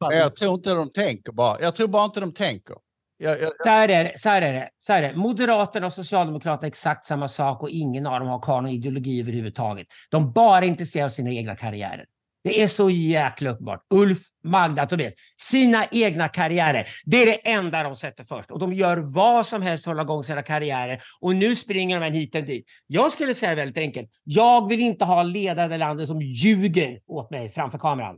Jag 0.00 0.36
tror 0.36 0.54
inte 0.54 0.70
de 0.70 0.92
tänker 0.92 1.32
bara. 1.32 1.60
Jag 1.60 1.74
tror 1.74 1.88
bara 1.88 2.04
inte 2.04 2.20
de 2.20 2.32
tänker. 2.32 2.76
Jag, 3.18 3.40
jag, 3.40 3.52
Så 3.64 3.68
här 3.68 3.88
är 3.88 4.04
det. 4.04 4.18
Så 4.18 4.28
här 4.28 4.42
är 4.42 4.52
det, 4.52 4.68
så 4.78 4.92
här 4.92 5.02
är 5.02 5.12
det. 5.12 5.16
Moderaterna 5.18 5.86
och 5.86 5.92
Socialdemokraterna 5.92 6.66
är 6.66 6.70
exakt 6.70 7.06
samma 7.06 7.28
sak 7.28 7.62
och 7.62 7.70
ingen 7.70 8.06
av 8.06 8.20
dem 8.20 8.28
har 8.28 8.40
kvar 8.40 8.62
någon 8.62 8.70
ideologi 8.70 9.20
överhuvudtaget. 9.20 9.86
De 10.10 10.32
bara 10.32 10.58
är 10.64 10.68
intresserade 10.68 11.06
av 11.06 11.10
sina 11.10 11.30
egna 11.30 11.56
karriärer. 11.56 12.04
Det 12.44 12.62
är 12.62 12.66
så 12.66 12.90
jäkla 12.90 13.50
uppenbart. 13.50 13.80
Ulf, 13.94 14.18
Magda, 14.44 14.86
Tobias. 14.86 15.12
Sina 15.40 15.84
egna 15.90 16.28
karriärer. 16.28 16.86
Det 17.04 17.22
är 17.22 17.26
det 17.26 17.50
enda 17.50 17.82
de 17.82 17.96
sätter 17.96 18.24
först. 18.24 18.50
Och 18.50 18.58
de 18.58 18.72
gör 18.72 18.96
vad 18.96 19.46
som 19.46 19.62
helst 19.62 19.84
för 19.84 19.90
att 19.90 19.96
hålla 19.96 20.02
igång 20.02 20.24
sina 20.24 20.42
karriärer. 20.42 21.00
Och 21.20 21.36
nu 21.36 21.56
springer 21.56 22.00
de 22.00 22.12
hit 22.12 22.34
och 22.34 22.42
dit. 22.44 22.66
Jag 22.86 23.12
skulle 23.12 23.34
säga 23.34 23.54
väldigt 23.54 23.78
enkelt. 23.78 24.10
Jag 24.24 24.68
vill 24.68 24.80
inte 24.80 25.04
ha 25.04 25.22
ledare 25.22 25.74
i 25.74 25.78
landet 25.78 26.08
som 26.08 26.22
ljuger 26.22 26.98
åt 27.06 27.30
mig 27.30 27.48
framför 27.48 27.78
kameran. 27.78 28.16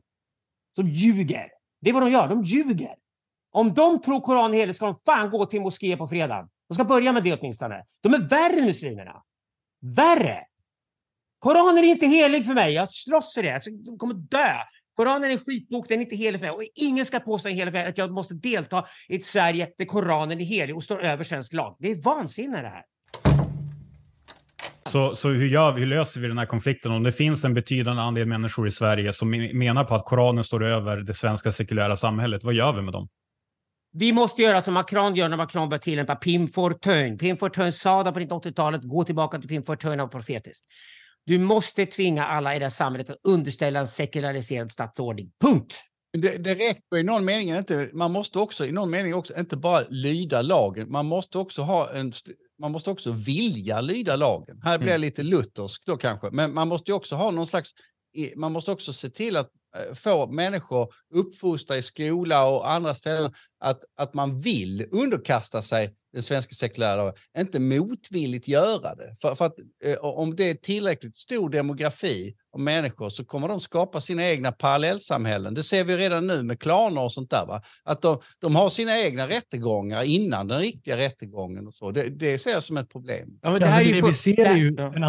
Som 0.77 0.89
ljuger. 0.89 1.47
Det 1.81 1.91
är 1.91 1.95
vad 1.95 2.03
de 2.03 2.11
gör. 2.11 2.29
De 2.29 2.43
ljuger. 2.43 2.95
Om 3.59 3.75
de 3.75 4.01
tror 4.01 4.21
Koranen 4.21 4.55
är 4.55 4.59
helig 4.59 4.77
ska 4.77 4.87
de 4.87 5.01
fan 5.07 5.31
gå 5.31 5.47
till 5.47 5.61
moské 5.61 5.97
på 5.97 6.09
fredag. 6.09 6.49
De 6.69 6.75
ska 6.75 6.85
börja 6.85 7.13
med 7.13 7.25
det 7.25 7.39
åtminstone. 7.41 7.85
De 8.03 8.15
är 8.15 8.19
värre 8.19 8.59
än 8.59 8.67
muslimerna. 8.67 9.23
Värre! 9.97 10.39
Koranen 11.39 11.85
är 11.85 11.89
inte 11.89 12.07
helig 12.07 12.47
för 12.47 12.55
mig. 12.55 12.73
Jag 12.75 12.91
slåss 12.91 13.35
för 13.35 13.43
det. 13.43 13.63
De 13.85 13.99
kommer 13.99 14.15
dö. 14.15 14.53
Koranen 14.97 15.25
är 15.25 15.31
en 15.31 15.39
skitbok, 15.39 15.89
den 15.89 15.99
är 15.99 16.03
inte 16.03 16.17
helig 16.17 16.41
för 16.41 16.47
mig. 16.47 16.55
Och 16.55 16.63
ingen 16.75 17.05
ska 17.05 17.21
påstå 17.21 17.49
helig 17.49 17.65
för 17.65 17.73
mig 17.73 17.87
att 17.87 17.99
jag 17.99 18.11
måste 18.11 18.35
delta 18.35 18.85
i 19.09 19.17
ett 19.17 19.25
Sverige 19.25 19.69
där 19.79 19.85
Koranen 19.85 20.41
är 20.41 20.45
helig 20.45 20.77
och 20.77 20.85
står 20.85 21.03
över 21.03 21.25
svensk 21.25 21.53
lag. 21.53 21.77
Det 21.79 21.91
är 21.91 22.03
vansinne 22.03 22.63
det 22.63 22.69
här. 22.69 22.83
Så, 24.87 25.17
så 25.17 25.29
hur, 25.29 25.47
gör 25.47 25.73
vi, 25.73 25.81
hur 25.81 25.87
löser 25.87 26.21
vi 26.21 26.29
den 26.29 26.39
här 26.39 26.47
konflikten? 26.47 26.93
Om 26.93 27.03
det 27.03 27.13
finns 27.13 27.45
en 27.45 27.55
betydande 27.55 28.03
andel 28.03 28.27
människor 28.27 28.69
i 28.69 28.71
Sverige 28.71 29.13
som 29.13 29.31
menar 29.53 29.85
på 29.85 29.95
att 29.95 30.05
Koranen 30.05 30.45
står 30.45 30.65
över 30.65 30.97
det 30.97 31.15
svenska 31.15 31.53
sekulära 31.53 31.97
samhället, 31.97 32.45
vad 32.45 32.55
gör 32.55 32.73
vi 32.73 32.83
med 32.83 32.93
dem? 32.93 33.09
Vi 33.99 34.13
måste 34.13 34.43
göra 34.43 34.63
som 34.63 34.75
Macron 34.75 35.15
gör 35.15 35.29
när 35.29 35.37
Macron 35.37 35.69
börjar 35.69 35.81
tillämpa 35.81 36.17
Pim 36.17 36.49
Fortuyn. 36.49 37.19
Pim 37.19 37.37
Fortuyn 37.37 37.73
sa 37.73 38.03
det 38.03 38.13
på 38.13 38.21
1980-talet, 38.21 38.83
gå 38.85 39.05
tillbaka 39.05 39.39
till 39.39 39.49
Pim 39.49 39.63
Fortuyn 39.63 40.01
och 40.01 40.11
profetiskt. 40.11 40.67
Du 41.27 41.39
måste 41.39 41.87
tvinga 41.87 42.27
alla 42.27 42.57
i 42.57 42.59
det 42.59 42.65
här 42.65 42.71
samhället 42.71 43.11
att 43.11 43.19
underställa 43.23 43.81
en 43.81 43.89
sekulariserad 43.89 44.71
statsordning. 44.71 45.31
Punkt! 45.41 45.75
Det, 46.13 46.37
det 46.37 46.55
räcker 46.55 46.97
i 46.97 47.03
någon 47.03 47.25
mening 47.25 47.51
inte. 47.51 47.91
Man 47.93 48.13
måste 48.13 48.39
också 48.39 48.67
i 48.67 48.73
någon 48.73 48.91
mening 48.91 49.15
också 49.15 49.39
inte 49.39 49.57
bara 49.57 49.81
lyda 49.89 50.43
lagen. 50.43 50.91
Man 50.91 51.07
måste 51.07 51.39
också 51.39 51.63
ha 51.63 51.91
en 51.93 52.13
man 52.61 52.73
måste 52.73 52.91
också 52.91 53.13
vilja 53.13 53.81
lyda 53.81 54.17
lagen. 54.17 54.61
Här 54.65 54.79
blir 54.79 54.89
jag 54.89 54.95
mm. 54.95 55.07
lite 55.07 55.23
luthersk 55.23 55.87
då 55.87 55.97
kanske, 55.97 56.31
men 56.31 56.55
man 56.55 56.69
måste 56.69 56.93
också 56.93 57.17
ha 57.17 57.31
någon 57.31 57.47
slags 57.47 57.71
man 58.37 58.53
måste 58.53 58.71
också 58.71 58.93
se 58.93 59.11
till 59.11 59.37
att 59.37 59.51
få 59.95 60.27
människor 60.27 60.93
uppfostra 61.15 61.77
i 61.77 61.83
skola 61.83 62.49
och 62.49 62.71
andra 62.71 62.95
ställen 62.95 63.33
att, 63.61 63.81
att 63.97 64.15
man 64.15 64.41
vill 64.41 64.87
underkasta 64.91 65.63
sig 65.63 65.95
den 66.13 66.23
svenska 66.23 66.55
sekulära 66.55 67.13
inte 67.39 67.61
motvilligt 67.61 68.49
göra 68.49 68.95
det. 68.95 69.17
För, 69.21 69.35
för 69.35 69.45
att 69.45 69.55
eh, 69.85 69.97
om 69.97 70.37
det 70.37 70.51
är 70.51 70.55
tillräckligt 70.55 71.17
stor 71.17 71.51
demografi 71.51 72.35
av 72.53 72.61
människor 72.61 73.11
så 73.11 73.25
kommer 73.25 73.49
de 73.49 73.61
skapa 73.61 74.01
sina 74.01 74.29
egna 74.29 74.53
parallellsamhällen. 74.53 75.55
Det 75.55 75.63
ser 75.63 75.85
vi 75.85 75.97
redan 75.97 76.27
nu 76.27 76.43
med 76.43 76.61
klaner 76.61 77.03
och 77.03 77.13
sånt 77.13 77.31
där. 77.31 77.47
Va? 77.47 77.63
Att 77.85 78.03
de, 78.03 78.21
de 78.39 78.57
har 78.57 78.69
sina 78.69 78.99
egna 78.99 79.29
rättegångar 79.29 80.03
innan 80.03 80.49
den 80.49 80.61
riktiga 80.61 80.97
rättegången. 80.97 81.67
och 81.67 81.75
så. 81.75 81.91
Det, 81.91 82.09
det 82.09 82.39
ser 82.39 82.51
jag 82.51 82.63
som 82.63 82.77
ett 82.77 82.91
problem. 82.91 83.39
Ja, 83.43 83.51
men 83.51 83.61
det, 83.61 83.67
här 83.67 83.81
alltså, 83.81 83.95
det 83.95 84.07
vi 84.07 84.15
ser 84.15 84.47
är 84.47 84.57
ju 84.57 84.77
en 84.79 85.05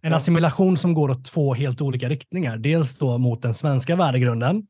en 0.00 0.14
assimilation 0.14 0.76
som 0.76 0.94
går 0.94 1.10
åt 1.10 1.24
två 1.24 1.54
helt 1.54 1.80
olika 1.80 2.08
riktningar. 2.08 2.56
Dels 2.56 2.98
då 2.98 3.18
mot 3.18 3.42
den 3.42 3.54
svenska 3.54 3.96
värdegrunden, 3.96 4.66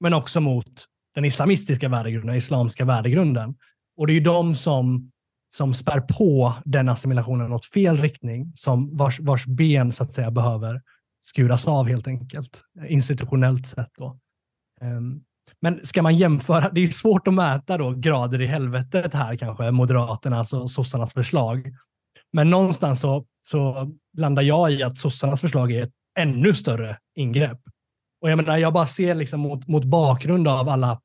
men 0.00 0.14
också 0.14 0.40
mot 0.40 0.84
den 1.14 1.24
islamistiska 1.24 1.88
värdegrunden, 1.88 2.36
islamska 2.36 2.84
värdegrunden. 2.84 3.54
Och 3.96 4.06
det 4.06 4.12
är 4.12 4.14
ju 4.14 4.20
de 4.20 4.54
som, 4.54 5.10
som 5.56 5.74
spär 5.74 6.00
på 6.00 6.54
den 6.64 6.88
assimilationen 6.88 7.52
åt 7.52 7.66
fel 7.66 7.98
riktning, 7.98 8.52
som 8.56 8.96
vars, 8.96 9.20
vars 9.20 9.46
ben 9.46 9.92
så 9.92 10.04
att 10.04 10.12
säga 10.12 10.30
behöver 10.30 10.82
skuras 11.20 11.68
av 11.68 11.88
helt 11.88 12.08
enkelt, 12.08 12.62
institutionellt 12.88 13.66
sett. 13.66 13.90
Då. 13.98 14.18
Um, 14.80 15.24
men 15.60 15.86
ska 15.86 16.02
man 16.02 16.16
jämföra, 16.16 16.70
det 16.70 16.80
är 16.80 16.86
svårt 16.86 17.28
att 17.28 17.34
mäta 17.34 17.78
då 17.78 17.90
grader 17.90 18.42
i 18.42 18.46
helvetet 18.46 19.14
här 19.14 19.36
kanske, 19.36 19.70
Moderaternas 19.70 20.52
och 20.52 20.70
sossarnas 20.70 21.12
förslag. 21.12 21.76
Men 22.34 22.50
någonstans 22.50 23.00
så, 23.00 23.24
så 23.42 23.90
landar 24.16 24.42
jag 24.42 24.72
i 24.72 24.82
att 24.82 24.98
sossarnas 24.98 25.40
förslag 25.40 25.72
är 25.72 25.82
ett 25.82 25.92
ännu 26.18 26.54
större 26.54 26.96
ingrepp. 27.14 27.60
Och 28.22 28.30
jag 28.30 28.36
menar, 28.36 28.56
jag 28.56 28.72
bara 28.72 28.86
ser 28.86 29.14
liksom 29.14 29.40
mot, 29.40 29.68
mot 29.68 29.84
bakgrund 29.84 30.48
av 30.48 30.68
alla 30.68 31.00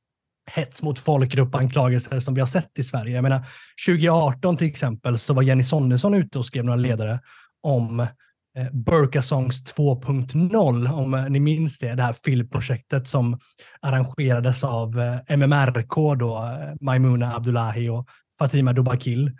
hets 0.51 0.81
mot 0.81 0.99
folkgruppanklagelser 0.99 2.19
som 2.19 2.33
vi 2.33 2.39
har 2.39 2.47
sett 2.47 2.79
i 2.79 2.83
Sverige. 2.83 3.15
Jag 3.15 3.23
menar, 3.23 3.45
2018 3.87 4.57
till 4.57 4.67
exempel 4.67 5.19
så 5.19 5.33
var 5.33 5.43
Jenny 5.43 5.63
Sonnesson 5.63 6.13
ute 6.13 6.39
och 6.39 6.45
skrev 6.45 6.65
några 6.65 6.79
ledare 6.79 7.19
om 7.61 7.99
eh, 7.99 8.71
Burka 8.71 9.21
Songs 9.21 9.73
2.0, 9.75 10.93
om 10.93 11.13
eh, 11.13 11.29
ni 11.29 11.39
minns 11.39 11.79
det, 11.79 11.95
det 11.95 12.03
här 12.03 12.15
filmprojektet 12.25 13.07
som 13.07 13.39
arrangerades 13.81 14.63
av 14.63 14.99
eh, 14.99 15.37
MMRK, 15.37 16.15
då, 16.19 16.37
eh, 16.37 16.75
Maimuna 16.81 17.35
Abdullahi 17.35 17.89
och 17.89 18.07
Fatima 18.39 18.73
Dobakil, 18.73 19.25
Eh, 19.27 19.33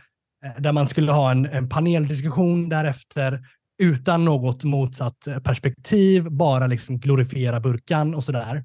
Eh, 0.45 0.61
där 0.61 0.71
man 0.71 0.87
skulle 0.87 1.11
ha 1.11 1.31
en, 1.31 1.45
en 1.45 1.69
paneldiskussion 1.69 2.69
därefter 2.69 3.41
utan 3.81 4.25
något 4.25 4.63
motsatt 4.63 5.27
eh, 5.27 5.39
perspektiv, 5.39 6.31
bara 6.31 6.67
liksom 6.67 6.99
glorifiera 6.99 7.59
burkan 7.59 8.15
och 8.15 8.23
sådär. 8.23 8.63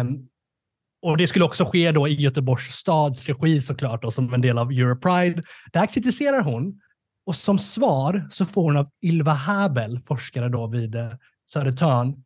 Um, 0.00 0.28
och 1.02 1.16
det 1.16 1.26
skulle 1.26 1.44
också 1.44 1.64
ske 1.64 1.92
då 1.92 2.08
i 2.08 2.14
Göteborgs 2.14 2.74
stads 2.74 3.26
regi 3.26 3.60
såklart, 3.60 4.02
då, 4.02 4.10
som 4.10 4.34
en 4.34 4.40
del 4.40 4.58
av 4.58 4.70
Europride. 4.70 5.42
Det 5.72 5.78
här 5.78 5.86
kritiserar 5.86 6.40
hon. 6.40 6.80
Och 7.26 7.36
som 7.36 7.58
svar 7.58 8.28
så 8.30 8.44
får 8.44 8.62
hon 8.62 8.76
av 8.76 8.90
Ylva 9.02 9.32
Habel, 9.32 10.00
forskare 10.00 10.48
då 10.48 10.66
vid 10.66 10.94
eh, 10.94 11.12
Södertörn, 11.52 12.24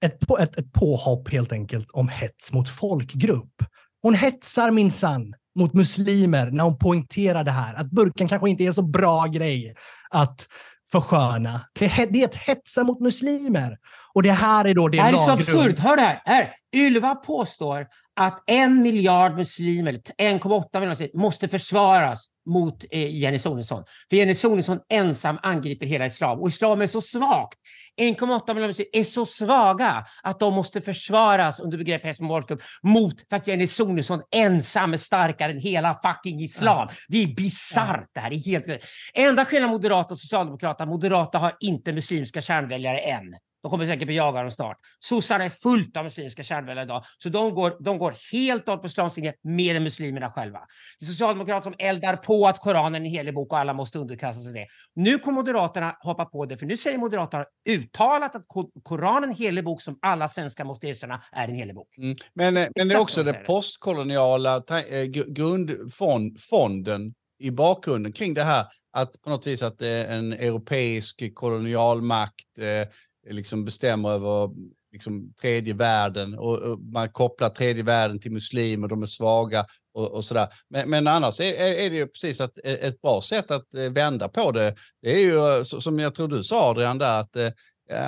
ett, 0.00 0.30
ett, 0.40 0.58
ett 0.58 0.72
påhopp 0.72 1.28
helt 1.28 1.52
enkelt 1.52 1.90
om 1.90 2.08
hets 2.08 2.52
mot 2.52 2.68
folkgrupp. 2.68 3.62
Hon 4.02 4.14
hetsar 4.14 4.70
minsann 4.70 5.34
mot 5.56 5.74
muslimer 5.74 6.50
när 6.50 6.64
hon 6.64 6.78
poängterar 6.78 7.44
det 7.44 7.50
här. 7.50 7.74
Att 7.74 7.90
burken 7.90 8.28
kanske 8.28 8.50
inte 8.50 8.64
är 8.64 8.66
en 8.66 8.74
så 8.74 8.82
bra 8.82 9.26
grej 9.26 9.74
att 10.10 10.46
försköna. 10.92 11.60
Det 11.78 11.84
är, 11.84 12.06
det 12.10 12.22
är 12.22 12.24
ett 12.24 12.34
hetsa 12.34 12.84
mot 12.84 13.00
muslimer. 13.00 13.78
Och 14.14 14.22
det 14.22 14.32
här 14.32 14.64
är 14.64 14.74
då 14.74 14.88
det 14.88 14.96
Det 14.96 15.02
här 15.02 15.12
är 15.12 15.16
så 15.16 15.30
absurt. 15.30 15.78
Hör 15.78 15.96
det 15.96 16.02
här. 16.02 16.22
här. 16.24 16.50
Ylva 16.76 17.14
påstår 17.14 17.86
att 18.16 18.42
en 18.46 18.82
miljard 18.82 19.36
muslimer, 19.36 19.92
1,8 19.92 20.80
miljoner 20.80 21.16
måste 21.18 21.48
försvaras 21.48 22.26
mot 22.46 22.84
eh, 22.90 23.16
Jenny 23.16 23.38
Sonesson. 23.38 23.84
För 24.10 24.16
Jenny 24.16 24.34
Sonesson 24.34 24.78
ensam 24.88 25.38
angriper 25.42 25.86
hela 25.86 26.06
islam. 26.06 26.40
Och 26.40 26.48
islam 26.48 26.80
är 26.80 26.86
så 26.86 27.00
svagt. 27.00 27.58
1,8 28.00 28.54
miljoner 28.54 28.66
muslimer 28.66 28.90
är 28.92 29.04
så 29.04 29.26
svaga 29.26 30.06
att 30.22 30.40
de 30.40 30.54
måste 30.54 30.80
försvaras 30.80 31.60
under 31.60 31.78
begreppet 31.78 32.06
hets 32.06 32.20
mot 32.20 32.50
mot 32.82 33.14
för 33.30 33.36
att 33.36 33.46
Jenny 33.46 33.66
Sonesson 33.66 34.22
ensam 34.36 34.92
är 34.92 34.96
starkare 34.96 35.52
än 35.52 35.58
hela 35.58 35.98
fucking 36.04 36.40
islam. 36.40 36.86
Ja. 36.90 36.94
Det 37.08 37.22
är 37.22 37.34
bisarrt 37.34 38.08
det 38.14 38.20
här. 38.20 38.30
Det 38.30 38.36
är 38.36 38.44
helt... 38.44 38.84
Enda 39.14 39.44
skillnaden 39.44 39.70
Moderata 39.70 40.14
och 40.14 40.20
Socialdemokraterna, 40.20 40.90
Moderata 40.90 41.38
har 41.38 41.56
inte 41.60 41.92
muslimska 41.92 42.40
kärnväljare 42.40 42.98
än. 42.98 43.34
De 43.62 43.70
kommer 43.70 43.86
säkert 43.86 44.08
bejaga 44.08 44.40
dem 44.40 44.50
snart. 44.50 44.76
Sossarna 44.98 45.44
är 45.44 45.50
fullt 45.50 45.96
av 45.96 46.04
muslimska 46.04 46.42
kärnväljare 46.42 46.84
idag, 46.84 47.04
så 47.18 47.28
de 47.28 47.54
går, 47.54 47.76
de 47.80 47.98
går 47.98 48.14
helt 48.32 48.64
på 48.64 48.82
islams 48.84 49.16
linje 49.16 49.34
mer 49.42 49.74
än 49.74 49.82
muslimerna 49.82 50.30
själva. 50.30 50.58
Det 50.98 51.04
är 51.04 51.06
socialdemokrater 51.06 51.64
som 51.64 51.74
eldar 51.78 52.16
på 52.16 52.46
att 52.46 52.58
Koranen 52.58 52.94
är 52.94 53.06
en 53.06 53.12
helig 53.12 53.34
bok 53.34 53.52
och 53.52 53.58
alla 53.58 53.72
måste 53.72 53.98
underkasta 53.98 54.42
sig 54.42 54.52
det. 54.52 54.66
Nu 54.94 55.18
kommer 55.18 55.40
Moderaterna 55.40 55.96
hoppa 56.00 56.24
på 56.24 56.46
det, 56.46 56.56
för 56.56 56.66
nu 56.66 56.76
säger 56.76 56.98
Moderaterna 56.98 57.44
uttalat 57.68 58.34
att 58.34 58.44
Koranen 58.82 59.24
är 59.24 59.28
en 59.28 59.34
helig 59.34 59.64
bok 59.64 59.82
som 59.82 59.98
alla 60.02 60.28
svenskar 60.28 60.64
måste 60.64 60.86
erkänna 60.86 61.22
är 61.32 61.48
en 61.48 61.54
helig 61.54 61.74
bok. 61.74 61.88
Mm. 61.98 62.16
Men, 62.34 62.56
eh, 62.56 62.68
men 62.76 62.88
det 62.88 62.94
är 62.94 63.00
också 63.00 63.22
det 63.22 63.32
postkoloniala 63.32 64.56
eh, 64.56 65.04
grundfonden 65.26 67.14
i 67.38 67.50
bakgrunden 67.50 68.12
kring 68.12 68.34
det 68.34 68.42
här 68.42 68.64
att 68.92 69.22
på 69.22 69.30
något 69.30 69.46
vis 69.46 69.62
att 69.62 69.78
det 69.78 69.88
är 69.88 70.18
en 70.18 70.32
europeisk 70.32 71.34
kolonialmakt 71.34 72.58
eh, 72.58 72.88
liksom 73.32 73.64
bestämmer 73.64 74.10
över 74.10 74.50
liksom, 74.92 75.32
tredje 75.40 75.74
världen 75.74 76.38
och, 76.38 76.58
och, 76.58 76.80
man 76.80 77.08
kopplar 77.08 77.48
tredje 77.48 77.82
världen 77.82 78.20
till 78.20 78.32
muslimer, 78.32 78.88
de 78.88 79.02
är 79.02 79.06
svaga 79.06 79.66
och, 79.94 80.10
och 80.14 80.24
sådär. 80.24 80.48
Men, 80.70 80.90
men 80.90 81.06
annars 81.06 81.40
är, 81.40 81.84
är, 81.84 81.90
det 81.90 81.96
ju 81.96 82.06
precis 82.06 82.40
att 82.40 82.58
ett 82.58 83.00
bra 83.00 83.20
sätt 83.20 83.50
att 83.50 83.74
eh, 83.74 83.90
vända 83.90 84.28
på 84.28 84.52
det. 84.52 84.74
Det 85.02 85.10
är 85.10 85.18
ju 85.18 85.64
som 85.64 85.98
jag 85.98 86.14
tror 86.14 86.28
du 86.28 86.44
sa 86.44 86.70
Adrian 86.70 86.98
där 86.98 87.20
att 87.20 87.36
eh, 87.36 87.50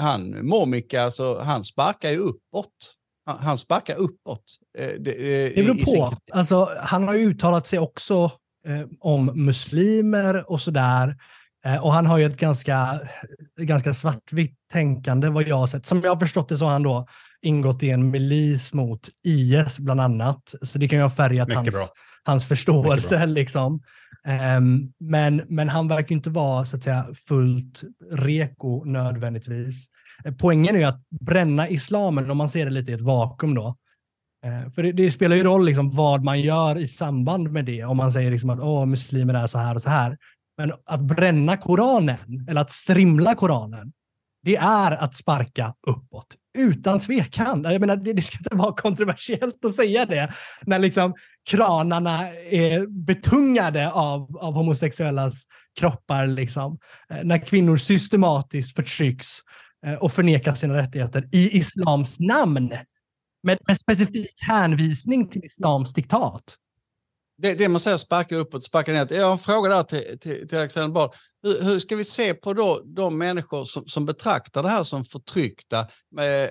han, 0.00 0.46
Momika, 0.46 1.02
alltså, 1.02 1.38
han 1.38 1.64
sparkar 1.64 2.10
ju 2.10 2.18
uppåt. 2.18 2.74
Han, 3.26 3.38
han 3.38 3.58
sparkar 3.58 3.96
uppåt. 3.96 4.44
Eh, 4.78 4.88
det, 5.00 5.10
eh, 5.10 5.52
det 5.54 5.62
beror 5.62 5.96
på. 5.96 6.16
Alltså, 6.32 6.68
han 6.78 7.08
har 7.08 7.14
ju 7.14 7.30
uttalat 7.30 7.66
sig 7.66 7.78
också 7.78 8.30
eh, 8.66 8.86
om 9.00 9.26
muslimer 9.34 10.50
och 10.50 10.60
sådär. 10.60 11.16
Eh, 11.64 11.84
och 11.84 11.92
han 11.92 12.06
har 12.06 12.18
ju 12.18 12.24
ett 12.24 12.36
ganska, 12.36 13.00
ganska 13.56 13.94
svartvitt 13.94 14.56
tänkande 14.72 15.28
vad 15.28 15.48
jag 15.48 15.56
har 15.56 15.66
sett. 15.66 15.86
Som 15.86 16.00
jag 16.00 16.10
har 16.10 16.20
förstått 16.20 16.48
det 16.48 16.56
så 16.58 16.64
har 16.64 16.72
han 16.72 16.82
då 16.82 17.06
ingått 17.42 17.82
i 17.82 17.90
en 17.90 18.10
milis 18.10 18.72
mot 18.72 19.08
IS 19.24 19.78
bland 19.78 20.00
annat. 20.00 20.54
Så 20.62 20.78
det 20.78 20.88
kan 20.88 20.98
ju 20.98 21.02
ha 21.02 21.10
färgat 21.10 21.52
hans, 21.52 21.92
hans 22.24 22.48
förståelse. 22.48 23.26
Liksom. 23.26 23.82
Um, 24.58 24.92
men, 25.00 25.42
men 25.48 25.68
han 25.68 25.88
verkar 25.88 26.14
inte 26.14 26.30
vara 26.30 26.64
så 26.64 26.76
att 26.76 26.82
säga, 26.82 27.06
fullt 27.28 27.82
reko 28.10 28.84
nödvändigtvis. 28.84 29.88
Eh, 30.24 30.34
poängen 30.34 30.74
är 30.74 30.78
ju 30.78 30.84
att 30.84 31.02
bränna 31.20 31.68
islamen, 31.68 32.30
om 32.30 32.38
man 32.38 32.48
ser 32.48 32.64
det 32.64 32.70
lite 32.70 32.90
i 32.90 32.94
ett 32.94 33.00
vakuum 33.00 33.54
då, 33.54 33.76
uh, 34.46 34.70
för 34.70 34.82
det, 34.82 34.92
det, 34.92 35.10
spelar 35.10 35.36
ju 35.36 35.42
roll 35.42 35.64
liksom 35.64 35.90
vad 35.90 36.24
man 36.24 36.40
gör 36.40 36.78
i 36.78 36.88
samband 36.88 37.50
med 37.50 37.64
det, 37.64 37.84
om 37.84 37.96
man 37.96 38.12
säger 38.12 38.30
liksom 38.30 38.50
att 38.50 38.60
Åh, 38.60 38.86
muslimer 38.86 39.34
är 39.34 39.46
så 39.46 39.58
här 39.58 39.74
och 39.74 39.82
så 39.82 39.90
här. 39.90 40.18
Men 40.56 40.72
att 40.86 41.00
bränna 41.00 41.56
Koranen, 41.56 42.46
eller 42.48 42.60
att 42.60 42.70
strimla 42.70 43.34
Koranen, 43.34 43.92
det 44.42 44.56
är 44.56 44.90
att 44.90 45.16
sparka 45.16 45.74
uppåt. 45.86 46.36
Utan 46.58 47.00
tvekan. 47.00 47.64
Jag 47.64 47.80
menar, 47.80 47.96
det, 47.96 48.12
det 48.12 48.22
ska 48.22 48.38
inte 48.38 48.54
vara 48.56 48.74
kontroversiellt 48.74 49.64
att 49.64 49.74
säga 49.74 50.06
det. 50.06 50.32
När 50.62 50.78
liksom 50.78 51.14
kranarna 51.50 52.28
är 52.34 52.86
betungade 52.86 53.92
av, 53.92 54.36
av 54.36 54.54
homosexuellas 54.54 55.42
kroppar. 55.78 56.26
Liksom. 56.26 56.78
Eh, 57.10 57.24
när 57.24 57.38
kvinnor 57.38 57.76
systematiskt 57.76 58.76
förtrycks 58.76 59.38
eh, 59.86 59.94
och 59.94 60.12
förnekas 60.12 60.60
sina 60.60 60.74
rättigheter 60.74 61.28
i 61.32 61.58
islams 61.58 62.20
namn. 62.20 62.72
Med, 63.42 63.58
med 63.66 63.78
specifik 63.78 64.34
hänvisning 64.36 65.28
till 65.28 65.44
islams 65.44 65.94
diktat 65.94 66.56
det, 67.42 67.54
det 67.54 67.68
man 67.68 67.80
säger 67.80 67.96
sparka 67.96 68.36
uppåt, 68.36 68.64
sparka 68.64 68.92
ner. 68.92 69.12
Jag 69.12 69.24
har 69.24 69.32
en 69.32 69.38
fråga 69.38 69.70
där 69.70 69.82
till, 69.82 70.18
till, 70.18 70.48
till 70.48 70.58
Alexander 70.58 70.94
Bard. 70.94 71.10
Hur, 71.42 71.62
hur, 71.62 71.78
ska 71.78 71.96
vi 71.96 72.04
se 72.04 72.34
på 72.34 72.52
då 72.52 72.82
de 72.84 73.18
människor 73.18 73.64
som, 73.64 73.86
som 73.86 74.06
betraktar 74.06 74.62
det 74.62 74.68
här 74.68 74.84
som 74.84 75.04
förtryckta 75.04 75.86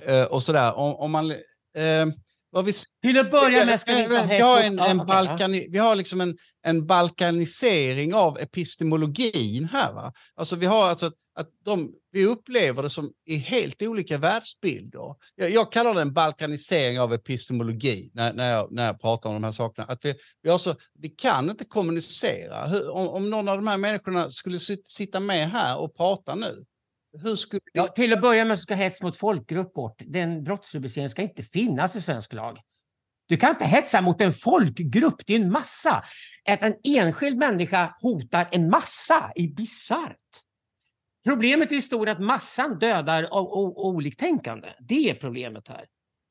eh, 0.06 0.24
och 0.24 0.44
sådär? 0.44 0.74
Om, 0.74 0.96
om 0.96 1.12
man, 1.12 1.32
eh, 1.32 2.06
vad 2.52 2.66
vi, 2.66 2.74
till 3.02 3.20
att 3.20 3.32
börja 3.32 3.66
med 3.66 3.82
ska 3.82 3.96
vi 3.96 4.04
inte 4.04 4.28
vi 4.30 4.40
har 4.40 4.62
en, 4.62 4.80
en 4.80 4.98
balkani, 4.98 5.68
Vi 5.70 5.78
har 5.78 5.96
liksom 5.96 6.22
en, 6.22 6.38
en 6.64 6.88
balkanisering 6.88 8.14
av 8.14 8.38
epistemologin 8.40 9.66
här. 9.72 9.94
Va? 9.94 10.14
Alltså 10.36 10.56
vi 10.56 10.66
har 10.66 10.90
alltså 10.90 11.12
att 11.36 11.50
de, 11.66 11.92
vi 12.12 12.26
upplever 12.26 12.84
det 12.84 12.90
som 12.90 13.12
i 13.26 13.36
helt 13.36 13.82
olika 13.82 14.18
världsbilder. 14.18 15.16
Jag, 15.36 15.50
jag 15.50 15.72
kallar 15.72 15.94
det 15.94 16.02
en 16.02 16.14
balkanisering 16.14 17.00
av 17.00 17.14
epistemologi 17.14 18.12
när, 18.14 18.34
när, 18.34 18.52
jag, 18.52 18.72
när 18.72 18.86
jag 18.86 19.02
pratar 19.02 19.30
om 19.30 19.36
de 19.36 19.44
här 19.44 19.52
sakerna. 19.52 19.88
Att 19.88 20.06
vi, 20.06 20.16
vi, 20.44 20.50
alltså, 20.50 20.76
vi 21.00 21.10
kan 21.10 21.50
inte 21.50 21.66
kommunicera. 21.66 22.68
Hur, 22.68 22.90
om, 22.90 23.08
om 23.08 23.30
någon 23.30 23.48
av 23.48 23.58
de 23.58 23.68
här 23.68 23.78
människorna 23.78 24.30
skulle 24.30 24.60
sitta 24.86 25.20
med 25.20 25.50
här 25.50 25.80
och 25.80 25.96
prata 25.96 26.36
nu, 26.36 26.66
hur 27.14 27.36
skulle... 27.36 27.62
Ja, 27.74 27.88
till 27.88 28.14
att 28.14 28.22
börja 28.22 28.46
med 28.46 28.60
ska 28.60 28.76
hets 28.76 29.02
mot 29.02 29.18
folkgrupp 29.18 29.74
bort. 29.74 30.02
Den 30.06 30.44
brottsrubriceringen 30.44 31.10
ska 31.10 31.22
inte 31.22 31.44
finnas 31.44 31.96
i 31.96 32.02
svensk 32.02 32.34
lag. 32.34 32.60
Du 33.28 33.38
kan 33.38 33.50
inte 33.50 33.66
hetsa 33.66 34.02
mot 34.02 34.22
en 34.22 34.34
folkgrupp, 34.34 35.26
det 35.26 35.34
är 35.36 35.40
en 35.40 35.52
massa. 35.52 36.04
Att 36.50 36.64
en 36.64 36.76
enskild 36.84 37.38
människa 37.38 37.96
hotar 38.02 38.48
en 38.52 38.70
massa 38.70 39.32
är 39.36 39.48
bisarrt. 39.48 40.18
Problemet 41.24 41.72
är 41.72 41.76
i 41.76 41.82
stort 41.82 42.10
att 42.10 42.20
massan 42.20 42.80
dödar 42.80 43.24
av 43.24 43.48
oliktänkande. 43.78 44.68
Det 44.80 45.10
är 45.10 45.14
problemet 45.14 45.68
här. 45.68 45.86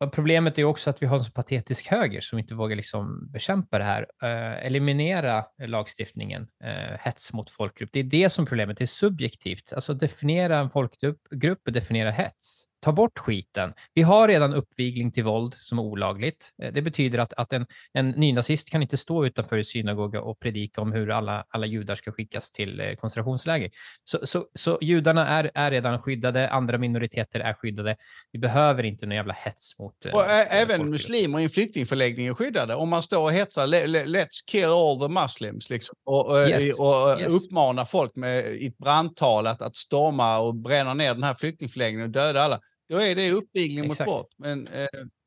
Problemet 0.06 0.58
är 0.58 0.64
också 0.64 0.90
att 0.90 1.02
vi 1.02 1.06
har 1.06 1.18
en 1.18 1.24
så 1.24 1.32
patetisk 1.32 1.86
höger 1.86 2.20
som 2.20 2.38
inte 2.38 2.54
vågar 2.54 2.76
liksom 2.76 3.30
bekämpa 3.32 3.78
det 3.78 3.84
här. 3.84 4.06
Eh, 4.22 4.66
eliminera 4.66 5.44
lagstiftningen, 5.66 6.48
eh, 6.64 6.98
hets 7.00 7.32
mot 7.32 7.50
folkgrupp. 7.50 7.90
Det 7.92 8.00
är 8.00 8.04
det 8.04 8.30
som 8.30 8.46
problemet 8.46 8.80
är 8.80 8.86
subjektivt. 8.86 9.72
Alltså 9.72 9.94
definiera 9.94 10.58
en 10.58 10.70
folkgrupp 10.70 11.66
och 11.66 11.72
definiera 11.72 12.10
hets 12.10 12.69
ta 12.80 12.92
bort 12.92 13.18
skiten. 13.18 13.72
Vi 13.94 14.02
har 14.02 14.28
redan 14.28 14.54
uppvigling 14.54 15.12
till 15.12 15.24
våld 15.24 15.54
som 15.58 15.78
är 15.78 15.82
olagligt. 15.82 16.50
Eh, 16.62 16.72
det 16.72 16.82
betyder 16.82 17.18
att, 17.18 17.32
att 17.32 17.52
en, 17.52 17.66
en 17.92 18.10
nynazist 18.10 18.70
kan 18.70 18.82
inte 18.82 18.96
stå 18.96 19.26
utanför 19.26 19.62
synagoga 19.62 20.20
och 20.22 20.40
predika 20.40 20.80
om 20.80 20.92
hur 20.92 21.10
alla, 21.10 21.44
alla 21.48 21.66
judar 21.66 21.94
ska 21.94 22.12
skickas 22.12 22.50
till 22.50 22.80
eh, 22.80 22.94
koncentrationsläger. 22.94 23.70
Så, 24.04 24.26
så, 24.26 24.46
så 24.54 24.78
judarna 24.80 25.28
är, 25.28 25.50
är 25.54 25.70
redan 25.70 26.02
skyddade, 26.02 26.48
andra 26.48 26.78
minoriteter 26.78 27.40
är 27.40 27.54
skyddade. 27.54 27.96
Vi 28.32 28.38
behöver 28.38 28.82
inte 28.82 29.06
någon 29.06 29.16
jävla 29.16 29.34
hets 29.34 29.78
mot... 29.78 30.06
Eh, 30.06 30.14
och 30.14 30.30
även 30.50 30.90
muslimer 30.90 31.40
i 31.40 31.44
en 31.44 31.50
flyktingförläggning 31.50 32.26
är 32.26 32.34
skyddade. 32.34 32.74
Om 32.74 32.88
man 32.88 33.02
står 33.02 33.22
och 33.22 33.32
hetsar 33.32 33.66
“Let's 33.66 34.44
kill 34.46 34.64
all 34.64 35.00
the 35.00 35.08
muslims” 35.08 35.70
liksom, 35.70 35.96
och, 36.04 36.36
yes. 36.36 36.78
och 36.78 37.20
yes. 37.20 37.32
uppmanar 37.32 37.84
folk 37.84 38.16
med 38.16 38.46
i 38.46 38.66
ett 38.66 38.78
brandtal 38.78 39.46
att, 39.46 39.62
att 39.62 39.76
storma 39.76 40.38
och 40.38 40.54
bränna 40.54 40.94
ner 40.94 41.14
den 41.14 41.22
här 41.22 41.34
flyktingförläggningen 41.34 42.06
och 42.06 42.12
döda 42.12 42.42
alla 42.42 42.60
då 42.90 43.00
är 43.00 43.14
det 43.14 43.32
uppvigling 43.32 43.88
mot 43.88 43.98
brott. 43.98 44.34
Men, 44.36 44.66
eh... 44.68 44.86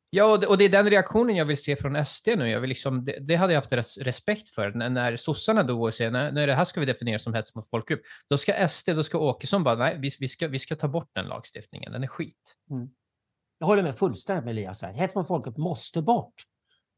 Ja, 0.09 0.31
och 0.31 0.39
det, 0.39 0.47
och 0.47 0.57
det, 0.57 0.65
är 0.65 0.69
den 0.69 0.89
reaktionen 0.89 1.35
jag 1.35 1.45
vill 1.45 1.57
se 1.57 1.75
från 1.75 2.05
SD 2.05 2.27
nu. 2.37 2.49
Jag 2.49 2.61
vill 2.61 2.69
liksom, 2.69 3.05
det, 3.05 3.19
det 3.19 3.35
hade 3.35 3.53
jag 3.53 3.61
haft 3.61 3.97
respekt 3.97 4.49
för. 4.49 4.71
När, 4.71 4.89
när 4.89 5.15
sossarna 5.15 5.63
då 5.63 5.91
säger 5.91 6.11
när, 6.11 6.31
när 6.31 6.47
det 6.47 6.55
här 6.55 6.65
ska 6.65 6.79
vi 6.79 6.85
definiera 6.85 7.19
som 7.19 7.33
hets 7.33 7.55
mot 7.55 7.69
folkgrupp, 7.69 8.01
då 8.29 8.37
ska 8.37 8.67
SD, 8.67 8.89
då 8.89 9.03
ska 9.03 9.17
Åkesson 9.17 9.63
bara, 9.63 9.75
nej, 9.75 9.97
vi, 9.99 10.11
vi, 10.19 10.27
ska, 10.27 10.47
vi 10.47 10.59
ska 10.59 10.75
ta 10.75 10.87
bort 10.87 11.09
den 11.13 11.25
lagstiftningen, 11.25 11.91
den 11.91 12.03
är 12.03 12.07
skit. 12.07 12.55
Mm. 12.71 12.89
Jag 13.59 13.67
håller 13.67 13.83
med 13.83 13.97
fullständigt 13.97 14.45
med 14.45 14.51
Elias 14.51 14.81
här. 14.81 14.93
Hets 14.93 15.15
mot 15.15 15.27
folkgrupp 15.27 15.57
måste 15.57 16.01
bort. 16.01 16.33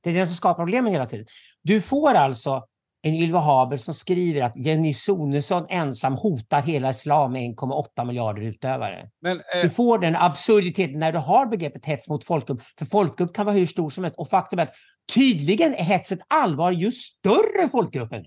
Det 0.04 0.10
är 0.10 0.14
det 0.14 0.26
som 0.26 0.36
skapar 0.36 0.64
problemen 0.64 0.94
hela 0.94 1.06
tiden. 1.06 1.26
Du 1.62 1.82
får 1.82 2.14
alltså 2.14 2.68
en 3.06 3.16
Ylva 3.16 3.40
Haber 3.40 3.78
som 3.78 3.94
skriver 3.94 4.42
att 4.42 4.58
Jenny 4.58 4.94
Sonesson 4.94 5.66
ensam 5.70 6.14
hotar 6.14 6.62
hela 6.62 6.90
islam 6.90 7.32
med 7.32 7.42
1,8 7.42 8.06
miljarder 8.06 8.42
utövare. 8.42 9.10
Men, 9.22 9.38
eh... 9.38 9.62
Du 9.64 9.70
får 9.70 10.00
den 10.00 10.16
absurditeten 10.16 11.00
när 11.00 11.12
du 11.12 11.18
har 11.18 11.46
begreppet 11.46 11.86
hets 11.86 12.08
mot 12.08 12.26
folkgrupp. 12.26 12.62
För 12.80 12.86
folkgrupp 12.86 13.36
kan 13.36 13.46
vara 13.46 13.56
hur 13.56 13.66
stor 13.66 13.90
som 13.90 14.04
helst. 14.04 14.20
Och 14.20 14.30
faktum 14.30 14.60
är 14.60 14.64
att 14.64 14.74
tydligen 15.14 15.74
är 15.74 15.84
hetset 15.84 16.20
allvar 16.28 16.72
ju 16.72 16.92
större 16.92 17.70
folkgruppen. 17.72 18.26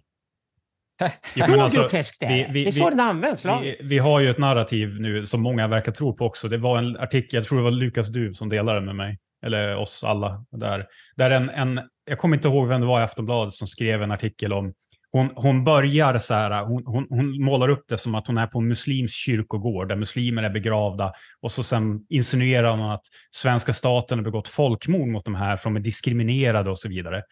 Ja, 1.35 1.47
men 1.49 1.61
alltså, 1.61 1.81
groteskt 1.81 2.21
det 2.21 2.27
är. 2.27 2.31
Vi, 2.31 2.47
vi, 2.53 2.65
det 2.65 2.71
är 2.71 2.73
så 2.73 2.91
den 2.91 3.01
används. 3.01 3.45
Vi, 3.45 3.77
vi, 3.81 3.99
har 3.99 4.21
ju 4.21 4.31
ett 4.31 4.39
narrativ 4.39 5.01
nu 5.01 5.27
som 5.27 5.43
många 5.43 5.69
verkar 5.69 5.93
tro 5.93 6.17
på 6.17 6.25
också. 6.25 6.49
Det 6.49 6.59
var 6.59 6.79
en 6.79 6.97
artikel, 6.97 7.37
jag 7.37 7.45
tror 7.45 7.59
det 7.59 7.65
var 7.65 7.71
Lukas 7.71 8.09
Duv 8.09 8.33
som 8.33 8.49
delade 8.49 8.81
med 8.81 8.97
mig, 8.97 9.19
eller 9.47 9.77
oss 9.77 10.05
alla, 10.05 10.45
där, 10.51 10.87
där 11.17 11.31
en, 11.31 11.51
en 11.51 11.81
jag 12.05 12.19
kommer 12.19 12.37
inte 12.37 12.49
ihåg 12.49 12.69
vem 12.69 12.81
det 12.81 12.87
var 12.87 13.01
i 13.01 13.05
Aftonbladet 13.05 13.55
som 13.55 13.67
skrev 13.67 14.03
en 14.03 14.13
artikel 14.13 14.53
om 14.53 14.73
hon, 15.11 15.31
hon 15.37 15.65
börjar 15.65 16.19
så 16.19 16.35
här, 16.35 16.65
hon, 16.65 16.83
hon, 16.87 17.07
hon, 17.11 17.45
målar 17.45 17.69
upp 17.69 17.85
det 17.89 17.99
som 17.99 18.15
att 18.15 18.27
hon 18.27 18.39
är 18.39 18.47
på 18.47 18.59
en 18.59 18.69
muslims 18.69 19.13
kyrkogård 19.13 19.89
där 19.89 19.97
muslimer 19.97 20.43
är 20.43 20.51
begravda 20.51 21.13
och 21.41 21.53
så 21.53 21.63
sen 21.63 22.07
insinuerar 22.09 22.71
hon 22.71 22.91
att 22.91 23.03
svenska 23.31 23.73
staten 23.73 24.19
har 24.19 24.25
begått 24.25 24.49
folkmord 24.49 25.09
mot 25.09 25.25
de 25.25 25.35
här 25.35 25.57
för 25.57 25.71
de 25.71 25.77
är 25.77 25.81
diskriminerade 25.81 26.71
och 26.71 26.79
så 26.79 26.89
vidare. 26.89 27.23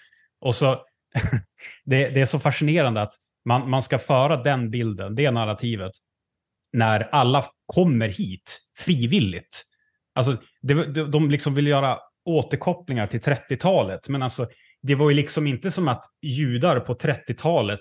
Och 0.41 0.55
så, 0.55 0.69
det, 1.85 2.09
det 2.09 2.21
är 2.21 2.27
så 2.27 2.39
fascinerande 2.39 3.03
att 3.03 3.15
man, 3.45 3.71
man 3.71 3.83
ska 3.83 3.99
föra 3.99 4.43
den 4.43 4.71
bilden, 4.71 5.15
det 5.15 5.31
narrativet, 5.31 5.93
när 6.73 7.09
alla 7.13 7.45
kommer 7.67 8.09
hit 8.09 8.61
frivilligt. 8.79 9.63
Alltså, 10.17 10.37
det, 10.63 10.75
de, 10.75 11.11
de 11.11 11.31
liksom 11.31 11.55
vill 11.55 11.67
göra 11.67 11.99
återkopplingar 12.25 13.07
till 13.07 13.21
30-talet, 13.21 14.09
men 14.09 14.23
alltså 14.23 14.47
det 14.83 14.95
var 14.95 15.11
ju 15.11 15.17
liksom 15.17 15.47
inte 15.47 15.71
som 15.71 15.89
att 15.89 16.05
judar 16.23 16.81
på 16.81 16.95
30-talet 16.95 17.81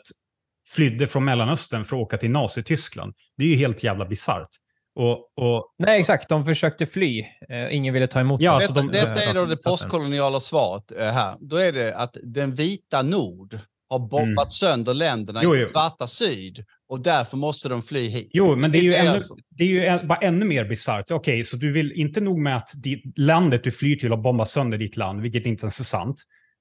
flydde 0.69 1.07
från 1.07 1.25
Mellanöstern 1.25 1.83
för 1.85 1.95
att 1.95 2.01
åka 2.01 2.17
till 2.17 2.31
Nazityskland. 2.31 3.13
Det 3.37 3.43
är 3.43 3.47
ju 3.47 3.55
helt 3.55 3.83
jävla 3.83 4.05
bisarrt. 4.05 4.49
Och, 4.95 5.17
och, 5.37 5.73
Nej, 5.77 5.99
exakt. 5.99 6.29
De 6.29 6.45
försökte 6.45 6.85
fly. 6.85 7.21
Uh, 7.51 7.75
ingen 7.75 7.93
ville 7.93 8.07
ta 8.07 8.19
emot 8.19 8.41
ja, 8.41 8.51
dem. 8.51 8.57
Alltså 8.57 8.73
de, 8.73 8.87
detta 8.87 9.23
är 9.23 9.33
då 9.33 9.45
det 9.45 9.63
postkoloniala 9.63 10.39
svaret 10.39 10.91
uh, 10.91 11.03
här. 11.03 11.35
Då 11.39 11.55
är 11.55 11.71
det 11.71 11.95
att 11.95 12.17
den 12.23 12.53
vita 12.53 13.01
nord 13.01 13.59
har 13.89 13.99
bombat 13.99 14.45
mm. 14.45 14.51
sönder 14.51 14.93
länderna 14.93 15.39
jo, 15.43 15.55
jo. 15.55 15.67
i 15.67 15.71
svarta 15.71 16.07
syd 16.07 16.65
och 16.89 17.03
därför 17.03 17.37
måste 17.37 17.69
de 17.69 17.81
fly 17.81 18.07
hit. 18.07 18.29
Jo, 18.33 18.55
men 18.55 18.71
det 18.71 18.77
är 18.77 18.81
ju, 18.81 18.95
ännu, 18.95 19.19
det 19.49 19.63
är 19.63 19.67
ju 19.67 20.07
bara 20.07 20.17
ännu 20.17 20.45
mer 20.45 20.65
bisarrt. 20.65 21.11
Okej, 21.11 21.33
okay, 21.33 21.43
så 21.43 21.57
du 21.57 21.71
vill 21.71 21.91
inte 21.91 22.21
nog 22.21 22.39
med 22.39 22.55
att 22.55 22.69
ditt, 22.83 23.03
landet 23.17 23.63
du 23.63 23.71
flyr 23.71 23.95
till 23.95 24.09
har 24.09 24.17
bombat 24.17 24.47
sönder 24.47 24.77
ditt 24.77 24.97
land, 24.97 25.21
vilket 25.21 25.45
inte 25.45 25.63
ens 25.63 25.79
är 25.79 25.83
sant. 25.83 26.15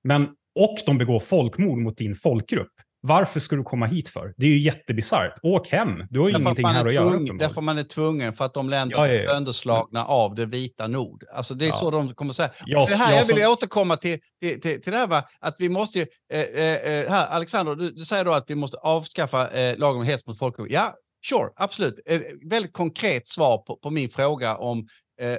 Men, 0.05 0.23
och 0.55 0.77
de 0.87 0.99
begår 0.99 1.21
folkmord 1.21 1.79
mot 1.79 1.97
din 1.97 2.15
folkgrupp. 2.15 2.73
Varför 3.07 3.41
ska 3.41 3.57
du 3.57 3.63
komma 3.63 3.87
hit 3.87 4.09
för? 4.09 4.35
Det 4.37 4.47
är 4.47 4.51
ju 4.51 4.59
jättebisarrt. 4.59 5.35
Åk 5.43 5.69
hem. 5.69 6.07
Du 6.11 6.21
har 6.21 6.29
ju 6.29 6.37
ingenting 6.37 6.67
här 6.67 6.85
att 6.85 6.93
tvungen, 6.93 7.27
göra. 7.27 7.39
Därför 7.39 7.61
man 7.61 7.79
är 7.79 7.83
tvungen, 7.83 8.33
för 8.33 8.45
att 8.45 8.55
de 8.55 8.69
länderna 8.69 9.07
ja, 9.07 9.13
ja, 9.13 9.15
ja. 9.15 9.31
är 9.31 9.35
sönderslagna 9.35 10.05
av 10.05 10.35
det 10.35 10.47
vita 10.47 10.87
nord. 10.87 11.25
Alltså 11.35 11.55
det 11.55 11.69
är 11.69 11.73
så 11.73 11.91
de 11.91 12.15
kommer 12.15 12.33
säga. 12.33 12.51
Jag, 12.67 12.89
det 12.89 12.95
här 12.95 13.13
jag, 13.13 13.25
jag 13.25 13.35
vill 13.35 13.47
återkomma 13.47 13.97
till, 13.97 14.19
till, 14.43 14.61
till, 14.61 14.83
till 14.83 14.93
det 14.93 14.99
här, 14.99 15.07
va? 15.07 15.23
att 15.41 15.57
vi 15.59 15.69
måste 15.69 15.99
ju... 15.99 16.07
Eh, 16.33 16.41
eh, 16.41 16.75
eh, 16.75 17.11
här, 17.11 17.27
Alexander, 17.27 17.75
du, 17.75 17.91
du, 17.91 18.05
säger 18.05 18.25
då 18.25 18.33
att 18.33 18.51
vi 18.51 18.55
måste 18.55 18.77
avskaffa 18.77 19.51
eh, 19.51 19.79
lagen 19.79 20.01
om 20.01 20.07
hets 20.07 20.27
mot 20.27 20.39
folkgrupp. 20.39 20.71
Ja, 20.71 20.95
sure, 21.29 21.49
absolut. 21.57 22.01
Ett 22.07 22.23
väldigt 22.51 22.73
konkret 22.73 23.29
svar 23.29 23.59
på, 23.59 23.77
på 23.77 23.91
min 23.91 24.09
fråga 24.09 24.57
om 24.57 24.89
eh, 25.21 25.33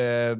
eh, 0.00 0.36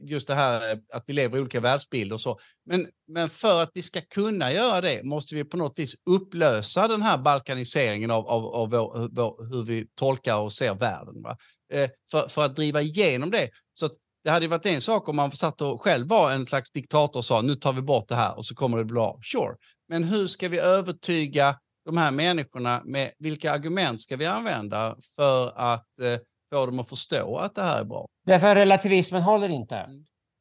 just 0.00 0.28
det 0.28 0.34
här 0.34 0.72
eh, 0.72 0.78
att 0.92 1.04
vi 1.06 1.12
lever 1.12 1.38
i 1.38 1.40
olika 1.40 1.60
världsbilder 1.60 2.14
och 2.14 2.20
så. 2.20 2.38
Men, 2.66 2.88
men 3.08 3.28
för 3.28 3.62
att 3.62 3.70
vi 3.74 3.82
ska 3.82 4.00
kunna 4.00 4.52
göra 4.52 4.80
det 4.80 5.02
måste 5.02 5.34
vi 5.34 5.44
på 5.44 5.56
något 5.56 5.78
vis 5.78 5.94
upplösa 6.10 6.88
den 6.88 7.02
här 7.02 7.18
balkaniseringen 7.18 8.10
av, 8.10 8.26
av, 8.26 8.46
av 8.46 8.70
vår, 8.70 9.08
vår, 9.12 9.54
hur 9.54 9.62
vi 9.62 9.86
tolkar 9.94 10.40
och 10.40 10.52
ser 10.52 10.74
världen. 10.74 11.22
Va? 11.22 11.36
Eh, 11.72 11.90
för, 12.10 12.28
för 12.28 12.44
att 12.44 12.56
driva 12.56 12.82
igenom 12.82 13.30
det. 13.30 13.50
Så 13.74 13.86
att 13.86 13.92
det 14.24 14.30
hade 14.30 14.48
varit 14.48 14.66
en 14.66 14.80
sak 14.80 15.08
om 15.08 15.16
man 15.16 15.32
satt 15.32 15.60
och 15.60 15.82
själv 15.82 16.08
var 16.08 16.30
en 16.30 16.46
slags 16.46 16.70
diktator 16.70 17.20
och 17.20 17.24
sa 17.24 17.42
nu 17.42 17.54
tar 17.54 17.72
vi 17.72 17.82
bort 17.82 18.08
det 18.08 18.14
här 18.14 18.36
och 18.36 18.44
så 18.44 18.54
kommer 18.54 18.78
det 18.78 18.84
bli 18.84 18.94
bra. 18.94 19.20
Sure. 19.22 19.56
Men 19.88 20.04
hur 20.04 20.26
ska 20.26 20.48
vi 20.48 20.58
övertyga 20.58 21.56
de 21.84 21.96
här 21.96 22.10
människorna 22.10 22.82
med 22.84 23.12
vilka 23.18 23.52
argument 23.52 24.02
ska 24.02 24.16
vi 24.16 24.26
använda 24.26 24.96
för 25.16 25.52
att 25.56 25.98
eh, 25.98 26.18
få 26.52 26.66
dem 26.66 26.78
att 26.78 26.88
förstå 26.88 27.36
att 27.36 27.54
det 27.54 27.62
här 27.62 27.80
är 27.80 27.84
bra? 27.84 28.06
Därför 28.26 28.54
relativismen 28.54 29.22
håller 29.22 29.48
inte. 29.48 29.86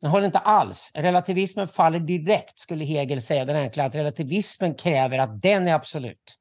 Den 0.01 0.11
håller 0.11 0.25
inte 0.25 0.39
alls. 0.39 0.91
Relativismen 0.93 1.67
faller 1.67 1.99
direkt, 1.99 2.59
skulle 2.59 2.85
Hegel 2.85 3.21
säga. 3.21 3.45
Den 3.45 3.55
enkla 3.55 3.85
att 3.85 3.95
relativismen 3.95 4.75
kräver 4.75 5.19
att 5.19 5.41
den 5.41 5.67
är 5.67 5.73
absolut. 5.73 6.37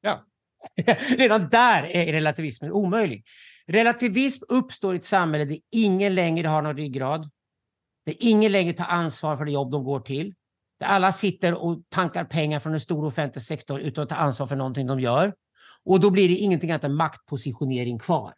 Ja. 0.00 0.24
Redan 1.18 1.48
där 1.48 1.96
är 1.96 2.12
relativismen 2.12 2.72
omöjlig. 2.72 3.24
Relativism 3.66 4.44
uppstår 4.48 4.94
i 4.94 4.98
ett 4.98 5.04
samhälle 5.04 5.44
där 5.44 5.58
ingen 5.72 6.14
längre 6.14 6.48
har 6.48 6.62
någon 6.62 6.76
ryggrad. 6.76 7.30
Där 8.06 8.14
ingen 8.20 8.52
längre 8.52 8.72
tar 8.72 8.84
ansvar 8.84 9.36
för 9.36 9.44
det 9.44 9.50
jobb 9.50 9.70
de 9.70 9.84
går 9.84 10.00
till. 10.00 10.34
Där 10.80 10.86
alla 10.86 11.12
sitter 11.12 11.54
och 11.54 11.82
tankar 11.88 12.24
pengar 12.24 12.58
från 12.58 12.74
en 12.74 12.80
stor 12.80 13.04
offentlig 13.04 13.42
sektor 13.42 13.80
utan 13.80 14.02
att 14.04 14.08
ta 14.08 14.16
ansvar 14.16 14.46
för 14.46 14.56
någonting 14.56 14.86
de 14.86 15.00
gör. 15.00 15.34
Och 15.84 16.00
då 16.00 16.10
blir 16.10 16.28
det 16.28 16.34
ingenting 16.34 16.70
annat 16.70 16.84
än 16.84 16.94
maktpositionering 16.94 17.98
kvar. 17.98 18.34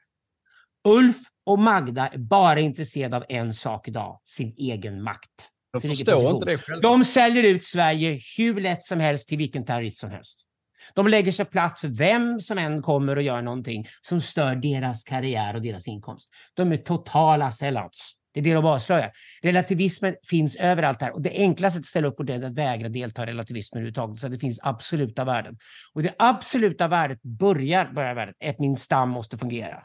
Ulf 0.84 1.16
och 1.46 1.58
Magda 1.58 2.08
är 2.08 2.18
bara 2.18 2.60
intresserade 2.60 3.16
av 3.16 3.24
en 3.28 3.54
sak 3.54 3.88
idag, 3.88 4.20
sin 4.24 4.54
egen 4.58 5.02
makt. 5.02 5.48
Jag 5.72 5.82
sin 5.82 5.90
egen 5.90 6.06
förstår 6.06 6.14
position. 6.14 6.34
inte 6.34 6.50
det 6.50 6.58
själv. 6.58 6.80
De 6.82 7.04
säljer 7.04 7.44
ut 7.44 7.64
Sverige 7.64 8.20
hur 8.36 8.60
lätt 8.60 8.84
som 8.84 9.00
helst 9.00 9.28
till 9.28 9.38
vilken 9.38 9.64
terrorist 9.64 9.98
som 9.98 10.10
helst. 10.10 10.48
De 10.94 11.08
lägger 11.08 11.32
sig 11.32 11.44
platt 11.44 11.80
för 11.80 11.88
vem 11.88 12.40
som 12.40 12.58
än 12.58 12.82
kommer 12.82 13.16
och 13.16 13.22
gör 13.22 13.42
någonting 13.42 13.86
som 14.02 14.20
stör 14.20 14.54
deras 14.54 15.04
karriär 15.04 15.54
och 15.54 15.62
deras 15.62 15.88
inkomst. 15.88 16.28
De 16.54 16.72
är 16.72 16.76
totala 16.76 17.52
sellouts. 17.52 18.12
Det 18.34 18.40
är 18.40 18.44
det 18.44 18.54
de 18.54 18.66
avslöjar. 18.66 19.12
Relativismen 19.42 20.14
finns 20.28 20.56
överallt 20.56 21.00
här 21.00 21.10
och 21.10 21.22
det 21.22 21.30
enklaste 21.30 21.78
att 21.78 21.86
ställa 21.86 22.08
upp 22.08 22.16
på 22.16 22.22
det 22.22 22.34
är 22.34 22.42
att 22.42 22.54
vägra 22.54 22.88
delta 22.88 23.22
i 23.22 23.26
relativismen 23.26 23.78
överhuvudtaget. 23.78 24.20
Så 24.20 24.28
det 24.28 24.38
finns 24.38 24.58
absoluta 24.62 25.24
värden. 25.24 25.58
Och 25.94 26.02
det 26.02 26.14
absoluta 26.18 26.88
värdet 26.88 27.22
börjar, 27.22 27.92
börjar 27.92 28.14
värdet, 28.14 28.36
att 28.44 28.58
min 28.58 28.76
stam 28.76 29.08
måste 29.08 29.38
fungera. 29.38 29.82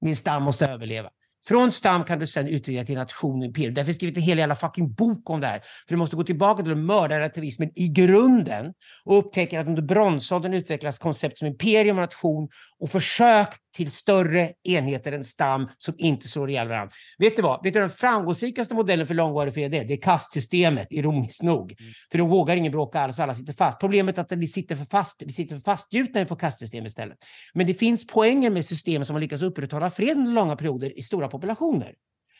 Min 0.00 0.16
stam 0.16 0.42
måste 0.42 0.66
överleva. 0.66 1.10
Från 1.48 1.72
stam 1.72 2.04
kan 2.04 2.18
du 2.18 2.26
sen 2.26 2.48
utreda 2.48 2.84
till 2.84 2.94
nation 2.94 3.38
och 3.38 3.44
imperium. 3.44 3.74
Därför 3.74 3.86
har 3.86 3.88
jag 3.88 3.96
skrivit 3.96 4.16
en 4.16 4.22
hel 4.22 4.38
jävla 4.38 4.56
fucking 4.56 4.92
bok 4.92 5.30
om 5.30 5.40
det 5.40 5.46
här. 5.46 5.58
För 5.58 5.94
du 5.94 5.96
måste 5.96 6.16
gå 6.16 6.24
tillbaka 6.24 6.62
till 6.62 6.74
mördarrelativismen 6.74 7.70
i 7.74 7.88
grunden 7.88 8.72
och 9.04 9.18
upptäcka 9.18 9.60
att 9.60 9.66
under 9.66 9.82
bronsåldern 9.82 10.54
utvecklas 10.54 10.98
koncept 10.98 11.38
som 11.38 11.48
imperium 11.48 11.98
och 11.98 12.02
nation 12.02 12.48
och 12.80 12.90
försök 12.90 13.48
till 13.76 13.90
större 13.90 14.52
enheter 14.64 15.12
än 15.12 15.24
stam 15.24 15.68
som 15.78 15.94
inte 15.98 16.28
slår 16.28 16.50
ihjäl 16.50 16.68
varandra. 16.68 16.92
Vet 17.18 17.36
du 17.36 17.42
vad? 17.42 17.62
Vet 17.62 17.74
du 17.74 17.80
den 17.80 17.90
framgångsrikaste 17.90 18.74
modellen 18.74 19.06
för 19.06 19.14
långvarig 19.14 19.54
fred 19.54 19.74
är? 19.74 19.84
Det 19.84 19.94
är 19.94 20.02
kastsystemet, 20.02 20.86
ironiskt 20.90 21.42
nog. 21.42 21.74
För 22.10 22.18
då 22.18 22.26
vågar 22.26 22.56
ingen 22.56 22.72
bråka 22.72 23.00
alls 23.00 23.18
och 23.18 23.22
alla 23.22 23.34
sitter 23.34 23.52
fast. 23.52 23.80
Problemet 23.80 24.18
är 24.18 24.22
att 24.22 24.32
vi 24.32 24.46
sitter 24.46 24.76
för 24.76 24.84
fast, 24.84 25.22
vi 25.26 25.32
sitter 25.32 25.56
för 25.56 25.62
fastgjutna 25.62 26.20
inför 26.20 26.36
kastsystem 26.36 26.86
istället. 26.86 27.18
Men 27.54 27.66
det 27.66 27.74
finns 27.74 28.06
poänger 28.06 28.50
med 28.50 28.64
system 28.64 29.04
som 29.04 29.16
har 29.16 29.20
lyckats 29.20 29.42
upprätthålla 29.42 29.90
fred 29.90 30.16
under 30.16 30.32
långa 30.32 30.56
perioder 30.56 30.98
i 30.98 31.02
stora 31.02 31.28
populationer. 31.28 31.92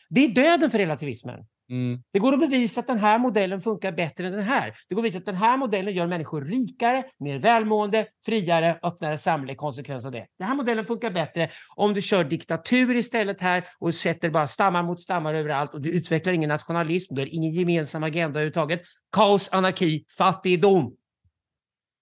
Det 0.09 0.25
är 0.25 0.29
döden 0.29 0.71
för 0.71 0.77
relativismen. 0.77 1.45
Mm. 1.69 2.01
Det 2.13 2.19
går 2.19 2.33
att 2.33 2.39
bevisa 2.39 2.79
att 2.79 2.87
den 2.87 2.97
här 2.99 3.19
modellen 3.19 3.61
funkar 3.61 3.91
bättre 3.91 4.27
än 4.27 4.31
den 4.31 4.43
här. 4.43 4.73
Det 4.89 4.95
går 4.95 5.01
att 5.01 5.05
visa 5.05 5.17
att 5.17 5.25
den 5.25 5.35
här 5.35 5.57
modellen 5.57 5.93
gör 5.93 6.07
människor 6.07 6.41
rikare, 6.41 7.03
mer 7.19 7.39
välmående, 7.39 8.07
friare, 8.25 8.79
öppnare 8.83 9.17
samhälle 9.17 9.55
konsekvens 9.55 10.05
av 10.05 10.11
det. 10.11 10.25
Den 10.39 10.47
här 10.47 10.55
modellen 10.55 10.85
funkar 10.85 11.11
bättre 11.11 11.49
om 11.75 11.93
du 11.93 12.01
kör 12.01 12.23
diktatur 12.23 12.95
istället 12.95 13.41
här 13.41 13.63
och 13.79 13.95
sätter 13.95 14.29
bara 14.29 14.47
stammar 14.47 14.83
mot 14.83 15.01
stammar 15.01 15.33
överallt 15.33 15.73
och 15.73 15.81
du 15.81 15.89
utvecklar 15.91 16.33
ingen 16.33 16.49
nationalism, 16.49 17.15
du 17.15 17.21
har 17.21 17.35
ingen 17.35 17.51
gemensam 17.51 18.03
agenda 18.03 18.39
överhuvudtaget. 18.39 18.81
Kaos, 19.11 19.49
anarki, 19.51 20.05
fattigdom. 20.17 20.95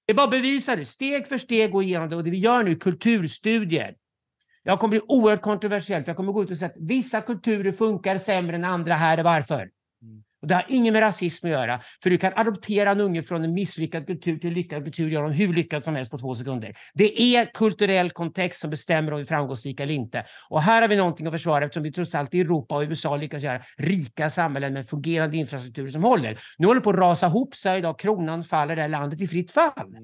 Det 0.05 0.13
är 0.13 0.15
bara 0.15 0.23
att 0.23 0.31
bevisa 0.31 0.75
det, 0.75 0.85
steg 0.85 1.27
för 1.27 1.37
steg 1.37 1.71
gå 1.71 1.83
igenom 1.83 2.09
det 2.09 2.15
och 2.15 2.23
det 2.23 2.31
vi 2.31 2.39
gör 2.39 2.63
nu 2.63 2.71
är 2.71 2.75
kulturstudier. 2.75 3.95
Jag 4.67 4.79
kommer 4.79 4.89
bli 4.89 5.01
oerhört 5.07 5.41
kontroversiell, 5.41 6.03
för 6.03 6.09
jag 6.09 6.17
kommer 6.17 6.33
gå 6.33 6.43
ut 6.43 6.51
och 6.51 6.57
säga 6.57 6.69
att 6.69 6.77
vissa 6.79 7.21
kulturer 7.21 7.71
funkar 7.71 8.17
sämre 8.17 8.55
än 8.55 8.65
andra. 8.65 8.95
Här 8.95 9.17
är 9.17 9.23
varför. 9.23 9.69
Och 10.41 10.47
det 10.47 10.55
har 10.55 10.65
inget 10.67 10.93
med 10.93 11.01
rasism 11.01 11.45
att 11.45 11.51
göra, 11.51 11.81
för 12.03 12.09
du 12.09 12.17
kan 12.17 12.33
adoptera 12.35 12.91
en 12.91 13.01
unge 13.01 13.23
från 13.23 13.43
en 13.43 13.53
misslyckad 13.53 14.07
kultur 14.07 14.37
till 14.37 14.47
en 14.47 14.53
lyckad 14.53 14.83
kultur, 14.83 15.09
göra 15.09 15.23
dem 15.23 15.31
hur 15.31 15.53
lyckad 15.53 15.83
som 15.83 15.95
helst 15.95 16.11
på 16.11 16.17
två 16.17 16.35
sekunder. 16.35 16.73
Det 16.93 17.21
är 17.21 17.45
kulturell 17.53 18.11
kontext 18.11 18.61
som 18.61 18.69
bestämmer 18.69 19.11
om 19.11 19.17
vi 19.17 19.21
är 19.23 19.27
framgångsrika 19.27 19.83
eller 19.83 19.93
inte. 19.93 20.23
Och 20.49 20.61
här 20.61 20.81
har 20.81 20.89
vi 20.89 20.95
någonting 20.95 21.27
att 21.27 21.33
försvara 21.33 21.65
eftersom 21.65 21.83
vi 21.83 21.91
trots 21.91 22.15
allt 22.15 22.33
i 22.33 22.41
Europa 22.41 22.75
och 22.75 22.81
USA 22.81 23.15
lyckas 23.15 23.43
göra 23.43 23.61
rika 23.77 24.29
samhällen 24.29 24.73
med 24.73 24.87
fungerande 24.87 25.37
infrastruktur 25.37 25.87
som 25.87 26.03
håller. 26.03 26.37
Nu 26.57 26.67
håller 26.67 26.79
det 26.79 26.83
på 26.83 26.89
att 26.89 26.95
rasa 26.95 27.27
ihop 27.27 27.55
sig 27.55 27.77
idag, 27.77 27.99
kronan 27.99 28.43
faller, 28.43 28.75
det 28.75 28.81
här 28.81 28.89
landet 28.89 29.21
i 29.21 29.27
fritt 29.27 29.51
fall. 29.51 29.95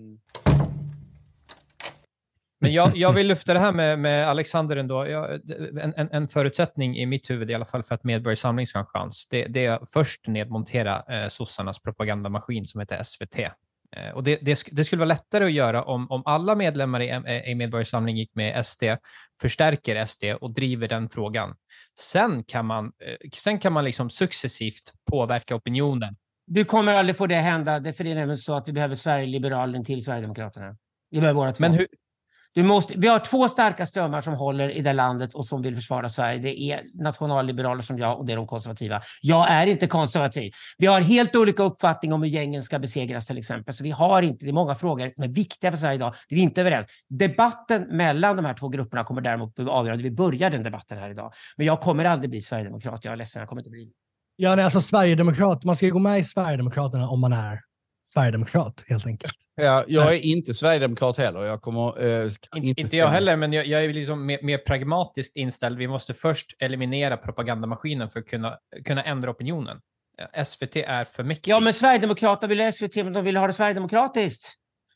Men 2.63 2.73
jag, 2.73 2.97
jag 2.97 3.13
vill 3.13 3.27
lyfta 3.27 3.53
det 3.53 3.59
här 3.59 3.71
med, 3.71 3.99
med 3.99 4.27
Alexander 4.27 4.75
ändå. 4.77 5.07
Jag, 5.07 5.39
en, 5.81 5.93
en, 5.97 6.09
en 6.11 6.27
förutsättning 6.27 6.97
i 6.97 7.05
mitt 7.05 7.29
huvud 7.29 7.51
i 7.51 7.53
alla 7.53 7.65
fall 7.65 7.83
för 7.83 7.95
att 7.95 8.03
Medborgarsamling 8.03 8.67
ska 8.67 8.79
ha 8.79 8.83
en 8.83 8.89
chans, 8.89 9.27
det, 9.29 9.45
det 9.45 9.65
är 9.65 9.71
att 9.71 9.89
först 9.89 10.27
nedmontera 10.27 11.03
eh, 11.09 11.27
sossarnas 11.27 11.79
propagandamaskin 11.79 12.65
som 12.65 12.79
heter 12.79 13.03
SVT. 13.03 13.39
Eh, 13.95 14.11
och 14.13 14.23
det, 14.23 14.39
det, 14.41 14.63
det 14.71 14.83
skulle 14.83 14.99
vara 14.99 15.07
lättare 15.07 15.45
att 15.45 15.51
göra 15.51 15.83
om, 15.83 16.11
om 16.11 16.23
alla 16.25 16.55
medlemmar 16.55 16.99
i, 16.99 17.09
eh, 17.09 17.51
i 17.51 17.55
Medborgarsamling 17.55 18.17
gick 18.17 18.35
med 18.35 18.65
SD, 18.65 18.83
förstärker 19.41 20.05
SD 20.05 20.23
och 20.41 20.53
driver 20.53 20.87
den 20.87 21.09
frågan. 21.09 21.55
Sen 21.99 22.43
kan 22.43 22.65
man, 22.65 22.85
eh, 22.85 23.29
sen 23.33 23.59
kan 23.59 23.73
man 23.73 23.85
liksom 23.85 24.09
successivt 24.09 24.93
påverka 25.11 25.55
opinionen. 25.55 26.15
Du 26.47 26.65
kommer 26.65 26.93
aldrig 26.93 27.17
få 27.17 27.27
det 27.27 27.35
hända, 27.35 27.79
det 27.79 27.89
är 27.89 27.93
för 27.93 28.03
det 28.03 28.11
är 28.11 28.15
nämligen 28.15 28.37
så 28.37 28.57
att 28.57 28.67
vi 28.67 28.73
behöver 28.73 28.95
Sverigeliberalen 28.95 29.85
till 29.85 30.03
Sverigedemokraterna. 30.03 30.77
Vi 31.09 31.19
behöver 31.19 31.35
båda 31.35 31.51
två. 31.51 31.61
Men 31.61 31.73
hur, 31.73 31.87
du 32.55 32.63
måste, 32.63 32.93
vi 32.97 33.07
har 33.07 33.19
två 33.19 33.47
starka 33.47 33.85
strömmar 33.85 34.21
som 34.21 34.33
håller 34.33 34.69
i 34.69 34.81
det 34.81 34.93
landet 34.93 35.33
och 35.33 35.45
som 35.45 35.61
vill 35.61 35.75
försvara 35.75 36.09
Sverige. 36.09 36.39
Det 36.39 36.61
är 36.61 36.81
nationalliberaler 36.93 37.81
som 37.81 37.99
jag 37.99 38.19
och 38.19 38.25
det 38.25 38.33
är 38.33 38.37
de 38.37 38.47
konservativa. 38.47 39.01
Jag 39.21 39.51
är 39.51 39.67
inte 39.67 39.87
konservativ. 39.87 40.51
Vi 40.77 40.87
har 40.87 41.01
helt 41.01 41.35
olika 41.35 41.63
uppfattning 41.63 42.13
om 42.13 42.23
hur 42.23 42.29
gängen 42.29 42.63
ska 42.63 42.79
besegras 42.79 43.25
till 43.25 43.37
exempel. 43.37 43.73
Så 43.73 43.83
vi 43.83 43.91
har 43.91 44.21
inte, 44.21 44.45
det 44.45 44.51
är 44.51 44.53
många 44.53 44.75
frågor 44.75 45.11
som 45.15 45.23
är 45.23 45.27
viktiga 45.27 45.71
för 45.71 45.77
Sverige 45.77 45.95
idag. 45.95 46.13
Det 46.29 46.35
är 46.35 46.37
vi 46.37 46.41
inte 46.41 46.61
överens. 46.61 46.87
Debatten 47.09 47.81
mellan 47.97 48.35
de 48.35 48.45
här 48.45 48.53
två 48.53 48.69
grupperna 48.69 49.03
kommer 49.03 49.21
däremot 49.21 49.55
bli 49.55 49.65
avgörande. 49.65 50.03
Vi 50.03 50.11
börjar 50.11 50.49
den 50.49 50.63
debatten 50.63 50.97
här 50.97 51.09
idag. 51.09 51.33
Men 51.57 51.67
jag 51.67 51.81
kommer 51.81 52.05
aldrig 52.05 52.29
bli 52.29 52.41
sverigedemokrat. 52.41 53.05
Jag 53.05 53.11
är 53.11 53.17
ledsen, 53.17 53.39
jag 53.39 53.49
kommer 53.49 53.61
inte 53.61 53.71
bli 53.71 53.85
det. 53.85 53.91
Ja, 54.35 54.55
nej, 54.55 54.65
alltså 54.65 54.81
Sverigedemokrat. 54.81 55.63
Man 55.63 55.75
ska 55.75 55.85
ju 55.85 55.91
gå 55.91 55.99
med 55.99 56.19
i 56.19 56.23
Sverigedemokraterna 56.23 57.09
om 57.09 57.21
man 57.21 57.33
är 57.33 57.59
Sverigedemokrat, 58.13 58.83
helt 58.87 59.05
enkelt. 59.07 59.33
Ja, 59.55 59.83
jag 59.87 60.13
är 60.13 60.19
inte 60.25 60.53
sverigedemokrat 60.53 61.17
heller. 61.17 61.45
Jag 61.45 61.61
kommer 61.61 62.03
eh, 62.05 62.31
Inte, 62.55 62.81
inte 62.81 62.97
jag 62.97 63.07
heller, 63.07 63.35
men 63.35 63.53
jag, 63.53 63.65
jag 63.67 63.85
är 63.85 63.93
liksom 63.93 64.25
mer, 64.25 64.39
mer 64.41 64.57
pragmatiskt 64.57 65.35
inställd. 65.37 65.77
Vi 65.77 65.87
måste 65.87 66.13
först 66.13 66.55
eliminera 66.59 67.17
propagandamaskinen 67.17 68.09
för 68.09 68.19
att 68.19 68.25
kunna, 68.27 68.57
kunna 68.85 69.03
ändra 69.03 69.31
opinionen. 69.31 69.79
Eh, 70.35 70.43
SVT 70.43 70.75
är 70.75 71.03
för 71.05 71.23
mycket. 71.23 71.47
Ja, 71.47 71.59
men 71.59 71.73
Sverigedemokraterna 71.73 72.47
vill 72.47 72.73
SVT, 72.73 72.95
men 72.95 73.13
de 73.13 73.23
vill 73.25 73.37
ha 73.37 73.47
det 73.47 73.53
sverigedemokratiskt. 73.53 74.47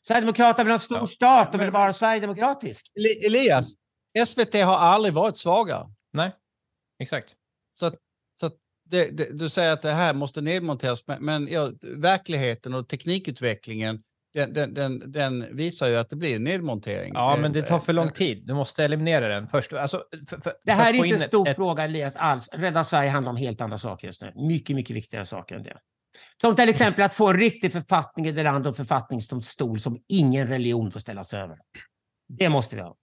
Sverigedemokraterna 0.06 0.64
vill 0.64 0.70
ha 0.70 0.74
en 0.74 0.78
stor 0.78 0.98
Ja. 0.98 1.06
stat, 1.06 1.52
de 1.52 1.58
vill 1.58 1.72
bara 1.72 1.86
ha 1.86 1.92
sverigedemokratisk. 1.92 2.86
Eli- 2.98 3.26
Elias, 3.26 3.66
SVT 4.26 4.54
har 4.54 4.76
aldrig 4.76 5.14
varit 5.14 5.38
svagare. 5.38 5.86
Nej, 6.12 6.32
exakt. 7.02 7.34
Så 7.74 7.86
att 7.86 7.94
det, 8.90 9.16
det, 9.16 9.38
du 9.38 9.48
säger 9.48 9.72
att 9.72 9.82
det 9.82 9.90
här 9.90 10.14
måste 10.14 10.40
nedmonteras, 10.40 11.06
men, 11.06 11.24
men 11.24 11.48
ja, 11.48 11.70
verkligheten 11.96 12.74
och 12.74 12.88
teknikutvecklingen 12.88 14.02
den, 14.34 14.52
den, 14.52 14.74
den, 14.74 15.12
den 15.12 15.56
visar 15.56 15.88
ju 15.88 15.96
att 15.96 16.10
det 16.10 16.16
blir 16.16 16.36
en 16.36 16.44
nedmontering. 16.44 17.12
Ja, 17.14 17.34
Eh, 17.34 17.40
men 17.40 17.52
det 17.52 17.62
tar 17.62 17.78
för 17.78 17.92
lång 17.92 18.06
eh, 18.06 18.12
tid. 18.12 18.46
Du 18.46 18.54
måste 18.54 18.84
eliminera 18.84 19.28
den 19.28 19.48
först. 19.48 19.72
Alltså, 19.72 20.04
för, 20.28 20.40
för, 20.40 20.52
Det 20.64 20.72
här 20.72 20.90
är 20.90 20.94
inte 20.94 21.06
in 21.08 21.14
en 21.14 21.20
stor 21.20 21.48
ett- 21.48 21.56
fråga, 21.56 21.84
Elias, 21.84 22.16
alls. 22.16 22.48
Rädda 22.52 22.84
Sverige 22.84 23.10
handlar 23.10 23.30
om 23.30 23.36
helt 23.36 23.60
andra 23.60 23.78
saker 23.78 24.06
just 24.06 24.22
nu. 24.22 24.32
Mycket, 24.48 24.76
mycket 24.76 24.96
viktigare 24.96 25.24
saker 25.24 25.56
än 25.56 25.62
det. 25.62 25.76
Som 26.40 26.56
till 26.56 26.68
exempel 26.68 27.04
att 27.04 27.14
få 27.14 27.28
en 27.28 27.38
riktig 27.38 27.72
författning 27.72 28.26
i 28.26 28.32
det 28.32 28.42
land 28.42 28.66
och 28.66 28.76
författningsdomstol 28.76 29.80
som 29.80 29.98
ingen 30.08 30.48
religion 30.48 30.90
får 30.90 31.00
ställas 31.00 31.34
över. 31.34 31.56
Det 32.38 32.48
måste 32.48 32.76
vi 32.76 32.82
ha. 32.82 32.96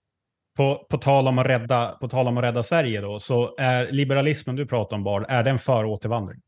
På, 0.56 0.86
på, 0.90 0.98
tal 0.98 1.28
om 1.28 1.38
att 1.38 1.46
rädda, 1.46 1.86
på 2.00 2.08
tal 2.08 2.28
om 2.28 2.38
att 2.38 2.44
rädda 2.44 2.62
Sverige 2.62 3.00
då, 3.00 3.18
så 3.18 3.54
är 3.58 3.92
liberalismen 3.92 4.56
du 4.56 4.66
pratar 4.66 4.96
om, 4.96 5.04
Bard, 5.04 5.24
är 5.28 5.44
den 5.44 5.58
för 5.58 5.84
återvandring? 5.84 6.40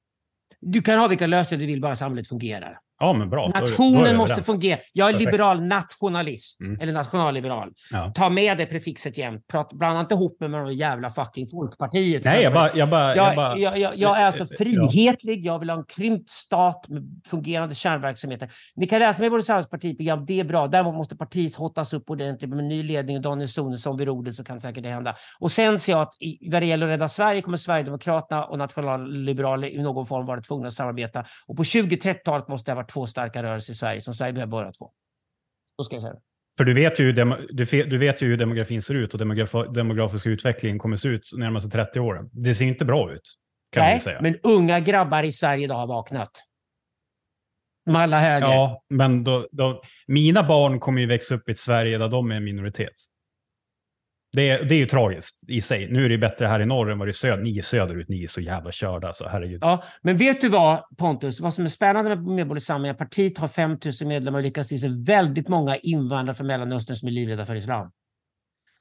Du 0.60 0.82
kan 0.82 0.98
ha 0.98 1.09
vilka 1.09 1.26
lösningar 1.26 1.60
du 1.60 1.66
vill, 1.66 1.80
bara 1.80 1.97
samhället 1.97 2.28
fungerar. 2.28 2.78
Ja, 3.01 3.12
men 3.12 3.31
bra. 3.31 3.41
Då 3.41 3.47
är- 3.49 3.53
då 3.53 3.59
är 3.59 3.70
Nationen 3.70 4.16
måste 4.16 4.43
fungera. 4.43 4.79
Jag 4.93 5.09
är 5.09 5.12
Perfekt. 5.12 5.33
liberal 5.33 5.61
nationalist, 5.62 6.61
Mm. 6.61 6.81
eller 6.81 6.93
nationalliberal. 6.93 7.69
Ja. 7.91 8.12
Ta 8.15 8.29
med 8.29 8.59
det 8.59 8.66
prefixet 8.66 9.19
jämt. 9.19 9.47
Prata- 9.53 9.77
Blanda 9.77 10.01
inte 10.01 10.15
ihop 10.15 10.41
mig 10.41 10.49
med 10.49 10.61
de 10.61 10.73
jävla 10.73 11.11
fucking 11.11 11.49
Folkpartiet. 11.51 12.25
Nej, 12.25 12.43
jag 12.43 12.53
bara... 12.55 12.70
Jag, 12.75 12.89
bara, 12.89 13.16
jag, 13.16 13.29
Jag, 13.29 13.37
bara 13.37 13.59
jag, 13.59 13.79
jag, 13.79 13.97
jag 13.97 14.20
är 14.20 14.27
alltså 14.27 14.47
frihetlig. 14.59 15.45
Jag 15.47 15.59
vill 15.59 15.70
ha 15.70 15.77
en 15.79 15.85
krympt 15.85 16.31
stat 16.31 16.85
med 16.89 17.03
fungerande 17.27 17.75
kärnverksamheter. 17.75 18.51
Ni 18.77 18.87
kan 18.87 18.99
läsa 18.99 19.23
med 19.23 19.31
både 19.31 19.43
samhällspartiprogram, 19.43 20.25
det 20.27 20.41
är 20.41 20.45
bra. 20.45 20.66
Däremot 20.66 20.95
måste 20.95 21.16
partiet 21.16 21.55
hottas 21.55 21.93
upp 21.93 22.11
ordentligt 22.11 22.51
med 22.51 22.65
ny 22.65 22.83
ledning 22.83 23.16
och 23.16 23.23
Daniel 23.23 23.49
Sonesson 23.49 23.97
vid 23.97 24.07
rodret 24.09 24.35
så 24.35 24.45
kan 24.45 24.61
säkert 24.61 24.83
det 24.83 24.91
hända. 24.91 25.15
Och 25.41 25.53
sen 25.53 25.79
ser 25.79 25.93
jag 25.93 26.03
att 26.03 26.15
i, 26.23 26.51
vad 26.51 26.62
det 26.62 26.66
gäller 26.66 26.87
att 26.87 26.93
rädda 26.93 27.09
Sverige 27.09 27.43
kommer 27.43 27.57
Sverigedemokraterna 27.57 28.45
och 28.45 28.59
nationalliberaler 28.59 29.69
i 29.69 29.83
någon 29.83 30.07
form 30.07 30.27
vara 30.27 30.41
tvungna 30.41 30.69
att 30.69 30.75
samarbeta. 30.75 31.25
Och 31.47 31.57
på 31.57 31.62
20-30-talet 31.62 32.49
måste 32.49 32.70
det 32.70 32.75
ha 32.75 32.77
varit 32.83 32.88
två 32.93 33.06
starka 33.06 33.43
rörelser 33.43 33.73
i 33.73 33.77
Sverige 33.77 34.01
som 34.01 34.15
Sverige 34.15 34.32
behöver 34.32 34.51
båda 34.51 34.73
två. 34.73 34.90
Då 35.78 35.85
ska 35.85 35.94
jag 35.97 36.02
säga 36.02 36.15
det. 36.15 36.20
För 36.56 36.65
du 36.65 36.74
vet, 36.74 37.01
ju, 37.01 37.12
du, 37.85 37.98
vet 37.98 38.23
ju 38.23 38.27
hur 38.27 38.36
demografin 38.36 38.82
ser 38.82 38.94
ut 38.94 39.15
och 39.15 39.20
demograf- 39.20 39.73
demografiska 39.73 40.31
utvecklingen 40.31 40.78
kommer 40.78 40.97
se 40.97 41.09
ut 41.09 41.28
de 41.32 41.40
närmaste 41.40 41.70
30 41.70 42.01
åren. 42.01 42.31
Det 42.32 42.55
ser 42.55 42.65
inte 42.65 42.85
bra 42.85 43.12
ut, 43.12 43.35
kan 43.73 43.82
Nej, 43.85 44.01
säga. 44.01 44.20
men 44.20 44.36
unga 44.43 44.81
grabbar 44.81 45.23
i 45.23 45.32
Sverige 45.32 45.65
idag 45.65 45.77
har 45.77 45.86
vaknat. 45.86 46.31
De 47.86 47.97
alla 47.97 48.20
höger. 48.20 48.47
Ja, 48.47 48.85
men 48.90 49.24
då, 49.24 49.48
då, 49.52 49.82
mina 50.06 50.43
barn 50.43 50.81
kommer 50.81 51.01
ju 51.01 51.06
växa 51.06 51.35
upp 51.35 51.48
i 51.48 51.52
ett 51.52 51.59
Sverige 51.59 51.98
där 51.98 52.09
de 52.09 52.31
är 52.31 52.36
en 52.36 52.44
minoritet. 52.44 52.94
Det 54.32 54.50
är, 54.50 54.64
det 54.64 54.74
är 54.74 54.78
ju 54.78 54.86
tragiskt 54.86 55.44
i 55.48 55.60
sig. 55.60 55.92
Nu 55.92 56.05
är 56.05 56.09
det 56.09 56.18
bättre 56.18 56.46
här 56.46 56.60
i 56.60 56.66
norr 56.66 56.90
än 56.90 56.98
vad 56.98 57.09
det 57.09 57.10
är 57.10 57.12
i 57.12 57.14
söder. 57.14 57.42
Ni 57.42 57.59
är 57.59 57.62
söderut, 57.62 58.09
ni 58.09 58.22
är 58.22 58.28
så 58.28 58.40
jävla 58.40 58.72
körda. 58.72 59.06
Alltså, 59.06 59.28
herregud. 59.28 59.59
Ja, 59.62 59.84
men 60.02 60.16
vet 60.16 60.40
du 60.40 60.48
vad 60.48 60.82
Pontus, 60.96 61.40
vad 61.40 61.55
som 61.55 61.64
är 61.64 61.68
spännande 61.68 62.16
med 62.16 62.24
Medborgerlig 62.24 62.62
Samling, 62.62 62.94
partiet 62.94 63.38
har 63.38 63.48
5 63.48 63.70
000 63.70 64.09
medlemmar 64.09 64.38
och 64.38 64.42
lyckas 64.42 64.68
till 64.68 64.80
sig 64.80 65.05
väldigt 65.05 65.48
många 65.48 65.76
invandrare 65.76 66.34
från 66.34 66.46
Mellanöstern 66.46 66.96
som 66.96 67.09
är 67.09 67.12
livrädda 67.12 67.44
för 67.44 67.55
islam. 67.55 67.90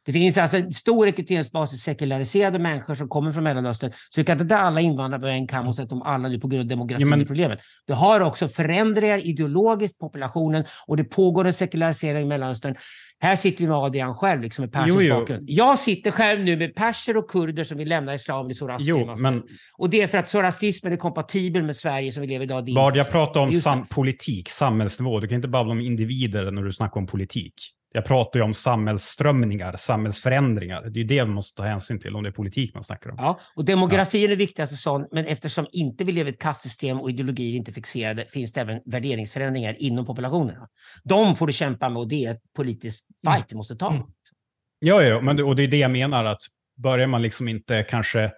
Det 0.08 0.14
finns 0.14 0.38
alltså 0.38 0.58
en 0.58 0.72
stor 0.74 1.06
rekryteringsbas 1.06 1.74
i 1.74 1.78
sekulariserade 1.78 2.60
människor 2.60 2.96
som 2.96 3.10
kommer 3.10 3.32
från 3.32 3.44
Mellanöstern. 3.44 3.92
Så 4.10 4.20
du 4.22 4.24
kan 4.26 4.42
inte 4.42 4.56
ta 4.56 4.62
alla 4.62 4.82
invandrare 4.82 5.22
på 5.22 5.28
en 5.28 5.48
kam 5.48 5.68
och 5.68 5.76
sätta 5.76 5.88
dem 5.88 6.02
alla 6.02 6.30
nu 6.30 6.40
på 6.40 6.48
grund 6.48 6.62
av 6.62 6.68
demografin 6.68 7.08
Ja, 7.08 7.10
men- 7.10 7.22
i 7.22 7.26
problemet. 7.26 7.60
Du 7.88 7.94
har 7.94 8.22
också 8.22 8.48
förändringar 8.48 9.26
ideologiskt 9.28 10.00
populationen 10.00 10.64
och 10.88 10.98
det 10.98 11.04
pågår 11.04 11.46
en 11.48 11.54
sekularisering 11.54 12.22
i 12.22 12.26
Mellanöstern. 12.26 12.76
Här 13.20 13.36
sitter 13.36 13.64
vi 13.64 13.68
med 13.68 13.78
Adrian 13.78 14.16
själv, 14.16 14.42
liksom 14.42 14.62
med 14.62 14.72
persisk 14.72 14.96
Jo, 14.96 15.02
jo. 15.02 15.16
bakgrund. 15.20 15.50
Jag 15.50 15.80
sitter 15.80 16.12
själv 16.12 16.40
nu 16.44 16.58
med 16.58 16.76
perser 16.76 17.18
och 17.18 17.30
kurder 17.30 17.64
som 17.64 17.78
vill 17.78 17.90
lämna 17.90 18.14
islam 18.16 18.52
i 18.52 18.56
zoroastrism. 18.56 18.90
Jo, 19.00 19.16
men 19.18 19.44
Och 19.78 19.90
det 19.90 20.02
är 20.02 20.08
för 20.08 20.18
att 20.18 20.30
zoroastrismen 20.30 20.94
är 20.94 20.98
kompatibel 20.98 21.64
med 21.64 21.76
Sverige 21.76 22.12
som 22.12 22.22
vi 22.22 22.28
lever 22.28 22.46
idag. 22.46 22.74
Bard, 22.76 22.98
jag 22.98 23.12
pratar 23.12 23.40
om 23.42 23.52
sam- 23.52 23.86
politik, 23.88 24.50
samhällsnivå. 24.50 25.20
Du 25.20 25.28
kan 25.28 25.36
inte 25.36 25.48
babbla 25.48 25.72
om 25.72 25.82
individer 25.82 26.52
när 26.52 26.62
du 26.62 26.74
snackar 26.74 26.98
om 27.02 27.08
politik. 27.08 27.54
Jag 27.94 28.06
pratar 28.06 28.40
ju 28.40 28.44
om 28.44 28.54
samhällsströmningar, 28.54 29.76
samhällsförändringar. 29.78 30.82
Det 30.82 31.00
är 31.00 31.02
ju 31.02 31.04
det 31.04 31.26
man 31.26 31.34
måste 31.34 31.62
ta 31.62 31.68
hänsyn 31.68 32.00
till 32.00 32.16
om 32.16 32.24
det 32.24 32.30
är 32.30 32.34
politik 32.34 32.74
man 32.74 32.84
snackar 32.84 33.10
om. 33.10 33.18
Ja, 33.20 33.40
och 33.56 33.66
demografin 33.66 34.24
är 34.24 34.28
det 34.28 34.36
viktigaste 34.36 34.76
sånt, 34.76 35.08
men 35.12 35.26
eftersom 35.26 35.68
inte 35.72 36.04
vi 36.04 36.12
lever 36.12 36.32
i 36.32 36.34
ett 36.34 36.42
kastsystem 36.42 37.02
och 37.02 37.10
ideologier 37.10 37.54
är 37.54 37.58
inte 37.58 37.74
fixerade 37.74 38.26
finns 38.26 38.54
det 38.54 38.62
även 38.62 38.82
värderingsförändringar 38.86 39.76
inom 39.82 40.06
populationerna. 40.06 40.68
De 41.04 41.36
får 41.36 41.48
du 41.48 41.54
kämpa 41.54 41.90
med 41.90 42.00
och 42.00 42.08
det 42.08 42.26
är 42.26 42.32
ett 42.32 42.42
politiskt 42.56 43.08
fight 43.26 43.50
du 43.50 43.56
måste 43.56 43.76
ta. 43.76 43.92
Mm. 43.92 44.04
Ja, 44.80 45.04
ja, 45.04 45.22
men 45.22 45.44
och 45.44 45.56
det 45.56 45.64
är 45.64 45.68
det 45.68 45.78
jag 45.78 45.92
menar 45.92 46.26
att 46.26 46.42
börjar 46.78 47.08
man 47.08 47.22
liksom 47.22 47.48
inte 47.48 47.84
kanske 47.84 48.32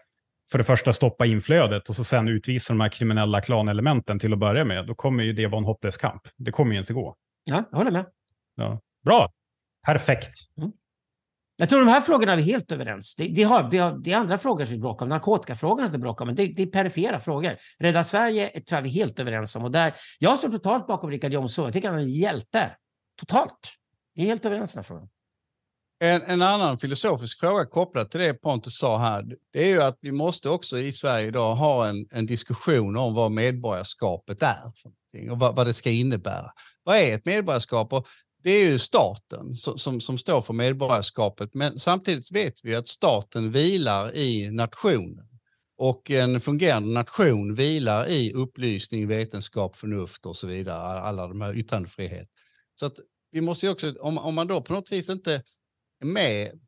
för 0.52 0.58
det 0.58 0.64
första 0.64 0.94
stoppa 0.94 1.26
inflödet 1.26 1.90
och 1.90 1.96
så 1.96 2.04
sen 2.04 2.28
utvisa 2.28 2.74
de 2.74 2.82
här 2.82 2.90
kriminella 2.90 3.42
klanelementen 3.42 4.20
till 4.20 4.34
att 4.34 4.40
börja 4.40 4.66
med, 4.66 4.88
då 4.88 4.96
kommer 4.96 5.24
ju 5.24 5.34
det 5.34 5.48
vara 5.48 5.60
en 5.60 5.66
hopplös 5.66 5.98
kamp. 5.98 6.22
Det 6.38 6.52
kommer 6.52 6.74
ju 6.74 6.80
inte 6.80 6.94
gå. 6.94 7.16
Ja, 7.44 7.64
jag 7.72 7.78
håller 7.78 7.92
med. 7.92 8.06
Ja. 8.56 8.80
Bra! 9.06 9.30
Perfekt. 9.86 10.32
Jag 11.58 11.70
tror 11.70 11.80
de 11.80 11.88
här 11.88 12.02
frågorna 12.02 12.32
är 12.32 12.38
vi 12.38 12.44
helt 12.44 12.72
överens. 12.72 13.16
Det, 13.16 13.28
det, 13.28 13.44
har, 13.44 13.70
det, 13.72 13.78
har, 13.78 13.98
det 13.98 14.12
är 14.12 14.18
andra 14.18 14.38
frågor 14.38 14.66
som 14.66 14.74
vi 14.74 14.80
bråkar 14.80 15.06
om. 15.06 15.10
Narkotikafrågorna 15.10 15.88
som 15.88 15.94
vi 15.94 16.00
bråkar 16.00 16.26
om, 16.26 16.28
men 16.28 16.36
det, 16.36 16.48
det 16.48 16.62
är 16.62 16.68
perifera 16.68 17.20
frågor. 17.20 17.58
Rädda 17.80 18.04
Sverige 18.04 18.50
tror 18.50 18.78
jag 18.78 18.82
vi 18.82 18.90
är 18.90 18.94
helt 18.94 19.20
överens 19.20 19.56
om. 19.56 19.64
Och 19.64 19.72
där, 19.72 19.94
jag 20.20 20.40
står 20.40 20.50
totalt 20.50 20.88
bakom 20.88 21.10
Richard 21.10 21.34
Jomshof. 21.34 21.66
Jag 21.66 21.74
tycker 21.74 21.90
han 21.90 21.98
är 21.98 22.04
en 22.04 22.12
hjälte. 22.12 22.72
Totalt. 23.20 23.60
Vi 24.16 24.22
är 24.22 24.26
helt 24.26 24.46
överens 24.46 24.72
i 24.72 24.76
den 24.76 24.84
här 24.84 24.88
frågan. 24.88 25.10
En, 26.02 26.22
en 26.22 26.42
annan 26.42 26.78
filosofisk 26.78 27.40
fråga 27.40 27.66
kopplat 27.66 28.12
till 28.12 28.20
det 28.20 28.34
Pontus 28.34 28.78
sa 28.78 28.98
här, 28.98 29.26
det 29.54 29.64
är 29.64 29.68
ju 29.68 29.82
att 29.82 29.98
vi 30.02 30.12
måste 30.12 30.50
också 30.50 30.78
i 30.78 30.94
Sverige 30.94 31.28
idag 31.28 31.56
ha 31.56 31.88
en, 31.88 32.08
en 32.12 32.26
diskussion 32.26 32.98
om 32.98 33.14
vad 33.14 33.32
medborgarskapet 33.32 34.44
är 34.44 34.64
och 35.32 35.40
vad, 35.40 35.56
vad 35.56 35.68
det 35.68 35.74
ska 35.74 35.90
innebära. 35.90 36.46
Vad 36.84 36.98
är 36.98 37.16
ett 37.16 37.26
medborgarskap? 37.26 37.94
Och 37.94 38.08
det 38.44 38.52
är 38.52 38.72
ju 38.72 38.80
staten 38.80 39.56
som, 39.56 39.78
som, 39.78 40.02
som 40.02 40.18
står 40.18 40.41
för 40.41 40.53
medborgarskapet, 40.53 41.53
men 41.53 41.80
samtidigt 41.80 42.32
vet 42.32 42.60
vi 42.64 42.76
att 42.76 42.88
staten 42.88 43.52
vilar 43.52 44.16
i 44.16 44.52
nationen. 44.52 45.26
Och 45.78 46.11
en 46.11 46.41
fungerande 46.41 46.90
nation 46.90 47.56
vilar 47.56 48.10
i 48.10 48.34
upplysning, 48.34 49.07
vetenskap, 49.07 49.76
förnuft 49.76 50.26
och 50.26 50.36
så 50.36 50.48
vidare, 50.48 50.99
alla 50.99 51.28
de 51.28 51.41
här 51.41 51.57
yttrandefrihet. 51.57 52.28
Så 52.80 52.86
att 52.86 52.99
vi 53.32 53.41
måste 53.41 53.66
ju 53.66 53.72
också, 53.72 53.94
om, 53.99 54.18
om 54.18 54.36
man 54.36 54.48
då 54.48 54.61
på 54.61 54.74
något 54.74 54.91
vis 54.91 55.10
inte 55.10 55.44
är 56.02 56.06
med, 56.06 56.60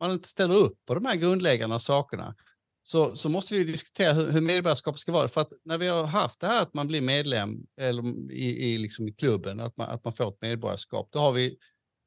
man 0.00 0.12
inte 0.12 0.28
ställer 0.28 0.54
upp 0.54 0.78
på 0.86 0.94
de 0.94 1.06
här 1.06 1.16
grundläggande 1.16 1.78
sakerna, 1.78 2.34
så, 2.82 3.16
så 3.16 3.28
måste 3.28 3.54
vi 3.54 3.64
diskutera 3.64 4.12
hur, 4.12 4.30
hur 4.30 4.40
medborgarskapet 4.40 5.00
ska 5.00 5.12
vara. 5.12 5.28
För 5.28 5.40
att 5.40 5.52
när 5.64 5.78
vi 5.78 5.88
har 5.88 6.04
haft 6.04 6.40
det 6.40 6.46
här 6.46 6.62
att 6.62 6.74
man 6.74 6.88
blir 6.88 7.00
medlem 7.00 7.66
eller 7.80 8.30
i, 8.32 8.72
i, 8.72 8.78
liksom 8.78 9.08
i 9.08 9.12
klubben, 9.12 9.60
att 9.60 9.76
man, 9.76 9.90
att 9.90 10.04
man 10.04 10.12
får 10.12 10.28
ett 10.28 10.42
medborgarskap, 10.42 11.08
då 11.12 11.18
har, 11.18 11.32
vi, 11.32 11.56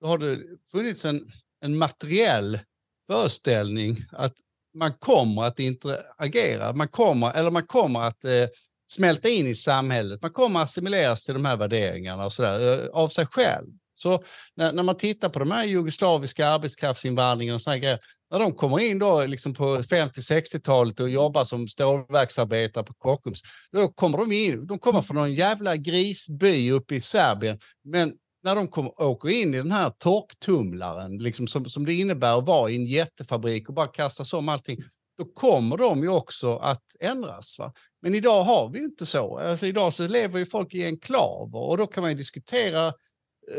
då 0.01 0.07
har 0.07 0.17
det 0.17 0.39
funnits 0.71 1.05
en, 1.05 1.31
en 1.61 1.77
materiell 1.77 2.59
föreställning 3.07 3.97
att 4.11 4.33
man 4.75 4.93
kommer 4.93 5.43
att 5.43 5.59
interagera, 5.59 6.73
man 6.73 6.87
kommer, 6.87 7.31
eller 7.31 7.51
man 7.51 7.67
kommer 7.67 7.99
att 7.99 8.25
eh, 8.25 8.47
smälta 8.87 9.29
in 9.29 9.47
i 9.47 9.55
samhället, 9.55 10.21
man 10.21 10.31
kommer 10.31 10.59
att 10.59 10.65
assimileras 10.65 11.25
till 11.25 11.33
de 11.33 11.45
här 11.45 11.57
värderingarna 11.57 12.25
och 12.25 12.33
så 12.33 12.41
där, 12.41 12.83
eh, 12.83 12.89
av 12.89 13.09
sig 13.09 13.25
själv. 13.25 13.67
Så 14.05 14.23
när, 14.55 14.73
när 14.73 14.83
man 14.83 14.97
tittar 14.97 15.29
på 15.29 15.39
de 15.39 15.51
här 15.51 15.65
jugoslaviska 15.65 16.47
arbetskraftsinvandringen 16.47 17.55
och 17.55 17.61
sådana 17.61 17.79
grejer, 17.79 17.99
när 18.31 18.39
de 18.39 18.53
kommer 18.53 18.79
in 18.79 18.99
då 18.99 19.25
liksom 19.25 19.53
på 19.53 19.77
50-60-talet 19.77 20.99
och 20.99 21.09
jobbar 21.09 21.43
som 21.43 21.67
stålverksarbetare 21.67 22.83
på 22.83 22.93
Kockums, 22.93 23.41
då 23.71 23.87
kommer 23.87 24.17
de 24.17 24.31
in, 24.31 24.67
de 24.67 24.79
kommer 24.79 25.01
från 25.01 25.17
någon 25.17 25.33
jävla 25.33 25.75
grisby 25.75 26.71
uppe 26.71 26.95
i 26.95 27.01
Serbien, 27.01 27.59
men 27.83 28.13
när 28.43 28.55
de 28.55 28.67
kom, 28.67 28.91
åker 28.97 29.29
in 29.29 29.53
i 29.53 29.57
den 29.57 29.71
här 29.71 29.89
torktumlaren, 29.89 31.17
liksom 31.17 31.47
som, 31.47 31.65
som 31.65 31.85
det 31.85 31.93
innebär 31.93 32.37
att 32.37 32.45
vara 32.45 32.69
i 32.69 32.75
en 32.75 32.85
jättefabrik 32.85 33.69
och 33.69 33.75
bara 33.75 33.87
kastas 33.87 34.33
om 34.33 34.49
allting, 34.49 34.77
då 35.17 35.25
kommer 35.25 35.77
de 35.77 36.03
ju 36.03 36.09
också 36.09 36.57
att 36.57 36.83
ändras. 36.99 37.59
Va? 37.59 37.73
Men 38.01 38.15
idag 38.15 38.43
har 38.43 38.69
vi 38.69 38.79
ju 38.79 38.85
inte 38.85 39.05
så. 39.05 39.37
Alltså 39.37 39.65
idag 39.65 39.93
så 39.93 40.07
lever 40.07 40.39
ju 40.39 40.45
folk 40.45 40.73
i 40.73 40.85
enklaver 40.85 41.59
och 41.59 41.77
då 41.77 41.87
kan 41.87 42.01
man 42.01 42.11
ju 42.11 42.17
diskutera 42.17 42.93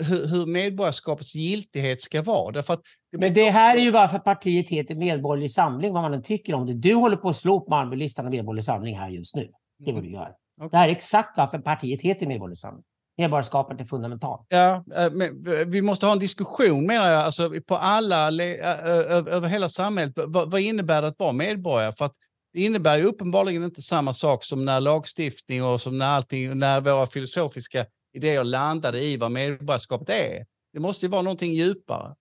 hur, 0.08 0.26
hur 0.26 0.46
medborgarskapets 0.46 1.34
giltighet 1.34 2.02
ska 2.02 2.22
vara. 2.22 2.52
Därför 2.52 2.74
att 2.74 2.80
Men 3.16 3.34
det 3.34 3.50
här 3.50 3.76
är 3.76 3.80
ju 3.80 3.90
varför 3.90 4.18
partiet 4.18 4.68
heter 4.68 4.94
Medborgerlig 4.94 5.50
Samling, 5.50 5.92
vad 5.92 6.02
man 6.02 6.14
än 6.14 6.22
tycker 6.22 6.54
om 6.54 6.66
det. 6.66 6.74
Du 6.74 6.94
håller 6.94 7.16
på 7.16 7.28
att 7.28 7.36
slå 7.36 7.60
upp 7.60 7.68
Malmölistan 7.68 8.24
av 8.26 8.30
Medborgerlig 8.30 8.64
Samling 8.64 8.98
här 8.98 9.08
just 9.08 9.36
nu. 9.36 9.48
Det 9.78 9.90
är 9.90 9.94
vad 9.94 10.02
du 10.02 10.12
gör. 10.12 10.32
Det 10.70 10.76
här 10.76 10.88
är 10.88 10.92
exakt 10.92 11.38
varför 11.38 11.58
partiet 11.58 12.02
heter 12.02 12.26
Medborgerlig 12.26 12.58
Samling. 12.58 12.84
Medborgarskapet 13.18 13.80
är 13.80 13.84
fundamentalt. 13.84 14.46
Ja, 14.48 14.84
eh, 14.96 15.12
men 15.12 15.44
vi 15.70 15.82
måste 15.82 16.06
ha 16.06 16.12
en 16.12 16.18
diskussion 16.18 16.86
menar 16.86 17.08
jag, 17.08 17.22
alltså 17.22 17.50
på 17.66 17.76
alla, 17.76 18.26
över 18.26 19.48
hela 19.48 19.68
samhället. 19.68 20.14
Vad, 20.16 20.50
vad 20.50 20.60
innebär 20.60 21.02
det 21.02 21.08
att 21.08 21.18
vara 21.18 21.32
medborgare? 21.32 21.92
För 21.92 22.04
att 22.04 22.14
det 22.52 22.62
innebär 22.62 22.98
ju 22.98 23.04
uppenbarligen 23.04 23.64
inte 23.64 23.82
samma 23.82 24.12
sak 24.12 24.44
som 24.44 24.64
när 24.64 24.80
lagstiftning 24.80 25.64
och 25.64 25.80
som 25.80 25.98
när, 25.98 26.06
allting, 26.06 26.58
när 26.58 26.80
våra 26.80 27.06
filosofiska 27.06 27.86
i 28.16 28.18
det 28.18 28.32
jag 28.32 28.46
landade 28.46 29.00
i 29.00 29.16
vad 29.16 29.30
medborgarskapet 29.30 30.10
är. 30.10 30.46
Det 30.72 30.80
måste 30.80 31.06
ju 31.06 31.10
vara 31.10 31.22
någonting 31.22 31.54
djupare. 31.54 32.14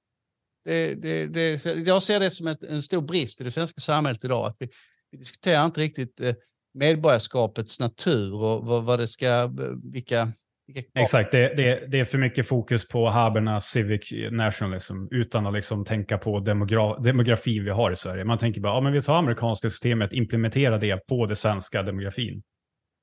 Det, 0.66 0.96
det, 0.96 1.28
det, 1.28 1.66
jag 1.66 2.04
ser 2.04 2.20
det 2.20 2.32
som 2.32 2.48
ett, 2.48 2.64
en 2.64 2.84
stor 2.84 3.02
brist 3.02 3.42
i 3.42 3.44
det 3.44 3.52
svenska 3.52 3.82
samhället 3.82 4.24
idag. 4.24 4.46
Att 4.46 4.56
vi, 4.60 4.70
vi 5.12 5.18
diskuterar 5.18 5.66
inte 5.66 5.82
riktigt 5.82 6.22
eh, 6.22 6.34
medborgarskapets 6.74 7.80
natur 7.80 8.34
och 8.34 8.66
vad, 8.66 8.84
vad 8.84 9.00
det 9.00 9.08
ska, 9.08 9.50
vilka, 9.94 10.32
vilka 10.68 11.00
Exakt, 11.00 11.32
det, 11.32 11.54
det, 11.58 11.92
det 11.92 12.00
är 12.00 12.06
för 12.06 12.18
mycket 12.18 12.48
fokus 12.48 12.88
på 12.88 13.10
Haberna 13.10 13.60
civic 13.60 14.14
nationalism 14.32 14.96
utan 15.12 15.46
att 15.46 15.54
liksom 15.54 15.86
tänka 15.86 16.18
på 16.18 16.40
demogra 16.40 16.98
demografin 16.98 17.64
vi 17.64 17.72
har 17.72 17.92
i 17.92 17.96
Sverige. 17.96 18.24
Man 18.24 18.38
tänker 18.38 18.62
bara, 18.62 18.74
ja 18.74 18.82
men 18.82 18.94
vi 18.94 19.02
tar 19.02 19.18
amerikanska 19.18 19.70
systemet, 19.70 20.14
implementerar 20.14 20.80
det 20.80 21.08
på 21.08 21.26
det 21.26 21.36
svenska 21.36 21.84
demografin. 21.84 22.44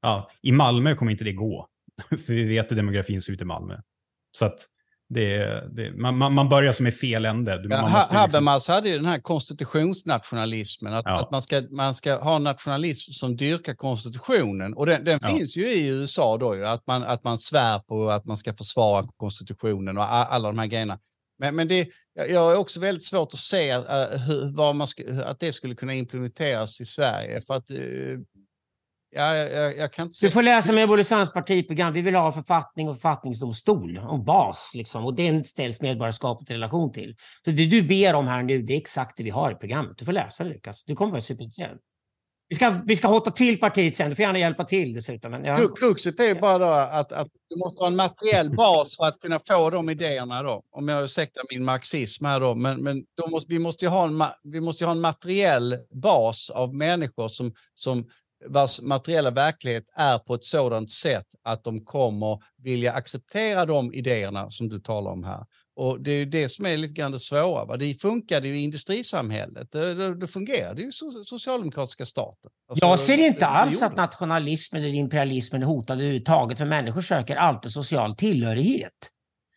Ja, 0.02 0.31
I 0.43 0.52
Malmö 0.52 0.94
kommer 0.94 1.12
inte 1.12 1.24
det 1.24 1.32
gå, 1.32 1.69
för 2.10 2.32
vi 2.32 2.43
vet 2.44 2.70
hur 2.70 2.77
demografin 2.77 3.23
ser 3.23 3.32
ut 3.32 3.40
i 3.40 3.44
Malmö. 3.44 3.78
Så 4.32 4.44
att 4.44 4.66
det, 5.09 5.44
det, 5.77 5.93
man, 5.93 6.35
man, 6.35 6.48
börjar 6.48 6.73
som 6.73 6.86
i 6.86 6.93
fel 6.93 7.24
ände. 7.24 7.52
Ja, 7.62 7.69
man 7.69 7.78
Ha- 7.78 7.86
måste 7.89 7.98
liksom- 8.01 8.16
Habermas 8.16 8.69
hade 8.69 8.89
ju 8.89 8.97
den 8.97 9.06
här 9.06 9.19
konstitutionsnationalismen, 9.19 10.93
att, 10.94 11.05
Ja. 11.06 11.20
att 11.20 11.31
man, 11.31 11.43
ska, 11.43 11.62
man 11.70 11.94
ska 11.94 12.19
ha 12.19 12.39
nationalism 12.39 13.12
som 13.12 13.36
dyrkar 13.36 13.74
konstitutionen. 13.74 14.74
Och 14.74 14.86
den, 14.86 15.05
den 15.05 15.19
Ja. 15.23 15.28
finns 15.28 15.56
ju 15.56 15.69
i 15.69 15.89
USA 15.89 16.36
då, 16.36 16.56
ju, 16.56 16.66
att, 16.66 16.86
man, 16.86 17.02
att 17.02 17.24
man 17.24 17.39
svär 17.39 17.78
på 17.78 18.10
att 18.10 18.24
man 18.24 18.36
ska 18.36 18.55
försvara 18.55 19.09
konstitutionen 19.16 19.98
och 19.98 20.12
alla 20.12 20.48
de 20.48 20.59
här 20.59 20.66
grejerna. 20.66 20.98
Men, 21.39 21.56
men 21.56 21.69
det, 21.69 21.89
jag 22.14 22.52
är 22.52 22.56
också 22.56 22.81
väldigt 22.81 23.05
svårt 23.05 23.32
att 23.32 23.39
se 23.39 23.70
äh, 23.70 23.81
hur, 24.27 24.56
vad 24.56 24.77
man 24.77 24.86
ska, 24.86 25.02
att 25.24 25.40
det 25.40 25.52
skulle 25.52 25.74
kunna 25.74 25.94
implementeras 25.94 26.81
i 26.81 26.85
Sverige. 26.85 27.40
För 27.40 27.55
att, 27.55 27.70
ja, 27.70 27.77
jag, 29.12 29.52
jag, 29.52 29.78
jag 29.78 29.93
kan 29.93 30.06
inte 30.06 30.16
se... 30.16 30.26
Du 30.26 30.32
får 30.32 30.43
läsa 30.43 30.72
Medborgerlig 30.72 31.06
Samlings 31.06 31.32
partiprogram. 31.32 31.93
Vi 31.93 32.01
vill 32.01 32.14
ha 32.14 32.32
författning 32.32 32.89
och 32.89 32.94
författningsdomstol 32.94 33.98
om 33.98 34.24
bas. 34.24 34.72
Liksom, 34.74 35.05
och 35.05 35.14
den 35.14 35.44
ställs 35.44 35.80
medborgarskapet 35.80 36.51
i 36.51 36.55
relation 36.55 36.93
till. 36.93 37.16
Så 37.44 37.51
det 37.51 37.66
du 37.66 37.82
ber 37.82 38.14
om 38.14 38.26
här 38.26 38.43
nu, 38.43 38.62
det 38.62 38.72
är 38.72 38.78
exakt 38.78 39.16
det 39.16 39.22
vi 39.22 39.30
har 39.30 39.52
i 39.52 39.55
programmet. 39.55 39.98
Du 39.98 40.05
får 40.05 40.12
läsa 40.12 40.44
det 40.44 40.51
Lukas. 40.51 40.84
Du 40.84 40.94
kommer 40.94 41.12
vara 41.12 41.22
superintresserad. 41.22 41.78
Vi 42.48 42.56
ska, 42.56 42.82
vi 42.86 42.97
ska 42.97 43.09
hotta 43.09 43.30
till 43.30 43.60
partiet 43.60 43.97
sen. 43.97 44.10
Du 44.10 44.16
får 44.16 44.22
gärna 44.22 44.39
hjälpa 44.39 44.64
till 44.64 44.94
dessutom. 44.94 45.30
Men 45.30 45.44
ja. 45.44 45.56
Kru- 45.56 45.74
Kruxet 45.76 46.20
är 46.20 46.24
ju 46.24 46.34
bara 46.34 46.84
att, 46.84 47.12
att 47.12 47.28
du 47.48 47.56
måste 47.56 47.80
ha 47.82 47.86
en 47.86 47.97
materiell 47.97 48.51
bas 48.51 48.97
för 48.97 49.06
att 49.06 49.18
kunna 49.18 49.39
få 49.39 49.70
de 49.70 49.90
idéerna. 49.90 50.43
Då. 50.43 50.62
Om 50.70 50.89
jag 50.89 51.05
ursäktar 51.05 51.43
min 51.51 51.64
marxism 51.64 52.24
här 52.24 52.40
då. 52.40 52.55
Men, 52.55 52.82
men 52.82 53.05
då 53.22 53.30
måste, 53.30 53.52
vi, 53.52 53.59
måste 53.59 53.84
ju 53.84 53.89
ha 53.89 54.05
en, 54.05 54.24
vi 54.43 54.60
måste 54.60 54.84
ha 54.84 54.93
en 54.93 55.01
materiell 55.01 55.76
bas 56.02 56.51
av 56.51 56.74
människor 56.74 57.28
som, 57.28 57.52
som 57.74 58.09
vars 58.48 58.81
materiella 58.81 59.31
verklighet 59.31 59.85
är 59.94 60.19
på 60.19 60.35
ett 60.35 60.44
sådant 60.44 60.90
sätt 60.90 61.27
att 61.43 61.64
de 61.64 61.85
kommer 61.85 62.43
vilja 62.59 62.93
acceptera 62.93 63.66
de 63.66 63.93
idéerna 63.93 64.51
som 64.51 64.69
du 64.69 64.81
talar 64.81 65.10
om 65.10 65.24
här. 65.24 65.44
Och 65.77 66.01
det 66.01 66.10
är 66.10 66.27
det 66.27 66.48
som 66.48 66.66
är 66.66 66.77
lite 66.77 66.94
grann 66.94 67.12
det 67.12 67.19
svåra. 67.19 67.64
Va? 67.64 67.77
Det 67.77 67.94
funkade 67.94 68.48
ju 68.48 68.59
i 68.59 68.62
industrisamhället. 68.62 69.73
Det, 69.73 69.94
det, 69.94 70.14
det 70.14 70.27
fungerade 70.27 70.82
ju 70.82 70.90
so- 70.90 71.24
socialdemokratiska 71.24 72.06
staten. 72.06 72.51
Alltså, 72.69 72.86
Jag 72.86 73.01
ser 73.01 73.19
inte 73.19 73.40
det 73.40 73.47
alls 73.47 73.82
att 73.82 73.97
nationalismen 73.97 74.82
eller 74.82 74.94
imperialismen 74.94 75.62
är 75.62 75.66
hotad 75.66 75.98
överhuvudtaget, 75.98 76.59
för 76.59 76.64
människor 76.64 77.01
söker 77.01 77.36
alltid 77.36 77.73
social 77.73 78.16
tillhörighet. 78.16 78.93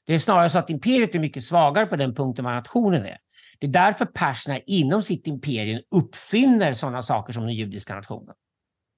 Det 0.07 0.13
är 0.13 0.19
snarare 0.19 0.49
så 0.49 0.59
att 0.59 0.69
imperiet 0.69 1.15
är 1.15 1.19
mycket 1.19 1.43
svagare 1.43 1.85
på 1.85 1.95
den 1.95 2.15
punkten 2.15 2.45
vad 2.45 2.53
nationen 2.53 3.05
är. 3.05 3.17
Det 3.59 3.67
är 3.67 3.71
därför 3.71 4.05
perserna 4.05 4.59
inom 4.59 5.03
sitt 5.03 5.27
imperium 5.27 5.81
uppfinner 5.95 6.73
sådana 6.73 7.01
saker 7.01 7.33
som 7.33 7.43
den 7.43 7.53
judiska 7.53 7.95
nationen. 7.95 8.35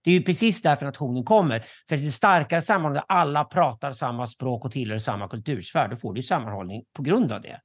Det 0.07 0.11
är 0.11 0.15
ju 0.15 0.23
precis 0.23 0.61
därför 0.61 0.85
nationen 0.85 1.23
kommer. 1.23 1.59
För 1.89 1.97
det 1.97 2.07
är 2.07 2.09
starkare 2.09 2.61
sammanhållning 2.61 3.01
där 3.07 3.15
alla 3.17 3.43
pratar 3.43 3.91
samma 3.91 4.27
språk 4.27 4.65
och 4.65 4.71
tillhör 4.71 4.97
samma 4.97 5.27
kultursfär. 5.27 5.88
Då 5.88 5.95
får 5.95 6.13
du 6.13 6.19
ju 6.19 6.23
sammanhållning 6.23 6.84
på 6.93 7.01
grund 7.03 7.31
av 7.31 7.41
det. 7.41 7.59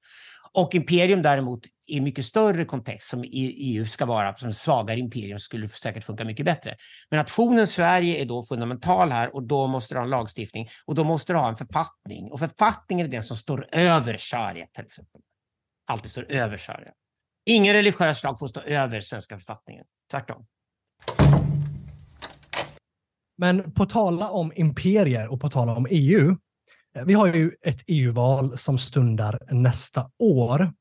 Och 0.52 0.74
imperium 0.74 1.23
däremot 1.23 1.60
i 1.86 2.01
mycket 2.01 2.24
större 2.24 2.64
kontext 2.64 3.09
som 3.09 3.24
EU 3.32 3.86
ska 3.86 4.06
vara 4.06 4.36
som 4.36 4.52
svagare 4.52 4.98
imperium 4.98 5.39
skulle 5.39 5.69
säkert 5.69 6.05
funka 6.05 6.24
mycket 6.24 6.47
bättre. 6.47 6.77
Men 7.10 7.19
nationen 7.19 7.66
Sverige 7.66 8.23
är 8.23 8.24
då 8.24 8.43
fundamental 8.43 9.12
här 9.12 9.35
och 9.35 9.43
då 9.43 9.66
måste 9.66 9.94
du 9.94 9.98
ha 9.98 10.05
en 10.05 10.10
lagstiftning 10.10 10.69
och 10.86 10.94
då 10.94 11.05
måste 11.05 11.32
du 11.32 11.39
ha 11.39 11.48
en 11.48 11.56
författning. 11.56 12.32
Och 12.32 12.39
författningen 12.39 13.06
är 13.06 13.10
den 13.10 13.23
som 13.23 13.36
står 13.36 13.69
över 13.73 14.16
sharia 14.16 14.66
till 14.66 14.85
exempel. 14.85 15.20
Alltid 15.86 16.10
står 16.10 16.32
över 16.32 16.56
sharia. 16.56 16.93
Ingen 17.47 17.74
religiös 17.74 18.24
lag 18.24 18.39
får 18.39 18.47
stå 18.47 18.60
över 18.60 19.01
svenska 19.01 19.39
författningen. 19.39 19.85
Tvärtom. 20.10 20.47
Men 23.43 23.73
på 23.73 23.86
tala 23.86 24.31
om 24.31 24.52
imperier 24.55 25.28
och 25.28 25.40
på 25.40 25.48
tala 25.48 25.74
om 25.74 25.86
EU. 25.90 26.36
Eh, 26.97 27.05
vi 27.05 27.14
har 27.14 27.27
ju 27.27 27.51
ett 27.62 27.85
EU-val 27.86 28.59
som 28.59 28.78
stundar 28.78 29.39
nästa 29.51 30.10
år. 30.19 30.73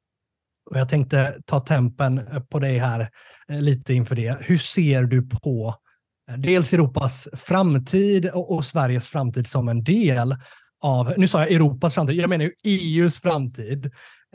Och 0.70 0.80
jag 0.80 0.90
tänkte 0.90 1.42
ta 1.46 1.60
tempen 1.60 2.18
eh, 2.18 2.40
på 2.40 2.60
dig 2.60 2.78
här 2.78 3.10
eh, 3.50 3.62
lite 3.62 3.94
inför 3.94 4.16
det. 4.16 4.38
Hur 4.42 4.58
ser 4.58 5.04
du 5.04 5.30
på 5.30 5.76
dels 6.38 6.74
Europas 6.74 7.28
framtid 7.34 8.30
och, 8.30 8.56
och 8.56 8.66
Sveriges 8.66 9.08
framtid 9.08 9.48
som 9.48 9.68
en 9.68 9.84
del 9.84 10.36
av, 10.82 11.14
nu 11.18 11.28
sa 11.28 11.40
jag 11.40 11.52
Europas 11.52 11.94
framtid, 11.94 12.16
jag 12.16 12.30
menar 12.30 12.46
ju 12.46 12.52
EUs 12.64 13.18
framtid. 13.18 13.86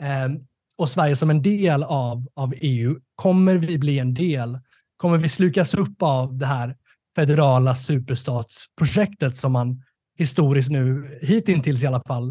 Eh, 0.01 0.29
och 0.77 0.89
Sverige 0.89 1.15
som 1.15 1.29
en 1.29 1.41
del 1.41 1.83
av, 1.83 2.27
av 2.35 2.53
EU. 2.57 2.95
Kommer 3.15 3.55
vi 3.55 3.77
bli 3.77 3.99
en 3.99 4.13
del? 4.13 4.59
Kommer 4.97 5.17
vi 5.17 5.29
slukas 5.29 5.73
upp 5.73 6.01
av 6.01 6.37
det 6.37 6.45
här 6.45 6.75
federala 7.17 7.75
superstatsprojektet 7.75 9.37
som 9.37 9.51
man 9.51 9.83
historiskt 10.17 10.69
nu, 10.69 11.17
hittills 11.21 11.83
i 11.83 11.87
alla 11.87 12.01
fall, 12.07 12.29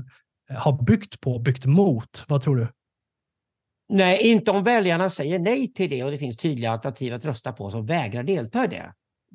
eh, 0.50 0.56
har 0.56 0.82
byggt 0.82 1.20
på, 1.20 1.38
byggt 1.38 1.64
mot. 1.64 2.24
Vad 2.28 2.42
tror 2.42 2.56
du? 2.56 2.68
Nej, 3.88 4.18
inte 4.22 4.50
om 4.50 4.62
väljarna 4.62 5.10
säger 5.10 5.38
nej 5.38 5.72
till 5.72 5.90
det 5.90 6.04
och 6.04 6.10
det 6.10 6.18
finns 6.18 6.36
tydliga 6.36 6.70
alternativ 6.70 7.14
att 7.14 7.24
rösta 7.24 7.52
på 7.52 7.70
som 7.70 7.86
vägrar 7.86 8.22
delta 8.22 8.64
i 8.64 8.68
det. 8.68 8.92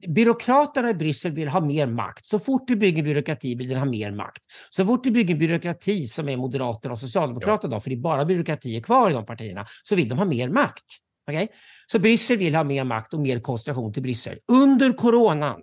Byråkraterna 0.07 0.89
i 0.89 0.93
Bryssel 0.93 1.31
vill 1.31 1.47
ha 1.47 1.61
mer 1.61 1.87
makt. 1.87 2.25
Så 2.25 2.39
fort 2.39 2.67
du 2.67 2.75
bygger 2.75 3.03
byråkrati 3.03 3.55
vill 3.55 3.69
de 3.69 3.75
ha 3.75 3.85
mer 3.85 4.11
makt. 4.11 4.43
Så 4.69 4.85
fort 4.85 5.03
du 5.03 5.11
bygger 5.11 5.35
byråkrati 5.35 6.05
som 6.05 6.29
är 6.29 6.37
Moderaterna 6.37 6.91
och 6.91 6.99
Socialdemokraterna, 6.99 7.75
då, 7.75 7.79
för 7.79 7.89
det 7.89 7.95
är 7.95 8.01
bara 8.01 8.25
byråkratier 8.25 8.81
kvar 8.81 9.09
i 9.09 9.13
de 9.13 9.25
partierna, 9.25 9.65
så 9.83 9.95
vill 9.95 10.09
de 10.09 10.17
ha 10.17 10.25
mer 10.25 10.49
makt. 10.49 10.85
Okay? 11.35 11.47
Så 11.91 11.99
Bryssel 11.99 12.37
vill 12.37 12.55
ha 12.55 12.63
mer 12.63 12.83
makt 12.83 13.13
och 13.13 13.19
mer 13.19 13.39
koncentration 13.39 13.93
till 13.93 14.03
Bryssel. 14.03 14.37
Under 14.51 14.93
coronan 14.93 15.61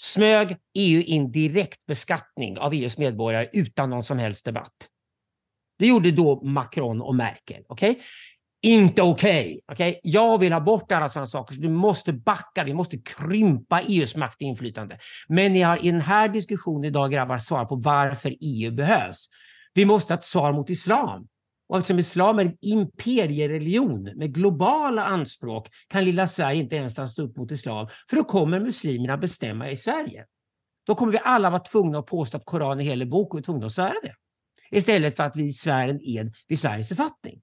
smög 0.00 0.56
EU 0.78 1.02
in 1.02 1.32
direkt 1.32 1.86
beskattning 1.86 2.58
av 2.58 2.74
EUs 2.74 2.98
medborgare 2.98 3.48
utan 3.52 3.90
någon 3.90 4.04
som 4.04 4.18
helst 4.18 4.44
debatt. 4.44 4.88
Det 5.78 5.86
gjorde 5.86 6.10
då 6.10 6.42
Macron 6.44 7.02
och 7.02 7.14
Merkel. 7.14 7.62
Okej? 7.68 8.00
Inte 8.62 9.02
okej. 9.02 9.60
okej? 9.72 10.00
Jag 10.02 10.38
vill 10.38 10.52
ha 10.52 10.60
bort 10.60 10.92
alla 10.92 11.08
sådana 11.08 11.26
saker. 11.26 11.54
Så 11.54 11.60
du 11.60 11.68
måste 11.68 12.12
backa. 12.12 12.64
Vi 12.64 12.74
måste 12.74 12.98
krympa 12.98 13.80
EUs 13.80 14.16
makt 14.16 14.36
och 14.36 14.42
inflytande. 14.42 14.98
Men 15.28 15.52
ni 15.52 15.60
har 15.60 15.84
i 15.86 15.90
den 15.90 16.00
här 16.00 16.28
diskussionen 16.28 16.84
idag, 16.84 17.12
grabbar, 17.12 17.38
svar 17.38 17.64
på 17.64 17.76
varför 17.76 18.36
EU 18.40 18.70
behövs. 18.70 19.26
Vi 19.74 19.84
måste 19.84 20.12
ha 20.12 20.18
ett 20.18 20.24
svar 20.24 20.52
mot 20.52 20.70
islam. 20.70 21.26
Och 21.72 21.78
eftersom 21.78 21.98
islam 21.98 22.38
är 22.38 22.44
en 22.44 22.56
imperiereligion 22.60 24.02
med 24.02 24.34
globala 24.34 25.04
anspråk 25.04 25.68
kan 25.88 26.04
lilla 26.04 26.28
Sverige 26.28 26.60
inte 26.60 26.76
ens 26.76 27.12
stå 27.12 27.22
upp 27.22 27.36
mot 27.36 27.50
islam. 27.50 27.88
För 28.10 28.16
då 28.16 28.24
kommer 28.24 28.60
muslimerna 28.60 29.16
bestämma 29.16 29.70
i 29.70 29.76
Sverige. 29.76 30.24
Då 30.86 30.94
kommer 30.94 31.12
vi 31.12 31.18
alla 31.24 31.50
vara 31.50 31.60
tvungna 31.60 31.98
att 31.98 32.06
påstå 32.06 32.36
att 32.36 32.44
Koranen 32.44 32.80
är 32.80 32.84
helig 32.84 33.10
bok 33.10 33.34
och 33.34 33.40
är 33.40 33.42
tvungna 33.42 33.66
att 33.66 33.72
svära 33.72 33.94
det. 34.02 34.14
Istället 34.76 35.16
för 35.16 35.22
att 35.22 35.36
vi 35.36 35.52
svär 35.52 35.88
en 35.88 36.00
ed 36.02 36.34
vid 36.48 36.58
Sveriges 36.58 36.88
författning. 36.88 37.40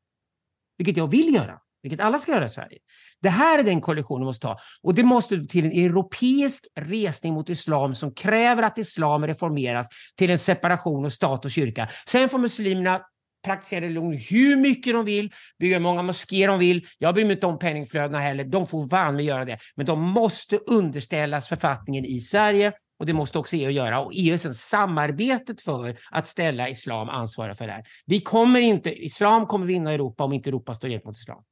Vilket 0.77 0.97
jag 0.97 1.07
vill 1.07 1.33
göra. 1.33 1.59
Vilket 1.81 1.99
alla 1.99 2.19
ska 2.19 2.31
göra 2.31 2.45
i 2.45 2.49
Sverige. 2.49 2.79
Det 3.21 3.29
här 3.29 3.59
är 3.59 3.63
den 3.63 3.81
koalitionen 3.81 4.21
vi 4.21 4.25
måste 4.25 4.47
ta. 4.47 4.57
Och 4.81 4.95
det 4.95 5.03
måste 5.03 5.45
till 5.45 5.65
en 5.65 5.71
europeisk 5.71 6.67
resning 6.75 7.33
mot 7.33 7.49
islam 7.49 7.95
som 7.95 8.13
kräver 8.13 8.63
att 8.63 8.77
islam 8.77 9.27
reformeras 9.27 9.87
till 10.17 10.29
en 10.29 10.39
separation 10.39 11.05
av 11.05 11.09
stat 11.09 11.45
och 11.45 11.51
kyrka. 11.51 11.89
Sen 12.07 12.29
får 12.29 12.37
muslimerna 12.37 13.01
praktisera 13.43 13.85
religion 13.85 14.17
hur 14.29 14.57
mycket 14.57 14.93
de 14.93 15.05
vill, 15.05 15.31
bygga 15.59 15.75
hur 15.75 15.83
många 15.83 16.01
moskéer 16.01 16.47
de 16.47 16.59
vill. 16.59 16.87
Jag 16.97 17.13
bryr 17.13 17.25
mig 17.25 17.33
inte 17.33 17.47
om 17.47 17.59
penningflödena 17.59 18.19
heller. 18.19 18.43
De 18.43 18.67
får 18.67 18.89
vanligt 18.89 19.27
göra 19.27 19.45
det. 19.45 19.57
Men 19.75 19.85
de 19.85 20.01
måste 20.01 20.57
underställas 20.57 21.47
författningen 21.47 22.05
i 22.05 22.19
Sverige 22.19 22.73
och 22.99 23.05
det 23.05 23.13
måste 23.13 23.39
också 23.39 23.55
EU 23.55 23.69
göra. 23.69 23.99
Och 23.99 24.11
EU 24.15 24.33
är 24.33 24.37
sen 24.37 24.53
samarbetet 24.53 25.61
för 25.61 25.95
att 26.11 26.27
ställa 26.27 26.69
islam 26.69 27.09
ansvariga 27.09 27.55
för 27.55 27.67
det 27.67 27.73
här. 27.73 27.83
Vi 28.05 28.21
kommer 28.21 28.59
inte, 28.59 29.03
islam 29.05 29.45
kommer 29.45 29.65
vinna 29.65 29.91
Europa 29.91 30.23
om 30.23 30.33
inte 30.33 30.49
Europa 30.49 30.73
står 30.73 31.05
mot 31.05 31.17
islam. 31.17 31.43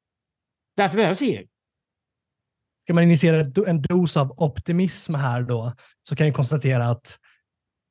Därför 0.78 0.98
behövs 0.98 1.22
EU. 1.22 1.48
Ska 2.84 2.94
man 2.94 3.04
initiera 3.04 3.68
en 3.68 3.82
dos 3.82 4.18
av 4.18 4.32
optimism 4.38 5.14
här 5.14 5.42
då, 5.44 5.74
så 6.10 6.16
kan 6.16 6.28
jag 6.28 6.36
konstatera 6.36 6.90
att 6.90 7.20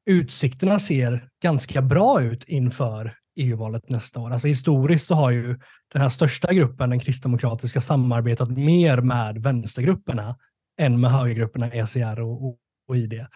utsikterna 0.06 0.78
ser 0.78 1.28
ganska 1.42 1.82
bra 1.82 2.22
ut 2.22 2.44
inför 2.44 3.16
EU-valet 3.36 3.88
nästa 3.88 4.20
år. 4.20 4.30
Alltså 4.30 4.48
historiskt 4.48 5.06
så 5.06 5.14
har 5.14 5.30
ju 5.30 5.58
den 5.92 6.02
här 6.02 6.08
största 6.08 6.52
gruppen, 6.52 6.90
den 6.90 7.00
kristdemokratiska, 7.00 7.80
samarbetat 7.80 8.50
mer 8.50 9.00
med 9.00 9.38
vänstergrupperna 9.38 10.36
än 10.78 11.00
med 11.00 11.10
högergrupperna 11.10 11.72
ECR 11.72 12.20
och, 12.20 12.46
och, 12.46 12.58
och 12.88 12.96
ID. 12.96 13.26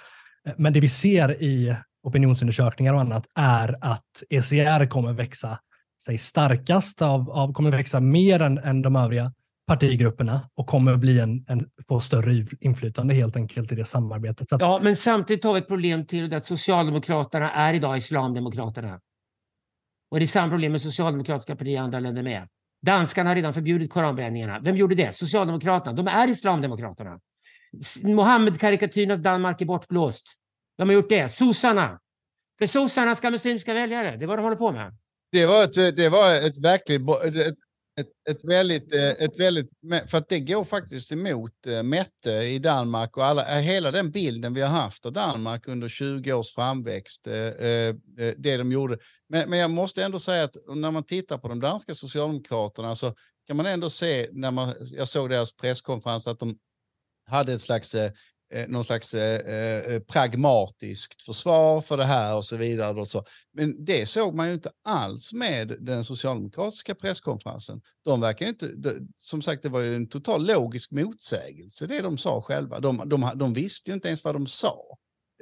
Men 0.56 0.72
det 0.72 0.81
vi 0.81 0.89
ser 0.89 1.43
i 1.43 1.77
opinionsundersökningar 2.02 2.94
och 2.94 3.01
annat 3.01 3.27
är 3.35 3.77
att 3.81 4.22
ECR 4.31 4.86
kommer 4.86 5.12
växa 5.12 5.59
sig 6.05 6.18
starkast 6.18 7.02
av, 7.02 7.31
av 7.31 7.52
kommer 7.52 7.70
växa 7.70 8.01
mer 8.01 8.43
än, 8.43 8.59
än 8.59 8.82
de 8.82 8.97
övriga 8.97 9.32
partigrupperna 9.66 10.40
och 10.55 10.66
kommer 10.66 10.97
bli 10.97 11.20
en, 11.20 11.44
en, 11.48 11.60
få 11.89 12.01
större 12.01 12.47
inflytande 12.60 13.14
helt 13.14 13.36
enkelt 13.36 13.72
i 13.72 13.74
det 13.74 13.85
samarbetet. 13.85 14.52
Att, 14.52 14.60
Ja, 14.60 14.81
men 14.82 14.97
samtidigt 14.97 15.44
har 15.44 15.52
vi 15.52 15.59
ett 15.59 15.68
problem 15.68 16.06
till 16.06 16.24
och 16.24 16.31
det 16.31 16.36
är 16.36 16.39
att 16.39 16.47
Socialdemokraterna 16.47 17.52
är 17.52 17.74
idag 17.74 17.97
Islamdemokraterna. 17.97 19.01
Och 20.11 20.19
det 20.19 20.24
är 20.24 20.27
samma 20.27 20.51
problem 20.51 20.73
med 20.73 20.81
socialdemokratiska 20.81 21.57
partier 21.57 21.74
i 21.74 21.77
andra 21.77 22.01
länder 22.01 22.23
med. 22.23 22.49
Danskarna 22.82 23.31
har 23.31 23.35
redan 23.35 23.55
förbjudit 23.55 23.91
koranbränningarna. 23.91 24.61
Vem 24.61 24.77
gjorde 24.77 24.95
det? 24.95 25.15
Socialdemokraterna. 25.15 25.97
De 25.97 26.09
är 26.09 26.28
Islamdemokraterna. 26.28 27.20
Mohammed-karikatyrernas 28.03 29.19
Danmark 29.19 29.61
är 29.61 29.65
bortblåst. 29.65 30.24
De 30.78 30.89
har 30.89 30.95
gjort 30.95 31.09
det. 31.09 31.28
Sossarna. 31.28 32.01
För 32.59 32.66
sossarna 32.66 33.15
ska 33.15 33.31
muslimska 33.31 33.74
väljare. 33.74 34.16
Det 34.16 34.24
är 34.24 34.27
vad 34.27 34.39
de 34.39 34.43
håller 34.43 34.57
på 34.57 34.73
med. 34.73 34.97
Det 35.32 35.47
var 35.47 35.65
ett, 35.65 35.97
det 35.97 36.09
var 36.09 36.35
ett 36.35 36.65
verkligt... 36.65 37.01
Ett, 37.24 37.57
ett, 38.01 38.09
ett 38.31 38.44
väldigt, 38.44 38.94
eh, 38.94 39.10
ett 39.10 39.40
väldigt... 39.40 39.70
För 40.06 40.18
att 40.18 40.28
det 40.28 40.40
går 40.40 40.64
faktiskt 40.64 41.12
emot 41.12 41.66
eh, 41.66 41.82
Mette 41.82 42.31
i 42.31 42.59
Danmark 42.59 43.16
och 43.16 43.24
alla, 43.24 43.56
eh, 43.56 43.62
hela 43.62 43.90
den 43.90 44.10
bilden 44.10 44.55
vi 44.55 44.60
har 44.60 44.68
haft 44.68 45.06
av 45.06 45.12
Danmark 45.12 45.68
under 45.68 45.89
20 45.89 46.32
års 46.32 46.55
framväxt. 46.55 47.24
Det 48.36 48.56
de 48.56 48.72
gjorde. 48.72 48.98
Men, 49.28 49.51
men 49.51 49.59
jag 49.59 49.70
måste 49.70 50.05
ändå 50.05 50.18
säga 50.18 50.44
att 50.44 50.56
när 50.74 50.90
man 50.90 51.05
tittar 51.05 51.39
på 51.39 51.48
de 51.48 51.60
danska 51.60 51.94
socialdemokraterna 51.94 52.97
så 52.97 53.14
kan 53.47 53.56
man 53.56 53.66
ändå 53.66 53.90
se, 53.90 54.28
när 54.32 54.51
man, 54.51 54.74
jag 54.81 55.09
såg 55.09 55.31
deras 55.31 55.56
presskonferens, 55.56 56.27
att 56.27 56.39
de 56.39 56.59
hade 57.27 57.52
ett 57.52 57.60
slags 57.60 57.97
eh, 58.55 58.68
någon 58.68 58.85
slags 58.85 59.14
eh, 59.14 59.94
eh, 59.94 60.01
pragmatiskt 60.01 61.22
försvar 61.22 61.81
för 61.81 61.97
det 61.97 62.05
här 62.05 62.36
och 62.36 62.44
så 62.44 62.56
vidare. 62.56 63.01
Och 63.01 63.09
så. 63.09 63.24
Men 63.52 63.85
det 63.85 64.06
såg 64.06 64.35
man 64.35 64.48
ju 64.48 64.55
inte 64.55 64.70
alls 64.85 65.32
med 65.32 65.77
den 65.81 66.05
socialdemokratiska 66.05 66.94
presskonferensen. 66.94 67.81
De 68.05 68.20
verkar 68.20 68.47
inte, 68.47 68.68
de, 68.68 69.09
som 69.16 69.43
sagt 69.43 69.62
det 69.62 69.68
var 69.68 69.81
ju 69.81 69.97
en 69.97 70.09
total 70.09 70.47
logisk 70.47 70.90
motsägelse 70.90 71.86
det 71.86 72.01
de 72.01 72.18
sa 72.18 72.43
själva. 72.43 72.81
De, 72.81 73.09
de, 73.09 73.31
de 73.35 73.52
visste 73.52 73.90
ju 73.90 73.94
inte 73.94 74.09
ens 74.09 74.24
vad 74.24 74.35
de 74.35 74.47
sa. 74.47 74.77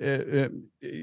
Eh, 0.01 0.13
eh, 0.13 0.49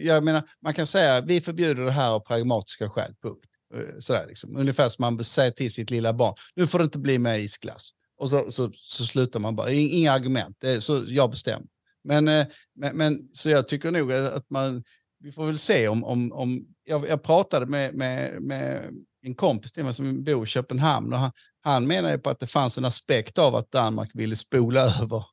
jag 0.03 0.23
menar, 0.23 0.43
man 0.61 0.73
kan 0.73 0.87
säga 0.87 1.21
vi 1.21 1.41
förbjuder 1.41 1.83
det 1.83 1.91
här 1.91 2.11
av 2.11 2.19
pragmatiska 2.19 2.89
skäl, 2.89 3.13
punkt. 3.21 3.49
Eh, 3.75 3.99
sådär 3.99 4.25
liksom. 4.27 4.55
Ungefär 4.55 4.89
som 4.89 5.01
man 5.01 5.23
säger 5.23 5.51
till 5.51 5.73
sitt 5.73 5.91
lilla 5.91 6.13
barn, 6.13 6.35
nu 6.55 6.67
får 6.67 6.79
det 6.79 6.83
inte 6.83 6.99
bli 6.99 7.19
mer 7.19 7.37
isglass. 7.37 7.91
Och 8.17 8.29
så, 8.29 8.51
så, 8.51 8.71
så 8.73 9.05
slutar 9.05 9.39
man 9.39 9.55
bara, 9.55 9.71
inga 9.71 10.11
argument, 10.11 10.57
det 10.59 10.71
är 10.71 10.79
så 10.79 11.03
jag 11.07 11.29
bestämmer. 11.29 11.67
Men, 12.05 12.27
eh, 12.27 12.45
men, 12.75 12.97
men, 12.97 13.29
så 13.33 13.49
jag 13.49 13.67
tycker 13.67 13.91
nog 13.91 14.13
att 14.13 14.49
man, 14.49 14.83
vi 15.19 15.31
får 15.31 15.45
väl 15.45 15.57
se 15.57 15.87
om, 15.87 16.03
om, 16.03 16.31
om 16.31 16.65
jag, 16.83 17.07
jag 17.07 17.23
pratade 17.23 17.65
med, 17.65 17.93
med, 17.93 18.41
med 18.41 18.91
en 19.21 19.35
kompis 19.35 19.71
till 19.71 19.83
mig 19.83 19.93
som 19.93 20.23
bor 20.23 20.43
i 20.43 20.47
Köpenhamn 20.47 21.13
och 21.13 21.19
han, 21.19 21.31
han 21.61 21.87
menar 21.87 22.11
ju 22.11 22.17
på 22.17 22.29
att 22.29 22.39
det 22.39 22.47
fanns 22.47 22.77
en 22.77 22.85
aspekt 22.85 23.37
av 23.37 23.55
att 23.55 23.71
Danmark 23.71 24.11
ville 24.13 24.35
spola 24.35 24.81
över 25.01 25.25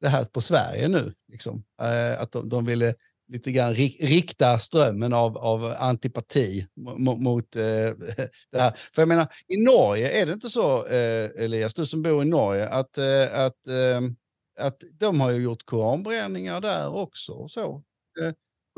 det 0.00 0.08
här 0.08 0.24
på 0.24 0.40
Sverige 0.40 0.88
nu. 0.88 1.14
Liksom. 1.28 1.64
Eh, 1.82 2.22
att 2.22 2.32
de, 2.32 2.48
de 2.48 2.64
ville 2.64 2.94
lite 3.32 3.52
grann 3.52 3.74
rikta 3.74 4.58
strömmen 4.58 5.12
av, 5.12 5.38
av 5.38 5.74
antipati 5.78 6.66
mot, 6.76 7.20
mot 7.20 7.56
eh, 7.56 7.62
det 8.52 8.60
här. 8.60 8.72
För 8.94 9.02
jag 9.02 9.08
menar, 9.08 9.26
i 9.48 9.64
Norge 9.64 10.22
är 10.22 10.26
det 10.26 10.32
inte 10.32 10.50
så, 10.50 10.86
eh, 10.86 11.30
Elias, 11.44 11.74
du 11.74 11.86
som 11.86 12.02
bor 12.02 12.22
i 12.22 12.26
Norge, 12.26 12.68
att, 12.68 12.98
eh, 12.98 13.22
att, 13.32 13.66
eh, 13.66 14.00
att 14.58 14.82
de 14.92 15.20
har 15.20 15.30
ju 15.30 15.42
gjort 15.42 15.66
koranbränningar 15.66 16.60
där 16.60 16.94
också. 16.94 17.32
Och 17.32 17.50
så. 17.50 17.82
Eh, 18.20 18.32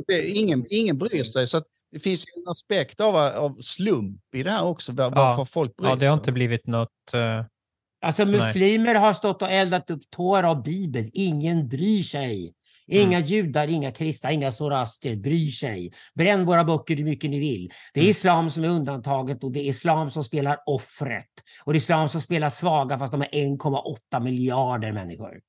det, 0.07 0.28
ingen, 0.28 0.65
ingen 0.70 0.99
bryr 0.99 1.24
sig. 1.24 1.47
Så 1.47 1.62
det 1.93 1.99
finns 1.99 2.24
en 2.36 2.49
aspekt 2.49 3.01
av, 3.01 3.16
av 3.16 3.57
slump 3.61 4.35
i 4.35 4.43
det 4.43 4.51
här 4.51 4.65
också, 4.65 4.93
varför 4.93 5.40
ja. 5.40 5.44
folk 5.44 5.77
bryr 5.77 5.86
sig. 5.86 5.93
Ja, 5.93 5.97
det 5.97 6.07
har 6.07 6.15
inte 6.15 6.32
blivit 6.32 6.66
något... 6.66 6.89
Uh... 7.15 7.44
Alltså 8.05 8.24
muslimer 8.24 8.93
Nej. 8.93 9.03
har 9.03 9.12
stått 9.12 9.43
och 9.43 9.51
eldat 9.51 9.90
upp 9.90 10.11
Tora 10.11 10.51
och 10.51 10.62
Bibeln. 10.62 11.11
Ingen 11.12 11.69
bryr 11.69 12.03
sig. 12.03 12.55
Inga 12.86 13.19
mm. 13.19 13.28
judar, 13.28 13.69
inga 13.69 13.93
kristna, 13.93 14.32
inga 14.32 14.51
zoroaster 14.51 15.16
bryr 15.16 15.51
sig. 15.51 15.93
Bränn 16.15 16.44
våra 16.44 16.65
böcker 16.65 16.97
hur 16.97 17.05
mycket 17.05 17.31
ni 17.31 17.40
vill. 17.40 17.70
Det 17.94 18.01
är 18.01 18.05
mm. 18.05 18.11
islam 18.11 18.51
som 18.51 18.65
är 18.65 18.69
undantaget 18.69 19.44
och 19.44 19.53
det 19.53 19.61
är 19.61 19.69
islam 19.69 20.11
som 20.11 20.24
spelar 20.24 20.59
offret. 20.66 21.31
Och 21.65 21.73
det 21.73 21.77
är 21.77 21.78
islam 21.78 22.09
som 22.09 22.20
spelar 22.20 22.51
svaga 22.51 22.99
fast 22.99 23.12
de 23.12 23.23
är 23.23 23.28
1,8 23.32 24.20
miljarder 24.20 24.93
människor. 24.93 25.40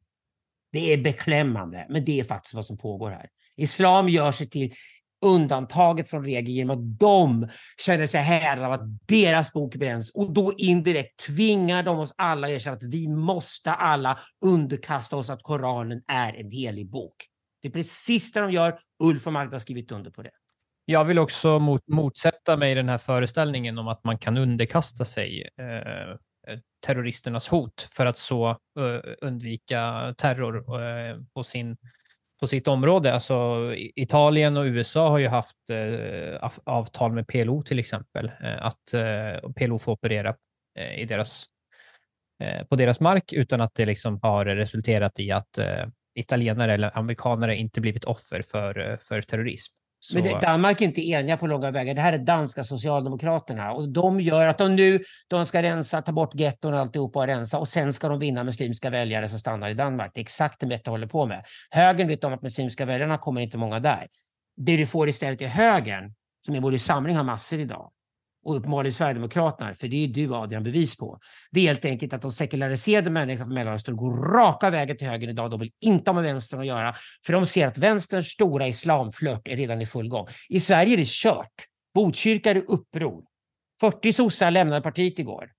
Det 0.74 0.94
är 0.94 0.98
beklämmande, 0.98 1.86
men 1.90 2.06
det 2.06 2.20
är 2.20 2.24
faktiskt 2.24 2.54
vad 2.54 2.66
som 2.66 2.78
pågår 2.78 3.10
här. 3.10 3.30
Islam 3.58 4.10
gör 4.10 4.32
sig 4.32 4.50
till 4.50 4.74
undantaget 5.22 6.10
från 6.10 6.26
regeln 6.26 6.56
genom 6.56 6.78
att 6.78 7.00
de 7.00 7.48
känner 7.78 8.08
sig 8.08 8.22
härade 8.22 8.66
av 8.66 8.74
att 8.74 9.08
deras 9.08 9.54
bok 9.54 9.76
bränns 9.76 10.12
och 10.12 10.34
då 10.34 10.54
indirekt 10.58 11.26
tvingar 11.28 11.84
de 11.84 12.00
oss 12.00 12.14
alla 12.18 12.48
att 12.48 12.54
erkänna 12.54 12.76
att 12.76 12.84
vi 12.84 13.08
måste 13.08 13.72
alla 13.72 14.20
underkasta 14.46 15.16
oss 15.16 15.30
att 15.30 15.44
Koranen 15.44 16.02
är 16.08 16.34
en 16.34 16.52
helig 16.52 16.90
bok. 16.90 17.16
Det 17.62 17.68
är 17.68 17.72
precis 17.72 18.32
det 18.32 18.40
de 18.40 18.52
gör. 18.52 18.78
Ulf 19.04 19.28
och 19.28 19.34
Magda 19.34 19.56
har 19.56 19.60
skrivit 19.60 19.92
under 19.92 20.12
på 20.12 20.22
det. 20.22 20.32
Jag 20.86 21.06
vill 21.06 21.20
också 21.20 21.60
mot, 21.60 21.88
motsätta 21.88 22.58
mig 22.58 22.76
den 22.76 22.90
här 22.90 22.98
föreställningen 22.98 23.78
om 23.78 23.88
att 23.88 24.04
man 24.04 24.18
kan 24.18 24.38
underkasta 24.38 25.06
sig 25.06 25.50
eh, 25.58 26.18
Eh, 26.48 26.60
terroristernas 26.86 27.50
hot 27.50 27.88
för 27.92 28.06
att 28.06 28.18
så 28.18 28.50
eh, 28.50 29.14
undvika 29.22 30.14
terror 30.18 30.82
eh, 30.82 31.18
på 31.34 31.44
sin 31.44 31.78
på 32.40 32.48
sitt 32.48 32.68
område. 32.68 33.14
Alltså, 33.14 33.72
Italien 33.76 34.58
och 34.58 34.64
USA 34.64 35.10
har 35.10 35.20
ju 35.20 35.28
haft 35.28 35.58
avtal 36.64 37.12
med 37.12 37.28
PLO 37.28 37.62
till 37.62 37.80
exempel, 37.80 38.32
att 38.60 38.84
PLO 39.56 39.80
får 39.80 39.92
operera 39.92 40.36
i 40.96 41.06
deras, 41.06 41.46
på 42.70 42.76
deras 42.76 43.00
mark 43.00 43.34
utan 43.34 43.62
att 43.62 43.76
det 43.76 43.86
liksom 43.86 44.20
har 44.22 44.46
resulterat 44.46 45.20
i 45.20 45.32
att 45.32 45.60
italienare 46.16 46.74
eller 46.74 46.98
amerikanare 46.98 47.56
inte 47.56 47.82
blivit 47.82 48.04
offer 48.04 48.42
för, 48.42 48.98
för 49.00 49.22
terrorism. 49.22 49.74
Så... 50.06 50.20
Men 50.20 50.40
Danmark 50.40 50.82
är 50.82 50.86
inte 50.86 51.10
eniga 51.10 51.38
på 51.38 51.48
långa 51.48 51.72
vägar. 51.72 51.94
Det 51.94 52.02
här 52.02 52.14
är 52.14 52.18
danska 52.18 52.64
socialdemokraterna 52.64 53.72
och 53.72 53.90
de 53.90 54.20
gör 54.20 54.48
att 54.48 54.58
de 54.58 54.76
nu 54.76 55.04
de 55.28 55.46
ska 55.46 55.62
rensa, 55.62 56.02
ta 56.02 56.12
bort 56.12 56.36
getton 56.36 56.74
och 56.74 56.80
alltihopa 56.80 57.20
och 57.20 57.28
rensa 57.28 57.58
och 57.60 57.68
sen 57.68 57.94
ska 57.94 58.10
de 58.10 58.20
vinna 58.20 58.44
muslimska 58.44 58.90
väljare 58.90 59.28
som 59.28 59.40
stannar 59.40 59.70
i 59.70 59.74
Danmark. 59.74 60.12
Det 60.14 60.20
är 60.20 60.22
exakt 60.22 60.60
det 60.60 60.66
Mette 60.66 60.90
håller 60.90 61.08
på 61.08 61.26
med. 61.26 61.46
Högern 61.70 62.08
vet 62.08 62.24
om 62.24 62.34
att 62.34 62.42
muslimska 62.42 62.86
väljarna 62.86 63.18
kommer 63.18 63.42
inte 63.42 63.58
många 63.58 63.80
där. 63.80 64.08
Det 64.58 64.78
du 64.78 64.86
får 64.86 65.10
istället 65.10 65.42
i 65.42 65.46
högern, 65.46 66.14
som 66.46 66.56
i 66.56 66.62
både 66.62 66.80
samling 66.80 67.16
har 67.16 67.24
massor 67.24 67.60
idag, 67.60 67.92
och 68.44 68.56
uppenbarligen 68.56 68.94
Sverigedemokraterna, 68.94 69.74
för 69.74 69.88
det 69.88 70.04
är 70.04 70.08
du 70.08 70.36
Adrian 70.36 70.64
bevis 70.64 70.98
på. 70.98 71.20
Det 71.52 71.60
är 71.60 71.68
helt 71.68 71.86
enkelt 71.86 72.14
att 72.14 72.22
de 72.22 72.32
sekulariserade 72.32 73.10
människorna 73.10 73.46
från 73.46 73.54
Mellanöstern 73.54 73.96
går 73.96 74.34
raka 74.34 74.70
vägen 74.70 74.98
till 74.98 75.08
höger 75.08 75.28
idag. 75.28 75.52
De 75.52 75.60
vill 75.60 75.72
inte 75.82 76.12
ha 76.12 76.16
med 76.16 76.24
vänstern 76.24 76.60
att 76.60 76.66
göra, 76.66 76.96
för 77.26 77.34
de 77.34 77.46
ser 77.46 77.68
att 77.68 77.78
vänsterns 77.78 78.28
stora 78.28 78.68
islamflört 78.68 79.48
är 79.48 79.58
redan 79.58 79.82
i 79.82 79.86
full 79.86 80.10
gång. 80.10 80.28
I 80.50 80.60
Sverige 80.60 80.94
är 80.94 80.98
det 80.98 81.08
kört. 81.08 81.54
Botkyrka 81.94 82.50
är 82.50 82.54
det 82.54 82.62
uppror. 82.62 83.24
40 83.82 84.14
sossar 84.14 84.52
lämnade 84.52 84.82
partiet 84.82 85.20
igår. 85.20 85.50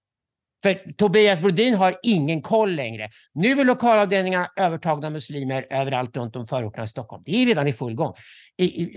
För 0.65 0.93
Tobias 0.93 1.41
Brodin 1.41 1.75
har 1.75 1.97
ingen 2.03 2.43
koll 2.43 2.75
längre. 2.75 3.09
Nu 3.35 3.61
är 3.61 3.65
lokalavdelningarna 3.65 4.51
övertagna 4.57 5.07
av 5.07 5.13
muslimer 5.13 5.67
överallt 5.71 6.17
runt 6.17 6.37
om 6.37 6.47
förorterna 6.47 6.85
i 6.85 6.89
Stockholm. 6.89 7.23
Det 7.27 7.43
är 7.43 7.47
redan 7.47 7.67
i 7.67 7.73
full 7.73 7.95
gång. 7.95 8.15
I, 8.57 8.83
i, 8.83 8.97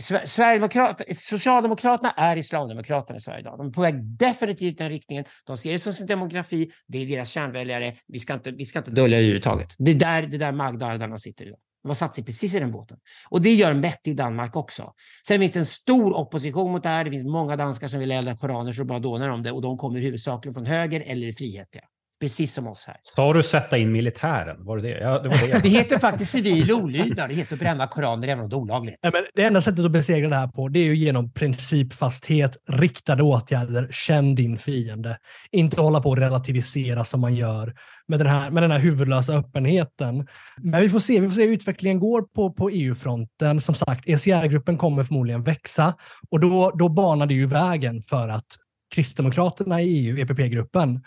Socialdemokraterna 1.14 2.12
är 2.12 2.38
Islamdemokraterna 2.38 3.18
i 3.18 3.20
Sverige 3.20 3.40
idag. 3.40 3.58
De 3.58 3.68
är 3.68 3.72
på 3.72 3.82
väg 3.82 4.04
definitivt 4.04 4.74
i 4.74 4.84
den 4.84 4.90
riktningen. 4.90 5.26
De 5.46 5.58
ser 5.58 5.72
det 5.72 5.80
som 5.80 5.94
sin 5.94 6.08
demografi. 6.08 6.72
Det 6.88 6.98
är 6.98 7.06
deras 7.06 7.30
kärnväljare. 7.30 7.96
Vi 8.08 8.20
ska 8.20 8.34
inte, 8.34 8.52
vi 8.52 8.66
ska 8.66 8.80
inte 8.80 8.92
dölja 8.92 9.18
det 9.18 9.24
överhuvudtaget. 9.24 9.76
Det 9.78 9.92
är 9.92 9.96
där, 9.96 10.22
det 10.22 10.38
där 10.38 10.52
Magda 10.52 11.18
sitter 11.18 11.46
idag. 11.46 11.60
De 11.84 11.88
har 11.90 11.96
satt 11.96 12.16
sig 12.16 12.24
precis 12.24 12.56
i 12.56 12.60
den 12.60 12.72
båten. 12.72 12.98
Och 13.30 13.42
det 13.42 13.54
gör 13.54 13.74
Mette 13.74 14.10
i 14.10 14.14
Danmark 14.14 14.56
också. 14.56 14.94
Sen 15.28 15.40
finns 15.40 15.52
det 15.52 15.60
en 15.60 15.66
stor 15.66 16.18
opposition 16.18 16.72
mot 16.72 16.84
det 16.84 16.90
här. 16.90 17.04
Det 17.04 17.12
finns 17.12 17.26
många 17.26 17.56
danskar 17.56 17.88
som 17.88 18.00
vill 18.00 18.12
elda 18.12 18.38
koraner 18.38 18.72
så 18.72 18.86
bara 18.86 19.00
dånar 19.00 19.30
om 19.30 19.44
det 19.44 19.52
och 19.52 19.62
de 19.62 19.78
kommer 19.78 20.00
huvudsakligen 20.00 20.54
från 20.54 20.66
höger 20.66 21.04
eller 21.06 21.32
frihetliga. 21.32 21.84
Precis 22.20 22.54
som 22.54 22.68
oss 22.68 22.86
här. 22.88 22.98
Sa 23.02 23.34
du 23.34 23.44
sätta 23.44 23.78
in 23.78 23.92
militären? 23.92 24.66
Var 24.66 24.78
det 24.78 24.84
det? 24.84 25.00
Ja, 25.00 25.20
det, 25.20 25.30
var 25.30 25.48
det. 25.48 25.64
det 25.64 25.70
heter 25.70 26.00
faktiskt 26.00 26.32
civil 26.32 26.72
olydnad. 26.72 27.30
Det 27.30 27.36
heter 27.36 27.54
att 27.54 27.60
bränna 27.60 27.88
koraner 27.88 28.28
även 28.28 28.44
om 28.44 28.50
det 28.50 28.54
är 28.54 28.58
olagligt. 28.58 29.00
Ja, 29.02 29.10
men 29.14 29.24
det 29.36 29.44
enda 29.44 29.62
sättet 29.62 29.86
att 29.86 29.92
besegra 29.92 30.30
det 30.30 30.36
här 30.36 30.48
på 30.48 30.68
det 30.68 30.80
är 30.80 30.84
ju 30.84 30.96
genom 30.96 31.34
principfasthet, 31.34 32.58
riktade 32.70 33.24
åtgärder, 33.24 33.88
känn 33.92 34.36
din 34.36 34.58
fiende. 34.58 35.18
Inte 35.52 35.82
hålla 35.82 36.02
på 36.02 36.10
och 36.10 36.18
relativisera 36.18 37.04
som 37.04 37.22
man 37.22 37.36
gör 37.36 37.74
med 38.08 38.20
den 38.20 38.28
här, 38.28 38.52
med 38.52 38.64
den 38.64 38.72
här 38.72 38.80
huvudlösa 38.80 39.34
öppenheten. 39.34 40.28
Men 40.58 40.82
vi 40.82 40.90
får 40.90 41.00
se, 41.00 41.20
vi 41.20 41.28
får 41.28 41.36
se 41.36 41.46
hur 41.46 41.54
utvecklingen 41.54 42.00
går 42.00 42.22
på, 42.22 42.54
på 42.54 42.70
EU-fronten. 42.70 43.62
Som 43.62 43.76
sagt, 43.76 44.08
ECR-gruppen 44.08 44.78
kommer 44.78 45.04
förmodligen 45.04 45.44
växa 45.44 45.94
och 46.30 46.40
då, 46.40 46.72
då 46.72 46.90
banar 46.90 47.26
det 47.26 47.34
ju 47.34 47.46
vägen 47.46 48.02
för 48.02 48.30
att 48.30 48.48
Kristdemokraterna 48.96 49.82
i 49.82 49.86
EU, 49.86 50.18
EPP-gruppen, 50.20 51.02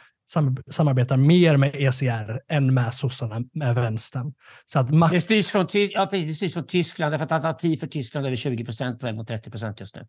samarbetar 0.71 1.17
mer 1.17 1.57
med 1.57 1.75
ECR 1.75 2.41
än 2.49 2.75
med 2.75 2.95
sossarna, 2.95 3.41
med 3.53 3.75
vänstern. 3.75 4.33
Så 4.65 4.79
att 4.79 4.91
makt... 4.91 5.15
det, 5.15 5.21
styrs 5.21 5.49
från, 5.49 5.67
ja, 5.73 6.09
det 6.11 6.35
styrs 6.35 6.53
från 6.55 6.67
Tyskland, 6.67 7.13
därför 7.13 7.25
att 7.25 7.33
alternativ 7.33 7.77
för 7.77 7.87
Tyskland 7.87 8.27
är 8.27 8.29
över 8.29 8.37
20 8.37 8.65
procent, 8.65 9.01
på 9.01 9.07
väg 9.07 9.15
mot 9.15 9.29
30 9.29 9.51
procent 9.51 9.81
just 9.81 9.97
nu. 9.97 10.07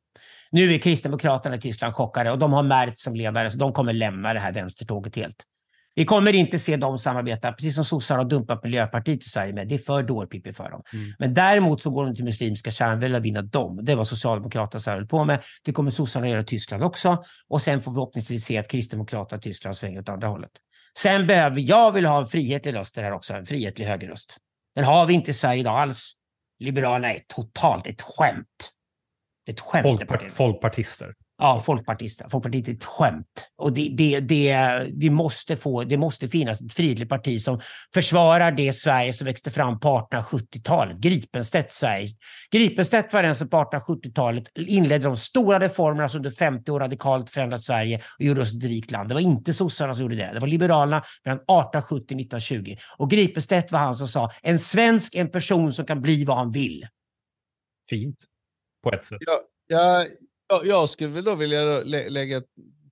Nu 0.52 0.73
är 0.73 0.77
Kristdemokraterna 0.77 1.56
i 1.56 1.61
Tyskland 1.61 1.95
chockade 1.95 2.31
och 2.31 2.39
de 2.39 2.53
har 2.53 2.64
Merz 2.64 2.93
som 2.95 3.15
ledare, 3.15 3.49
så 3.49 3.57
de 3.57 3.73
kommer 3.73 3.93
lämna 3.93 4.34
det 4.34 4.39
här 4.39 4.53
vänstertåget 4.53 5.15
helt. 5.15 5.45
Vi 5.96 6.06
kommer 6.06 6.36
inte 6.36 6.60
se 6.60 6.78
dem 6.78 6.98
samarbeta, 6.98 7.52
precis 7.52 7.76
som 7.76 7.86
sossarna 7.86 8.24
har 8.24 8.30
dumpat 8.30 8.64
Miljöpartiet 8.64 9.24
i 9.24 9.30
Sverige 9.30 9.54
med. 9.54 9.68
Det 9.68 9.76
är 9.76 9.80
för 9.80 10.04
dårpippi 10.04 10.54
för 10.54 10.70
dem. 10.70 10.84
Mm. 10.94 11.06
Men 11.20 11.34
däremot 11.34 11.82
så 11.82 11.90
går 11.90 12.06
de 12.06 12.16
till 12.16 12.26
muslimska 12.26 12.72
kärnvälden 12.72 13.20
och 13.22 13.26
vinna 13.26 13.42
dem. 13.42 13.80
Det 13.84 13.96
var 13.96 14.04
Socialdemokraterna 14.04 14.96
höll 14.96 15.08
på 15.08 15.26
med. 15.26 15.44
Det 15.64 15.72
kommer 15.72 15.92
sossarna 15.92 16.30
göra 16.30 16.42
i 16.42 16.46
Tyskland 16.46 16.84
också. 16.84 17.24
Och 17.48 17.62
sen 17.62 17.82
får 17.82 17.92
vi 17.92 17.96
förhoppningsvis 17.96 18.46
se 18.46 18.58
att 18.58 18.68
Kristdemokraterna 18.68 19.40
i 19.40 19.42
Tyskland 19.42 19.76
svänger 19.76 20.00
åt 20.00 20.10
andra 20.10 20.28
hållet. 20.28 20.52
Sen 20.98 21.28
behöver 21.28 21.62
jag 21.62 21.92
vill 21.92 22.06
ha 22.06 22.22
en 22.22 22.28
frihetlig 22.28 22.74
röst 22.74 22.98
här 22.98 23.12
också, 23.12 23.34
en 23.34 23.46
frihetlig 23.46 23.86
högerröst. 23.86 24.38
Den 24.76 24.84
har 24.84 25.06
vi 25.06 25.14
inte 25.14 25.32
i 25.32 25.34
Sverige 25.34 25.60
idag 25.60 25.92
Liberalerna 26.60 27.14
är 27.14 27.22
totalt 27.28 27.88
ett 27.88 28.02
skämt. 28.02 28.72
Ett 29.50 29.60
skämt. 29.60 29.88
Folkpart 29.88 30.32
folkpartister. 30.32 31.14
Ja, 31.44 31.62
folkpartister. 31.66 32.30
Folkpartiet 32.30 32.68
är 32.68 32.72
ett 32.72 32.84
skämt. 32.84 33.50
Och 33.58 33.74
det, 33.74 33.90
det, 33.98 34.20
det, 34.20 34.56
det, 34.94 35.10
måste 35.10 35.56
få, 35.56 35.84
det 35.84 35.98
måste 35.98 36.28
finnas 36.28 36.62
ett 36.62 36.74
fridligt 36.74 37.10
parti 37.10 37.42
som 37.42 37.60
försvarar 37.94 38.52
det 38.52 38.74
Sverige 38.74 39.14
som 39.14 39.26
växte 39.26 39.52
fram 39.52 39.80
på 39.80 40.08
1870-talet. 40.12 40.98
Gripenstedt 40.98 41.72
Sverige. 41.72 42.08
Gripenstedt 42.52 43.14
var 43.14 43.24
den 43.24 43.36
som 43.36 43.50
på 43.50 43.58
1870-talet 43.58 44.44
inledde 44.56 45.04
de 45.04 45.18
stora 45.18 45.60
reformerna 45.60 46.10
som 46.10 46.18
under 46.18 46.32
50 46.32 46.72
år 46.72 46.80
radikalt 46.80 47.30
förändrat 47.30 47.62
Sverige 47.62 48.02
och 48.20 48.26
gjorde 48.26 48.42
oss 48.42 48.54
ett 48.54 48.64
rikt 48.64 48.92
land. 48.92 49.10
Det 49.10 49.14
var 49.14 49.22
inte 49.22 49.54
sossarna 49.54 49.94
som 49.94 50.02
gjorde 50.02 50.16
det. 50.16 50.34
Det 50.34 50.40
var 50.40 50.48
Liberalerna 50.48 51.04
mellan 51.26 51.38
1870 51.38 51.96
och 51.96 52.22
1920. 52.22 52.76
Och 52.98 53.10
Gripenstedt 53.10 53.72
var 53.72 53.80
han 53.80 53.96
som 53.96 54.08
sa 54.08 54.32
en 54.42 54.60
svensk 54.60 55.16
en 55.16 55.32
person 55.32 55.74
som 55.74 55.86
kan 55.86 56.02
bli 56.02 56.26
vad 56.26 56.38
han 56.38 56.52
vill. 56.52 56.88
Fint, 57.90 58.24
på 58.84 58.92
ett 58.92 59.06
sätt. 59.06 59.18
Ja, 59.20 59.42
ja, 59.68 60.06
Ja, 60.52 60.61
jag 60.65 60.90
skulle 60.90 61.22
då 61.22 61.36
vilja 61.36 61.84
lä 61.84 62.10
lägga 62.10 62.41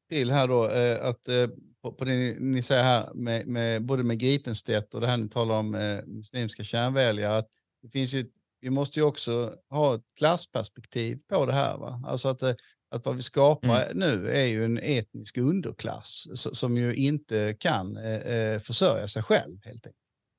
till 0.09 0.31
här 0.31 0.47
då 0.47 0.69
eh, 0.69 1.05
att 1.05 1.27
eh, 1.27 1.47
på, 1.81 1.93
på, 1.93 2.05
det 2.05 2.11
ni, 2.11 2.37
ni 2.39 2.61
säger 2.61 2.83
här 2.83 3.13
med, 3.13 3.47
med, 3.47 3.85
både 3.85 4.03
med 4.03 4.19
Gripenstedt 4.19 4.93
och 4.93 5.01
det 5.01 5.07
här 5.07 5.17
ni 5.17 5.29
talar 5.29 5.55
om 5.55 5.75
eh, 5.75 6.05
muslimska 6.05 6.63
kärnväljare, 6.63 7.37
att 7.37 7.49
det 7.81 7.89
finns 7.89 8.13
ju, 8.13 8.25
vi 8.61 8.69
måste 8.69 8.99
ju 8.99 9.05
också 9.05 9.55
ha 9.69 9.95
ett 9.95 10.01
klassperspektiv 10.17 11.19
på 11.29 11.45
det 11.45 11.53
här. 11.53 11.77
Va? 11.77 12.03
Alltså 12.07 12.29
att, 12.29 12.41
eh, 12.41 12.53
att 12.91 13.05
vad 13.05 13.15
vi 13.15 13.21
skapar 13.21 13.85
mm. 13.85 13.97
nu 13.97 14.29
är 14.29 14.45
ju 14.45 14.65
en 14.65 14.77
etnisk 14.77 15.37
underklass 15.37 16.27
som 16.35 16.77
ju 16.77 16.95
inte 16.95 17.55
kan 17.59 17.97
eh, 17.97 18.35
eh, 18.35 18.59
försörja 18.59 19.07
sig 19.07 19.23
själv 19.23 19.57
helt 19.63 19.85
enkelt. 19.85 19.95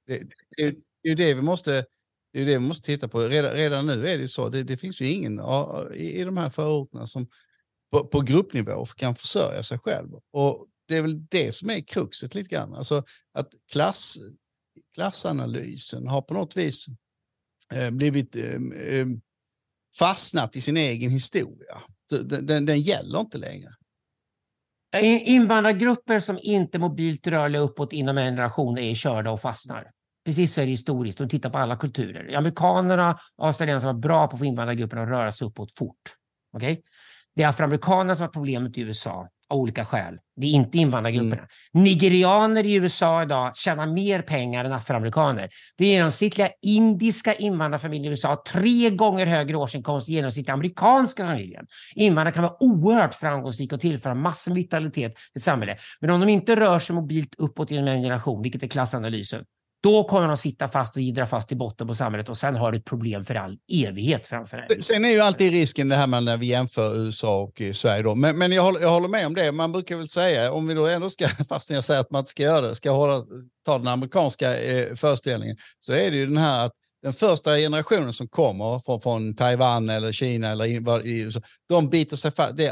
Det, 0.06 0.18
det, 0.56 0.74
det 1.02 1.08
är 1.08 1.10
ju 1.10 1.14
det 1.14 1.34
vi 1.34 1.42
måste 1.42 1.84
det 2.32 2.40
är 2.40 2.46
det 2.46 2.52
vi 2.52 2.58
måste 2.58 2.86
titta 2.86 3.08
på. 3.08 3.20
Redan, 3.20 3.52
redan 3.52 3.86
nu 3.86 4.08
är 4.08 4.18
det 4.18 4.28
så. 4.28 4.48
Det, 4.48 4.62
det 4.62 4.76
finns 4.76 5.00
ju 5.00 5.06
ingen 5.06 5.40
i, 5.94 6.20
i 6.20 6.24
de 6.24 6.36
här 6.36 6.50
förorterna 6.50 7.06
som 7.06 7.28
på, 7.92 8.06
på 8.06 8.20
gruppnivå 8.20 8.86
kan 8.86 9.16
försörja 9.16 9.62
sig 9.62 9.78
själv. 9.78 10.08
Och 10.32 10.66
det 10.88 10.96
är 10.96 11.02
väl 11.02 11.26
det 11.26 11.52
som 11.52 11.70
är 11.70 11.80
kruxet 11.80 12.34
lite 12.34 12.48
grann. 12.48 12.74
Alltså 12.74 13.04
att 13.32 13.48
klass, 13.72 14.18
klassanalysen 14.94 16.08
har 16.08 16.22
på 16.22 16.34
något 16.34 16.56
vis 16.56 16.86
eh, 17.72 17.90
blivit 17.90 18.36
eh, 18.36 18.54
eh 18.54 19.06
fastnat 19.98 20.56
i 20.56 20.60
sin 20.60 20.76
egen 20.76 21.10
historia. 21.10 21.82
Den, 22.10 22.46
den, 22.46 22.66
den 22.66 22.80
gäller 22.80 23.20
inte 23.20 23.38
längre. 23.38 23.68
Invandrargrupper 25.02 26.20
som 26.20 26.38
inte 26.42 26.78
mobilt 26.78 27.26
rörliga 27.26 27.62
uppåt 27.62 27.92
inom 27.92 28.18
en 28.18 28.24
generation 28.24 28.78
är 28.78 28.94
körda 28.94 29.30
och 29.30 29.40
fastnar. 29.40 29.90
Precis 30.30 30.54
så 30.54 30.60
är 30.60 30.64
det 30.64 30.70
historiskt. 30.70 31.18
De 31.18 31.28
tittar 31.28 31.50
på 31.50 31.58
alla 31.58 31.76
kulturer. 31.76 32.34
Amerikanerna 32.36 33.18
och 33.36 33.46
australiensarna 33.46 33.92
var 33.92 34.00
bra 34.00 34.26
på 34.26 34.34
att 34.34 34.38
få 34.38 34.44
invandrargrupperna 34.44 35.02
att 35.02 35.08
röra 35.08 35.32
sig 35.32 35.46
uppåt 35.46 35.78
fort. 35.78 35.96
Okay? 36.56 36.76
Det 37.36 37.42
är 37.42 37.48
afroamerikanerna 37.48 38.14
som 38.14 38.22
har 38.22 38.28
problemet 38.28 38.78
i 38.78 38.80
USA 38.80 39.28
av 39.48 39.58
olika 39.58 39.84
skäl. 39.84 40.18
Det 40.36 40.46
är 40.46 40.50
inte 40.50 40.78
invandrargrupperna. 40.78 41.42
Mm. 41.74 41.84
Nigerianer 41.84 42.66
i 42.66 42.74
USA 42.74 43.22
idag 43.22 43.56
tjänar 43.56 43.86
mer 43.86 44.22
pengar 44.22 44.64
än 44.64 44.72
afroamerikaner. 44.72 45.48
Det 45.78 45.86
genomsnittliga 45.86 46.48
indiska 46.62 47.34
invandrarfamiljen 47.34 48.04
i 48.04 48.08
USA 48.08 48.28
har 48.28 48.36
tre 48.36 48.90
gånger 48.90 49.26
högre 49.26 49.56
årsinkomst 49.56 50.08
än 50.08 50.14
genomsnittliga 50.14 50.54
amerikanska 50.54 51.26
familjen. 51.26 51.66
Invandrare 51.94 52.34
kan 52.34 52.42
vara 52.42 52.56
oerhört 52.62 53.14
framgångsrika 53.14 53.74
och 53.74 53.80
tillföra 53.80 54.14
massor 54.14 54.50
med 54.50 54.56
vitalitet 54.56 55.16
till 55.16 55.22
ett 55.34 55.42
samhälle. 55.42 55.76
Men 56.00 56.10
om 56.10 56.20
de 56.20 56.28
inte 56.28 56.56
rör 56.56 56.78
sig 56.78 56.96
mobilt 56.96 57.34
uppåt 57.38 57.70
inom 57.70 57.88
en 57.88 58.02
generation, 58.02 58.42
vilket 58.42 58.62
är 58.62 58.68
klassanalysen, 58.68 59.44
då 59.82 60.04
kommer 60.04 60.28
de 60.28 60.36
sitta 60.36 60.68
fast 60.68 60.96
och 60.96 61.02
gidra 61.02 61.26
fast 61.26 61.52
i 61.52 61.56
botten 61.56 61.86
på 61.86 61.94
samhället 61.94 62.28
och 62.28 62.36
sen 62.36 62.56
har 62.56 62.72
du 62.72 62.78
ett 62.78 62.84
problem 62.84 63.24
för 63.24 63.34
all 63.34 63.58
evighet 63.72 64.26
framför 64.26 64.56
dig. 64.56 64.82
Sen 64.82 65.04
är 65.04 65.08
ju 65.08 65.20
alltid 65.20 65.52
risken 65.52 65.88
det 65.88 65.96
här 65.96 66.06
med 66.06 66.22
när 66.22 66.36
vi 66.36 66.46
jämför 66.46 66.96
USA 66.96 67.40
och 67.40 67.60
eh, 67.60 67.72
Sverige. 67.72 68.02
Då. 68.02 68.14
Men, 68.14 68.38
men 68.38 68.52
jag, 68.52 68.62
håller, 68.62 68.80
jag 68.80 68.90
håller 68.90 69.08
med 69.08 69.26
om 69.26 69.34
det. 69.34 69.52
Man 69.52 69.72
brukar 69.72 69.96
väl 69.96 70.08
säga, 70.08 70.52
om 70.52 70.66
vi 70.66 70.74
då 70.74 70.86
ändå 70.86 71.10
ska, 71.10 71.28
fastän 71.48 71.74
jag 71.74 71.84
säger 71.84 72.00
att 72.00 72.10
man 72.10 72.18
inte 72.18 72.30
ska 72.30 72.42
göra 72.42 72.60
det, 72.60 72.74
ska 72.74 72.90
hålla, 72.90 73.22
ta 73.64 73.78
den 73.78 73.88
amerikanska 73.88 74.60
eh, 74.60 74.94
föreställningen, 74.94 75.56
så 75.80 75.92
är 75.92 76.10
det 76.10 76.16
ju 76.16 76.26
den 76.26 76.36
här 76.36 76.66
att 76.66 76.72
den 77.02 77.12
första 77.12 77.56
generationen 77.56 78.12
som 78.12 78.28
kommer 78.28 78.78
från, 78.78 79.00
från 79.00 79.36
Taiwan 79.36 79.88
eller 79.88 80.12
Kina 80.12 80.48
eller 80.48 81.00
USA, 81.04 81.40
de 81.68 81.90
biter 81.90 82.16
sig 82.16 82.30
fast, 82.30 82.56
det 82.56 82.68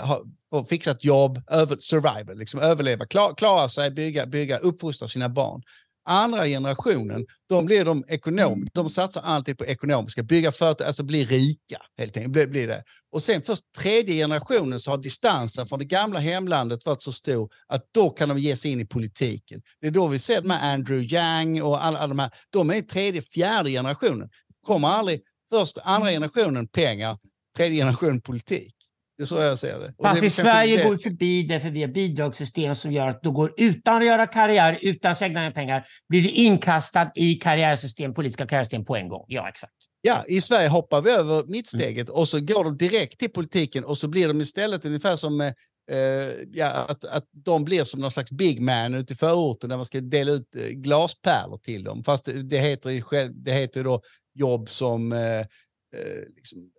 har 0.50 0.64
fixat 0.64 1.04
jobb, 1.04 1.42
över, 1.50 1.76
survival, 1.80 2.38
liksom 2.38 2.60
överleva, 2.60 3.06
klar, 3.06 3.34
klara 3.34 3.68
sig, 3.68 3.90
bygga, 3.90 4.26
bygga, 4.26 4.58
uppfostra 4.58 5.08
sina 5.08 5.28
barn. 5.28 5.62
Andra 6.08 6.46
generationen, 6.46 7.26
de 7.48 7.66
blir 7.66 7.84
de 7.84 8.04
ekonom, 8.08 8.52
mm. 8.52 8.68
de 8.74 8.88
satsar 8.88 9.22
alltid 9.22 9.58
på 9.58 9.66
ekonomiska, 9.66 10.22
bygga 10.22 10.52
företag, 10.52 10.86
alltså 10.86 11.02
bli 11.02 11.24
rika 11.24 11.76
helt 11.98 12.16
enkelt. 12.16 12.32
Blir, 12.32 12.46
blir 12.46 12.68
det. 12.68 12.84
Och 13.12 13.22
sen 13.22 13.42
först 13.42 13.62
tredje 13.78 14.14
generationen 14.14 14.80
så 14.80 14.90
har 14.90 14.98
distansen 14.98 15.66
från 15.66 15.78
det 15.78 15.84
gamla 15.84 16.18
hemlandet 16.18 16.86
varit 16.86 17.02
så 17.02 17.12
stor 17.12 17.50
att 17.66 17.84
då 17.94 18.10
kan 18.10 18.28
de 18.28 18.38
ge 18.38 18.56
sig 18.56 18.70
in 18.72 18.80
i 18.80 18.86
politiken. 18.86 19.62
Det 19.80 19.86
är 19.86 19.90
då 19.90 20.06
vi 20.06 20.18
ser 20.18 20.40
de 20.40 20.50
här 20.50 20.74
Andrew 20.74 21.16
Yang 21.16 21.62
och 21.62 21.84
alla, 21.84 21.98
alla 21.98 22.08
de 22.08 22.18
här, 22.18 22.30
de 22.50 22.70
är 22.70 22.82
tredje, 22.82 23.22
fjärde 23.22 23.70
generationen. 23.70 24.28
Kommer 24.66 24.88
aldrig, 24.88 25.20
först 25.50 25.78
andra 25.84 26.10
generationen 26.10 26.68
pengar, 26.68 27.18
tredje 27.56 27.78
generationen 27.78 28.20
politik. 28.20 28.77
Det 29.18 29.24
är 29.24 29.26
så 29.26 29.36
jag 29.36 29.58
ser 29.58 29.80
det. 29.80 29.94
Fast 30.02 30.22
i 30.22 30.30
Sverige 30.30 30.76
det... 30.76 30.88
går 30.88 30.96
förbi 30.96 31.42
det 31.42 31.60
för 31.60 31.70
vi 31.70 31.80
har 31.80 31.88
bidragssystem 31.88 32.74
som 32.74 32.92
gör 32.92 33.08
att 33.08 33.22
du 33.22 33.30
går 33.30 33.54
utan 33.56 33.96
att 33.96 34.04
göra 34.04 34.26
karriär, 34.26 34.78
utan 34.82 35.12
att 35.12 35.22
egna 35.22 35.50
pengar, 35.50 35.86
blir 36.08 36.22
du 36.22 36.28
inkastad 36.28 37.10
i 37.14 37.34
karriärsystem, 37.34 38.14
politiska 38.14 38.46
karriärsystem 38.46 38.84
på 38.84 38.96
en 38.96 39.08
gång. 39.08 39.24
Ja, 39.28 39.48
exakt. 39.48 39.72
Ja, 40.00 40.24
i 40.28 40.40
Sverige 40.40 40.68
hoppar 40.68 41.00
vi 41.00 41.10
över 41.10 41.44
mittsteget 41.46 42.08
mm. 42.08 42.20
och 42.20 42.28
så 42.28 42.40
går 42.40 42.64
de 42.64 42.76
direkt 42.76 43.18
till 43.18 43.30
politiken 43.30 43.84
och 43.84 43.98
så 43.98 44.08
blir 44.08 44.28
de 44.28 44.40
istället 44.40 44.84
ungefär 44.84 45.16
som 45.16 45.40
eh, 45.40 45.52
ja, 46.52 46.66
att, 46.88 47.04
att 47.04 47.24
de 47.44 47.64
blir 47.64 47.84
som 47.84 48.00
någon 48.00 48.10
slags 48.10 48.30
big 48.30 48.60
man 48.60 48.94
ute 48.94 49.12
i 49.12 49.16
förorten 49.16 49.70
där 49.70 49.76
man 49.76 49.84
ska 49.84 50.00
dela 50.00 50.32
ut 50.32 50.56
eh, 50.56 50.68
glaspärlor 50.68 51.58
till 51.58 51.84
dem. 51.84 52.04
Fast 52.04 52.28
det, 52.42 52.58
heter 52.58 52.90
ju 52.90 53.02
själv, 53.02 53.32
det 53.34 53.52
heter 53.52 53.84
då 53.84 54.00
jobb 54.34 54.68
som 54.68 55.12
eh, 55.12 55.38
eh 55.38 55.46
liksom, 56.36 56.70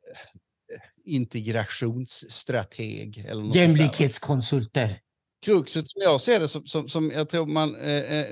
integrationsstrateg. 1.16 3.26
Eller 3.30 3.44
något 3.44 3.56
Jämlikhetskonsulter. 3.56 5.00
Kruxet 5.46 5.90
som 5.90 6.02
jag 6.02 6.22
ser 6.22 6.40
det, 6.40 6.48
som, 6.48 6.66
som, 6.66 6.88
som 6.88 7.12
jag 7.12 7.30
tror 7.30 7.46
man, 7.46 7.76
eh, 7.76 7.92
eh, 7.92 8.20
eh 8.20 8.26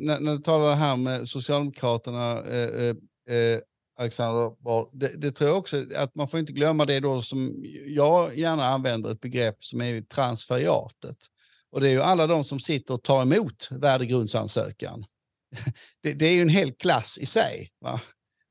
när, 0.00 0.20
när 0.20 0.32
du 0.32 0.42
talar 0.42 0.74
här 0.74 0.96
med 0.96 1.28
Socialdemokraterna, 1.28 2.42
eh, 2.42 2.68
eh, 2.68 2.94
eh 3.36 3.58
Alexander, 3.98 4.52
det, 4.92 5.08
det, 5.08 5.32
tror 5.32 5.50
jag 5.50 5.58
också 5.58 5.84
att 5.96 6.14
man 6.14 6.28
får 6.28 6.40
inte 6.40 6.52
glömma 6.52 6.84
det 6.84 7.00
då 7.00 7.22
som 7.22 7.64
jag 7.86 8.38
gärna 8.38 8.64
använder 8.64 9.10
ett 9.10 9.20
begrepp 9.20 9.64
som 9.64 9.80
är 9.80 10.02
transferiatet. 10.02 11.16
Och 11.70 11.80
det 11.80 11.88
är 11.88 11.92
ju 11.92 12.02
alla 12.02 12.26
de 12.26 12.44
som 12.44 12.60
sitter 12.60 12.94
och 12.94 13.02
tar 13.02 13.22
emot 13.22 13.68
värdegrundsansökan. 13.70 15.04
Det, 16.02 16.12
det 16.12 16.26
är 16.26 16.32
ju 16.32 16.42
en 16.42 16.48
hel 16.48 16.72
klass 16.72 17.18
i 17.18 17.26
sig. 17.26 17.70
Va? 17.80 18.00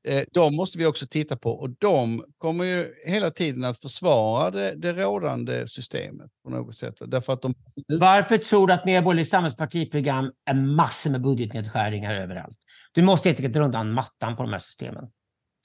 Eh, 0.08 0.22
de 0.32 0.56
måste 0.56 0.78
vi 0.78 0.86
också 0.86 1.06
titta 1.06 1.36
på 1.36 1.50
och 1.50 1.70
de 1.70 2.24
kommer 2.38 2.64
ju 2.64 2.86
hela 3.06 3.30
tiden 3.30 3.64
att 3.64 3.80
försvara 3.80 4.50
det, 4.50 4.74
det 4.76 4.92
rådande 4.92 5.66
systemet 5.66 6.30
på 6.44 6.50
något 6.50 6.74
sätt. 6.74 6.94
Därför 7.06 7.32
att 7.32 7.42
de... 7.42 7.54
Varför 8.00 8.38
tror 8.38 8.66
du 8.66 8.72
att 8.72 8.84
Medborgerligt 8.84 9.30
samhällspartiprogram 9.30 10.32
är 10.50 10.54
massor 10.54 11.10
med 11.10 11.22
budgetnedskärningar 11.22 12.14
överallt? 12.14 12.56
Du 12.92 13.02
måste 13.02 13.28
helt 13.28 13.38
enkelt 13.38 13.54
dra 13.54 13.64
undan 13.64 13.92
mattan 13.92 14.36
på 14.36 14.42
de 14.42 14.52
här 14.52 14.58
systemen. 14.58 15.04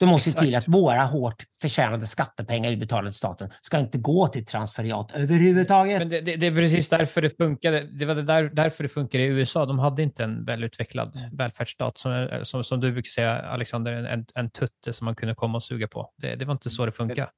Du 0.00 0.06
måste 0.06 0.32
se 0.32 0.38
till 0.38 0.54
att 0.54 0.68
våra 0.68 1.04
hårt 1.04 1.44
förtjänade 1.60 2.06
skattepengar 2.06 2.70
utbetalade 2.70 3.10
till 3.10 3.18
staten 3.18 3.50
ska 3.62 3.78
inte 3.78 3.98
gå 3.98 4.28
till 4.28 4.46
transferiat 4.46 5.10
överhuvudtaget. 5.14 5.98
Men 5.98 6.08
det, 6.08 6.20
det, 6.20 6.36
det 6.36 6.46
är 6.46 6.54
precis 6.54 6.88
därför 6.88 7.22
det 7.22 7.30
funkade. 7.30 7.88
Det 7.98 8.04
var 8.04 8.14
det 8.14 8.22
där, 8.22 8.42
därför 8.42 8.82
det 8.82 8.88
funkade 8.88 9.24
i 9.24 9.26
USA. 9.26 9.66
De 9.66 9.78
hade 9.78 10.02
inte 10.02 10.24
en 10.24 10.44
välutvecklad 10.44 11.18
välfärdsstat 11.32 11.98
som, 11.98 12.40
som, 12.42 12.64
som 12.64 12.80
du 12.80 12.92
brukar 12.92 13.08
säga, 13.08 13.42
Alexander, 13.42 13.92
en, 13.92 14.26
en 14.34 14.50
tutte 14.50 14.92
som 14.92 15.04
man 15.04 15.14
kunde 15.14 15.34
komma 15.34 15.56
och 15.56 15.62
suga 15.62 15.88
på. 15.88 16.12
Det, 16.16 16.34
det 16.34 16.44
var 16.44 16.52
inte 16.52 16.70
så 16.70 16.86
det 16.86 16.92
funkade. 16.92 17.30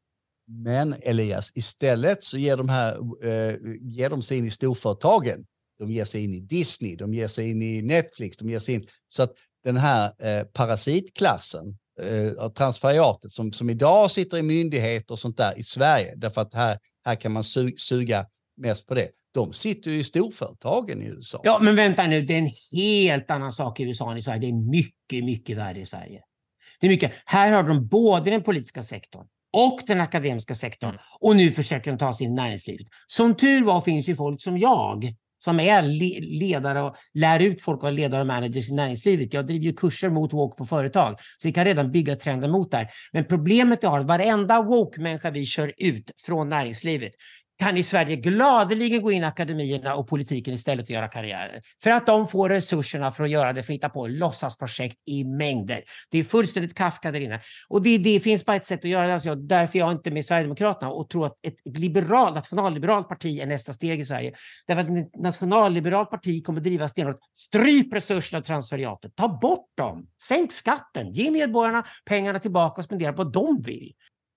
Men 0.46 0.94
Elias, 1.02 1.52
istället 1.54 2.24
så 2.24 2.38
ger 2.38 2.56
de, 2.56 2.68
här, 2.68 2.92
eh, 3.24 3.56
ger 3.80 4.10
de 4.10 4.22
sig 4.22 4.38
in 4.38 4.44
i 4.44 4.50
storföretagen. 4.50 5.44
De 5.78 5.90
ger 5.90 6.04
sig 6.04 6.24
in 6.24 6.34
i 6.34 6.40
Disney, 6.40 6.96
de 6.96 7.14
ger 7.14 7.28
sig 7.28 7.50
in 7.50 7.62
i 7.62 7.82
Netflix, 7.82 8.36
de 8.36 8.50
ger 8.50 8.60
sig 8.60 8.74
in... 8.74 8.86
Så 9.08 9.22
att 9.22 9.32
den 9.64 9.76
här 9.76 10.12
eh, 10.18 10.44
parasitklassen 10.44 11.78
eh, 12.02 12.48
transferiatet 12.48 13.32
som, 13.32 13.52
som 13.52 13.70
idag 13.70 14.10
sitter 14.10 14.38
i 14.38 14.42
myndigheter 14.42 15.12
och 15.12 15.18
sånt 15.18 15.36
där 15.36 15.58
i 15.58 15.62
Sverige, 15.62 16.14
därför 16.16 16.40
att 16.40 16.54
här, 16.54 16.78
här 17.04 17.14
kan 17.14 17.32
man 17.32 17.44
su 17.44 17.72
suga 17.76 18.26
mest 18.56 18.86
på 18.86 18.94
det. 18.94 19.08
De 19.34 19.52
sitter 19.52 19.90
ju 19.90 19.98
i 19.98 20.04
storföretagen 20.04 21.02
i 21.02 21.06
USA. 21.06 21.40
Ja, 21.44 21.58
men 21.62 21.76
vänta 21.76 22.06
nu, 22.06 22.22
det 22.22 22.34
är 22.34 22.38
en 22.38 22.50
helt 22.72 23.30
annan 23.30 23.52
sak 23.52 23.80
i 23.80 23.82
USA 23.82 24.10
än 24.10 24.16
i 24.16 24.22
Sverige. 24.22 24.40
Det 24.40 24.48
är 24.48 24.70
mycket, 24.70 25.24
mycket 25.24 25.56
värre 25.56 25.80
i 25.80 25.86
Sverige. 25.86 26.20
Det 26.80 26.86
är 26.86 26.90
mycket. 26.90 27.12
Här 27.24 27.52
har 27.52 27.62
de 27.62 27.88
både 27.88 28.30
den 28.30 28.42
politiska 28.42 28.82
sektorn 28.82 29.26
och 29.52 29.80
den 29.86 30.00
akademiska 30.00 30.54
sektorn 30.54 30.90
mm. 30.90 31.00
och 31.20 31.36
nu 31.36 31.50
försöker 31.50 31.90
de 31.90 31.98
ta 31.98 32.12
sig 32.12 32.26
in 32.26 32.32
i 32.32 32.34
näringslivet. 32.34 32.86
Som 33.06 33.36
tur 33.36 33.64
var 33.64 33.80
finns 33.80 34.08
ju 34.08 34.16
folk 34.16 34.42
som 34.42 34.58
jag 34.58 35.14
som 35.44 35.60
är 35.60 35.82
ledare 36.38 36.82
och 36.82 36.96
lär 37.14 37.40
ut 37.40 37.62
folk 37.62 37.82
och 37.82 37.92
ledare 37.92 38.20
och 38.20 38.26
managers 38.26 38.70
i 38.70 38.74
näringslivet. 38.74 39.32
Jag 39.32 39.46
driver 39.46 39.64
ju 39.64 39.72
kurser 39.72 40.10
mot 40.10 40.32
woke 40.32 40.56
på 40.58 40.64
företag, 40.64 41.16
så 41.38 41.48
vi 41.48 41.52
kan 41.52 41.64
redan 41.64 41.92
bygga 41.92 42.16
trenden 42.16 42.50
mot 42.50 42.70
där. 42.70 42.88
Men 43.12 43.24
problemet 43.24 43.84
är 43.84 43.98
att 43.98 44.06
varenda 44.06 44.62
woke-människa 44.62 45.30
vi 45.30 45.46
kör 45.46 45.72
ut 45.76 46.10
från 46.26 46.48
näringslivet 46.48 47.12
kan 47.58 47.76
i 47.76 47.82
Sverige 47.82 48.16
gladeligen 48.16 49.02
gå 49.02 49.12
in 49.12 49.22
i 49.22 49.26
akademierna 49.26 49.94
och 49.94 50.08
politiken 50.08 50.54
istället 50.54 50.84
och 50.84 50.90
göra 50.90 51.08
karriärer. 51.08 51.62
För 51.82 51.90
att 51.90 52.06
de 52.06 52.28
får 52.28 52.48
resurserna 52.48 53.10
för 53.10 53.24
att 53.24 53.30
göra 53.30 53.52
det, 53.52 53.62
för 53.62 53.72
att 53.72 53.76
hitta 53.76 53.88
på 53.88 54.06
låtsasprojekt 54.06 54.96
i 55.06 55.24
mängder. 55.24 55.82
Det 56.10 56.18
är 56.18 56.24
fullständigt 56.24 56.74
Kafka 56.74 57.10
där 57.10 57.20
inne. 57.20 57.40
Och 57.68 57.82
det, 57.82 57.98
det 57.98 58.20
finns 58.20 58.44
bara 58.44 58.56
ett 58.56 58.66
sätt 58.66 58.84
att 58.84 58.90
göra 58.90 59.06
det. 59.06 59.14
Alltså, 59.14 59.34
därför 59.34 59.78
jag 59.78 59.92
inte 59.92 60.10
med 60.10 60.24
Sverigedemokraterna 60.24 60.90
och 60.92 61.08
tror 61.08 61.26
att 61.26 61.38
ett 61.46 61.78
liberal, 61.78 62.34
nationalliberalt 62.34 63.08
parti 63.08 63.40
är 63.40 63.46
nästa 63.46 63.72
steg 63.72 64.00
i 64.00 64.04
Sverige. 64.04 64.32
Därför 64.66 64.82
att 64.82 64.88
ett 64.88 65.20
nationalliberalt 65.22 66.10
parti 66.10 66.44
kommer 66.44 66.60
driva 66.60 66.88
stenhårt. 66.88 67.18
Stryp 67.38 67.94
resurserna 67.94 68.38
och 68.38 68.44
transferiatet. 68.44 69.16
Ta 69.16 69.28
bort 69.28 69.70
dem. 69.76 70.06
Sänk 70.22 70.52
skatten. 70.52 71.12
Ge 71.12 71.30
medborgarna 71.30 71.84
pengarna 72.04 72.38
tillbaka 72.38 72.80
och 72.80 72.84
spendera 72.84 73.12
på 73.12 73.24
vad 73.24 73.32
de 73.32 73.62
vill. 73.62 73.92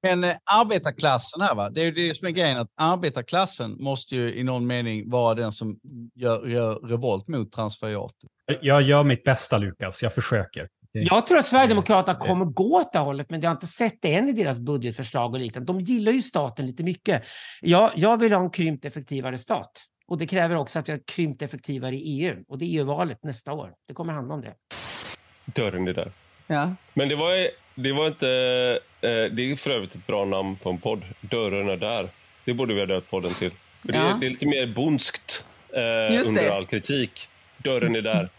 Men 0.06 0.24
eh, 0.24 0.36
arbetarklassen 0.44 1.42
här, 1.42 1.56
va? 1.56 1.70
det 1.70 1.82
är 1.82 1.86
ju 1.86 1.92
det 1.92 2.14
som 2.14 2.28
är 2.28 2.32
grejen, 2.32 2.58
att 2.58 2.72
arbetarklassen 2.76 3.84
måste 3.84 4.16
ju 4.16 4.36
i 4.36 4.44
någon 4.44 4.68
mening 4.68 5.10
vara 5.10 5.34
den 5.34 5.52
som 5.52 5.80
gör, 6.16 6.48
gör 6.48 6.76
revolt 6.76 7.28
mot 7.28 7.52
transferiatet. 7.52 8.30
Jag 8.62 8.82
gör 8.82 9.04
mitt 9.04 9.24
bästa, 9.24 9.58
Lukas. 9.58 10.04
Jag 10.04 10.14
försöker. 10.14 10.68
Jag 10.92 11.28
tror 11.28 11.38
att 11.38 11.46
Sverigedemokraterna 11.46 12.20
kommer 12.20 12.46
gå 12.46 12.82
åt 12.82 12.94
det 12.94 13.00
hållet, 13.00 13.30
men 13.30 13.42
jag 13.42 13.50
har 13.50 13.56
inte 13.56 13.68
sett 13.68 14.02
det 14.02 14.14
än 14.14 14.30
i 14.30 14.32
deras 14.32 14.60
budgetförslag 14.60 15.34
och 15.34 15.40
liknande. 15.40 15.74
De 15.74 15.80
gillar 15.80 16.12
ju 16.12 16.22
staten 16.22 16.66
lite 16.66 16.84
mycket. 16.84 17.24
Jag, 17.62 17.92
jag 17.96 18.20
vill 18.20 18.34
ha 18.34 18.42
en 18.42 18.50
krympt 18.50 18.86
effektivare 18.86 19.38
stat. 19.38 19.72
Och 20.08 20.18
det 20.18 20.28
kräver 20.28 20.56
också 20.56 20.80
att 20.80 20.90
vi 20.90 20.92
har 20.92 21.02
krympt 21.08 21.42
effektivare 21.42 21.96
i 21.96 22.22
EU. 22.22 22.44
Och 22.48 22.58
det 22.58 22.66
är 22.66 22.80
EU-valet 22.80 23.24
nästa 23.24 23.54
år. 23.54 23.72
Det 23.88 23.94
kommer 23.94 24.14
handla 24.14 24.34
om 24.34 24.42
det. 24.42 24.54
Dörren 25.46 25.88
är 25.88 25.94
där. 25.94 26.12
Ja. 26.48 26.76
Men 26.94 27.10
det 27.10 27.16
var, 27.16 27.48
det 27.76 27.92
var 27.92 28.08
inte... 28.08 28.28
Eh, 29.02 29.10
det 29.10 29.52
är 29.52 29.56
för 29.56 29.72
övrigt 29.72 29.96
ett 29.96 30.08
bra 30.08 30.26
namn 30.26 30.56
på 30.56 30.70
en 30.70 30.78
podd. 30.78 31.02
Dörren 31.22 31.70
är 31.70 31.78
där. 31.78 32.10
Det 32.46 32.54
borde 32.54 32.74
vi 32.74 32.80
ha 32.80 32.88
döpt 32.88 33.10
podden 33.10 33.34
till. 33.34 33.52
Det, 33.82 33.98
Ja. 33.98 34.16
är, 34.16 34.20
det 34.20 34.26
är 34.26 34.30
lite 34.30 34.46
mer 34.48 34.68
bonskt 34.68 35.46
eh, 35.74 36.28
under 36.28 36.50
all 36.50 36.66
kritik. 36.66 37.30
Dörren 37.58 37.96
är 37.96 38.02
där. 38.02 38.30